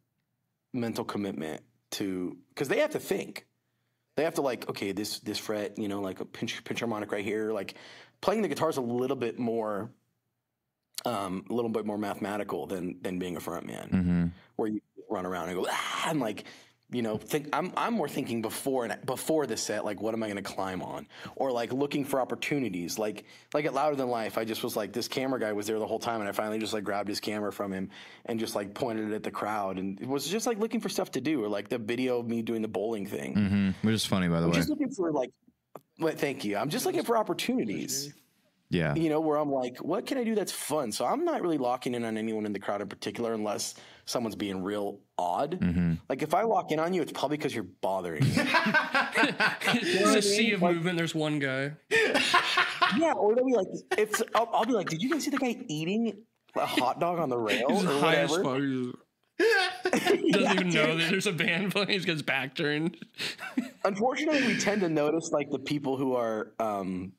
mental 0.73 1.03
commitment 1.03 1.61
to 1.91 2.37
because 2.49 2.67
they 2.67 2.79
have 2.79 2.91
to 2.91 2.99
think. 2.99 3.45
They 4.17 4.23
have 4.23 4.35
to 4.35 4.41
like, 4.41 4.69
okay, 4.69 4.91
this 4.91 5.19
this 5.19 5.37
fret, 5.37 5.77
you 5.77 5.87
know, 5.87 6.01
like 6.01 6.19
a 6.19 6.25
pinch 6.25 6.63
pinch 6.63 6.79
harmonic 6.79 7.11
right 7.11 7.23
here. 7.23 7.51
Like 7.51 7.75
playing 8.21 8.41
the 8.41 8.47
guitar 8.47 8.69
is 8.69 8.77
a 8.77 8.81
little 8.81 9.17
bit 9.17 9.39
more, 9.39 9.91
um, 11.05 11.45
a 11.49 11.53
little 11.53 11.69
bit 11.69 11.85
more 11.85 11.97
mathematical 11.97 12.67
than 12.67 12.97
than 13.01 13.19
being 13.19 13.37
a 13.37 13.39
front 13.39 13.65
man, 13.65 14.33
where 14.55 14.67
you 14.69 14.81
run 15.09 15.25
around 15.25 15.49
and 15.49 15.57
go 15.57 15.67
ah, 15.69 16.09
and 16.09 16.19
like, 16.19 16.45
you 16.91 17.01
know, 17.01 17.17
think. 17.17 17.49
I'm 17.53 17.71
I'm 17.77 17.93
more 17.93 18.09
thinking 18.09 18.41
before 18.41 18.85
and 18.85 19.05
before 19.05 19.45
the 19.45 19.55
set, 19.57 19.85
like, 19.85 20.01
what 20.01 20.13
am 20.13 20.23
I 20.23 20.27
going 20.27 20.43
to 20.43 20.53
climb 20.55 20.81
on, 20.81 21.07
or 21.35 21.51
like 21.51 21.71
looking 21.73 22.05
for 22.05 22.19
opportunities. 22.19 22.97
Like 22.97 23.25
like 23.53 23.65
at 23.65 23.73
Louder 23.73 23.95
Than 23.95 24.09
Life, 24.09 24.37
I 24.37 24.45
just 24.45 24.63
was 24.63 24.75
like, 24.75 24.93
this 24.93 25.07
camera 25.07 25.39
guy 25.39 25.53
was 25.53 25.67
there 25.67 25.79
the 25.79 25.87
whole 25.87 25.99
time, 25.99 26.21
and 26.21 26.29
I 26.29 26.31
finally 26.31 26.57
just 26.59 26.73
like 26.73 26.83
grabbed 26.83 27.09
his 27.09 27.19
camera 27.19 27.51
from 27.51 27.71
him 27.71 27.89
and 28.25 28.39
just 28.39 28.55
like 28.55 28.73
pointed 28.73 29.11
it 29.11 29.15
at 29.15 29.23
the 29.23 29.31
crowd, 29.31 29.77
and 29.77 29.99
it 30.01 30.07
was 30.07 30.27
just 30.27 30.47
like 30.47 30.57
looking 30.59 30.79
for 30.79 30.89
stuff 30.89 31.11
to 31.11 31.21
do, 31.21 31.43
or 31.43 31.47
like 31.47 31.69
the 31.69 31.77
video 31.77 32.19
of 32.19 32.27
me 32.27 32.41
doing 32.41 32.61
the 32.61 32.67
bowling 32.67 33.05
thing. 33.05 33.33
hmm 33.33 33.87
Which 33.87 33.95
is 33.95 34.05
funny, 34.05 34.27
by 34.27 34.39
the 34.39 34.45
I'm 34.45 34.51
way. 34.51 34.57
just 34.57 34.69
looking 34.69 34.89
for 34.89 35.11
like, 35.11 35.29
well, 35.99 36.13
thank 36.15 36.43
you. 36.45 36.57
I'm 36.57 36.69
just 36.69 36.85
looking 36.85 37.03
for 37.03 37.17
opportunities, 37.17 38.13
Yeah. 38.69 38.95
you 38.95 39.09
know, 39.09 39.19
where 39.19 39.37
I'm 39.37 39.51
like, 39.51 39.77
what 39.77 40.05
can 40.05 40.17
I 40.17 40.23
do 40.23 40.35
that's 40.35 40.51
fun? 40.51 40.91
So 40.91 41.05
I'm 41.05 41.23
not 41.23 41.41
really 41.41 41.57
locking 41.57 41.93
in 41.93 42.03
on 42.03 42.17
anyone 42.17 42.45
in 42.45 42.53
the 42.53 42.59
crowd 42.59 42.81
in 42.81 42.87
particular, 42.87 43.33
unless 43.33 43.75
someone's 44.05 44.35
being 44.35 44.63
real 44.63 44.99
odd. 45.17 45.59
Mm-hmm. 45.59 45.93
Like 46.09 46.23
if 46.23 46.33
I 46.33 46.43
lock 46.43 46.71
in 46.71 46.79
on 46.79 46.93
you, 46.93 47.01
it's 47.01 47.11
probably 47.11 47.37
because 47.37 47.53
you're 47.53 47.63
bothering 47.81 48.23
me. 48.23 48.31
It's 49.67 50.15
a 50.15 50.21
sea 50.21 50.51
of 50.53 50.61
movement. 50.61 50.97
There's 50.97 51.15
one 51.15 51.39
guy. 51.39 51.73
yeah, 52.97 53.13
or 53.13 53.35
they'll 53.35 53.45
be 53.45 53.53
like, 53.53 53.67
if 53.97 54.21
I'll, 54.35 54.49
I'll 54.53 54.65
be 54.65 54.73
like, 54.73 54.89
did 54.89 55.01
you 55.01 55.09
guys 55.11 55.23
see 55.23 55.31
the 55.31 55.37
guy 55.37 55.55
eating 55.67 56.23
a 56.55 56.65
hot 56.65 56.99
dog 56.99 57.19
on 57.19 57.29
the 57.29 57.37
rail 57.37 57.67
He's 57.69 57.83
or 57.83 57.99
high 57.99 58.15
as 58.15 58.31
whatever? 58.31 58.91
fuck. 58.91 58.99
He 60.21 60.31
Doesn't 60.31 60.51
even 60.53 60.69
know 60.69 60.97
that 60.97 61.09
there's 61.09 61.27
a 61.27 61.31
band 61.31 61.71
playing. 61.71 61.89
He's 61.89 62.05
got 62.05 62.13
his 62.13 62.21
back 62.21 62.55
turned. 62.55 62.97
Unfortunately, 63.83 64.45
we 64.47 64.57
tend 64.57 64.81
to 64.81 64.89
notice 64.89 65.31
like 65.31 65.51
the 65.51 65.59
people 65.59 65.97
who 65.97 66.15
are 66.15 66.53
um, 66.59 67.13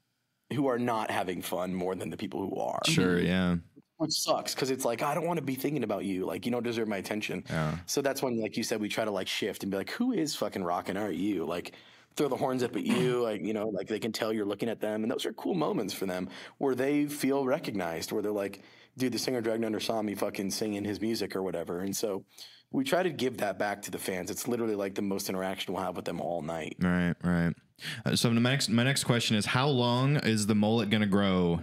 who 0.53 0.67
are 0.69 0.79
not 0.79 1.11
having 1.11 1.43
fun 1.43 1.75
more 1.75 1.95
than 1.95 2.11
the 2.11 2.17
people 2.17 2.41
who 2.41 2.57
are. 2.61 2.81
Sure. 2.87 3.17
Mm-hmm. 3.19 3.27
Yeah. 3.27 3.57
which 3.99 4.13
sucks 4.13 4.55
because 4.55 4.71
it's 4.71 4.85
like 4.85 5.03
I 5.03 5.15
don't 5.15 5.27
want 5.27 5.39
to 5.39 5.45
be 5.45 5.55
thinking 5.55 5.83
about 5.85 6.05
you. 6.05 6.25
Like 6.27 6.47
you 6.47 6.53
don't 6.53 6.63
deserve 6.63 6.89
my 6.89 6.99
attention. 6.99 7.45
Yeah. 7.49 7.79
So 7.87 8.03
that's 8.03 8.23
when, 8.23 8.41
like 8.41 8.57
you 8.57 8.63
said, 8.63 8.81
we 8.81 8.89
try 8.89 9.05
to 9.05 9.11
like 9.11 9.29
shift 9.29 9.63
and 9.63 9.71
be 9.73 9.79
like, 9.79 9.91
who 9.91 10.13
is 10.13 10.35
fucking 10.37 10.63
rocking? 10.65 10.97
Are 10.97 11.11
you 11.11 11.45
like? 11.45 11.73
Throw 12.17 12.29
the 12.29 12.37
horns 12.37 12.63
up 12.63 12.75
at 12.77 12.83
you, 12.83 13.23
like 13.29 13.43
you 13.43 13.53
know, 13.53 13.69
like 13.69 13.89
they 13.89 13.99
can 13.99 14.11
tell 14.11 14.33
you're 14.33 14.47
looking 14.47 14.71
at 14.71 14.81
them, 14.81 15.03
and 15.03 15.13
those 15.13 15.27
are 15.27 15.35
cool 15.35 15.53
moments 15.55 15.93
for 15.93 16.07
them 16.07 16.31
where 16.57 16.75
they 16.75 17.05
feel 17.05 17.45
recognized, 17.45 18.11
where 18.11 18.23
they're 18.23 18.33
like, 18.33 18.63
"Dude, 18.97 19.13
the 19.13 19.19
singer 19.19 19.43
Dragged 19.43 19.63
Under 19.67 19.81
saw 19.81 20.01
me 20.01 20.15
fucking 20.15 20.51
singing 20.51 20.83
his 20.83 20.99
music 20.99 21.37
or 21.37 21.43
whatever." 21.43 21.81
And 21.81 21.95
so, 21.95 22.25
we 22.73 22.85
try 22.85 23.03
to 23.03 23.11
give 23.11 23.39
that 23.39 23.59
back 23.59 23.83
to 23.83 23.91
the 23.91 23.99
fans. 23.99 24.31
It's 24.31 24.49
literally 24.49 24.75
like 24.75 24.95
the 24.95 25.03
most 25.03 25.29
interaction 25.29 25.73
we'll 25.75 25.83
have 25.83 25.97
with 25.97 26.05
them 26.05 26.21
all 26.21 26.43
night. 26.43 26.77
Right. 26.81 27.15
Right. 27.23 27.55
Uh, 28.05 28.17
so 28.17 28.31
my 28.31 28.41
next 28.51 28.69
my 28.69 28.83
next 28.83 29.05
question 29.05 29.37
is 29.37 29.47
how 29.47 29.69
long 29.69 30.17
is 30.17 30.47
the 30.47 30.55
mullet 30.55 30.91
gonna 30.91 31.07
grow? 31.07 31.61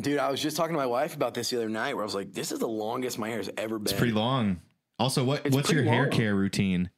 Dude, 0.00 0.18
I 0.18 0.30
was 0.30 0.42
just 0.42 0.56
talking 0.56 0.72
to 0.74 0.78
my 0.78 0.86
wife 0.86 1.14
about 1.14 1.34
this 1.34 1.50
the 1.50 1.56
other 1.56 1.68
night, 1.68 1.94
where 1.94 2.02
I 2.02 2.06
was 2.06 2.14
like, 2.14 2.32
"This 2.32 2.50
is 2.52 2.58
the 2.58 2.68
longest 2.68 3.18
my 3.18 3.28
hair's 3.28 3.48
ever 3.56 3.78
been." 3.78 3.90
It's 3.90 3.98
pretty 3.98 4.12
long. 4.14 4.60
Also, 4.98 5.24
what 5.24 5.44
It's 5.46 5.54
what's 5.54 5.70
your 5.70 5.82
pretty 5.82 5.96
hair 5.96 6.08
care 6.08 6.34
routine? 6.34 6.90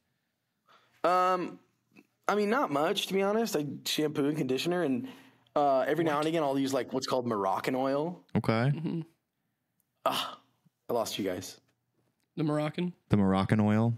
Um, 1.03 1.59
I 2.27 2.35
mean, 2.35 2.49
not 2.49 2.71
much 2.71 3.07
to 3.07 3.13
be 3.13 3.21
honest. 3.21 3.55
I 3.55 3.65
shampoo 3.85 4.25
and 4.27 4.37
conditioner, 4.37 4.83
and 4.83 5.07
uh, 5.55 5.81
every 5.81 6.03
now 6.03 6.19
and 6.19 6.27
again 6.27 6.43
I'll 6.43 6.57
use 6.57 6.73
like 6.73 6.93
what's 6.93 7.07
called 7.07 7.27
Moroccan 7.27 7.75
oil. 7.75 8.23
Okay. 8.35 8.71
I 10.05 10.93
lost 10.93 11.19
you 11.19 11.25
guys. 11.25 11.59
The 12.37 12.43
Moroccan. 12.43 12.93
The 13.09 13.17
Moroccan 13.17 13.59
oil. 13.59 13.97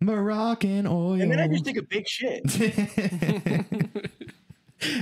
Moroccan 0.00 0.86
oil. 0.86 1.20
And 1.20 1.30
then 1.30 1.40
I 1.40 1.48
just 1.48 1.64
take 1.64 1.76
a 1.76 1.82
big 1.82 2.06
shit. 2.06 2.48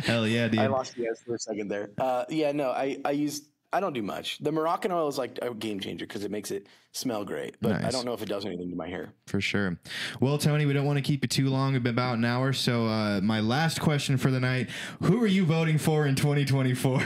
Hell 0.05 0.27
yeah, 0.27 0.49
dude. 0.49 0.61
I 0.61 0.69
lost 0.69 0.97
you 0.97 1.07
guys 1.07 1.21
for 1.25 1.35
a 1.35 1.39
second 1.39 1.69
there. 1.69 1.91
Uh, 1.99 2.25
yeah, 2.31 2.53
no, 2.53 2.71
I 2.71 2.99
I 3.05 3.11
use 3.11 3.43
I 3.75 3.81
don't 3.81 3.93
do 3.93 4.03
much. 4.03 4.39
The 4.39 4.51
Moroccan 4.51 4.91
oil 4.91 5.07
is 5.07 5.19
like 5.19 5.39
a 5.43 5.53
game 5.53 5.79
changer 5.79 6.07
because 6.07 6.25
it 6.25 6.31
makes 6.31 6.51
it 6.51 6.67
smell 6.93 7.27
great, 7.27 7.57
but 7.61 7.85
I 7.85 7.91
don't 7.91 8.07
know 8.07 8.15
if 8.15 8.23
it 8.23 8.29
does 8.29 8.47
anything 8.47 8.71
to 8.71 8.77
my 8.77 8.89
hair. 8.89 9.13
For 9.27 9.43
sure. 9.43 9.79
Well, 10.19 10.39
Tony, 10.39 10.65
we 10.65 10.73
don't 10.73 10.87
want 10.87 10.97
to 10.97 11.03
keep 11.03 11.23
you 11.23 11.29
too 11.29 11.51
long, 11.51 11.77
about 11.77 12.17
an 12.17 12.25
hour. 12.25 12.55
So, 12.55 12.87
uh, 12.87 13.21
my 13.23 13.41
last 13.41 13.83
question 13.83 14.17
for 14.17 14.31
the 14.31 14.41
night 14.41 14.71
Who 15.03 15.23
are 15.23 15.27
you 15.27 15.45
voting 15.45 15.77
for 15.77 16.07
in 16.07 16.15
2024? 16.15 17.03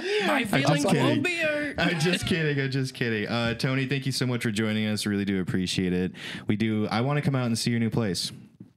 My 0.26 0.44
feeling 0.44 0.66
just 0.66 0.86
kidding. 0.86 1.02
won't 1.04 1.22
be 1.22 1.36
hurt. 1.36 1.76
I'm 1.78 1.98
just 2.00 2.26
kidding. 2.26 2.62
I'm 2.62 2.70
just 2.70 2.94
kidding. 2.94 3.28
Uh, 3.28 3.54
Tony, 3.54 3.86
thank 3.86 4.06
you 4.06 4.12
so 4.12 4.26
much 4.26 4.42
for 4.42 4.50
joining 4.50 4.86
us. 4.86 5.06
Really 5.06 5.24
do 5.24 5.40
appreciate 5.40 5.92
it. 5.92 6.12
We 6.46 6.56
do. 6.56 6.86
I 6.90 7.00
want 7.00 7.16
to 7.18 7.22
come 7.22 7.34
out 7.34 7.46
and 7.46 7.58
see 7.58 7.70
your 7.70 7.80
new 7.80 7.90
place. 7.90 8.32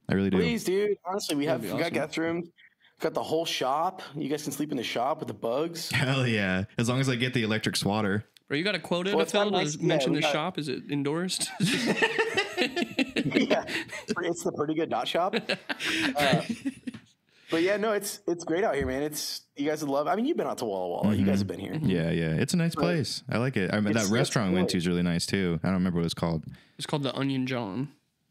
I 0.08 0.14
really 0.14 0.30
do. 0.30 0.38
Please, 0.38 0.64
dude. 0.64 0.96
Honestly, 1.04 1.36
we 1.36 1.46
have 1.46 1.60
be 1.62 1.68
we 1.68 1.72
got 1.74 1.80
awesome. 1.82 1.94
guest 1.94 2.16
rooms. 2.16 2.48
Got 3.00 3.14
the 3.14 3.22
whole 3.22 3.44
shop. 3.44 4.02
You 4.16 4.28
guys 4.28 4.42
can 4.42 4.50
sleep 4.52 4.70
in 4.72 4.76
the 4.76 4.82
shop 4.82 5.20
with 5.20 5.28
the 5.28 5.34
bugs. 5.34 5.90
Hell 5.92 6.26
yeah. 6.26 6.64
As 6.78 6.88
long 6.88 6.98
as 7.00 7.08
I 7.08 7.14
get 7.14 7.32
the 7.34 7.42
electric 7.44 7.76
swatter. 7.76 8.24
Bro, 8.48 8.56
you 8.56 8.64
got 8.64 8.74
a 8.74 8.78
quota 8.80 9.10
Well, 9.10 9.18
to 9.18 9.22
it's 9.24 9.34
not 9.34 9.44
fill 9.44 9.50
nice- 9.52 9.74
to 9.74 9.80
yeah, 9.80 9.86
mention 9.86 10.14
the 10.14 10.20
got- 10.22 10.32
shop? 10.32 10.58
Is 10.58 10.68
it 10.68 10.82
endorsed? 10.90 11.48
yeah, 11.60 11.94
it's 12.58 14.42
the 14.42 14.52
pretty 14.56 14.74
good 14.74 14.88
dot 14.90 15.06
shop. 15.06 15.36
Uh, 16.16 16.42
but 17.50 17.62
yeah, 17.62 17.76
no, 17.76 17.92
it's 17.92 18.20
it's 18.26 18.44
great 18.44 18.64
out 18.64 18.74
here, 18.74 18.86
man. 18.86 19.02
It's 19.02 19.42
you 19.56 19.68
guys 19.68 19.80
would 19.82 19.90
love. 19.90 20.06
I 20.06 20.14
mean, 20.16 20.24
you've 20.26 20.36
been 20.36 20.46
out 20.46 20.58
to 20.58 20.64
Walla 20.64 20.88
Walla. 20.88 21.14
You 21.14 21.24
guys 21.26 21.38
have 21.38 21.48
been 21.48 21.60
here. 21.60 21.74
Yeah, 21.82 22.10
yeah. 22.10 22.30
It's 22.34 22.54
a 22.54 22.56
nice 22.56 22.74
place. 22.74 23.22
I 23.30 23.38
like 23.38 23.56
it. 23.56 23.72
I 23.72 23.80
mean, 23.80 23.94
that 23.94 24.02
it's 24.02 24.10
restaurant 24.10 24.50
we 24.52 24.56
went 24.56 24.70
to 24.70 24.76
is 24.76 24.86
really 24.86 25.02
nice 25.02 25.26
too. 25.26 25.58
I 25.62 25.66
don't 25.68 25.74
remember 25.74 25.98
what 26.00 26.04
it's 26.06 26.14
called. 26.14 26.44
it's 26.76 26.86
called 26.86 27.02
the 27.02 27.14
Onion 27.16 27.46
John. 27.46 27.88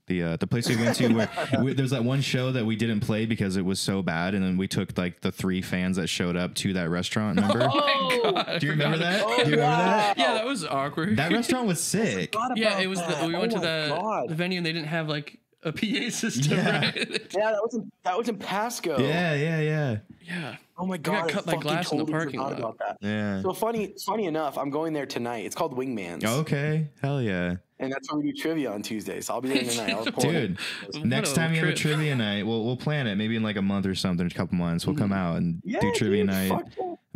The 0.07 0.23
uh, 0.23 0.37
the 0.37 0.47
place 0.47 0.69
we 0.69 0.77
went 0.77 0.95
to 0.95 1.13
where 1.13 1.29
we, 1.61 1.73
there's 1.73 1.89
that 1.89 2.05
one 2.05 2.21
show 2.21 2.53
that 2.53 2.65
we 2.65 2.77
didn't 2.77 3.01
play 3.01 3.25
because 3.25 3.57
it 3.57 3.65
was 3.65 3.77
so 3.77 4.01
bad, 4.01 4.35
and 4.35 4.41
then 4.41 4.55
we 4.55 4.65
took 4.65 4.97
like 4.97 5.19
the 5.19 5.33
three 5.33 5.61
fans 5.61 5.97
that 5.97 6.07
showed 6.07 6.37
up 6.37 6.55
to 6.55 6.71
that 6.73 6.89
restaurant. 6.89 7.35
Remember? 7.41 7.59
God, 8.23 8.57
Do 8.61 8.65
you 8.67 8.71
remember 8.71 8.99
that? 8.99 9.21
Oh, 9.25 9.43
Do 9.43 9.49
you 9.49 9.57
remember 9.57 9.83
that? 9.83 10.17
Yeah, 10.17 10.35
that 10.35 10.45
was 10.45 10.63
awkward. 10.63 11.17
That 11.17 11.33
restaurant 11.33 11.67
was 11.67 11.81
sick. 11.83 12.33
yeah, 12.55 12.79
it 12.79 12.87
was. 12.87 12.99
The, 12.99 13.25
we 13.27 13.33
went 13.35 13.51
to 13.51 13.57
Oh 13.57 13.61
my 13.61 13.65
the, 13.67 13.87
God. 13.89 14.29
the 14.29 14.35
venue 14.35 14.57
and 14.59 14.65
they 14.65 14.71
didn't 14.71 14.87
have 14.87 15.09
like 15.09 15.39
a 15.63 15.71
PA 15.71 16.09
system. 16.09 16.57
Yeah. 16.57 16.79
Right? 16.81 16.95
Yeah, 17.35 17.51
that 17.51 17.61
was 17.61 17.73
in, 17.75 17.91
that 18.03 18.17
was 18.17 18.29
in 18.29 18.37
Pasco. 18.37 18.99
Yeah, 18.99 19.33
yeah, 19.33 19.59
yeah, 19.59 19.97
yeah. 20.25 20.55
Oh 20.77 20.85
my 20.85 20.97
god, 20.97 21.29
I 21.29 21.33
cut 21.33 21.45
by 21.45 21.53
fucking 21.53 21.61
glass 21.61 21.91
in 21.91 21.97
the 21.97 22.05
parking 22.05 22.39
lot. 22.39 22.57
about 22.57 22.77
that. 22.79 22.97
yeah. 23.01 23.41
So 23.41 23.53
funny, 23.53 23.93
funny 24.05 24.25
enough, 24.25 24.57
I'm 24.57 24.69
going 24.69 24.93
there 24.93 25.05
tonight. 25.07 25.45
It's 25.45 25.55
called 25.55 25.75
Wingman's, 25.75 26.23
Okay, 26.23 26.89
hell 27.01 27.21
yeah, 27.21 27.55
and 27.79 27.91
that's 27.91 28.11
where 28.11 28.21
we 28.21 28.31
do 28.31 28.37
trivia 28.37 28.71
on 28.71 28.83
Tuesdays. 28.83 29.29
I'll 29.29 29.41
be 29.41 29.49
there 29.49 29.63
tonight. 29.63 29.93
I'll 29.93 30.03
dude. 30.21 30.59
Next 31.03 31.33
time 31.33 31.53
you 31.53 31.61
have 31.61 31.69
a 31.69 31.73
trivia 31.73 32.15
night, 32.15 32.45
we'll 32.45 32.63
we'll 32.63 32.77
plan 32.77 33.07
it. 33.07 33.15
Maybe 33.15 33.35
in 33.35 33.43
like 33.43 33.55
a 33.57 33.61
month 33.61 33.87
or 33.87 33.95
something, 33.95 34.25
a 34.25 34.29
couple 34.29 34.55
months. 34.57 34.85
We'll 34.85 34.95
come 34.95 35.11
out 35.13 35.37
and 35.37 35.61
Yeah, 35.65 35.79
do 35.79 35.91
trivia 35.93 36.23
dude, 36.23 36.27
night. 36.27 36.61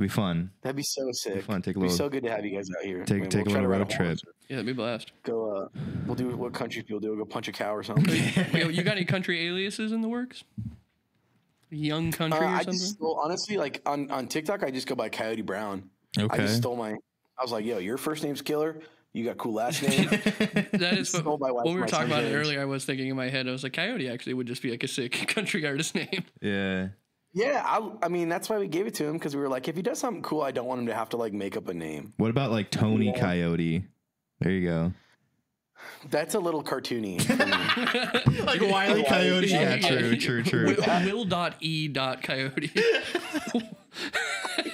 Fuck 0.08 0.18
yeah. 0.18 0.24
It'll 0.32 0.36
be 0.36 0.40
fun. 0.44 0.52
That'd 0.62 0.76
be 0.76 0.84
so 0.84 1.10
sick. 1.12 1.44
fun. 1.44 1.62
Take 1.62 1.68
a 1.68 1.70
It'd 1.72 1.76
be 1.76 1.82
little- 1.82 1.98
so 1.98 2.10
good 2.10 2.24
to 2.24 2.32
have 2.32 2.46
you 2.46 2.56
guys 2.56 2.70
out 2.78 2.86
here. 2.86 3.04
Take- 3.06 3.22
Man, 3.22 3.30
take 3.30 3.42
a 3.42 3.50
try 3.50 3.54
to 3.62 3.68
little 3.68 3.68
ride 3.68 3.78
road 3.80 3.94
horse. 3.94 4.22
trip. 4.22 4.36
Yeah, 4.50 4.56
that'd 4.58 4.66
be 4.66 4.74
blast. 4.74 5.12
Go. 5.24 5.56
Uh, 5.56 5.68
we'll 6.06 6.16
do 6.16 6.36
what 6.36 6.54
country 6.54 6.82
people 6.84 7.00
do. 7.00 7.10
We'll 7.10 7.20
go 7.20 7.26
punch 7.26 7.48
a 7.48 7.52
cow 7.52 7.74
or 7.76 7.84
something. 7.84 8.14
Yo, 8.54 8.68
you 8.70 8.84
got 8.84 8.98
any 8.98 9.06
country 9.06 9.48
aliases 9.48 9.92
in 9.92 10.02
the 10.02 10.10
works? 10.10 10.44
Young 11.70 12.12
country 12.12 12.40
Uh, 12.40 12.44
or 12.44 12.48
I 12.48 12.58
something? 12.64 12.74
just 12.74 12.96
stole, 12.96 13.20
honestly, 13.24 13.56
like 13.58 13.82
on, 13.86 14.12
on 14.12 14.28
TikTok, 14.28 14.62
I 14.64 14.72
just 14.72 14.88
go 14.88 14.96
by 14.96 15.08
Coyote 15.08 15.42
Brown. 15.42 15.90
I 16.18 16.24
Okay. 16.24 16.38
just 16.40 16.58
stole 16.58 16.76
my. 16.76 16.92
I 16.92 17.42
was 17.44 17.52
like, 17.54 17.64
"Yo, 17.66 17.78
your 17.78 17.98
first 17.98 18.24
name's 18.24 18.42
Killer. 18.42 18.82
You 19.14 19.24
got 19.24 19.38
cool 19.38 19.54
last 19.54 19.82
name." 19.82 20.10
that 20.10 20.96
is 20.98 21.14
what, 21.14 21.22
stole 21.22 21.38
my 21.38 21.50
wife 21.50 21.64
when 21.64 21.76
we 21.76 21.80
were 21.80 21.88
talking 21.88 22.08
about 22.12 22.24
it 22.26 22.34
earlier. 22.36 22.60
I 22.62 22.66
was 22.66 22.84
thinking 22.84 23.08
in 23.08 23.16
my 23.16 23.30
head, 23.30 23.48
I 23.48 23.52
was 23.52 23.64
like, 23.64 23.72
Coyote 23.72 24.10
actually 24.10 24.34
would 24.34 24.48
just 24.48 24.62
be 24.62 24.70
like 24.72 24.84
a 24.84 24.88
sick 24.90 25.14
country 25.30 25.66
artist 25.66 25.96
name. 25.96 26.26
Yeah. 26.42 26.90
Yeah, 27.34 27.64
I, 27.66 27.92
I 28.04 28.08
mean 28.08 28.30
that's 28.30 28.50
why 28.50 28.58
we 28.58 28.68
gave 28.68 28.88
it 28.88 28.94
to 28.96 29.06
him 29.06 29.14
because 29.14 29.36
we 29.36 29.42
were 29.42 29.50
like, 29.50 29.68
if 29.68 29.76
he 29.76 29.82
does 29.82 30.00
something 30.00 30.22
cool, 30.24 30.42
I 30.42 30.52
don't 30.52 30.66
want 30.66 30.82
him 30.82 30.88
to 30.88 30.94
have 30.96 31.10
to 31.10 31.18
like 31.18 31.34
make 31.34 31.56
up 31.58 31.68
a 31.70 31.74
name. 31.74 32.14
What 32.18 32.30
about 32.30 32.52
like 32.52 32.70
Tony 32.72 33.14
Coyote? 33.14 33.84
There 34.40 34.52
you 34.52 34.68
go. 34.68 34.94
That's 36.10 36.36
a 36.36 36.40
little 36.40 36.64
cartoony. 36.64 37.22
for 38.26 38.30
me. 38.32 38.42
like 38.42 38.62
Wiley 38.62 39.04
Coyote. 39.04 39.48
Yeah, 39.48 39.76
Yeah. 39.76 39.88
true, 40.00 40.16
true, 40.18 40.44
true. 40.44 40.76
Will, 40.76 41.06
will 41.06 41.26
dot 41.26 41.56
e 41.60 41.88
dot 41.88 42.22
coyote. 42.24 42.72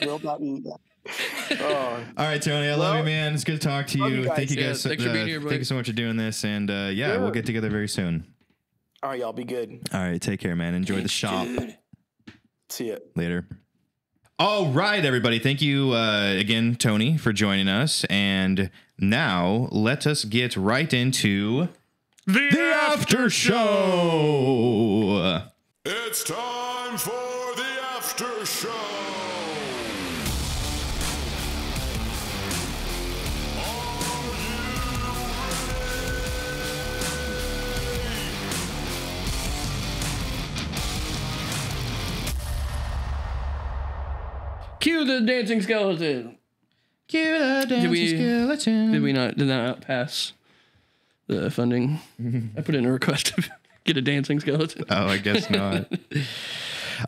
Will 0.01 0.19
dot 0.19 0.41
e 0.41 0.61
that. 0.61 0.77
Oh, 1.61 2.03
All 2.17 2.25
right, 2.25 2.41
Tony, 2.41 2.67
I 2.67 2.71
love 2.75 2.79
Well, 2.79 2.97
you, 2.99 3.03
man. 3.05 3.33
It's 3.33 3.43
good 3.45 3.61
to 3.61 3.67
talk 3.67 3.87
to 3.87 3.97
you. 3.97 4.05
you. 4.07 4.25
Thank 4.25 4.51
you 4.51 4.57
Yeah, 4.57 4.67
guys. 4.67 4.83
thanks 4.83 5.01
for 5.03 5.09
being 5.11 5.23
uh, 5.23 5.27
here, 5.27 5.41
thank 5.41 5.59
you 5.59 5.63
so 5.63 5.75
much 5.75 5.87
for 5.87 5.93
doing 5.93 6.17
this, 6.17 6.43
and 6.43 6.69
uh, 6.69 6.89
yeah, 6.93 7.15
we'll 7.17 7.31
get 7.31 7.45
together 7.45 7.69
very 7.69 7.87
soon. 7.87 8.25
all 9.01 9.11
right, 9.11 9.19
y'all 9.19 9.31
be 9.33 9.45
good. 9.45 9.79
All 9.93 10.01
right, 10.01 10.21
take 10.21 10.39
care, 10.41 10.55
man. 10.55 10.73
Enjoy 10.75 11.01
the 11.01 11.07
shop. 11.07 11.47
See 12.69 12.89
ya. 12.89 12.97
later. 13.15 13.47
All 14.39 14.67
right, 14.67 15.03
everybody. 15.03 15.39
Thank 15.39 15.61
you 15.63 15.93
uh, 15.93 16.35
again, 16.37 16.75
Tony, 16.75 17.17
for 17.17 17.33
joining 17.33 17.67
us. 17.67 18.05
And 18.09 18.69
now 18.99 19.67
let 19.71 20.05
us 20.05 20.25
get 20.25 20.55
right 20.55 20.93
into 20.93 21.69
the 22.27 22.59
after 22.59 23.31
show. 23.31 23.57
It's 25.85 26.23
time 26.23 26.97
for 26.97 27.55
the 27.55 27.65
after 27.95 28.45
show. 28.45 28.86
Cue 44.79 45.05
the 45.05 45.21
dancing 45.21 45.61
skeleton. 45.61 46.37
Cue 47.07 47.37
the 47.39 47.65
dancing 47.67 47.89
we- 47.91 48.09
skeleton. 48.09 48.91
Did 48.91 49.01
we 49.01 49.13
not? 49.13 49.37
Did 49.37 49.47
that 49.49 49.63
not 49.63 49.81
pass 49.81 50.33
the 51.27 51.49
funding? 51.49 51.99
I 52.57 52.61
put 52.61 52.75
in 52.75 52.85
a 52.85 52.91
request 52.91 53.27
to 53.27 53.49
get 53.85 53.97
a 53.97 54.01
dancing 54.01 54.39
skeleton. 54.39 54.85
Oh, 54.89 55.07
I 55.07 55.17
guess 55.17 55.49
not. 55.49 55.91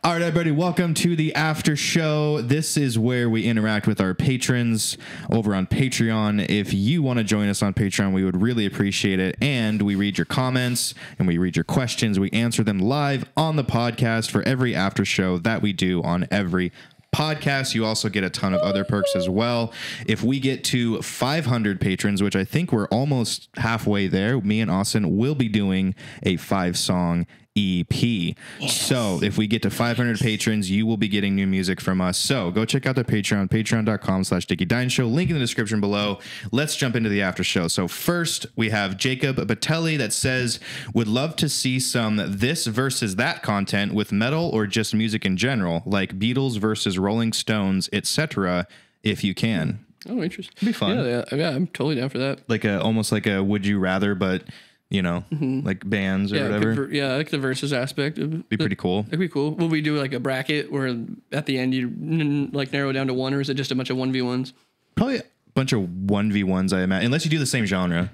All 0.03 0.13
right, 0.13 0.21
everybody, 0.21 0.51
welcome 0.51 0.93
to 0.95 1.15
the 1.15 1.33
after 1.33 1.75
show. 1.75 2.41
This 2.41 2.77
is 2.77 2.99
where 2.99 3.27
we 3.27 3.45
interact 3.45 3.87
with 3.87 3.99
our 3.99 4.13
patrons 4.13 4.99
over 5.31 5.55
on 5.55 5.65
Patreon. 5.65 6.47
If 6.47 6.75
you 6.75 7.01
want 7.01 7.17
to 7.17 7.23
join 7.23 7.49
us 7.49 7.63
on 7.63 7.73
Patreon, 7.73 8.13
we 8.13 8.23
would 8.23 8.39
really 8.39 8.67
appreciate 8.67 9.19
it. 9.19 9.35
And 9.41 9.81
we 9.81 9.95
read 9.95 10.19
your 10.19 10.25
comments 10.25 10.93
and 11.17 11.27
we 11.27 11.39
read 11.39 11.55
your 11.55 11.63
questions. 11.63 12.19
We 12.19 12.29
answer 12.29 12.63
them 12.63 12.77
live 12.77 13.25
on 13.35 13.55
the 13.55 13.63
podcast 13.63 14.29
for 14.29 14.43
every 14.43 14.75
after 14.75 15.03
show 15.05 15.39
that 15.39 15.63
we 15.63 15.73
do 15.73 16.03
on 16.03 16.27
every 16.29 16.71
podcast. 17.11 17.75
You 17.75 17.85
also 17.85 18.09
get 18.09 18.23
a 18.23 18.29
ton 18.29 18.53
of 18.53 18.61
other 18.61 18.83
perks 18.83 19.15
as 19.15 19.27
well. 19.27 19.73
If 20.05 20.23
we 20.23 20.39
get 20.39 20.63
to 20.65 21.01
500 21.01 21.81
patrons, 21.81 22.21
which 22.21 22.35
I 22.35 22.43
think 22.43 22.71
we're 22.71 22.87
almost 22.87 23.49
halfway 23.57 24.07
there, 24.07 24.39
me 24.41 24.61
and 24.61 24.69
Austin 24.69 25.17
will 25.17 25.35
be 25.35 25.47
doing 25.47 25.95
a 26.23 26.37
five 26.37 26.77
song 26.77 27.25
EP. 27.59 28.35
So 28.69 29.19
if 29.21 29.37
we 29.37 29.47
get 29.47 29.61
to 29.63 29.69
500 29.69 30.19
patrons, 30.19 30.69
you 30.71 30.85
will 30.85 30.97
be 30.97 31.07
getting 31.07 31.35
new 31.35 31.47
music 31.47 31.81
from 31.81 32.01
us. 32.01 32.17
So 32.17 32.51
go 32.51 32.65
check 32.65 32.85
out 32.85 32.95
the 32.95 33.03
Patreon, 33.03 33.49
patreon.com 33.49 34.23
slash 34.23 34.45
Dickey 34.45 34.65
Dine 34.65 34.89
Show. 34.89 35.05
Link 35.07 35.29
in 35.29 35.35
the 35.35 35.39
description 35.39 35.79
below. 35.79 36.19
Let's 36.51 36.75
jump 36.75 36.95
into 36.95 37.09
the 37.09 37.21
after 37.21 37.43
show. 37.43 37.67
So 37.67 37.87
first 37.87 38.45
we 38.55 38.69
have 38.69 38.97
Jacob 38.97 39.37
Batelli 39.37 39.97
that 39.97 40.13
says, 40.13 40.59
would 40.93 41.07
love 41.07 41.35
to 41.37 41.49
see 41.49 41.79
some 41.79 42.17
this 42.17 42.67
versus 42.67 43.15
that 43.17 43.43
content 43.43 43.93
with 43.93 44.11
metal 44.11 44.49
or 44.49 44.67
just 44.67 44.93
music 44.93 45.25
in 45.25 45.37
general, 45.37 45.83
like 45.85 46.19
Beatles 46.19 46.59
versus 46.59 46.97
Rolling 46.97 47.33
Stones, 47.33 47.89
etc. 47.91 48.67
if 49.03 49.23
you 49.23 49.33
can. 49.33 49.85
Oh, 50.07 50.21
interesting. 50.23 50.55
be 50.65 50.71
fun. 50.71 50.97
Yeah, 50.97 51.25
yeah, 51.31 51.35
yeah, 51.35 51.49
I'm 51.49 51.67
totally 51.67 51.95
down 51.95 52.09
for 52.09 52.19
that. 52.19 52.41
Like 52.47 52.63
a 52.63 52.81
almost 52.81 53.11
like 53.11 53.27
a 53.27 53.43
would 53.43 53.65
you 53.65 53.79
rather, 53.79 54.15
but 54.15 54.43
you 54.89 55.01
know, 55.01 55.23
like 55.31 55.87
bands 55.87 56.33
or 56.33 56.37
Yeah, 56.37 56.43
whatever. 56.43 56.75
for- 56.75 56.91
yeah, 56.91 57.15
like 57.15 57.29
the 57.29 57.37
versus 57.37 57.71
aspect. 57.73 58.17
Of, 58.17 58.49
be 58.49 58.57
pretty 58.57 58.75
cool. 58.75 59.05
It'd 59.07 59.19
be 59.19 59.27
cool. 59.29 59.51
Will 59.55 59.67
we 59.69 59.81
do 59.81 59.97
like 59.99 60.13
a 60.13 60.19
bracket 60.19 60.71
where 60.71 60.95
at 61.31 61.45
the 61.45 61.57
end 61.59 61.73
you 61.75 62.49
like 62.51 62.73
narrow 62.73 62.91
down 62.91 63.07
to 63.07 63.13
one, 63.13 63.33
or 63.33 63.41
is 63.41 63.49
it 63.49 63.53
just 63.55 63.71
a 63.71 63.75
bunch 63.75 63.89
of 63.89 63.97
one 63.97 64.11
v 64.11 64.21
ones? 64.21 64.53
Probably 64.95 65.17
a 65.17 65.23
bunch 65.53 65.73
of 65.73 66.09
one 66.09 66.31
v 66.31 66.43
ones. 66.43 66.73
I 66.73 66.81
imagine, 66.81 67.05
unless 67.05 67.23
you 67.25 67.31
do 67.31 67.37
the 67.39 67.45
same 67.45 67.65
genre, 67.65 68.09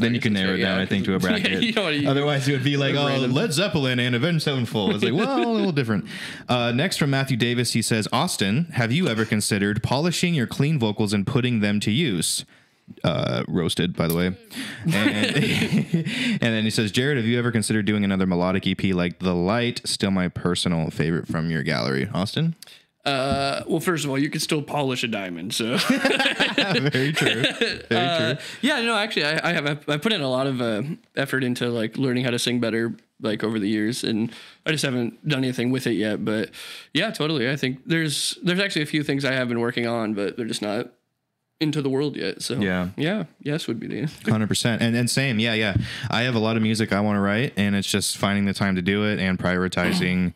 then 0.00 0.14
you 0.14 0.20
can 0.20 0.32
narrow 0.34 0.50
it 0.54 0.58
fair, 0.58 0.64
down. 0.66 0.76
yeah, 0.76 0.82
I 0.82 0.86
think 0.86 1.04
to 1.06 1.14
a 1.14 1.18
'cause- 1.18 1.24
yeah, 1.30 1.38
bracket. 1.40 1.62
you 1.62 1.72
don't 1.72 2.06
Otherwise, 2.06 2.46
it 2.46 2.52
would 2.52 2.62
be 2.62 2.76
like, 2.76 2.94
oh. 2.96 3.26
Led 3.26 3.52
Zeppelin 3.52 3.98
and 3.98 4.14
Avenged 4.14 4.44
Sevenfold. 4.44 4.94
It's 4.94 5.02
like, 5.02 5.14
well, 5.14 5.42
a 5.42 5.50
little 5.50 5.72
different. 5.72 6.04
Uh, 6.48 6.72
next 6.72 6.98
from 6.98 7.10
Matthew 7.10 7.36
Davis, 7.36 7.72
he 7.72 7.82
says, 7.82 8.06
Austin, 8.12 8.66
have 8.74 8.90
you 8.92 9.06
ever 9.08 9.24
considered 9.26 9.82
polishing 9.82 10.34
your 10.34 10.46
clean 10.46 10.78
vocals 10.78 11.12
and 11.12 11.26
putting 11.26 11.60
them 11.60 11.78
to 11.80 11.90
use? 11.90 12.44
Uh, 13.04 13.44
roasted, 13.48 13.96
by 13.96 14.08
the 14.08 14.16
way. 14.16 14.26
And, 14.26 14.96
and 14.96 16.40
then 16.40 16.64
he 16.64 16.70
says, 16.70 16.90
Jared, 16.90 17.16
have 17.16 17.26
you 17.26 17.38
ever 17.38 17.52
considered 17.52 17.86
doing 17.86 18.04
another 18.04 18.26
melodic 18.26 18.66
EP 18.66 18.92
like 18.94 19.20
The 19.20 19.34
Light? 19.34 19.80
Still 19.84 20.10
my 20.10 20.28
personal 20.28 20.90
favorite 20.90 21.28
from 21.28 21.50
your 21.50 21.62
gallery. 21.62 22.08
Austin? 22.12 22.56
Uh, 23.04 23.62
well, 23.66 23.80
first 23.80 24.04
of 24.04 24.10
all, 24.10 24.18
you 24.18 24.28
can 24.28 24.40
still 24.40 24.60
polish 24.60 25.02
a 25.02 25.08
diamond, 25.08 25.54
so 25.54 25.78
Very 25.88 27.12
true. 27.12 27.42
Very 27.88 28.34
true. 28.34 28.44
yeah. 28.60 28.82
No, 28.82 28.96
actually, 28.96 29.24
I, 29.24 29.50
I 29.50 29.52
have 29.54 29.88
I 29.88 29.96
put 29.96 30.12
in 30.12 30.20
a 30.20 30.28
lot 30.28 30.46
of 30.46 30.60
uh, 30.60 30.82
effort 31.16 31.42
into 31.42 31.70
like 31.70 31.96
learning 31.96 32.24
how 32.24 32.30
to 32.30 32.38
sing 32.38 32.60
better, 32.60 32.94
like 33.22 33.42
over 33.42 33.58
the 33.58 33.68
years, 33.68 34.04
and 34.04 34.30
I 34.66 34.72
just 34.72 34.84
haven't 34.84 35.26
done 35.26 35.38
anything 35.38 35.70
with 35.70 35.86
it 35.86 35.94
yet. 35.94 36.22
But 36.22 36.50
yeah, 36.92 37.10
totally. 37.10 37.48
I 37.48 37.56
think 37.56 37.80
there's 37.86 38.36
there's 38.42 38.60
actually 38.60 38.82
a 38.82 38.86
few 38.86 39.02
things 39.02 39.24
I 39.24 39.32
have 39.32 39.48
been 39.48 39.60
working 39.60 39.86
on, 39.86 40.12
but 40.12 40.36
they're 40.36 40.44
just 40.44 40.60
not 40.62 40.92
into 41.60 41.82
the 41.82 41.90
world 41.90 42.16
yet. 42.16 42.42
So 42.42 42.54
Yeah. 42.60 42.90
yeah, 42.96 43.24
yes 43.42 43.66
would 43.66 43.80
be 43.80 43.86
the 43.88 44.00
answer. 44.00 44.16
Hundred 44.30 44.48
percent, 44.48 44.82
and 44.82 44.94
and 44.96 45.10
same, 45.10 45.38
yeah, 45.38 45.54
yeah. 45.54 45.76
I 46.10 46.22
have 46.22 46.34
a 46.34 46.38
lot 46.38 46.56
of 46.56 46.62
music 46.62 46.92
I 46.92 47.00
want 47.00 47.16
to 47.16 47.20
write, 47.20 47.52
and 47.56 47.74
it's 47.74 47.90
just 47.90 48.16
finding 48.16 48.44
the 48.44 48.54
time 48.54 48.76
to 48.76 48.82
do 48.82 49.04
it 49.04 49.18
and 49.18 49.38
prioritizing 49.38 50.34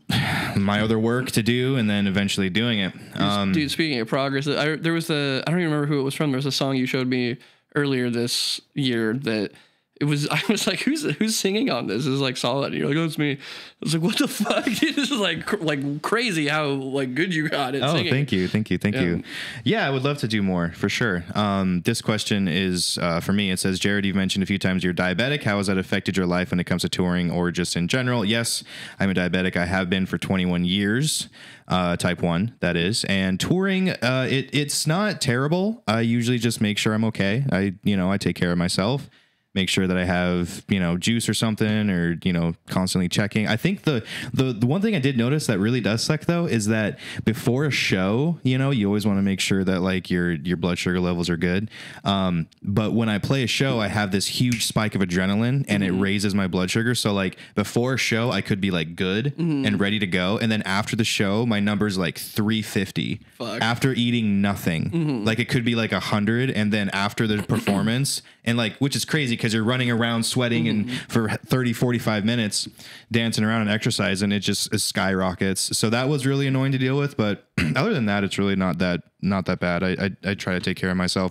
my 0.56 0.80
other 0.80 0.98
work 0.98 1.30
to 1.32 1.42
do, 1.42 1.76
and 1.76 1.88
then 1.88 2.06
eventually 2.06 2.50
doing 2.50 2.80
it. 2.80 2.92
Um, 3.14 3.52
Dude, 3.52 3.70
speaking 3.70 3.98
of 4.00 4.08
progress, 4.08 4.46
I, 4.46 4.76
there 4.76 4.92
was 4.92 5.10
a 5.10 5.42
I 5.46 5.50
don't 5.50 5.60
even 5.60 5.72
remember 5.72 5.86
who 5.86 6.00
it 6.00 6.04
was 6.04 6.14
from. 6.14 6.30
There 6.30 6.38
was 6.38 6.46
a 6.46 6.52
song 6.52 6.76
you 6.76 6.86
showed 6.86 7.06
me 7.08 7.36
earlier 7.74 8.08
this 8.10 8.60
year 8.74 9.14
that 9.14 9.52
it 10.00 10.04
was. 10.04 10.28
I 10.30 10.40
was 10.48 10.66
like, 10.66 10.80
who's 10.80 11.02
who's 11.16 11.36
singing 11.36 11.70
on 11.70 11.86
this? 11.86 12.06
Is 12.06 12.20
like 12.20 12.36
solid. 12.36 12.72
And 12.72 12.74
you're 12.74 12.88
like, 12.88 12.96
oh, 12.96 13.04
it's 13.04 13.18
me. 13.18 13.32
I 13.32 13.38
was 13.80 13.94
like, 13.94 14.02
what 14.02 14.18
the 14.18 14.28
fuck? 14.28 14.64
this 14.64 14.82
is 14.82 15.10
like 15.12 15.46
cr- 15.46 15.56
like 15.56 16.02
crazy 16.02 16.48
how 16.48 16.66
like 16.66 17.14
good 17.14 17.34
you 17.34 17.48
got 17.48 17.74
it. 17.74 17.82
Oh, 17.82 17.94
singing. 17.94 18.12
thank 18.12 18.32
you, 18.32 18.48
thank 18.48 18.70
you, 18.70 18.78
thank 18.78 18.96
you. 18.96 19.22
Yeah, 19.64 19.86
I 19.86 19.90
would 19.90 20.04
love 20.04 20.18
to 20.18 20.28
do 20.28 20.42
more 20.42 20.72
for 20.72 20.88
sure. 20.88 21.24
Um, 21.34 21.82
this 21.82 22.02
question 22.02 22.48
is 22.48 22.98
uh, 23.00 23.20
for 23.20 23.32
me. 23.32 23.50
It 23.50 23.58
says, 23.58 23.78
Jared, 23.78 24.04
you've 24.04 24.16
mentioned 24.16 24.42
a 24.42 24.46
few 24.46 24.58
times 24.58 24.84
you're 24.84 24.94
diabetic. 24.94 25.42
How 25.42 25.58
has 25.58 25.66
that 25.68 25.78
affected 25.78 26.16
your 26.16 26.26
life 26.26 26.50
when 26.50 26.60
it 26.60 26.64
comes 26.64 26.82
to 26.82 26.88
touring 26.88 27.30
or 27.30 27.50
just 27.50 27.76
in 27.76 27.88
general? 27.88 28.24
Yes, 28.24 28.62
I'm 28.98 29.10
a 29.10 29.14
diabetic. 29.14 29.56
I 29.56 29.66
have 29.66 29.88
been 29.90 30.06
for 30.06 30.18
21 30.18 30.64
years. 30.64 31.28
Uh, 31.68 31.96
type 31.96 32.22
one, 32.22 32.54
that 32.60 32.76
is, 32.76 33.02
and 33.06 33.40
touring. 33.40 33.90
Uh, 33.90 34.28
it 34.30 34.54
it's 34.54 34.86
not 34.86 35.20
terrible. 35.20 35.82
I 35.88 36.02
usually 36.02 36.38
just 36.38 36.60
make 36.60 36.78
sure 36.78 36.94
I'm 36.94 37.04
okay. 37.06 37.44
I 37.50 37.74
you 37.82 37.96
know 37.96 38.08
I 38.08 38.18
take 38.18 38.36
care 38.36 38.52
of 38.52 38.58
myself 38.58 39.10
make 39.56 39.68
sure 39.68 39.86
that 39.88 39.96
I 39.96 40.04
have, 40.04 40.64
you 40.68 40.78
know, 40.78 40.96
juice 40.96 41.28
or 41.28 41.34
something 41.34 41.90
or, 41.90 42.18
you 42.22 42.32
know, 42.32 42.54
constantly 42.68 43.08
checking. 43.08 43.48
I 43.48 43.56
think 43.56 43.82
the, 43.82 44.04
the 44.32 44.52
the 44.52 44.66
one 44.66 44.80
thing 44.80 44.94
I 44.94 45.00
did 45.00 45.16
notice 45.18 45.46
that 45.48 45.58
really 45.58 45.80
does 45.80 46.04
suck 46.04 46.26
though 46.26 46.46
is 46.46 46.66
that 46.66 46.98
before 47.24 47.64
a 47.64 47.70
show, 47.70 48.38
you 48.44 48.58
know, 48.58 48.70
you 48.70 48.86
always 48.86 49.06
want 49.06 49.18
to 49.18 49.22
make 49.22 49.40
sure 49.40 49.64
that 49.64 49.80
like 49.80 50.10
your 50.10 50.32
your 50.32 50.56
blood 50.56 50.78
sugar 50.78 51.00
levels 51.00 51.28
are 51.28 51.36
good. 51.36 51.70
Um, 52.04 52.46
but 52.62 52.92
when 52.92 53.08
I 53.08 53.18
play 53.18 53.42
a 53.42 53.48
show, 53.48 53.80
I 53.80 53.88
have 53.88 54.12
this 54.12 54.26
huge 54.26 54.66
spike 54.66 54.94
of 54.94 55.00
adrenaline 55.00 55.64
and 55.68 55.82
it 55.82 55.92
mm-hmm. 55.92 56.00
raises 56.00 56.34
my 56.34 56.46
blood 56.46 56.70
sugar. 56.70 56.94
So 56.94 57.12
like 57.12 57.38
before 57.54 57.94
a 57.94 57.98
show, 57.98 58.30
I 58.30 58.42
could 58.42 58.60
be 58.60 58.70
like 58.70 58.94
good 58.94 59.34
mm-hmm. 59.36 59.64
and 59.64 59.80
ready 59.80 59.98
to 59.98 60.06
go. 60.06 60.38
And 60.38 60.52
then 60.52 60.62
after 60.62 60.94
the 60.94 61.04
show, 61.04 61.46
my 61.46 61.60
number's 61.60 61.96
like 61.96 62.18
350 62.18 63.20
Fuck. 63.38 63.62
after 63.62 63.92
eating 63.92 64.42
nothing. 64.42 64.90
Mm-hmm. 64.90 65.24
Like 65.24 65.38
it 65.38 65.48
could 65.48 65.64
be 65.64 65.74
like 65.74 65.92
a 65.92 66.00
hundred, 66.00 66.50
and 66.50 66.72
then 66.72 66.90
after 66.90 67.26
the 67.26 67.42
performance, 67.42 68.22
and 68.44 68.56
like 68.58 68.76
which 68.78 68.94
is 68.94 69.04
crazy 69.04 69.36
because 69.46 69.54
you're 69.54 69.62
running 69.62 69.92
around 69.92 70.24
sweating 70.24 70.66
and 70.66 70.90
for 71.08 71.28
30, 71.28 71.72
45 71.72 72.24
minutes 72.24 72.68
dancing 73.12 73.44
around 73.44 73.60
and 73.60 73.70
exercising, 73.70 74.26
and 74.26 74.32
it 74.32 74.40
just 74.40 74.74
it 74.74 74.80
skyrockets. 74.80 75.78
So 75.78 75.88
that 75.90 76.08
was 76.08 76.26
really 76.26 76.48
annoying 76.48 76.72
to 76.72 76.78
deal 76.78 76.98
with. 76.98 77.16
But 77.16 77.46
other 77.76 77.94
than 77.94 78.06
that, 78.06 78.24
it's 78.24 78.38
really 78.38 78.56
not 78.56 78.78
that 78.78 79.02
not 79.22 79.46
that 79.46 79.60
bad. 79.60 79.84
I 79.84 79.90
I, 79.90 80.30
I 80.30 80.34
try 80.34 80.54
to 80.54 80.60
take 80.60 80.76
care 80.76 80.90
of 80.90 80.96
myself. 80.96 81.30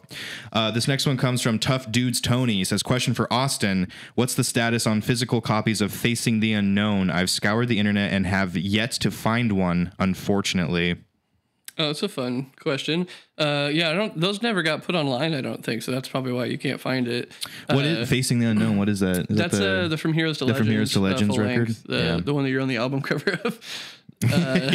Uh, 0.54 0.72
this 0.72 0.88
next 0.88 1.06
one 1.06 1.18
comes 1.18 1.42
from 1.42 1.60
Tough 1.60 1.92
Dudes 1.92 2.22
Tony. 2.22 2.54
He 2.54 2.64
says, 2.64 2.82
"Question 2.84 3.14
for 3.14 3.32
Austin: 3.34 3.90
What's 4.16 4.36
the 4.36 4.46
status 4.46 4.88
on 4.88 5.02
physical 5.02 5.42
copies 5.42 5.82
of 5.82 5.92
Facing 5.92 6.40
the 6.40 6.54
Unknown? 6.54 7.10
I've 7.10 7.30
scoured 7.30 7.68
the 7.68 7.80
internet 7.80 8.14
and 8.14 8.26
have 8.26 8.56
yet 8.56 8.92
to 8.92 9.12
find 9.12 9.52
one, 9.52 9.92
unfortunately." 10.00 10.96
Oh, 11.78 11.90
it's 11.90 12.02
a 12.04 12.08
fun 12.08 12.52
question. 12.60 13.08
Uh, 13.38 13.70
yeah, 13.72 13.90
I 13.90 13.94
don't. 13.94 14.18
Those 14.20 14.42
never 14.42 14.64
got 14.64 14.84
put 14.84 14.96
online. 14.96 15.34
I 15.34 15.42
don't 15.42 15.64
think 15.64 15.82
so. 15.84 15.92
That's 15.92 16.08
probably 16.08 16.32
why 16.32 16.46
you 16.46 16.58
can't 16.58 16.80
find 16.80 17.08
it. 17.08 17.32
What 17.68 17.84
Uh, 17.84 17.90
is 17.90 18.10
Facing 18.10 18.40
the 18.40 18.46
Unknown? 18.48 18.78
What 18.78 18.88
is 18.88 19.02
that? 19.02 19.30
Is 19.30 19.38
that 19.38 19.52
That's 19.52 19.60
uh, 19.60 19.88
the 19.90 19.98
From 19.98 20.14
Heroes 20.14 20.38
to 20.38 20.46
the 20.46 20.52
Legends. 20.54 20.66
From 20.68 20.72
Heroes 20.72 20.94
to 20.94 21.00
uh, 21.00 21.02
Legends 21.02 21.36
full 21.36 21.44
record? 21.46 21.68
length, 21.68 21.84
the, 21.84 21.98
Yeah. 21.98 22.18
the 22.24 22.34
one 22.34 22.44
that 22.46 22.50
you're 22.50 22.62
on 22.62 22.70
the 22.70 22.78
album 22.78 23.02
cover 23.12 23.32
of. 23.44 23.60
Uh, 24.24 24.54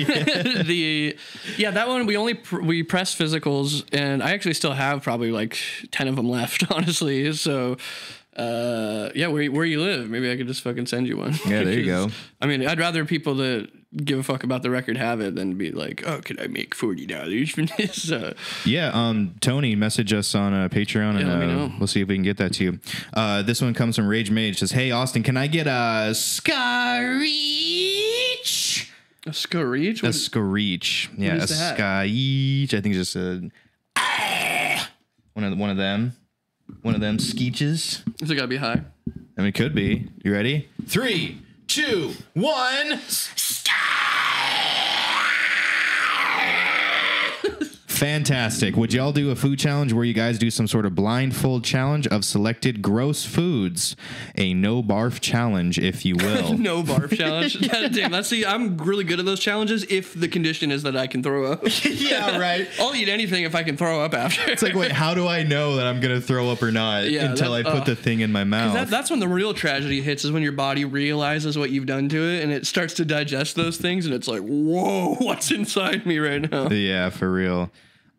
the 0.64 1.16
yeah, 1.56 1.70
that 1.70 1.88
one 1.88 2.04
we 2.04 2.16
only 2.18 2.34
pr- 2.34 2.60
we 2.60 2.82
press 2.82 3.16
physicals, 3.16 3.82
and 3.94 4.22
I 4.22 4.32
actually 4.32 4.54
still 4.54 4.72
have 4.74 5.02
probably 5.02 5.32
like 5.32 5.58
ten 5.90 6.06
of 6.08 6.16
them 6.16 6.28
left, 6.28 6.64
honestly. 6.70 7.32
So. 7.32 7.76
Uh, 8.36 9.10
yeah, 9.14 9.26
where 9.26 9.50
where 9.50 9.64
you 9.66 9.80
live? 9.82 10.08
Maybe 10.08 10.30
I 10.30 10.36
could 10.36 10.46
just 10.46 10.62
fucking 10.62 10.86
send 10.86 11.06
you 11.08 11.16
one. 11.16 11.32
Yeah, 11.46 11.64
there 11.64 11.72
you 11.78 11.84
go. 11.84 12.10
I 12.40 12.46
mean, 12.46 12.64
I'd 12.66 12.78
rather 12.78 13.04
people 13.04 13.34
that 13.34 13.68
give 13.96 14.18
a 14.18 14.22
fuck 14.22 14.44
about 14.44 14.62
the 14.62 14.70
record 14.70 14.96
have 14.96 15.20
it 15.20 15.34
than 15.34 15.54
be 15.56 15.72
like, 15.72 16.02
oh, 16.06 16.20
could 16.24 16.40
I 16.40 16.46
make 16.46 16.74
forty 16.74 17.06
dollars 17.06 17.50
from 17.50 17.66
this? 17.76 18.10
Uh, 18.20 18.34
Yeah, 18.64 18.90
um, 18.94 19.34
Tony, 19.40 19.74
message 19.76 20.12
us 20.12 20.34
on 20.34 20.54
uh, 20.54 20.68
Patreon, 20.68 21.18
and 21.18 21.28
Yeah, 21.28 21.46
me 21.46 21.64
uh, 21.64 21.68
we'll 21.78 21.86
see 21.86 22.00
if 22.00 22.08
we 22.08 22.14
can 22.14 22.22
get 22.22 22.36
that 22.38 22.52
to 22.54 22.64
you. 22.64 22.80
Uh, 23.14 23.42
this 23.42 23.60
one 23.60 23.74
comes 23.74 23.96
from 23.96 24.08
Rage 24.08 24.30
Mage. 24.30 24.58
Says, 24.58 24.72
"Hey 24.72 24.90
Austin, 24.90 25.22
can 25.22 25.36
I 25.36 25.46
get 25.46 25.66
a 25.66 26.14
screech? 26.14 27.30
a 29.26 29.32
screech. 29.32 30.02
A 30.02 30.12
screech? 30.12 31.10
Yeah, 31.16 31.34
a 31.34 31.46
screech. 31.46 32.74
I 32.74 32.80
think 32.80 32.94
it's 32.94 33.12
just 33.12 33.16
a 33.16 33.50
one 35.34 35.44
of 35.44 35.58
one 35.58 35.70
of 35.70 35.76
them, 35.76 36.14
one 36.82 36.94
of 36.94 37.00
them 37.00 37.18
skeeches. 37.18 38.02
Is 38.20 38.30
it 38.30 38.34
gotta 38.34 38.48
be 38.48 38.56
high? 38.56 38.82
I 39.36 39.40
mean, 39.42 39.48
it 39.48 39.54
could 39.54 39.74
be. 39.74 40.08
You 40.24 40.32
ready? 40.32 40.68
Three, 40.86 41.40
two, 41.70 42.12
one. 42.34 42.98
Fantastic. 48.00 48.76
Would 48.76 48.94
y'all 48.94 49.12
do 49.12 49.30
a 49.30 49.36
food 49.36 49.58
challenge 49.58 49.92
where 49.92 50.06
you 50.06 50.14
guys 50.14 50.38
do 50.38 50.50
some 50.50 50.66
sort 50.66 50.86
of 50.86 50.94
blindfold 50.94 51.64
challenge 51.64 52.06
of 52.06 52.24
selected 52.24 52.80
gross 52.80 53.26
foods? 53.26 53.94
A 54.38 54.54
no 54.54 54.82
barf 54.82 55.20
challenge, 55.20 55.78
if 55.78 56.06
you 56.06 56.16
will. 56.18 56.56
No 56.56 56.82
barf 56.82 57.14
challenge. 57.14 57.60
God 57.70 57.92
damn, 57.92 58.10
that's 58.10 58.30
the. 58.30 58.46
I'm 58.46 58.78
really 58.78 59.04
good 59.04 59.18
at 59.18 59.26
those 59.26 59.38
challenges 59.38 59.84
if 59.90 60.18
the 60.18 60.28
condition 60.28 60.72
is 60.72 60.82
that 60.84 60.96
I 60.96 61.08
can 61.08 61.22
throw 61.22 61.52
up. 61.52 61.60
yeah, 61.84 62.38
right. 62.38 62.66
I'll 62.78 62.94
eat 62.94 63.10
anything 63.10 63.44
if 63.44 63.54
I 63.54 63.62
can 63.64 63.76
throw 63.76 64.02
up 64.02 64.14
after. 64.14 64.50
It's 64.50 64.62
like, 64.62 64.74
wait, 64.74 64.92
how 64.92 65.12
do 65.12 65.28
I 65.28 65.42
know 65.42 65.76
that 65.76 65.86
I'm 65.86 66.00
going 66.00 66.18
to 66.18 66.26
throw 66.26 66.50
up 66.50 66.62
or 66.62 66.72
not 66.72 67.04
Yeah, 67.10 67.26
until 67.26 67.52
I 67.52 67.62
put 67.62 67.82
uh, 67.82 67.84
the 67.84 67.96
thing 67.96 68.20
in 68.20 68.32
my 68.32 68.44
mouth? 68.44 68.72
That, 68.72 68.88
that's 68.88 69.10
when 69.10 69.20
the 69.20 69.28
real 69.28 69.52
tragedy 69.52 70.00
hits 70.00 70.24
is 70.24 70.32
when 70.32 70.42
your 70.42 70.52
body 70.52 70.86
realizes 70.86 71.58
what 71.58 71.68
you've 71.68 71.84
done 71.84 72.08
to 72.08 72.16
it 72.16 72.44
and 72.44 72.50
it 72.50 72.66
starts 72.66 72.94
to 72.94 73.04
digest 73.04 73.56
those 73.56 73.76
things 73.76 74.06
and 74.06 74.14
it's 74.14 74.26
like, 74.26 74.40
whoa, 74.40 75.16
what's 75.16 75.50
inside 75.50 76.06
me 76.06 76.18
right 76.18 76.50
now? 76.50 76.70
Yeah, 76.70 77.10
for 77.10 77.30
real. 77.30 77.70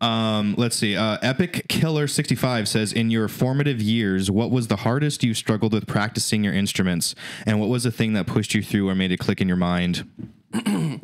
Um, 0.02 0.54
let's 0.58 0.76
see. 0.76 0.96
Uh, 0.96 1.16
Epic 1.22 1.66
Killer 1.68 2.06
65 2.08 2.68
says, 2.68 2.92
In 2.92 3.10
your 3.10 3.28
formative 3.28 3.80
years, 3.80 4.30
what 4.30 4.50
was 4.50 4.66
the 4.68 4.76
hardest 4.76 5.22
you 5.22 5.32
struggled 5.32 5.72
with 5.72 5.86
practicing 5.86 6.42
your 6.44 6.52
instruments? 6.52 7.14
And 7.46 7.60
what 7.60 7.68
was 7.68 7.84
the 7.84 7.92
thing 7.92 8.12
that 8.14 8.26
pushed 8.26 8.52
you 8.54 8.62
through 8.62 8.88
or 8.88 8.94
made 8.94 9.12
it 9.12 9.18
click 9.18 9.40
in 9.40 9.48
your 9.48 9.56
mind? 9.56 10.08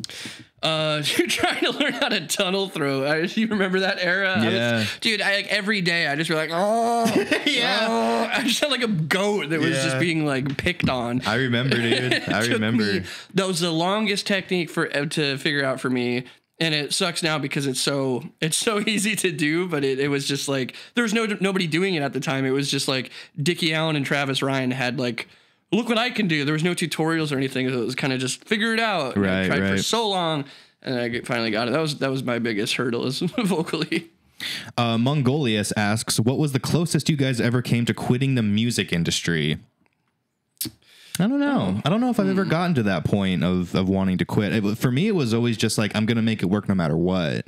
Uh, 0.61 1.01
you're 1.17 1.25
trying 1.27 1.63
to 1.63 1.71
learn 1.71 1.93
how 1.93 2.09
to 2.09 2.27
tunnel 2.27 2.67
throat. 2.67 3.07
I, 3.07 3.17
you 3.19 3.47
remember 3.47 3.79
that 3.79 3.97
era? 3.99 4.33
I 4.33 4.45
was- 4.45 4.53
Yeah. 4.53 4.85
dude, 4.99 5.21
I, 5.21 5.35
like, 5.37 5.47
every 5.47 5.79
day 5.79 6.05
I 6.05 6.17
just 6.17 6.29
be 6.29 6.35
like, 6.35 6.49
oh, 6.51 7.05
yeah. 7.45 8.29
I 8.33 8.43
just 8.43 8.59
felt 8.59 8.69
like 8.73 8.83
a 8.83 8.87
goat 8.89 9.51
that 9.51 9.59
was 9.61 9.69
Yeah. 9.69 9.83
just 9.85 9.99
being 9.99 10.25
like 10.25 10.57
picked 10.57 10.89
on. 10.89 11.21
I 11.25 11.35
remember, 11.35 11.77
dude. 11.77 12.13
I 12.27 12.45
remember. 12.47 12.83
me- 12.83 13.03
that 13.35 13.47
was 13.47 13.61
the 13.61 13.71
longest 13.71 14.27
technique 14.27 14.69
for 14.69 14.93
uh, 14.93 15.05
to 15.05 15.37
figure 15.37 15.63
out 15.63 15.79
for 15.79 15.89
me 15.89 16.25
and 16.59 16.73
it 16.73 16.93
sucks 16.93 17.23
now 17.23 17.37
because 17.39 17.65
it's 17.67 17.79
so 17.79 18.23
it's 18.41 18.57
so 18.57 18.79
easy 18.87 19.15
to 19.15 19.31
do 19.31 19.67
but 19.67 19.83
it, 19.83 19.99
it 19.99 20.07
was 20.09 20.27
just 20.27 20.47
like 20.47 20.75
there 20.95 21.03
was 21.03 21.13
no 21.13 21.25
nobody 21.39 21.67
doing 21.67 21.95
it 21.95 22.01
at 22.01 22.13
the 22.13 22.19
time. 22.19 22.45
It 22.45 22.51
was 22.51 22.69
just 22.69 22.87
like 22.87 23.11
dickie 23.41 23.73
allen 23.73 23.95
and 23.95 24.05
travis 24.05 24.41
ryan 24.41 24.71
had 24.71 24.99
like 24.99 25.27
look 25.71 25.87
what 25.89 25.97
i 25.97 26.09
can 26.09 26.27
do. 26.27 26.45
There 26.45 26.53
was 26.53 26.63
no 26.63 26.73
tutorials 26.73 27.31
or 27.31 27.37
anything. 27.37 27.67
It 27.69 27.75
was 27.75 27.95
kind 27.95 28.13
of 28.13 28.19
just 28.19 28.43
figure 28.45 28.73
it 28.73 28.79
out. 28.79 29.15
And 29.15 29.25
I 29.25 29.41
Right, 29.41 29.47
tried 29.47 29.69
for 29.69 29.83
so 29.83 30.07
long 30.09 30.45
and 30.81 30.99
i 30.99 31.19
finally 31.21 31.51
got 31.51 31.67
it. 31.67 31.71
That 31.71 31.81
was 31.81 31.97
that 31.99 32.09
was 32.11 32.23
my 32.23 32.39
biggest 32.39 32.75
hurdle 32.75 33.05
is 33.05 33.19
vocally. 33.37 34.09
Uh, 34.77 34.97
Mongolius 34.97 35.73
asks, 35.75 36.17
What 36.17 36.37
was 36.37 36.53
the 36.53 36.61
closest 36.61 37.09
you 37.09 37.17
guys 37.17 37.41
ever 37.41 37.61
came 37.61 37.83
to 37.85 37.93
quitting 37.93 38.35
the 38.35 38.41
music 38.41 38.93
industry? 38.93 39.57
I 41.19 41.27
don't 41.27 41.39
know. 41.39 41.75
Oh. 41.77 41.81
I 41.83 41.89
don't 41.89 42.01
know 42.01 42.09
if 42.09 42.19
I've 42.19 42.29
ever 42.29 42.43
hmm. 42.43 42.49
gotten 42.49 42.75
to 42.75 42.83
that 42.83 43.03
point 43.03 43.43
of, 43.43 43.75
of 43.75 43.89
wanting 43.89 44.17
to 44.19 44.25
quit. 44.25 44.53
It, 44.53 44.77
for 44.77 44.91
me, 44.91 45.07
it 45.07 45.15
was 45.15 45.33
always 45.33 45.57
just 45.57 45.77
like, 45.77 45.95
I'm 45.95 46.05
going 46.05 46.17
to 46.17 46.23
make 46.23 46.41
it 46.41 46.45
work 46.45 46.69
no 46.69 46.75
matter 46.75 46.97
what. 46.97 47.45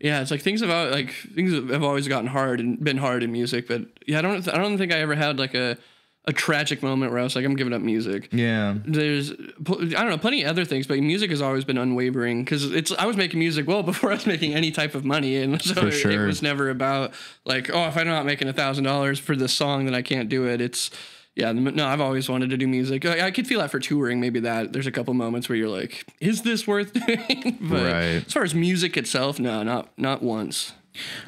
Yeah, 0.00 0.20
it's 0.20 0.30
like 0.30 0.42
things 0.42 0.60
have 0.60 0.70
al- 0.70 0.90
like 0.90 1.12
things 1.12 1.52
have 1.52 1.82
always 1.82 2.08
gotten 2.08 2.26
hard 2.26 2.60
and 2.60 2.82
been 2.82 2.98
hard 2.98 3.22
in 3.22 3.32
music, 3.32 3.66
but 3.66 3.86
yeah, 4.06 4.18
I 4.18 4.22
don't 4.22 4.46
I 4.48 4.58
don't 4.58 4.76
think 4.76 4.92
I 4.92 4.98
ever 4.98 5.14
had 5.14 5.38
like 5.38 5.54
a 5.54 5.78
a 6.26 6.32
tragic 6.32 6.82
moment 6.82 7.12
where 7.12 7.20
I 7.20 7.22
was 7.22 7.36
like 7.36 7.44
I'm 7.44 7.56
giving 7.56 7.72
up 7.72 7.80
music. 7.80 8.28
Yeah. 8.32 8.76
There's 8.84 9.32
pl- 9.64 9.82
I 9.82 10.02
don't 10.02 10.10
know 10.10 10.18
plenty 10.18 10.42
of 10.42 10.50
other 10.50 10.64
things, 10.64 10.86
but 10.86 10.98
music 10.98 11.30
has 11.30 11.40
always 11.40 11.64
been 11.64 11.78
unwavering 11.78 12.44
because 12.44 12.70
it's 12.72 12.92
I 12.92 13.06
was 13.06 13.16
making 13.16 13.38
music 13.38 13.66
well 13.66 13.82
before 13.92 14.10
I 14.10 14.14
was 14.14 14.26
making 14.26 14.52
any 14.54 14.70
type 14.70 14.94
of 14.94 15.04
money, 15.04 15.36
and 15.36 15.62
so 15.62 15.74
For 15.74 15.88
it, 15.88 15.92
sure. 15.92 16.10
it 16.10 16.26
was 16.26 16.42
never 16.42 16.68
about 16.68 17.14
like 17.44 17.70
oh 17.72 17.86
if 17.86 17.96
I'm 17.96 18.06
not 18.06 18.26
making 18.26 18.48
a 18.48 18.52
thousand 18.52 18.84
dollars 18.84 19.18
for 19.18 19.36
this 19.36 19.54
song 19.54 19.86
then 19.86 19.94
I 19.94 20.02
can't 20.02 20.28
do 20.28 20.46
it. 20.46 20.60
It's 20.60 20.90
yeah, 21.36 21.52
no, 21.52 21.86
I've 21.86 22.00
always 22.00 22.28
wanted 22.28 22.50
to 22.50 22.56
do 22.56 22.66
music. 22.68 23.04
I, 23.04 23.26
I 23.26 23.30
could 23.30 23.46
feel 23.46 23.60
that 23.60 23.70
for 23.70 23.80
touring, 23.80 24.20
maybe 24.20 24.40
that. 24.40 24.72
There's 24.72 24.86
a 24.86 24.92
couple 24.92 25.14
moments 25.14 25.48
where 25.48 25.56
you're 25.56 25.68
like, 25.68 26.06
is 26.20 26.42
this 26.42 26.66
worth 26.66 26.92
doing? 27.06 27.58
but 27.60 27.82
Right. 27.82 28.24
as 28.26 28.32
far 28.32 28.44
as 28.44 28.54
music 28.54 28.96
itself, 28.96 29.38
no, 29.40 29.62
not 29.62 29.96
not 29.98 30.22
once. 30.22 30.72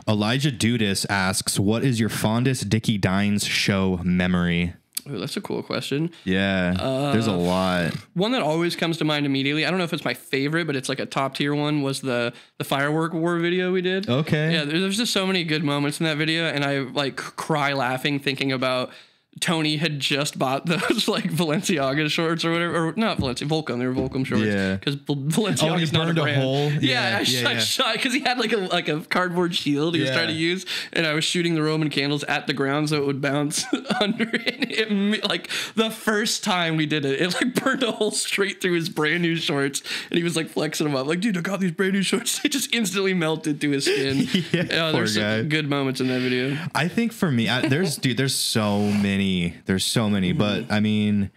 Elijah 0.08 0.52
Dudas 0.52 1.04
asks, 1.10 1.58
What 1.58 1.82
is 1.84 1.98
your 1.98 2.08
fondest 2.08 2.68
Dickey 2.68 2.98
Dines 2.98 3.44
show 3.44 4.00
memory? 4.04 4.74
Ooh, 5.08 5.18
that's 5.20 5.36
a 5.36 5.40
cool 5.40 5.62
question. 5.62 6.10
Yeah. 6.24 6.72
there's 7.12 7.28
a 7.28 7.32
uh, 7.32 7.36
lot. 7.36 7.92
One 8.14 8.32
that 8.32 8.42
always 8.42 8.74
comes 8.74 8.96
to 8.98 9.04
mind 9.04 9.24
immediately. 9.26 9.64
I 9.64 9.70
don't 9.70 9.78
know 9.78 9.84
if 9.84 9.92
it's 9.92 10.04
my 10.04 10.14
favorite, 10.14 10.66
but 10.66 10.74
it's 10.76 10.88
like 10.88 10.98
a 11.00 11.06
top 11.06 11.34
tier 11.36 11.54
one. 11.54 11.82
Was 11.82 12.00
the 12.00 12.32
the 12.58 12.64
firework 12.64 13.12
war 13.12 13.38
video 13.38 13.72
we 13.72 13.82
did? 13.82 14.08
Okay. 14.08 14.52
Yeah, 14.52 14.64
there- 14.64 14.80
there's 14.80 14.96
just 14.96 15.12
so 15.12 15.26
many 15.26 15.42
good 15.44 15.62
moments 15.64 16.00
in 16.00 16.06
that 16.06 16.16
video, 16.16 16.44
and 16.46 16.64
I 16.64 16.78
like 16.80 17.16
cry 17.16 17.72
laughing 17.72 18.18
thinking 18.20 18.50
about 18.52 18.90
Tony 19.40 19.76
had 19.76 20.00
just 20.00 20.38
bought 20.38 20.64
those 20.66 21.08
like 21.08 21.24
Balenciaga 21.30 22.10
shorts 22.10 22.44
or 22.44 22.52
whatever, 22.52 22.88
or 22.88 22.92
not 22.96 23.18
Valencia 23.18 23.46
Volcom. 23.46 23.78
They 23.78 23.86
were 23.86 23.92
Volcom 23.94 24.24
shorts. 24.24 24.44
Yeah. 24.44 24.76
because 24.76 24.96
Balenciaga 24.96 25.62
Oh, 25.70 25.72
and 25.74 25.80
he 25.82 25.90
not 25.92 26.02
a 26.02 26.06
burned 26.06 26.18
a 26.18 26.22
brand. 26.22 26.40
hole? 26.42 26.70
Yeah, 26.72 26.78
Yeah, 26.80 27.18
I, 27.18 27.20
yeah, 27.20 27.48
I 27.48 27.52
yeah. 27.52 27.58
shot 27.60 27.92
because 27.94 28.12
he 28.14 28.20
had 28.20 28.38
like 28.38 28.52
a 28.52 28.56
like 28.56 28.88
a 28.88 29.00
cardboard 29.02 29.54
shield 29.54 29.94
he 29.94 30.00
was 30.00 30.10
trying 30.10 30.28
to 30.28 30.34
use, 30.34 30.64
and 30.92 31.06
I 31.06 31.12
was 31.14 31.24
shooting 31.24 31.54
the 31.54 31.62
Roman 31.62 31.90
candles 31.90 32.24
at 32.24 32.46
the 32.46 32.54
ground 32.54 32.88
so 32.88 32.96
it 32.96 33.06
would 33.06 33.20
bounce 33.20 33.64
under 34.00 34.24
it. 34.32 34.70
it. 34.90 35.24
Like 35.28 35.50
the 35.74 35.90
first 35.90 36.42
time 36.44 36.76
we 36.76 36.86
did 36.86 37.04
it, 37.04 37.20
it 37.20 37.34
like 37.34 37.54
burned 37.62 37.82
a 37.82 37.92
hole 37.92 38.10
straight 38.12 38.60
through 38.62 38.74
his 38.74 38.88
brand 38.88 39.22
new 39.22 39.36
shorts, 39.36 39.82
and 40.10 40.16
he 40.18 40.24
was 40.24 40.36
like 40.36 40.48
flexing 40.48 40.86
them 40.86 40.96
up, 40.96 41.06
like, 41.06 41.20
"Dude, 41.20 41.36
I 41.36 41.40
got 41.40 41.60
these 41.60 41.72
brand 41.72 41.92
new 41.92 42.02
shorts." 42.02 42.40
They 42.46 42.48
just 42.50 42.72
instantly 42.74 43.12
melted 43.12 43.60
through 43.60 43.72
his 43.72 43.84
skin. 43.86 44.18
Yeah, 44.52 44.90
poor 44.90 45.00
there's 45.00 45.14
some 45.14 45.22
guy. 45.22 45.42
good 45.42 45.68
moments 45.68 46.00
in 46.00 46.06
that 46.08 46.20
video. 46.20 46.56
I 46.74 46.86
think 46.88 47.12
for 47.12 47.30
me, 47.30 47.48
I, 47.48 47.66
there's 47.66 47.96
dude, 47.96 48.16
there's 48.16 48.34
so 48.36 48.80
many, 48.80 49.25
there's 49.66 49.84
so 49.84 50.08
many, 50.08 50.32
but 50.32 50.62
mm-hmm. 50.62 50.72
I 50.72 50.80
mean, 50.80 51.30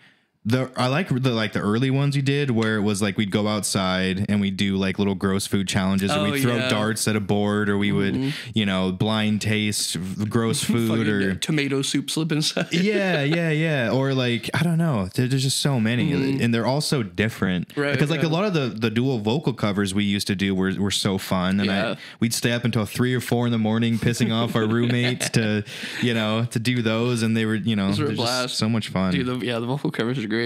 the 0.50 0.70
I 0.76 0.88
like 0.88 1.10
the 1.10 1.32
like 1.32 1.54
the 1.54 1.60
early 1.60 1.92
ones 1.92 2.16
you 2.16 2.22
did 2.22 2.52
where 2.52 2.76
it 2.78 2.82
was 2.82 3.02
like 3.02 3.18
we'd 3.18 3.32
go 3.32 3.48
outside 3.48 4.26
and 4.30 4.42
we'd 4.42 4.58
do 4.58 4.76
like 4.78 4.98
little 5.00 5.16
gross 5.16 5.48
food 5.48 5.68
challenges, 5.68 6.12
or 6.12 6.20
Oh, 6.20 6.32
we'd 6.32 6.42
throw 6.42 6.56
yeah. 6.56 6.70
darts 6.70 7.08
at 7.08 7.16
a 7.16 7.20
board, 7.20 7.70
or 7.70 7.78
we 7.78 7.92
would 7.92 8.34
you 8.54 8.66
know 8.66 8.92
blind 8.92 9.42
taste 9.42 9.98
gross 10.30 10.64
food, 10.74 11.08
or 11.08 11.36
tomato 11.36 11.82
soup 11.82 12.10
slip 12.10 12.32
inside. 12.32 12.68
yeah, 12.72 13.24
yeah, 13.24 13.50
yeah. 13.52 13.92
Or 13.92 14.14
like 14.14 14.50
I 14.54 14.64
don't 14.64 14.78
know. 14.78 15.08
There's 15.14 15.44
just 15.44 15.60
so 15.60 15.80
many, 15.80 16.12
and 16.42 16.54
they're 16.54 16.66
all 16.66 16.82
so 16.82 17.04
different. 17.04 17.68
Mm-hmm. 17.70 17.82
Right, 17.82 17.92
Because 17.94 18.10
like 18.10 18.22
yeah. 18.24 18.28
a 18.28 18.34
lot 18.38 18.46
of 18.46 18.54
the 18.54 18.68
the 18.70 18.90
dual 18.90 19.20
vocal 19.20 19.54
covers 19.54 19.94
we 19.94 20.04
used 20.04 20.28
to 20.28 20.36
do 20.36 20.56
were 20.56 20.74
were 20.80 20.92
so 20.92 21.18
fun, 21.18 21.60
and 21.60 21.68
Yeah. 21.68 21.92
I 21.92 21.98
we'd 22.20 22.34
stay 22.34 22.52
up 22.54 22.66
until 22.66 22.86
three 22.86 23.14
or 23.14 23.22
four 23.22 23.46
in 23.46 23.52
the 23.52 23.58
morning, 23.60 23.98
pissing 23.98 24.34
off 24.34 24.56
our 24.56 24.66
roommates 24.76 25.30
to 25.32 25.64
you 26.02 26.14
know 26.14 26.46
to 26.52 26.60
do 26.60 26.82
those, 26.82 27.22
and 27.24 27.36
they 27.38 27.46
were 27.46 27.56
you 27.56 27.76
know 27.76 27.88
were 27.98 28.14
just 28.14 28.58
so 28.58 28.68
much 28.68 28.90
fun. 28.90 29.12
Dude, 29.14 29.26
the, 29.28 29.46
yeah, 29.46 29.60
the 29.60 29.66
vocal 29.68 29.92
covers 29.92 30.18
are 30.18 30.28
great. 30.28 30.39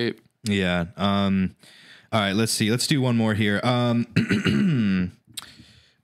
Yeah. 0.43 0.85
Um. 0.97 1.55
All 2.11 2.19
right. 2.19 2.33
Let's 2.33 2.51
see. 2.51 2.69
Let's 2.69 2.87
do 2.87 3.01
one 3.01 3.17
more 3.17 3.33
here. 3.33 3.59
Um. 3.63 5.11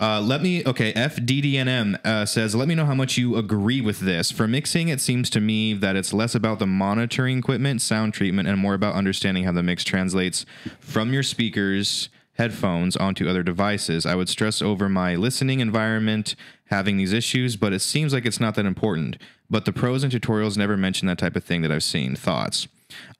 Uh, 0.01 0.21
let 0.21 0.41
me 0.41 0.63
okay. 0.65 0.93
FDDNM 0.93 1.99
uh, 2.05 2.25
says, 2.25 2.55
"Let 2.55 2.69
me 2.69 2.75
know 2.75 2.85
how 2.85 2.95
much 2.95 3.17
you 3.17 3.35
agree 3.35 3.81
with 3.81 3.99
this. 3.99 4.31
For 4.31 4.47
mixing, 4.47 4.87
it 4.87 5.01
seems 5.01 5.29
to 5.31 5.41
me 5.41 5.73
that 5.73 5.97
it's 5.97 6.13
less 6.13 6.35
about 6.35 6.59
the 6.59 6.65
monitoring 6.67 7.39
equipment, 7.39 7.81
sound 7.81 8.13
treatment, 8.13 8.47
and 8.47 8.57
more 8.57 8.73
about 8.73 8.95
understanding 8.95 9.43
how 9.43 9.51
the 9.51 9.61
mix 9.61 9.83
translates 9.83 10.45
from 10.79 11.11
your 11.11 11.23
speakers, 11.23 12.07
headphones 12.35 12.95
onto 12.95 13.27
other 13.27 13.43
devices. 13.43 14.05
I 14.05 14.15
would 14.15 14.29
stress 14.29 14.61
over 14.61 14.87
my 14.87 15.17
listening 15.17 15.59
environment 15.59 16.33
having 16.67 16.95
these 16.95 17.11
issues, 17.11 17.57
but 17.57 17.73
it 17.73 17.79
seems 17.81 18.13
like 18.13 18.25
it's 18.25 18.39
not 18.39 18.55
that 18.55 18.65
important. 18.65 19.17
But 19.49 19.65
the 19.65 19.73
pros 19.73 20.03
and 20.03 20.13
tutorials 20.13 20.55
never 20.55 20.77
mention 20.77 21.09
that 21.09 21.17
type 21.17 21.35
of 21.35 21.43
thing 21.43 21.61
that 21.63 21.73
I've 21.73 21.83
seen. 21.83 22.15
Thoughts." 22.15 22.69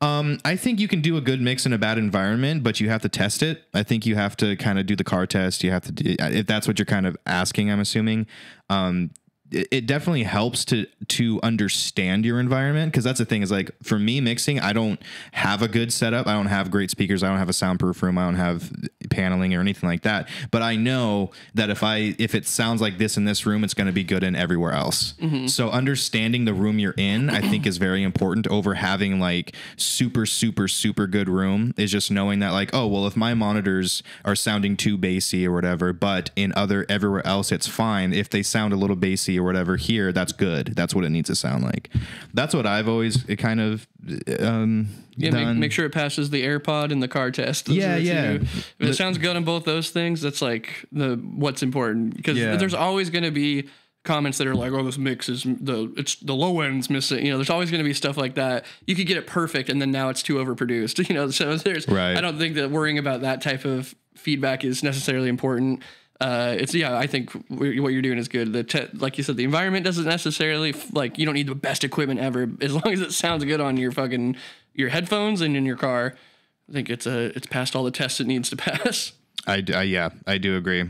Um, 0.02 0.40
I 0.46 0.56
think 0.56 0.80
you 0.80 0.88
can 0.88 1.02
do 1.02 1.18
a 1.18 1.22
good 1.22 1.42
mix 1.42 1.66
in 1.66 1.74
a 1.74 1.78
bad 1.78 1.98
environment, 1.98 2.64
but 2.64 2.80
you 2.80 2.90
have 2.90 3.02
to 3.02 3.10
test 3.10 3.44
it. 3.44 3.64
I 3.74 3.84
think 3.84 4.06
you 4.06 4.16
have 4.16 4.38
to 4.38 4.56
kind 4.56 4.80
of 4.80 4.86
do 4.86 4.96
the 4.96 5.04
car 5.04 5.26
test. 5.26 5.64
You 5.64 5.72
have 5.72 5.84
to, 5.84 5.92
do, 5.92 6.16
if 6.20 6.48
that's 6.48 6.68
what 6.68 6.80
you're 6.80 6.86
kind 6.86 7.06
of 7.06 7.18
asking. 7.26 7.72
I'm 7.72 7.80
assuming. 7.80 8.28
Um, 8.70 9.12
it, 9.52 9.68
it 9.72 9.88
definitely 9.88 10.24
helps 10.24 10.66
to 10.66 10.86
to 11.08 11.40
understand 11.42 12.26
your 12.26 12.40
environment 12.40 12.92
because 12.92 13.04
that's 13.04 13.20
the 13.20 13.26
thing 13.26 13.42
is 13.42 13.52
like 13.52 13.72
for 13.84 13.98
me 13.98 14.22
mixing, 14.22 14.60
I 14.60 14.74
don't 14.74 15.02
have 15.32 15.62
a 15.62 15.68
good 15.68 15.92
setup. 15.92 16.28
I 16.28 16.34
don't 16.34 16.48
have 16.48 16.70
great 16.72 16.92
speakers. 16.92 17.24
I 17.24 17.30
don't 17.30 17.38
have 17.38 17.50
a 17.50 17.54
soundproof 17.54 18.02
room. 18.04 18.18
I 18.18 18.26
don't 18.26 18.36
have 18.36 18.72
paneling 19.10 19.54
or 19.56 19.60
anything 19.60 19.90
like 19.90 20.04
that. 20.04 20.30
But 20.52 20.62
I 20.62 20.76
know 20.76 21.32
that 21.56 21.70
if 21.70 21.84
I 21.84 22.16
if 22.20 22.36
it 22.36 22.46
sounds 22.46 22.82
like 22.82 22.98
this 22.98 23.18
in 23.18 23.26
this 23.26 23.46
room, 23.46 23.64
it's 23.64 23.74
going 23.74 23.88
to 23.88 23.94
be 23.94 24.04
good 24.04 24.24
in 24.24 24.36
everywhere 24.36 24.74
else. 24.74 25.14
Mm-hmm. 25.20 25.48
So 25.48 25.70
understanding 25.70 26.46
the 26.46 26.54
room 26.54 26.80
you're 26.80 26.94
in, 26.98 27.30
I 27.30 27.42
think, 27.42 27.66
is 27.66 27.78
very 27.78 28.04
important 28.04 28.48
over 28.48 28.76
having 28.76 29.20
like 29.20 29.56
super 29.78 30.26
super 30.26 30.68
super 30.68 31.08
good 31.08 31.30
room. 31.30 31.74
Is 31.78 31.92
just 31.92 32.12
knowing 32.12 32.40
that 32.40 32.52
like 32.52 32.70
oh 32.74 32.88
well, 32.88 33.08
if 33.08 33.18
my 33.18 33.34
monitors 33.34 34.04
are 34.26 34.36
sounding 34.36 34.78
too 34.78 34.98
bassy 34.98 35.48
or 35.48 35.54
whatever, 35.54 35.92
but 35.94 36.30
in 36.36 36.54
other 36.56 36.86
everywhere 36.88 37.26
else 37.26 37.52
it's 37.52 37.68
fine. 37.68 38.14
If 38.14 38.30
they 38.30 38.44
sound 38.44 38.74
a 38.74 38.76
little 38.76 38.96
bassy 38.96 39.39
or 39.40 39.44
whatever 39.44 39.78
here, 39.78 40.12
that's 40.12 40.32
good. 40.32 40.74
That's 40.76 40.94
what 40.94 41.04
it 41.06 41.10
needs 41.10 41.30
to 41.30 41.36
sound 41.36 41.64
like. 41.64 41.90
That's 42.34 42.54
what 42.54 42.68
I've 42.68 42.88
always 42.88 43.28
uh, 43.28 43.36
kind 43.36 43.60
of 43.60 43.88
um, 44.40 44.88
Yeah, 45.16 45.32
make, 45.32 45.58
make 45.58 45.72
sure 45.72 45.86
it 45.86 45.92
passes 45.94 46.30
the 46.30 46.44
AirPod 46.44 46.92
and 46.92 47.02
the 47.02 47.08
car 47.08 47.32
test. 47.32 47.70
Yeah, 47.70 47.96
are 47.96 48.00
the 48.00 48.02
two. 48.02 48.06
yeah. 48.06 48.32
If 48.80 48.82
it 48.82 48.94
sounds 48.96 49.18
good 49.18 49.36
on 49.36 49.44
both 49.44 49.64
those 49.66 49.90
things, 49.90 50.22
that's 50.22 50.42
like 50.42 50.86
the 50.92 51.16
what's 51.16 51.64
important 51.64 52.16
because 52.16 52.38
Yeah. 52.38 52.56
there's 52.58 52.74
always 52.76 53.10
going 53.10 53.24
to 53.24 53.32
be 53.32 53.68
comments 54.06 54.38
that 54.38 54.48
are 54.48 54.56
like, 54.56 54.72
"Oh, 54.72 54.84
this 54.84 54.98
mix 54.98 55.28
is 55.28 55.44
the 55.44 55.94
it's 55.98 56.16
the 56.16 56.34
low 56.34 56.62
end's 56.62 56.90
missing." 56.90 57.26
You 57.26 57.32
know, 57.32 57.38
there's 57.38 57.50
always 57.50 57.70
going 57.70 57.84
to 57.84 57.88
be 57.88 57.94
stuff 57.94 58.16
like 58.18 58.36
that. 58.36 58.66
You 58.88 58.96
could 58.96 59.08
get 59.08 59.18
it 59.18 59.28
perfect, 59.28 59.70
and 59.70 59.82
then 59.82 59.92
now 59.92 60.10
it's 60.10 60.24
too 60.24 60.36
overproduced. 60.36 61.00
You 61.10 61.16
know, 61.16 61.30
so 61.32 61.56
there's. 61.58 61.88
Right. 61.88 62.16
I 62.16 62.22
don't 62.22 62.38
think 62.38 62.56
that 62.56 62.72
worrying 62.72 62.98
about 62.98 63.22
that 63.22 63.42
type 63.42 63.66
of 63.66 63.94
feedback 64.16 64.64
is 64.64 64.84
necessarily 64.84 65.28
important. 65.30 65.82
Uh, 66.22 66.54
it's 66.58 66.74
yeah, 66.76 66.98
I 66.98 67.08
think 67.08 67.32
what 67.50 67.70
you're 67.94 68.02
doing 68.02 68.18
is 68.18 68.28
good. 68.28 68.52
The 68.52 68.64
te- 68.64 68.88
like 68.94 69.18
you 69.18 69.24
said, 69.24 69.38
the 69.38 69.46
environment 69.46 69.86
doesn't 69.86 70.04
necessarily 70.06 70.74
like 70.92 71.18
you 71.18 71.26
don't 71.26 71.36
need 71.36 71.48
the 71.48 71.56
best 71.56 71.84
equipment 71.86 72.20
ever 72.20 72.50
as 72.60 72.74
long 72.74 72.92
as 72.92 73.00
it 73.00 73.14
sounds 73.14 73.46
good 73.46 73.62
on 73.62 73.78
your 73.78 73.92
fucking 73.94 74.36
your 74.74 74.90
headphones 74.90 75.40
and 75.42 75.56
in 75.56 75.66
your 75.66 75.78
car. 75.78 76.16
I 76.70 76.74
think 76.74 76.90
it's 76.90 77.06
a 77.08 77.28
it's 77.38 77.48
passed 77.48 77.74
all 77.76 77.84
the 77.86 77.92
tests 77.92 78.20
it 78.20 78.28
needs 78.28 78.50
to 78.50 78.58
pass. 78.58 79.14
I, 79.48 79.64
I- 79.74 79.84
yeah, 79.84 80.10
I 80.28 80.38
do 80.38 80.58
agree. 80.58 80.90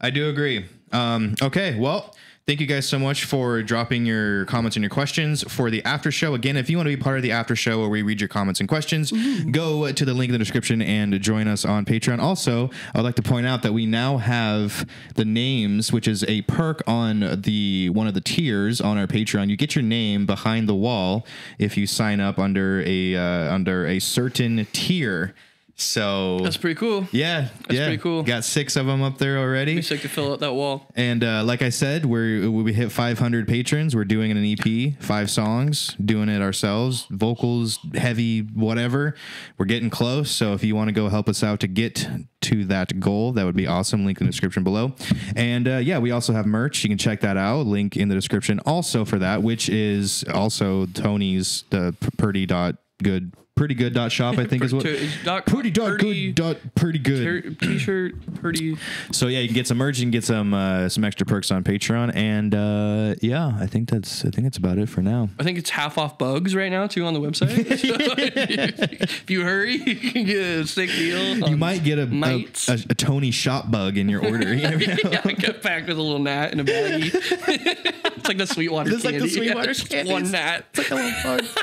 I 0.00 0.10
do 0.10 0.28
agree. 0.28 0.66
Um, 0.92 1.34
okay, 1.40 1.78
well, 1.78 2.14
thank 2.46 2.60
you 2.60 2.66
guys 2.66 2.86
so 2.88 2.98
much 2.98 3.24
for 3.24 3.62
dropping 3.62 4.04
your 4.04 4.44
comments 4.46 4.76
and 4.76 4.82
your 4.82 4.90
questions 4.90 5.42
for 5.50 5.70
the 5.70 5.82
after 5.84 6.10
show. 6.10 6.34
Again, 6.34 6.56
if 6.56 6.68
you 6.68 6.76
want 6.76 6.88
to 6.88 6.96
be 6.96 7.02
part 7.02 7.16
of 7.16 7.22
the 7.22 7.32
after 7.32 7.54
show 7.56 7.80
where 7.80 7.88
we 7.88 8.02
read 8.02 8.20
your 8.20 8.28
comments 8.28 8.60
and 8.60 8.68
questions, 8.68 9.12
go 9.50 9.90
to 9.90 10.04
the 10.04 10.12
link 10.12 10.28
in 10.28 10.32
the 10.32 10.38
description 10.38 10.82
and 10.82 11.18
join 11.20 11.48
us 11.48 11.64
on 11.64 11.84
Patreon. 11.84 12.18
Also, 12.18 12.70
I'd 12.94 13.02
like 13.02 13.14
to 13.16 13.22
point 13.22 13.46
out 13.46 13.62
that 13.62 13.72
we 13.72 13.86
now 13.86 14.18
have 14.18 14.86
the 15.14 15.24
names, 15.24 15.92
which 15.92 16.08
is 16.08 16.24
a 16.28 16.42
perk 16.42 16.82
on 16.86 17.40
the 17.40 17.88
one 17.90 18.06
of 18.06 18.14
the 18.14 18.20
tiers 18.20 18.80
on 18.80 18.98
our 18.98 19.06
Patreon. 19.06 19.48
You 19.48 19.56
get 19.56 19.74
your 19.74 19.84
name 19.84 20.26
behind 20.26 20.68
the 20.68 20.74
wall 20.74 21.26
if 21.58 21.76
you 21.76 21.86
sign 21.86 22.20
up 22.20 22.38
under 22.38 22.82
a 22.84 23.16
uh, 23.16 23.54
under 23.54 23.86
a 23.86 23.98
certain 23.98 24.66
tier. 24.72 25.34
So 25.76 26.38
That's 26.40 26.56
pretty 26.56 26.78
cool. 26.78 27.08
yeah, 27.12 27.48
yeah. 27.70 27.86
pretty 27.86 27.98
cool. 27.98 28.22
Got 28.22 28.44
six 28.44 28.76
of 28.76 28.86
them 28.86 29.02
up 29.02 29.18
there 29.18 29.38
already. 29.38 29.76
Be 29.76 29.82
sick 29.82 30.00
to 30.02 30.08
fill 30.08 30.32
out 30.32 30.40
that 30.40 30.52
wall. 30.52 30.86
And 30.94 31.24
uh, 31.24 31.42
like 31.44 31.62
I 31.62 31.70
said, 31.70 32.04
we're 32.04 32.50
we 32.50 32.72
hit 32.72 32.92
500 32.92 33.48
patrons. 33.48 33.96
We're 33.96 34.04
doing 34.04 34.30
an 34.30 34.44
EP, 34.44 35.02
five 35.02 35.30
songs, 35.30 35.96
doing 36.04 36.28
it 36.28 36.40
ourselves, 36.42 37.06
vocals, 37.10 37.78
heavy, 37.94 38.40
whatever. 38.40 39.14
We're 39.58 39.66
getting 39.66 39.90
close. 39.90 40.30
So 40.30 40.52
if 40.52 40.62
you 40.62 40.76
want 40.76 40.88
to 40.88 40.92
go 40.92 41.08
help 41.08 41.28
us 41.28 41.42
out 41.42 41.60
to 41.60 41.66
get 41.66 42.06
to 42.42 42.64
that 42.66 43.00
goal, 43.00 43.32
that 43.32 43.44
would 43.44 43.56
be 43.56 43.66
awesome. 43.66 44.04
Link 44.04 44.20
in 44.20 44.26
the 44.26 44.30
description 44.32 44.62
below. 44.64 44.94
And 45.34 45.66
uh, 45.66 45.76
yeah, 45.78 45.98
we 45.98 46.10
also 46.10 46.32
have 46.32 46.46
merch. 46.46 46.82
You 46.84 46.90
can 46.90 46.98
check 46.98 47.20
that 47.20 47.36
out. 47.36 47.66
Link 47.66 47.96
in 47.96 48.08
the 48.08 48.14
description 48.14 48.60
also 48.60 49.04
for 49.04 49.18
that, 49.18 49.42
which 49.42 49.68
is 49.68 50.24
also 50.32 50.86
Tony's 50.86 51.64
the 51.70 51.94
purdy 52.18 52.46
dot 52.46 52.76
good 53.02 53.32
pretty 53.62 53.74
good 53.76 53.94
dot 53.94 54.10
shop. 54.10 54.38
I 54.38 54.44
think 54.44 54.64
is 54.64 54.74
what. 54.74 54.84
Is 54.84 55.14
dot- 55.22 55.46
Pretty 55.46 55.70
dot 55.70 55.90
Purdy- 55.90 56.32
good 56.32 56.34
dot 56.34 56.74
pretty 56.74 56.98
good. 56.98 57.60
T- 57.60 57.66
T-shirt, 57.68 58.34
pretty. 58.34 58.76
So 59.12 59.28
yeah, 59.28 59.38
you 59.38 59.46
can 59.46 59.54
get 59.54 59.68
some 59.68 59.78
merch, 59.78 59.98
you 60.00 60.02
can 60.04 60.10
get 60.10 60.24
some 60.24 60.52
uh, 60.52 60.88
some 60.88 61.04
extra 61.04 61.24
perks 61.24 61.52
on 61.52 61.62
Patreon, 61.62 62.12
and 62.16 62.56
uh, 62.56 63.14
yeah, 63.20 63.56
I 63.60 63.66
think 63.68 63.88
that's 63.88 64.24
I 64.24 64.30
think 64.30 64.46
that's 64.46 64.56
about 64.56 64.78
it 64.78 64.88
for 64.88 65.00
now. 65.00 65.28
I 65.38 65.44
think 65.44 65.58
it's 65.58 65.70
half 65.70 65.96
off 65.96 66.18
bugs 66.18 66.56
right 66.56 66.72
now 66.72 66.88
too 66.88 67.04
on 67.04 67.14
the 67.14 67.20
website. 67.20 67.52
So 67.82 67.94
if 67.98 69.30
you 69.30 69.42
hurry, 69.44 69.74
you 69.86 69.94
can 69.96 70.24
get 70.24 70.38
a 70.40 70.66
sick 70.66 70.90
deal. 70.90 71.48
You 71.48 71.56
might 71.56 71.84
get 71.84 71.98
a 71.98 72.02
a, 72.02 72.46
a, 72.68 72.78
a 72.90 72.94
Tony 72.94 73.30
shop 73.30 73.70
bug 73.70 73.96
in 73.96 74.08
your 74.08 74.24
order. 74.24 74.52
You 74.52 74.62
never 74.62 74.78
know. 74.86 75.10
yeah, 75.10 75.32
get 75.32 75.62
packed 75.62 75.86
with 75.86 75.98
a 75.98 76.02
little 76.02 76.18
gnat 76.18 76.52
in 76.52 76.60
a 76.60 76.64
baggie. 76.64 78.11
It's 78.22 78.28
like 78.28 78.38
the 78.38 78.46
Sweetwater 78.46 78.90
It's 78.92 79.04
like 79.04 79.14
candy. 79.14 79.28
the 79.28 79.34
Sweetwater 79.34 79.66
Yeah, 79.68 79.72
just 79.74 79.90
candies. 79.90 80.12
One 80.12 80.30
gnat. 80.30 80.64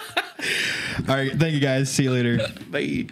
All 1.07 1.15
right, 1.15 1.31
thank 1.34 1.53
you 1.53 1.60
guys. 1.60 1.90
See 1.91 2.03
you 2.03 2.11
later. 2.11 2.40
Bye. 2.69 3.07